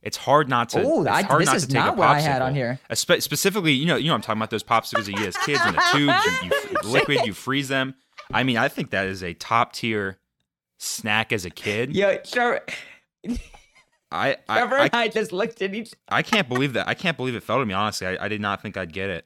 It's 0.01 0.17
hard 0.17 0.49
not 0.49 0.69
to. 0.69 0.81
Oh, 0.83 1.03
this 1.03 1.45
not 1.47 1.55
is 1.55 1.65
to 1.67 1.67
take 1.69 1.75
not 1.75 1.95
what 1.95 2.09
I 2.09 2.19
had 2.19 2.41
on 2.41 2.53
here. 2.53 2.77
Espe- 2.89 3.21
specifically, 3.21 3.71
you 3.71 3.85
know, 3.85 3.95
you 3.95 4.09
know, 4.09 4.15
I'm 4.15 4.21
talking 4.21 4.39
about 4.39 4.49
those 4.49 4.63
popsicles 4.63 5.05
that 5.05 5.11
you 5.11 5.17
get 5.17 5.27
as 5.27 5.37
kids 5.37 5.61
in 5.65 5.73
the 5.73 5.81
tubes. 5.93 6.43
You, 6.43 6.51
you 6.71 6.77
liquid, 6.91 7.25
you 7.25 7.33
freeze 7.33 7.69
them. 7.69 7.95
I 8.31 8.43
mean, 8.43 8.57
I 8.57 8.67
think 8.67 8.89
that 8.89 9.07
is 9.07 9.23
a 9.23 9.33
top 9.33 9.71
tier 9.71 10.17
snack 10.77 11.31
as 11.31 11.45
a 11.45 11.49
kid. 11.49 11.95
Yeah, 11.95 12.17
Trevor, 12.17 12.59
I, 14.13 14.37
I, 14.47 14.57
Trevor 14.59 14.75
I, 14.77 14.85
and 14.85 14.95
I 14.95 15.07
just 15.07 15.31
looked 15.31 15.61
at 15.61 15.73
each. 15.73 15.93
I 16.09 16.21
can't 16.21 16.47
believe 16.47 16.73
that. 16.73 16.87
I 16.87 16.93
can't 16.93 17.17
believe 17.17 17.35
it 17.35 17.43
fell 17.43 17.59
to 17.59 17.65
me. 17.65 17.73
Honestly, 17.73 18.07
I, 18.07 18.25
I 18.25 18.27
did 18.27 18.41
not 18.41 18.61
think 18.61 18.77
I'd 18.77 18.93
get 18.93 19.09
it. 19.09 19.25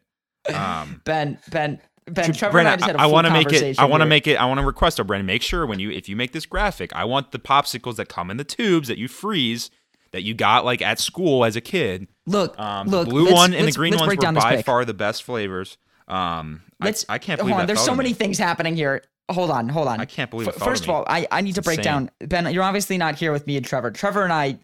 Um, 0.54 1.02
Ben, 1.06 1.40
Ben, 1.50 1.82
Ben. 2.06 2.34
Trevor 2.34 2.60
and 2.60 2.68
I 2.68 2.76
just 2.78 2.86
had 2.88 2.96
a 2.96 3.00
I, 3.00 3.04
full 3.04 3.14
want 3.14 3.28
to 3.28 3.34
make 3.34 3.52
it. 3.52 3.80
I 3.80 3.86
want 3.86 4.02
to 4.02 4.06
make 4.08 4.28
it. 4.28 4.36
I 4.36 4.46
want 4.46 4.60
to 4.60 4.66
request, 4.66 5.00
oh, 5.00 5.04
Brandon, 5.04 5.26
make 5.26 5.42
sure 5.42 5.66
when 5.66 5.80
you 5.80 5.92
if 5.92 6.08
you 6.08 6.16
make 6.16 6.32
this 6.32 6.46
graphic, 6.46 6.96
I 6.96 7.04
want 7.06 7.32
the 7.32 7.40
popsicles 7.40 7.98
that 7.98 8.08
come 8.08 8.32
in 8.32 8.38
the 8.38 8.44
tubes 8.46 8.88
that 8.88 8.98
you 8.98 9.08
freeze 9.08 9.70
that 10.12 10.24
you 10.24 10.34
got 10.34 10.66
like 10.66 10.82
at 10.82 11.00
school 11.00 11.44
as 11.44 11.56
a 11.56 11.62
kid. 11.62 12.08
Look, 12.26 12.58
Um, 12.60 12.88
look. 12.88 13.06
the 13.06 13.12
blue 13.12 13.34
one 13.34 13.54
and 13.54 13.68
the 13.68 13.72
green 13.72 13.96
ones 13.98 14.16
were 14.16 14.32
by 14.32 14.62
far 14.62 14.86
the 14.86 14.94
best 14.94 15.24
flavors. 15.24 15.78
Um, 16.08 16.62
Let's. 16.80 17.06
I, 17.10 17.16
I 17.16 17.18
can't 17.18 17.42
hold 17.42 17.52
on. 17.54 17.68
There's 17.68 17.82
so 17.82 17.96
many 17.96 18.10
me. 18.10 18.14
things 18.14 18.38
happening 18.38 18.76
here. 18.76 19.04
Hold 19.30 19.52
on, 19.52 19.68
hold 19.68 19.90
on. 19.90 20.00
I 20.00 20.06
can't 20.06 20.32
believe 20.32 20.48
F- 20.48 20.56
it 20.56 20.64
First 20.64 20.86
of 20.86 20.90
all, 20.90 21.04
I, 21.06 21.28
I 21.30 21.42
need 21.42 21.56
to 21.56 21.62
break 21.62 21.80
insane. 21.80 22.10
down. 22.20 22.30
Ben, 22.30 22.54
you're 22.54 22.64
obviously 22.64 22.98
not 22.98 23.16
here 23.16 23.34
with 23.34 23.46
me 23.46 23.58
and 23.58 23.66
Trevor. 23.66 23.92
Trevor 23.92 24.24
and 24.24 24.32
I. 24.32 24.58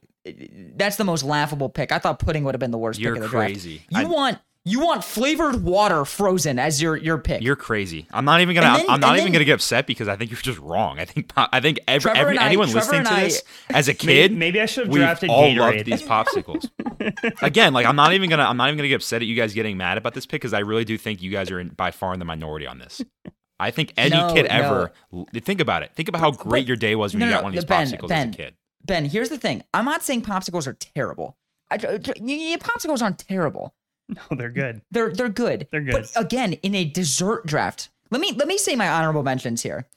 That's 0.76 0.96
the 0.98 1.04
most 1.04 1.24
laughable 1.24 1.70
pick. 1.70 1.92
I 1.92 2.00
thought 2.00 2.20
pudding 2.20 2.44
would 2.46 2.56
have 2.56 2.60
been 2.60 2.72
the 2.72 2.78
worst 2.78 3.00
You're 3.00 3.14
pick 3.16 3.24
of 3.24 3.30
the 3.32 3.36
draft. 3.38 3.52
crazy. 3.54 3.82
You 3.90 4.02
I- 4.02 4.04
want 4.06 4.40
you 4.66 4.80
want 4.80 5.04
flavored 5.04 5.62
water 5.62 6.06
frozen 6.06 6.58
as 6.58 6.82
your 6.82 6.96
your 6.96 7.18
pick. 7.18 7.42
You're 7.42 7.58
crazy. 7.58 8.08
I'm 8.14 8.24
not 8.24 8.40
even 8.40 8.56
gonna. 8.56 8.78
Then- 8.78 8.86
I'm 8.90 9.02
not 9.02 9.10
and 9.10 9.18
even 9.18 9.26
then- 9.26 9.34
gonna 9.34 9.44
get 9.46 9.56
upset 9.56 9.86
because 9.86 10.08
I 10.08 10.16
think 10.16 10.32
you're 10.32 10.40
just 10.40 10.60
wrong. 10.60 11.00
I 11.00 11.06
think. 11.06 11.30
I 11.36 11.60
think 11.60 11.82
every, 11.86 12.12
Trevor 12.12 12.18
every 12.18 12.38
I- 12.38 12.46
anyone 12.46 12.70
Trevor 12.70 12.80
listening 12.80 13.00
and 13.00 13.08
to 13.10 13.14
I- 13.14 13.24
this 13.26 13.44
as 13.72 13.88
a 13.90 13.94
kid, 13.94 14.32
maybe 14.32 14.62
I 14.62 14.66
should 14.66 14.86
have 14.86 14.94
we've 14.94 15.02
drafted 15.04 15.30
all 15.30 15.50
Gatorade. 15.50 15.58
loved 15.58 15.86
these 15.86 16.02
popsicles. 16.02 16.70
Again, 17.42 17.74
like 17.74 17.86
I'm 17.86 17.98
not 17.98 18.14
even 18.14 18.30
gonna. 18.30 18.44
I'm 18.44 18.56
not 18.56 18.70
even 18.70 18.78
gonna 18.78 18.88
get 18.88 18.96
upset 18.96 19.22
at 19.22 19.28
you 19.28 19.36
guys 19.36 19.54
getting 19.54 19.76
mad 19.76 19.98
about 19.98 20.14
this 20.14 20.26
pick 20.26 20.40
because 20.40 20.54
I 20.54 20.60
really 20.60 20.86
do 20.86 20.98
think 20.98 21.22
you 21.22 21.30
guys 21.30 21.52
are 21.52 21.60
in, 21.60 21.68
by 21.70 21.92
far 21.92 22.14
in 22.14 22.20
the 22.20 22.26
minority 22.26 22.66
on 22.66 22.80
this. 22.80 23.02
I 23.60 23.72
think 23.72 23.92
any 23.98 24.16
No, 24.16 24.34
kid 24.34 24.44
no. 24.44 24.50
ever. 24.50 24.92
Think 25.42 25.60
about 25.60 25.84
it. 25.84 25.92
Think 25.94 26.08
about 26.08 26.22
how 26.22 26.32
great 26.32 26.62
But- 26.62 26.68
your 26.70 26.78
day 26.78 26.96
was 26.96 27.14
when 27.14 27.20
no, 27.20 27.26
you 27.26 27.32
got 27.34 27.44
one 27.44 27.52
of 27.52 27.56
these 27.56 27.66
Ben, 27.66 27.88
popsicles 27.88 28.08
Ben, 28.08 28.30
as 28.30 28.34
a 28.36 28.38
kid. 28.38 28.54
Ben, 28.86 29.06
here's 29.06 29.30
the 29.30 29.38
thing. 29.38 29.64
I'm 29.74 29.86
not 29.86 30.04
saying 30.04 30.24
popsicles 30.24 30.68
are 30.68 30.74
terrible. 30.74 31.38
I, 31.72 31.76
I- 31.76 31.78
I- 31.78 32.58
popsicles 32.60 33.02
aren't 33.02 33.20
terrible. 33.20 33.74
No, 34.10 34.22
they're 34.38 34.50
good. 34.50 34.82
They're 34.92 35.14
they're 35.14 35.30
good. 35.30 35.68
They're 35.72 35.82
good. 35.82 35.94
But 35.94 36.12
again, 36.16 36.54
in 36.54 36.76
a 36.76 36.84
dessert 36.84 37.46
draft, 37.46 37.90
let 38.12 38.20
me 38.20 38.34
let 38.34 38.48
me 38.48 38.58
say 38.58 38.76
my 38.76 38.90
honorable 38.90 39.24
mentions 39.24 39.62
here. 39.62 39.88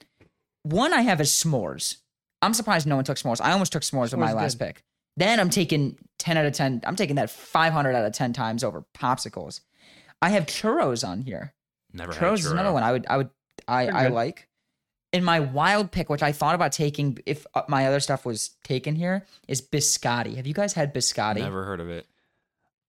One 0.62 0.93
I 0.93 1.01
have 1.03 1.20
is 1.20 1.30
s'mores. 1.30 1.97
I'm 2.43 2.55
surprised 2.55 2.87
no 2.87 2.97
one 2.97 3.05
took 3.05 3.16
s'mores. 3.18 3.41
I 3.43 3.53
almost 3.53 3.72
took 3.72 3.82
s'mores 3.82 4.12
with 4.12 4.18
my 4.20 4.32
last 4.32 4.59
good. 4.59 4.66
pick. 4.66 4.84
Then 5.16 5.41
I'm 5.41 5.51
taking 5.51 5.97
10 6.18 6.37
out 6.37 6.45
of 6.47 6.53
10. 6.53 6.82
I'm 6.87 6.95
taking 6.97 7.16
that 7.16 7.30
500 7.30 7.95
out 7.95 8.05
of 8.05 8.12
10 8.12 8.32
times 8.32 8.62
over 8.62 8.84
popsicles. 8.97 9.61
I 10.22 10.28
have 10.30 10.47
churros 10.47 11.07
on 11.07 11.22
here. 11.22 11.55
Never 11.93 12.12
had 12.12 12.22
a 12.22 12.26
Churros 12.26 12.39
is 12.41 12.47
another 12.53 12.72
one 12.72 12.82
I 12.82 12.93
would 12.93 13.07
I 13.09 13.16
would 13.16 13.30
I 13.66 13.87
I 13.89 14.09
like. 14.09 14.49
In 15.13 15.25
my 15.25 15.41
wild 15.41 15.93
pick, 15.93 16.11
which 16.11 16.23
I 16.23 16.33
thought 16.33 16.55
about 16.55 16.73
taking 16.73 17.19
if 17.27 17.47
uh, 17.55 17.63
my 17.69 17.87
other 17.87 18.01
stuff 18.01 18.27
was 18.27 18.51
taken 18.65 18.95
here, 18.95 19.25
is 19.49 19.63
biscotti. 19.63 20.37
Have 20.37 20.47
you 20.47 20.53
guys 20.55 20.73
had 20.75 20.93
biscotti? 20.95 21.37
Never 21.39 21.65
heard 21.65 21.81
of 21.81 21.89
it. 21.89 22.07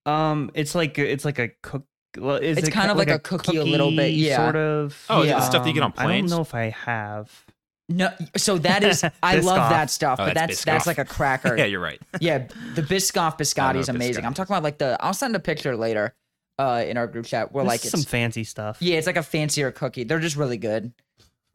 Um, 0.04 0.50
it's 0.54 0.74
like 0.74 0.98
it's 0.98 1.24
like 1.24 1.38
a 1.38 1.48
cook. 1.62 1.84
Well, 2.18 2.36
is 2.36 2.58
It's 2.58 2.68
it 2.68 2.70
kind 2.72 2.90
of 2.90 2.96
like 2.96 3.10
a 3.10 3.18
cookie 3.18 3.56
a 3.58 3.64
little 3.64 3.94
bit, 3.94 4.12
yeah. 4.12 4.36
Sort 4.36 4.56
of. 4.56 5.04
Oh, 5.08 5.22
is 5.22 5.30
it 5.30 5.34
the 5.34 5.40
stuff 5.42 5.62
that 5.62 5.68
you 5.68 5.74
get 5.74 5.82
on 5.82 5.92
Um, 5.96 6.06
I 6.06 6.18
don't 6.18 6.30
know 6.30 6.40
if 6.40 6.54
I 6.54 6.70
have. 6.70 7.30
No, 7.90 8.10
so 8.36 8.58
that 8.58 8.82
is 8.82 9.02
I 9.22 9.36
love 9.36 9.70
that 9.70 9.88
stuff, 9.90 10.18
Oh, 10.20 10.26
but 10.26 10.34
that's 10.34 10.64
that's 10.64 10.64
that's 10.64 10.86
like 10.86 10.98
a 10.98 11.04
cracker. 11.04 11.56
yeah, 11.58 11.64
you're 11.64 11.80
right. 11.80 12.00
yeah, 12.20 12.46
the 12.74 12.82
Biscoff 12.82 13.38
biscotti 13.38 13.76
is 13.76 13.88
amazing. 13.88 14.24
biscotti 14.24 14.26
I'm 14.26 14.34
talking 14.34 14.52
about 14.54 14.62
like 14.64 14.78
the. 14.78 14.96
I'll 15.00 15.14
send 15.14 15.34
a 15.36 15.40
picture 15.40 15.76
later, 15.76 16.14
uh, 16.58 16.84
in 16.86 16.96
our 16.98 17.06
group 17.06 17.26
chat. 17.26 17.52
Where 17.52 17.64
This 17.64 17.68
like 17.68 17.80
is 17.80 17.94
it's 17.94 18.02
some 18.02 18.10
fancy 18.10 18.44
stuff. 18.44 18.78
yeah, 18.80 18.96
it's 18.96 19.06
like 19.06 19.16
a 19.16 19.22
fancier 19.22 19.70
cookie. 19.70 20.04
They're 20.04 20.18
just 20.20 20.36
really 20.36 20.58
good. 20.58 20.92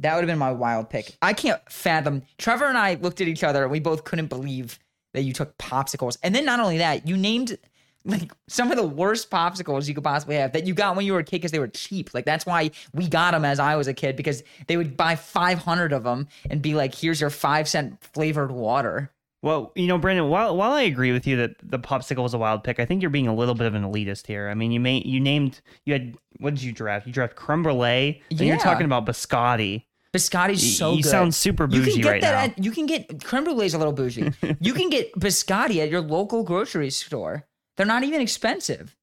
That 0.03 0.15
would 0.15 0.21
have 0.21 0.27
been 0.27 0.37
my 0.37 0.51
wild 0.51 0.89
pick. 0.89 1.17
I 1.21 1.33
can't 1.33 1.61
fathom. 1.69 2.23
Trevor 2.37 2.65
and 2.65 2.77
I 2.77 2.95
looked 2.95 3.21
at 3.21 3.27
each 3.27 3.43
other 3.43 3.63
and 3.63 3.71
we 3.71 3.79
both 3.79 4.03
couldn't 4.03 4.27
believe 4.27 4.79
that 5.13 5.23
you 5.23 5.33
took 5.33 5.57
popsicles. 5.57 6.17
And 6.23 6.35
then 6.35 6.45
not 6.45 6.59
only 6.59 6.77
that, 6.79 7.07
you 7.07 7.17
named 7.17 7.57
like 8.05 8.31
some 8.49 8.69
of 8.69 8.77
the 8.77 8.85
worst 8.85 9.31
popsicles 9.31 9.87
you 9.87 9.93
could 9.93 10.03
possibly 10.03 10.35
have 10.35 10.51
that 10.51 10.67
you 10.67 10.73
got 10.73 10.95
when 10.95 11.05
you 11.05 11.13
were 11.13 11.19
a 11.19 11.23
kid 11.23 11.37
because 11.37 11.51
they 11.51 11.59
were 11.59 11.69
cheap. 11.69 12.13
Like 12.13 12.25
that's 12.25 12.45
why 12.45 12.71
we 12.93 13.07
got 13.07 13.31
them 13.31 13.45
as 13.45 13.59
I 13.59 13.75
was 13.75 13.87
a 13.87 13.93
kid 13.93 14.15
because 14.15 14.43
they 14.67 14.77
would 14.77 14.97
buy 14.97 15.15
500 15.15 15.93
of 15.93 16.03
them 16.03 16.27
and 16.49 16.61
be 16.61 16.73
like, 16.73 16.93
"Here's 16.93 17.21
your 17.21 17.29
five 17.29 17.67
cent 17.67 18.03
flavored 18.03 18.51
water." 18.51 19.11
Well, 19.41 19.73
you 19.75 19.87
know, 19.87 19.97
Brandon, 19.97 20.29
while 20.29 20.55
while 20.55 20.71
I 20.71 20.81
agree 20.83 21.11
with 21.11 21.27
you 21.27 21.37
that 21.37 21.55
the 21.61 21.79
popsicle 21.79 22.23
was 22.23 22.33
a 22.33 22.37
wild 22.37 22.63
pick, 22.63 22.79
I 22.79 22.85
think 22.85 23.01
you're 23.01 23.09
being 23.09 23.27
a 23.27 23.35
little 23.35 23.55
bit 23.55 23.67
of 23.67 23.75
an 23.75 23.83
elitist 23.83 24.27
here. 24.27 24.49
I 24.49 24.53
mean, 24.53 24.71
you 24.71 24.79
may 24.79 25.01
you 25.05 25.19
named 25.19 25.61
you 25.85 25.93
had 25.93 26.17
what 26.39 26.55
did 26.55 26.63
you 26.63 26.71
draft? 26.71 27.07
You 27.07 27.13
draft 27.13 27.35
creme 27.35 27.63
brulee, 27.63 28.21
and 28.31 28.39
you're 28.41 28.57
talking 28.57 28.85
about 28.85 29.05
biscotti. 29.05 29.83
Biscotti's 30.13 30.77
so 30.77 30.93
you 30.93 31.01
good. 31.01 31.09
sound 31.09 31.33
super 31.33 31.65
bougie 31.65 31.77
You 31.77 31.91
can 31.93 32.01
get 32.01 32.09
right 32.09 32.21
that 32.21 32.31
now. 32.31 32.53
At, 32.53 32.63
you 32.63 32.71
can 32.71 32.85
get 32.85 33.23
creme 33.23 33.45
brulee's 33.45 33.73
a 33.73 33.79
little 33.79 33.93
bougie. 33.93 34.31
you 34.59 34.73
can 34.73 34.89
get 34.89 35.11
biscotti 35.15 35.81
at 35.81 35.89
your 35.89 36.01
local 36.01 36.43
grocery 36.43 36.91
store. 36.91 37.47
They're 37.77 37.87
not 37.87 38.03
even 38.03 38.21
expensive. 38.21 38.95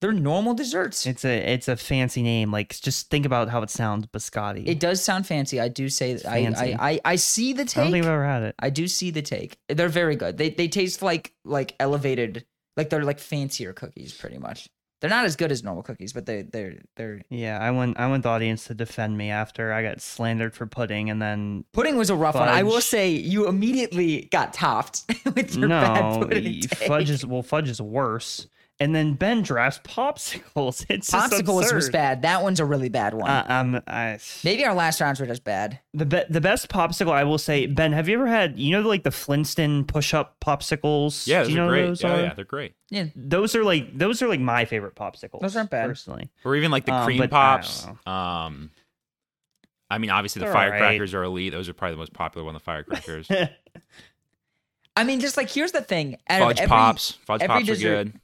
They're 0.00 0.12
normal 0.12 0.54
desserts. 0.54 1.06
It's 1.06 1.24
a 1.24 1.34
it's 1.34 1.66
a 1.66 1.76
fancy 1.76 2.22
name. 2.22 2.52
Like 2.52 2.78
just 2.80 3.10
think 3.10 3.26
about 3.26 3.48
how 3.48 3.62
it 3.62 3.70
sounds, 3.70 4.06
biscotti. 4.06 4.68
It 4.68 4.78
does 4.78 5.02
sound 5.02 5.26
fancy. 5.26 5.60
I 5.60 5.68
do 5.68 5.88
say 5.88 6.14
that. 6.14 6.30
I. 6.30 6.38
I, 6.56 6.90
I 6.90 7.00
I 7.04 7.16
see 7.16 7.52
the 7.52 7.64
take. 7.64 7.78
I 7.78 7.82
don't 7.84 7.92
think 7.92 8.04
I've 8.04 8.10
ever 8.12 8.24
had 8.24 8.42
it. 8.42 8.54
I 8.58 8.70
do 8.70 8.86
see 8.86 9.10
the 9.10 9.22
take. 9.22 9.56
They're 9.68 9.88
very 9.88 10.14
good. 10.14 10.36
They 10.36 10.50
they 10.50 10.68
taste 10.68 11.00
like 11.02 11.32
like 11.44 11.74
elevated, 11.80 12.44
like 12.76 12.90
they're 12.90 13.02
like 13.02 13.18
fancier 13.18 13.72
cookies, 13.72 14.12
pretty 14.12 14.38
much. 14.38 14.68
They're 15.00 15.10
not 15.10 15.24
as 15.24 15.36
good 15.36 15.52
as 15.52 15.62
normal 15.62 15.82
cookies, 15.82 16.12
but 16.12 16.26
they 16.26 16.42
they're 16.42 16.76
they're. 16.96 17.20
Yeah, 17.28 17.58
I 17.60 17.70
want 17.72 17.98
I 17.98 18.06
want 18.06 18.22
the 18.22 18.30
audience 18.30 18.64
to 18.66 18.74
defend 18.74 19.18
me 19.18 19.30
after 19.30 19.72
I 19.72 19.82
got 19.82 20.00
slandered 20.00 20.54
for 20.54 20.66
pudding, 20.66 21.10
and 21.10 21.20
then 21.20 21.64
Pudding 21.72 21.96
was 21.96 22.10
a 22.10 22.14
rough 22.16 22.34
one. 22.36 22.48
I 22.48 22.62
will 22.62 22.80
say 22.80 23.10
you 23.10 23.48
immediately 23.48 24.28
got 24.30 24.54
topped 24.54 25.02
with 25.34 25.54
your 25.54 25.68
bad 25.68 26.22
pudding 26.22 26.62
fudge 26.62 27.10
is 27.10 27.26
well 27.26 27.42
fudge 27.42 27.68
is 27.68 27.80
worse. 27.82 28.46
And 28.80 28.92
then 28.92 29.14
Ben 29.14 29.42
drafts 29.42 29.78
popsicles. 29.88 30.84
It's 30.90 31.08
just 31.10 31.32
Popsicle 31.32 31.54
was, 31.54 31.72
was 31.72 31.90
bad. 31.90 32.22
That 32.22 32.42
one's 32.42 32.58
a 32.58 32.64
really 32.64 32.88
bad 32.88 33.14
one. 33.14 33.30
Uh, 33.30 33.46
um, 33.48 33.80
I, 33.86 34.18
Maybe 34.42 34.64
our 34.64 34.74
last 34.74 35.00
rounds 35.00 35.20
were 35.20 35.26
just 35.26 35.44
bad. 35.44 35.78
the 35.94 36.04
be- 36.04 36.24
the 36.28 36.40
best 36.40 36.68
popsicle 36.68 37.12
I 37.12 37.22
will 37.22 37.38
say, 37.38 37.66
Ben. 37.66 37.92
Have 37.92 38.08
you 38.08 38.16
ever 38.16 38.26
had 38.26 38.58
you 38.58 38.72
know 38.72 38.80
like 38.86 39.04
the 39.04 39.12
Flintstone 39.12 39.84
push 39.84 40.12
up 40.12 40.40
popsicles? 40.40 41.24
Yeah, 41.28 41.42
those 41.44 41.50
you 41.50 41.56
know 41.56 41.66
are 41.66 41.70
great. 41.70 41.86
those 41.86 42.02
yeah, 42.02 42.12
are? 42.14 42.20
yeah, 42.22 42.34
they're 42.34 42.44
great. 42.44 42.74
Yeah, 42.90 43.06
Those 43.14 43.54
are 43.54 43.62
like 43.62 43.96
those 43.96 44.20
are 44.22 44.28
like 44.28 44.40
my 44.40 44.64
favorite 44.64 44.96
popsicles. 44.96 45.40
Those 45.40 45.54
aren't 45.56 45.70
bad. 45.70 45.86
personally. 45.88 46.30
Or 46.44 46.56
even 46.56 46.72
like 46.72 46.84
the 46.84 46.94
Um, 46.94 47.04
cream 47.04 47.18
but 47.18 47.32
I 47.32 47.56
pops. 47.58 47.86
Um, 48.06 48.72
I 49.88 49.98
mean, 49.98 50.10
obviously 50.10 50.40
the 50.40 50.46
They're 50.46 50.56
all 50.56 50.60
right. 50.62 50.70
firecrackers 50.70 51.14
are 51.14 51.22
elite. 51.22 51.52
Those 51.52 51.68
are 51.68 51.74
probably 51.74 51.94
the 51.94 51.98
most 51.98 52.12
popular 52.12 52.44
one. 52.44 52.54
The 52.54 52.60
firecrackers, 52.60 53.28
I 54.96 55.04
mean, 55.04 55.20
just 55.20 55.36
like 55.36 55.48
here's 55.50 55.72
the 55.72 55.82
thing. 55.82 56.16
Out 56.28 56.40
fudge 56.42 56.58
every- 56.58 56.68
pops, 56.68 57.12
fudge 57.24 57.42
every 57.42 57.64
pops 57.64 57.68
are 57.70 57.76
good. 57.82 58.20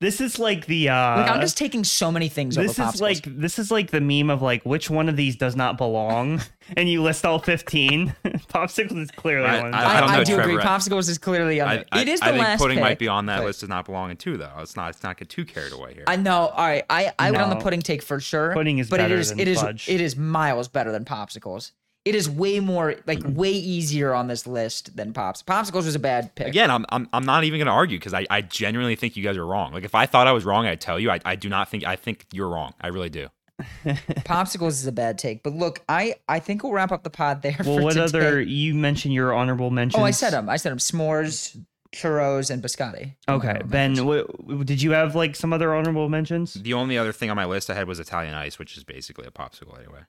This 0.00 0.20
is 0.20 0.38
like 0.38 0.66
the 0.66 0.90
uh, 0.90 0.94
Like 1.22 1.30
I'm 1.30 1.40
just 1.40 1.56
taking 1.56 1.82
so 1.84 2.12
many 2.12 2.28
things 2.28 2.54
this 2.56 2.78
over 2.78 2.88
is 2.90 2.96
popsicles. 2.96 3.00
like 3.00 3.22
this 3.40 3.58
is 3.58 3.70
like 3.70 3.90
the 3.90 4.00
meme 4.00 4.28
of 4.30 4.42
like 4.42 4.62
which 4.64 4.90
one 4.90 5.08
of 5.08 5.16
these 5.16 5.36
does 5.36 5.56
not 5.56 5.78
belong, 5.78 6.40
and 6.76 6.88
you 6.88 7.02
list 7.02 7.24
all 7.24 7.38
fifteen. 7.38 8.14
popsicles 8.24 8.98
is 9.00 9.10
clearly 9.10 9.46
I- 9.46 9.62
one. 9.62 9.74
I- 9.74 9.82
I, 9.82 9.96
I 9.96 10.00
don't 10.00 10.10
I 10.10 10.16
know, 10.18 10.24
do 10.24 10.34
Trevor. 10.34 10.50
agree. 10.50 10.62
Popsicles 10.62 11.08
is 11.08 11.16
clearly 11.18 11.60
on 11.60 11.68
I. 11.68 11.84
I, 11.92 12.00
It 12.02 12.08
is 12.08 12.20
the 12.20 12.26
I 12.26 12.30
think 12.32 12.42
last 12.44 12.60
pudding 12.60 12.76
pick, 12.76 12.82
might 12.84 12.98
be 12.98 13.08
on 13.08 13.26
that 13.26 13.38
but- 13.38 13.46
list 13.46 13.60
does 13.60 13.68
not 13.68 13.86
belong 13.86 14.10
in 14.10 14.16
two 14.16 14.36
though. 14.36 14.52
It's 14.58 14.76
not. 14.76 14.90
It's 14.90 15.02
not 15.02 15.16
get 15.16 15.28
too 15.30 15.44
carried 15.44 15.72
away 15.72 15.94
here. 15.94 16.04
I 16.06 16.16
know. 16.16 16.48
All 16.48 16.66
right, 16.66 16.84
I 16.90 17.12
I 17.18 17.30
went 17.30 17.42
on 17.42 17.50
the 17.50 17.56
pudding 17.56 17.80
take 17.82 18.02
for 18.02 18.20
sure. 18.20 18.52
Pudding 18.52 18.78
is 18.78 18.90
but 18.90 19.00
it 19.00 19.04
better 19.04 19.16
is 19.16 19.30
than 19.30 19.40
it 19.40 19.48
is 19.48 19.60
fudge. 19.60 19.88
it 19.88 20.00
is 20.00 20.16
miles 20.16 20.68
better 20.68 20.92
than 20.92 21.04
popsicles. 21.04 21.72
It 22.06 22.14
is 22.14 22.30
way 22.30 22.60
more 22.60 22.94
like 23.08 23.18
mm-hmm. 23.18 23.34
way 23.34 23.50
easier 23.50 24.14
on 24.14 24.28
this 24.28 24.46
list 24.46 24.96
than 24.96 25.12
pops. 25.12 25.42
Popsicles 25.42 25.86
was 25.86 25.96
a 25.96 25.98
bad 25.98 26.32
pick. 26.36 26.46
Again, 26.46 26.70
I'm, 26.70 26.86
I'm 26.90 27.08
I'm 27.12 27.26
not 27.26 27.42
even 27.42 27.58
going 27.58 27.66
to 27.66 27.72
argue 27.72 27.98
because 27.98 28.14
I, 28.14 28.24
I 28.30 28.42
genuinely 28.42 28.94
think 28.94 29.16
you 29.16 29.24
guys 29.24 29.36
are 29.36 29.44
wrong. 29.44 29.72
Like 29.72 29.82
if 29.82 29.92
I 29.92 30.06
thought 30.06 30.28
I 30.28 30.32
was 30.32 30.44
wrong, 30.44 30.66
I'd 30.66 30.80
tell 30.80 31.00
you. 31.00 31.10
I, 31.10 31.18
I 31.24 31.34
do 31.34 31.48
not 31.48 31.68
think 31.68 31.84
I 31.84 31.96
think 31.96 32.26
you're 32.32 32.48
wrong. 32.48 32.74
I 32.80 32.88
really 32.88 33.10
do. 33.10 33.26
Popsicles 33.84 34.68
is 34.68 34.86
a 34.86 34.92
bad 34.92 35.18
take. 35.18 35.42
But 35.42 35.54
look, 35.54 35.82
I 35.88 36.14
I 36.28 36.38
think 36.38 36.62
we'll 36.62 36.72
wrap 36.72 36.92
up 36.92 37.02
the 37.02 37.10
pod 37.10 37.42
there. 37.42 37.56
well, 37.64 37.78
for 37.78 37.82
what 37.82 37.94
today. 37.94 38.02
other 38.02 38.40
you 38.40 38.76
mentioned 38.76 39.12
your 39.12 39.34
honorable 39.34 39.72
mentions? 39.72 40.00
Oh, 40.00 40.04
I 40.04 40.12
said 40.12 40.30
them. 40.30 40.48
I 40.48 40.58
said 40.58 40.70
them. 40.70 40.78
S'mores, 40.78 41.60
churros, 41.92 42.52
and 42.52 42.62
biscotti. 42.62 43.16
Okay, 43.28 43.62
Ben, 43.64 44.06
what, 44.06 44.64
did 44.64 44.80
you 44.80 44.92
have 44.92 45.16
like 45.16 45.34
some 45.34 45.52
other 45.52 45.74
honorable 45.74 46.08
mentions? 46.08 46.54
The 46.54 46.74
only 46.74 46.96
other 46.96 47.12
thing 47.12 47.30
on 47.30 47.36
my 47.36 47.46
list 47.46 47.68
I 47.68 47.74
had 47.74 47.88
was 47.88 47.98
Italian 47.98 48.34
ice, 48.34 48.60
which 48.60 48.76
is 48.76 48.84
basically 48.84 49.26
a 49.26 49.32
popsicle 49.32 49.76
anyway. 49.76 50.02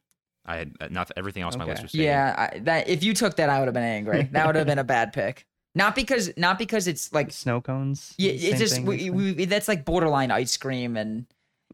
I 0.47 0.55
had 0.57 0.75
uh, 0.79 0.87
not 0.89 1.11
everything 1.17 1.43
else 1.43 1.53
on 1.55 1.59
my 1.59 1.65
list 1.65 1.83
was 1.83 1.91
taken. 1.91 2.05
Yeah, 2.05 2.49
I, 2.53 2.59
that 2.59 2.87
if 2.87 3.03
you 3.03 3.13
took 3.13 3.35
that, 3.35 3.49
I 3.49 3.59
would 3.59 3.65
have 3.67 3.73
been 3.73 3.83
angry. 3.83 4.23
That 4.31 4.47
would 4.47 4.55
have 4.55 4.67
been 4.67 4.79
a 4.79 4.83
bad 4.97 5.13
pick. 5.13 5.45
Not 5.75 5.93
because 5.95 6.31
not 6.37 6.57
because 6.57 6.87
it's 6.87 7.13
like 7.13 7.31
Snow 7.31 7.61
cones. 7.61 8.13
yeah, 8.17 8.31
Same 8.31 8.49
it's 8.51 8.59
just 8.59 8.75
thing, 8.75 8.85
we, 8.85 9.09
we, 9.09 9.45
that's 9.45 9.67
like 9.67 9.85
borderline 9.85 10.31
ice 10.31 10.57
cream 10.57 10.97
and 10.97 11.25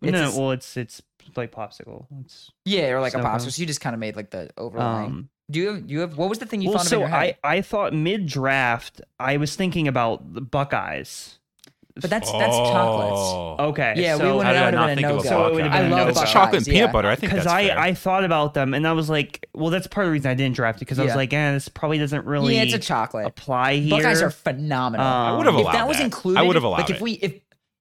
it's 0.01 0.11
no, 0.11 0.25
just- 0.25 0.37
well, 0.37 0.51
it's 0.51 0.75
it's 0.75 1.01
like 1.37 1.51
popsicle. 1.53 2.07
It's 2.21 2.51
yeah, 2.65 2.89
or 2.89 2.99
like 2.99 3.13
a 3.13 3.17
popsicle. 3.19 3.39
cones. 3.39 3.55
So 3.55 3.61
you 3.61 3.65
just 3.65 3.79
kind 3.79 3.93
of 3.93 3.99
made 4.01 4.15
like 4.17 4.31
the 4.31 4.49
overlying. 4.57 5.05
um. 5.05 5.29
do 5.49 5.59
you 5.59 5.67
have, 5.69 5.87
do 5.87 5.93
you 5.93 5.99
have 6.01 6.17
what 6.17 6.27
was 6.27 6.39
the 6.39 6.45
thing 6.45 6.61
you 6.61 6.69
Well, 6.69 6.79
thought 6.79 6.87
so 6.87 6.95
in 6.97 6.99
your 7.01 7.09
head? 7.09 7.37
I 7.45 7.57
I 7.57 7.61
thought 7.61 7.93
mid 7.93 8.25
draft 8.25 8.99
I 9.19 9.37
was 9.37 9.55
thinking 9.55 9.87
about 9.87 10.33
the 10.33 10.41
Buckeyes. 10.41 11.39
But 11.95 12.09
that's 12.09 12.31
that's 12.31 12.57
chocolates. 12.57 13.19
Oh. 13.21 13.55
Okay, 13.69 13.93
Yeah, 13.97 14.15
we 14.15 14.21
so, 14.21 14.37
would 14.37 14.45
How 14.45 14.51
did 14.53 14.61
I 14.61 14.65
have 14.65 14.73
not 14.73 14.87
been 14.87 14.91
a 14.93 14.95
think 15.01 15.07
of 15.07 15.15
no 15.17 15.21
go. 15.23 15.29
So 15.29 15.45
it 15.47 15.53
would've 15.53 15.67
Buckeye? 15.71 15.81
been 15.83 15.91
a 15.93 15.95
no 15.95 16.07
It's 16.07 16.19
go. 16.19 16.25
chocolate 16.25 16.57
and 16.59 16.67
Yeah. 16.67 16.73
peanut 16.73 16.91
butter. 16.91 17.07
I 17.09 17.15
think 17.15 17.31
because 17.31 17.45
that's 17.45 17.53
I 17.53 17.67
fair. 17.67 17.79
I 17.79 17.93
thought 17.93 18.23
about 18.23 18.53
them 18.55 18.73
and 18.73 18.87
I 18.87 18.93
was 18.93 19.09
like, 19.09 19.47
well, 19.53 19.69
that's 19.69 19.85
part 19.87 20.05
of 20.05 20.09
the 20.09 20.13
reason 20.13 20.31
I 20.31 20.33
didn't 20.33 20.55
draft 20.55 20.77
it 20.77 20.85
because 20.85 20.97
I 20.99 21.03
was 21.03 21.11
Yeah. 21.11 21.17
like, 21.17 21.33
eh, 21.33 21.51
this 21.51 21.69
probably 21.69 21.99
doesn't 21.99 22.25
really 22.25 22.55
yeah, 22.55 22.63
it's 22.63 22.73
a 22.73 22.79
chocolate. 22.79 23.27
apply 23.27 23.75
here. 23.75 23.91
Buckeyes 23.97 24.21
are 24.23 24.31
phenomenal. 24.31 25.05
Um, 25.05 25.13
I 25.33 25.37
would 25.37 25.45
have 25.45 25.55
allowed 25.55 25.67
if 25.69 25.73
that 25.73 25.87
was 25.87 25.97
that. 25.97 26.03
included, 26.05 26.39
I 26.39 26.43
would 26.43 26.55
have 26.55 26.63
allowed 26.63 26.77
like 26.79 26.89
if 26.89 26.99
we 27.01 27.11
if 27.13 27.33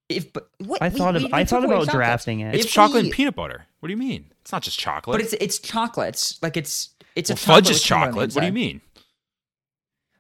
if 0.09 0.33
but 0.33 0.49
what 0.59 0.83
I 0.83 0.91
thought 0.91 1.15
we- 1.15 1.25
of 1.25 1.33
we 1.33 1.39
I 1.39 1.45
thought 1.45 1.65
about 1.65 1.71
chocolates. 1.87 1.93
drafting 1.95 2.41
it. 2.41 2.55
it's 2.55 2.67
if 2.67 2.71
chocolate 2.71 3.03
we- 3.05 3.09
and 3.09 3.13
peanut 3.15 3.35
butter. 3.35 3.65
What 3.81 3.87
do 3.87 3.93
you 3.93 3.99
mean? 3.99 4.27
It's 4.43 4.53
not 4.53 4.63
just 4.63 4.79
chocolate. 4.79 5.15
But 5.15 5.23
it's 5.23 5.33
it's 5.41 5.59
chocolates. 5.59 6.39
Like 6.43 6.57
it's 6.59 6.91
it's 7.17 7.31
a 7.31 7.33
well, 7.33 7.37
fudge 7.63 7.65
chocolate 7.67 7.71
is 7.71 7.81
with 7.81 7.85
peanut 7.85 8.03
on 8.03 8.09
the 8.09 8.13
chocolate. 8.13 8.35
What 8.35 8.41
do 8.43 8.47
you 8.47 8.53
mean? 8.53 8.81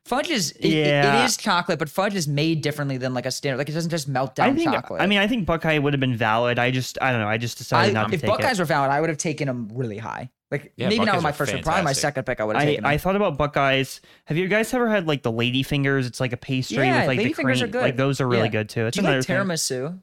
Fudge 0.05 0.30
is 0.30 0.50
it, 0.53 0.64
it- 0.64 0.86
Yeah. 0.86 1.22
it 1.22 1.24
is 1.26 1.36
chocolate, 1.36 1.78
but 1.78 1.88
fudge 1.88 2.14
is 2.16 2.26
made 2.26 2.61
differently 2.61 2.96
than 2.96 3.14
like 3.14 3.24
a 3.26 3.30
standard. 3.30 3.59
Like 3.59 3.68
it 3.68 3.72
doesn't 3.72 3.90
just 3.90 4.09
melt 4.09 4.34
down 4.34 4.50
I 4.50 4.55
think 4.55 4.70
chocolate. 4.72 5.00
I 5.00 5.07
mean 5.07 5.18
I 5.20 5.28
think 5.28 5.46
Buckeye 5.46 5.78
would 5.78 5.92
have 5.92 6.00
been 6.00 6.16
valid. 6.16 6.59
I 6.59 6.70
just 6.72 6.98
I 7.00 7.12
don't 7.12 7.20
know. 7.20 7.28
I 7.28 7.38
just 7.38 7.57
decided 7.59 7.96
I, 7.96 8.00
not 8.03 8.09
to 8.09 8.14
if 8.14 8.20
take 8.22 8.30
Buckeyes 8.30 8.59
it. 8.59 8.62
were 8.62 8.66
valid, 8.66 8.90
I 8.90 9.00
would 9.00 9.11
have 9.11 9.18
taken 9.18 9.46
them 9.46 9.68
really 9.72 9.98
high. 9.98 10.30
Like 10.50 10.72
Yeah, 10.76 10.88
maybe 10.88 10.98
not 11.05 11.07
Buckeyes 11.07 11.16
with 11.18 11.22
my 11.24 11.32
first 11.32 11.53
pick, 11.53 11.62
probably 11.64 11.84
my 11.84 11.92
second 11.92 12.24
pick. 12.24 12.40
I 12.40 12.44
would 12.44 12.57
have 12.57 12.62
I, 12.62 12.66
taken. 12.66 12.84
I 12.84 12.90
them. 12.92 12.98
thought 12.98 13.16
about 13.16 13.38
Buckeyes. 13.38 14.00
Have 14.26 14.36
you 14.36 14.48
guys 14.48 14.74
ever 14.74 14.88
had 14.88 15.07
like 15.07 15.22
the 15.22 15.32
lady 15.32 15.62
fingers? 15.62 16.07
It's 16.07 16.18
like 16.20 16.32
a 16.32 16.36
pastry 16.36 16.78
Yeah, 16.78 16.98
with 17.00 17.07
like 17.09 17.18
the 17.18 17.22
lady 17.24 17.32
fingers 17.34 17.61
cream. 17.61 17.68
are 17.70 17.72
good. 17.72 17.82
Like 17.82 17.96
those 17.96 18.20
are 18.20 18.26
really 18.28 18.44
Yeah. 18.44 18.48
good 18.48 18.68
too. 18.70 18.86
It's 18.86 18.96
Do 18.98 19.03
you 19.05 19.09
like 19.09 19.18
tiramisu? 19.20 20.00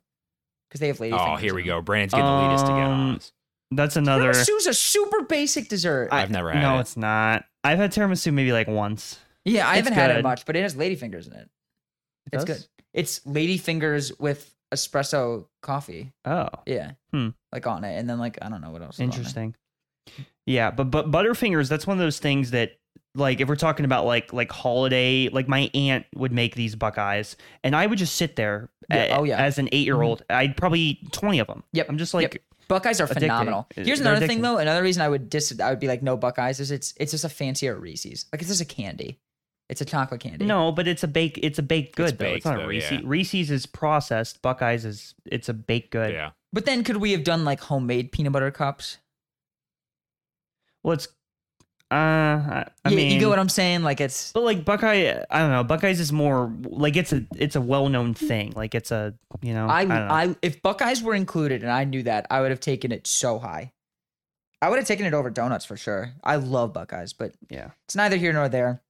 Because 0.70 0.80
they 0.80 0.88
have 0.88 1.00
lady. 1.02 1.14
Oh, 1.14 1.18
fingers 1.26 1.42
here 1.42 1.54
we 1.56 1.64
go. 1.64 1.82
Brandon's 1.82 2.14
getting 2.14 2.26
the 2.26 2.32
elitist 2.32 2.64
again. 2.64 2.90
on 2.90 3.10
Um, 3.10 3.16
us. 3.18 3.32
That's 3.72 3.96
another. 3.98 4.32
Tiramisu's 4.32 4.66
a 4.68 4.74
super 4.74 5.24
basic 5.24 5.68
dessert. 5.68 6.10
I've 6.12 6.32
never 6.32 6.52
had 6.52 6.62
no, 6.62 6.78
it. 6.78 6.82
it's 6.82 6.96
not. 6.98 7.44
I've 7.64 7.78
had 7.78 7.92
tiramisu 7.92 8.34
maybe 8.34 8.52
like 8.54 8.68
once. 8.68 9.20
Yeah, 9.46 9.68
I 9.68 9.78
it's 9.78 9.88
haven't 9.88 9.94
had 9.94 10.12
it 10.12 10.24
much, 10.24 10.46
but 10.46 10.56
it 10.56 10.62
has 10.64 10.76
lady 10.76 10.96
fingers 10.96 11.28
in 11.28 11.34
it. 11.34 11.50
It 12.32 12.34
It's 12.34 12.46
does? 12.46 12.58
good. 12.60 12.68
It's 12.94 13.26
lady 13.26 13.58
fingers 13.58 14.12
with 14.20 14.54
espresso 14.74 15.48
coffee. 15.62 16.12
Oh, 16.26 16.50
Yeah. 16.66 16.92
Hmm. 17.12 17.30
Like 17.52 17.66
on 17.68 17.84
it, 17.84 17.98
and 17.98 18.10
then 18.10 18.20
like 18.20 18.38
I 18.42 18.50
don't 18.50 18.62
know 18.62 18.70
what 18.72 18.82
else. 18.82 18.96
is 18.96 19.02
on 19.02 19.10
there. 19.10 19.18
interesting. 19.18 19.56
Yeah, 20.46 20.72
but 20.72 20.86
but 20.86 21.12
Butterfingers, 21.12 21.70
that's 21.70 21.86
one 21.86 21.98
of 21.98 22.02
those 22.02 22.20
things 22.20 22.52
that 22.52 22.74
like 23.16 23.40
if 23.42 23.48
we're 23.48 23.56
talking 23.56 23.86
about 23.86 24.06
like 24.06 24.34
like 24.34 24.52
holiday, 24.52 25.30
like 25.30 25.48
my 25.48 25.70
aunt 25.74 26.06
would 26.16 26.32
make 26.32 26.56
these 26.56 26.76
Buckeyes, 26.76 27.36
and 27.64 27.76
I 27.76 27.86
would 27.88 27.98
just 28.00 28.16
sit 28.16 28.36
there. 28.36 28.70
Yeah, 28.90 29.16
a- 29.16 29.20
oh, 29.20 29.24
yeah. 29.24 29.38
As 29.38 29.58
an 29.60 29.70
eight 29.72 29.86
year 29.86 30.02
old, 30.02 30.24
I'd 30.30 30.58
probably 30.58 30.80
eat 30.80 31.12
twenty 31.12 31.40
of 31.40 31.48
them. 31.48 31.64
Yep, 31.74 31.90
I'm 31.90 31.98
just 31.98 32.14
yep. 32.14 32.34
like. 32.34 32.44
Buckeyes 32.68 33.02
are 33.02 33.08
Addicting. 33.08 33.22
phenomenal. 33.22 33.68
Here's 33.76 34.00
another 34.00 34.28
thing 34.28 34.42
though. 34.42 34.58
Another 34.60 34.84
reason 34.84 35.02
I 35.02 35.10
would 35.10 35.28
dis 35.30 35.60
I 35.60 35.72
would 35.72 35.80
be 35.80 35.88
like 35.88 36.04
no 36.04 36.16
Buckeyes 36.18 36.60
is 36.60 36.70
it's 36.70 36.94
it's 36.98 37.12
just 37.12 37.24
a 37.26 37.30
fancier 37.30 37.76
Reese's. 37.76 38.26
Like 38.32 38.42
it's 38.42 38.50
just 38.50 38.62
a 38.62 38.66
candy. 38.66 39.20
It's 39.70 39.82
a 39.82 39.86
chocolate 39.86 40.20
candy. 40.22 40.46
No, 40.46 40.72
but 40.72 40.88
it's 40.88 41.04
a 41.04 41.08
bake. 41.08 41.40
It's 41.44 41.60
a 41.60 41.64
baked 41.64 41.96
good 41.96 42.18
though. 42.18 42.26
baked, 42.26 42.38
It's 42.38 42.46
not 42.46 42.56
a 42.58 42.62
though, 42.64 42.68
Reese's. 42.68 42.92
yeah. 42.92 43.00
Reese's 43.04 43.52
is 43.52 43.66
processed. 43.68 44.42
Buckeyes 44.42 44.84
is 44.84 45.14
it's 45.26 45.48
a 45.48 45.54
baked 45.54 45.92
good. 45.92 46.12
Yeah. 46.12 46.32
But 46.52 46.66
then 46.66 46.84
could 46.84 46.98
we 46.98 47.12
have 47.12 47.24
done 47.24 47.46
like 47.46 47.60
homemade 47.62 48.12
peanut 48.12 48.32
butter 48.34 48.50
cups? 48.52 48.98
Well, 50.84 50.94
it's. 50.94 51.08
Uh, 51.92 51.96
I, 51.96 52.66
I 52.86 52.90
Yeah, 52.90 52.96
mean, 52.96 53.12
you 53.12 53.20
get 53.20 53.30
what 53.30 53.40
I'm 53.40 53.50
saying? 53.50 53.82
Like 53.82 54.00
it's 54.00 54.32
But 54.32 54.44
like 54.44 54.64
Buckeye, 54.64 55.24
I 55.30 55.40
don't 55.40 55.50
know. 55.50 55.64
Buckeyes 55.64 56.00
is 56.00 56.12
more 56.12 56.52
like 56.64 56.96
it's 56.96 57.12
a 57.14 57.26
it's 57.36 57.56
a 57.56 57.62
well 57.62 57.90
known 57.90 58.14
thing. 58.14 58.54
Like 58.56 58.76
it's 58.76 58.92
a 58.92 59.16
you 59.42 59.54
know. 59.54 59.68
I 59.68 59.80
I, 59.80 59.86
don't 59.86 59.90
know. 60.08 60.14
I 60.14 60.36
if 60.44 60.62
Buckeyes 60.62 61.02
were 61.02 61.16
included 61.16 61.64
and 61.64 61.72
I 61.72 61.84
knew 61.86 62.04
that, 62.04 62.28
I 62.30 62.42
would 62.42 62.52
have 62.52 62.60
taken 62.60 62.92
it 62.92 63.08
so 63.08 63.40
high. 63.40 63.72
I 64.62 64.70
would 64.70 64.78
have 64.78 64.88
taken 64.88 65.06
it 65.08 65.14
over 65.16 65.30
donuts 65.32 65.66
for 65.66 65.78
sure. 65.78 66.14
I 66.24 66.36
love 66.36 66.74
Buckeyes, 66.74 67.14
but 67.14 67.34
yeah. 67.50 67.70
it's 67.86 67.96
neither 67.96 68.18
here 68.18 68.34
nor 68.34 68.50
there. 68.50 68.82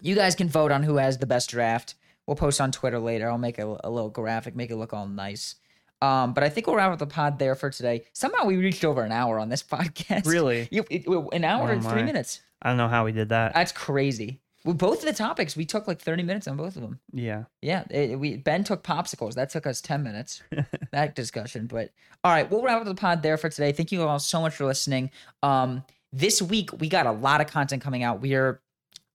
You 0.00 0.14
guys 0.14 0.34
can 0.34 0.48
vote 0.48 0.70
on 0.72 0.82
who 0.82 0.96
has 0.96 1.18
the 1.18 1.26
best 1.26 1.50
draft. 1.50 1.94
We'll 2.26 2.36
post 2.36 2.60
on 2.60 2.72
Twitter 2.72 2.98
later. 2.98 3.30
I'll 3.30 3.38
make 3.38 3.58
a, 3.58 3.78
a 3.84 3.90
little 3.90 4.10
graphic, 4.10 4.54
make 4.54 4.70
it 4.70 4.76
look 4.76 4.92
all 4.92 5.06
nice. 5.06 5.56
Um, 6.00 6.32
but 6.34 6.44
I 6.44 6.48
think 6.48 6.66
we'll 6.66 6.76
wrap 6.76 6.92
up 6.92 6.98
the 6.98 7.06
pod 7.06 7.38
there 7.38 7.54
for 7.54 7.70
today. 7.70 8.04
Somehow 8.12 8.44
we 8.44 8.56
reached 8.56 8.84
over 8.84 9.02
an 9.02 9.10
hour 9.12 9.38
on 9.38 9.48
this 9.48 9.62
podcast. 9.64 10.26
Really? 10.26 10.68
You, 10.70 10.84
it- 10.90 11.06
an 11.32 11.44
hour 11.44 11.68
Oh 11.68 11.72
and 11.72 11.84
three 11.84 12.02
minutes. 12.04 12.40
I 12.62 12.68
don't 12.68 12.76
know 12.76 12.88
how 12.88 13.04
we 13.04 13.12
did 13.12 13.30
that. 13.30 13.54
That's 13.54 13.72
crazy. 13.72 14.40
With 14.64 14.76
both 14.78 14.98
of 14.98 15.04
the 15.06 15.12
topics, 15.14 15.56
we 15.56 15.64
took 15.64 15.86
like 15.88 16.00
30 16.00 16.24
minutes 16.24 16.46
on 16.48 16.56
both 16.56 16.76
of 16.76 16.82
them. 16.82 16.98
yeah. 17.12 17.44
Yeah, 17.62 17.84
it, 17.90 18.18
we 18.18 18.36
Ben 18.36 18.64
took 18.64 18.82
popsicles. 18.82 19.34
That 19.34 19.50
took 19.50 19.66
us 19.66 19.80
10 19.80 20.02
minutes. 20.02 20.42
that 20.92 21.14
discussion. 21.14 21.66
But 21.66 21.90
all 22.24 22.32
right, 22.32 22.50
we'll 22.50 22.62
wrap 22.62 22.80
up 22.80 22.84
the 22.84 22.94
pod 22.94 23.22
there 23.22 23.36
for 23.38 23.48
today. 23.48 23.72
Thank 23.72 23.92
you 23.92 24.02
all 24.02 24.18
so 24.18 24.40
much 24.40 24.54
for 24.54 24.66
listening. 24.66 25.10
Um, 25.42 25.84
this 26.12 26.42
week 26.42 26.70
we 26.78 26.88
got 26.88 27.06
a 27.06 27.12
lot 27.12 27.40
of 27.40 27.46
content 27.46 27.82
coming 27.82 28.02
out. 28.02 28.20
We 28.20 28.34
are 28.34 28.60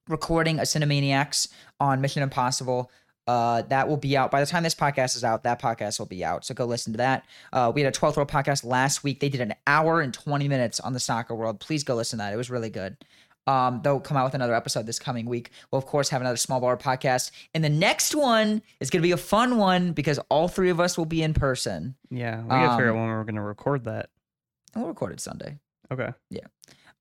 recording 0.08 0.60
a 0.60 0.64
Cinemaniacs 0.64 1.48
on 1.80 2.02
Mission 2.02 2.24
Impossible. 2.24 2.92
Uh, 3.26 3.62
that 3.64 3.88
will 3.88 3.96
be 3.98 4.18
out 4.18 4.32
by 4.32 4.42
the 4.42 4.46
time 4.46 4.64
this 4.64 4.76
podcast 4.76 5.16
is 5.16 5.24
out. 5.24 5.44
That 5.44 5.62
podcast 5.62 5.98
will 5.98 6.06
be 6.08 6.26
out, 6.26 6.44
so 6.44 6.54
go 6.54 6.66
listen 6.66 6.92
to 6.94 6.98
that. 6.98 7.26
Uh, 7.54 7.72
we 7.74 7.82
had 7.82 7.96
a 7.96 7.98
12th 7.98 8.18
World 8.18 8.30
podcast 8.30 8.66
last 8.66 9.04
week. 9.04 9.22
They 9.22 9.30
did 9.30 9.40
an 9.40 9.54
hour 9.66 10.02
and 10.02 10.14
20 10.14 10.50
minutes 10.50 10.82
on 10.82 10.92
the 10.92 11.00
soccer 11.00 11.34
world. 11.34 11.62
Please 11.62 11.86
go 11.86 11.96
listen 11.96 12.20
to 12.20 12.24
that. 12.26 12.34
It 12.34 12.38
was 12.38 12.50
really 12.50 12.70
good. 12.70 12.98
Um, 13.48 13.80
they'll 13.82 14.00
come 14.02 14.18
out 14.18 14.26
with 14.26 14.34
another 14.36 14.54
episode 14.54 14.86
this 14.86 15.00
coming 15.00 15.26
week. 15.26 15.52
We'll 15.72 15.80
of 15.80 15.86
course 15.86 16.10
have 16.10 16.20
another 16.22 16.36
small 16.38 16.62
baller 16.62 16.80
podcast, 16.80 17.32
and 17.54 17.64
the 17.64 17.70
next 17.70 18.14
one 18.14 18.62
is 18.82 18.90
going 18.90 19.02
to 19.02 19.08
be 19.08 19.12
a 19.14 19.18
fun 19.18 19.58
one 19.58 19.94
because 19.94 20.20
all 20.30 20.50
three 20.50 20.70
of 20.70 20.82
us 20.82 20.98
will 20.98 21.06
be 21.06 21.24
in 21.24 21.34
person. 21.34 21.96
Yeah, 22.10 22.42
we 22.42 22.50
gotta 22.50 22.72
figure 22.78 22.90
out 22.90 22.96
Um, 22.96 23.00
when 23.02 23.10
we're 23.10 23.24
gonna 23.24 23.42
record 23.42 23.86
that. 23.86 24.10
We'll 24.76 24.88
record 24.88 25.14
it 25.14 25.22
Sunday. 25.22 25.60
Okay. 25.92 26.10
Yeah. 26.30 26.48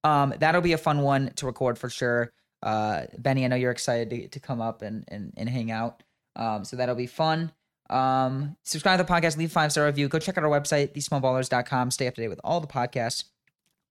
Um, 0.04 0.34
that'll 0.38 0.60
be 0.62 0.72
a 0.72 0.78
fun 0.78 1.00
one 1.02 1.32
to 1.36 1.46
record 1.46 1.78
for 1.78 1.88
sure. 1.88 2.32
Uh, 2.62 3.06
Benny, 3.18 3.44
I 3.44 3.48
know 3.48 3.56
you're 3.56 3.72
excited 3.72 4.10
to, 4.10 4.28
to 4.28 4.40
come 4.40 4.60
up 4.60 4.82
and, 4.82 5.04
and, 5.08 5.32
and 5.36 5.48
hang 5.48 5.70
out. 5.70 6.02
Um, 6.36 6.64
so 6.64 6.76
that'll 6.76 6.94
be 6.94 7.06
fun. 7.06 7.52
Um, 7.90 8.56
subscribe 8.62 8.98
to 8.98 9.04
the 9.04 9.12
podcast, 9.12 9.36
leave 9.36 9.52
five 9.52 9.72
star 9.72 9.86
review. 9.86 10.08
Go 10.08 10.18
check 10.18 10.38
out 10.38 10.44
our 10.44 10.50
website, 10.50 10.94
thesmallballers.com. 10.94 11.90
Stay 11.90 12.06
up 12.06 12.14
to 12.14 12.22
date 12.22 12.28
with 12.28 12.40
all 12.42 12.60
the 12.60 12.66
podcasts. 12.66 13.24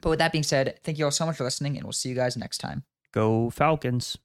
But 0.01 0.09
with 0.09 0.19
that 0.19 0.32
being 0.32 0.43
said, 0.43 0.80
thank 0.84 0.97
you 0.97 1.05
all 1.05 1.11
so 1.11 1.26
much 1.26 1.38
for 1.38 1.43
listening, 1.43 1.76
and 1.76 1.84
we'll 1.84 1.93
see 1.93 2.09
you 2.09 2.15
guys 2.15 2.36
next 2.36 2.57
time. 2.57 2.84
Go 3.11 3.49
Falcons. 3.51 4.17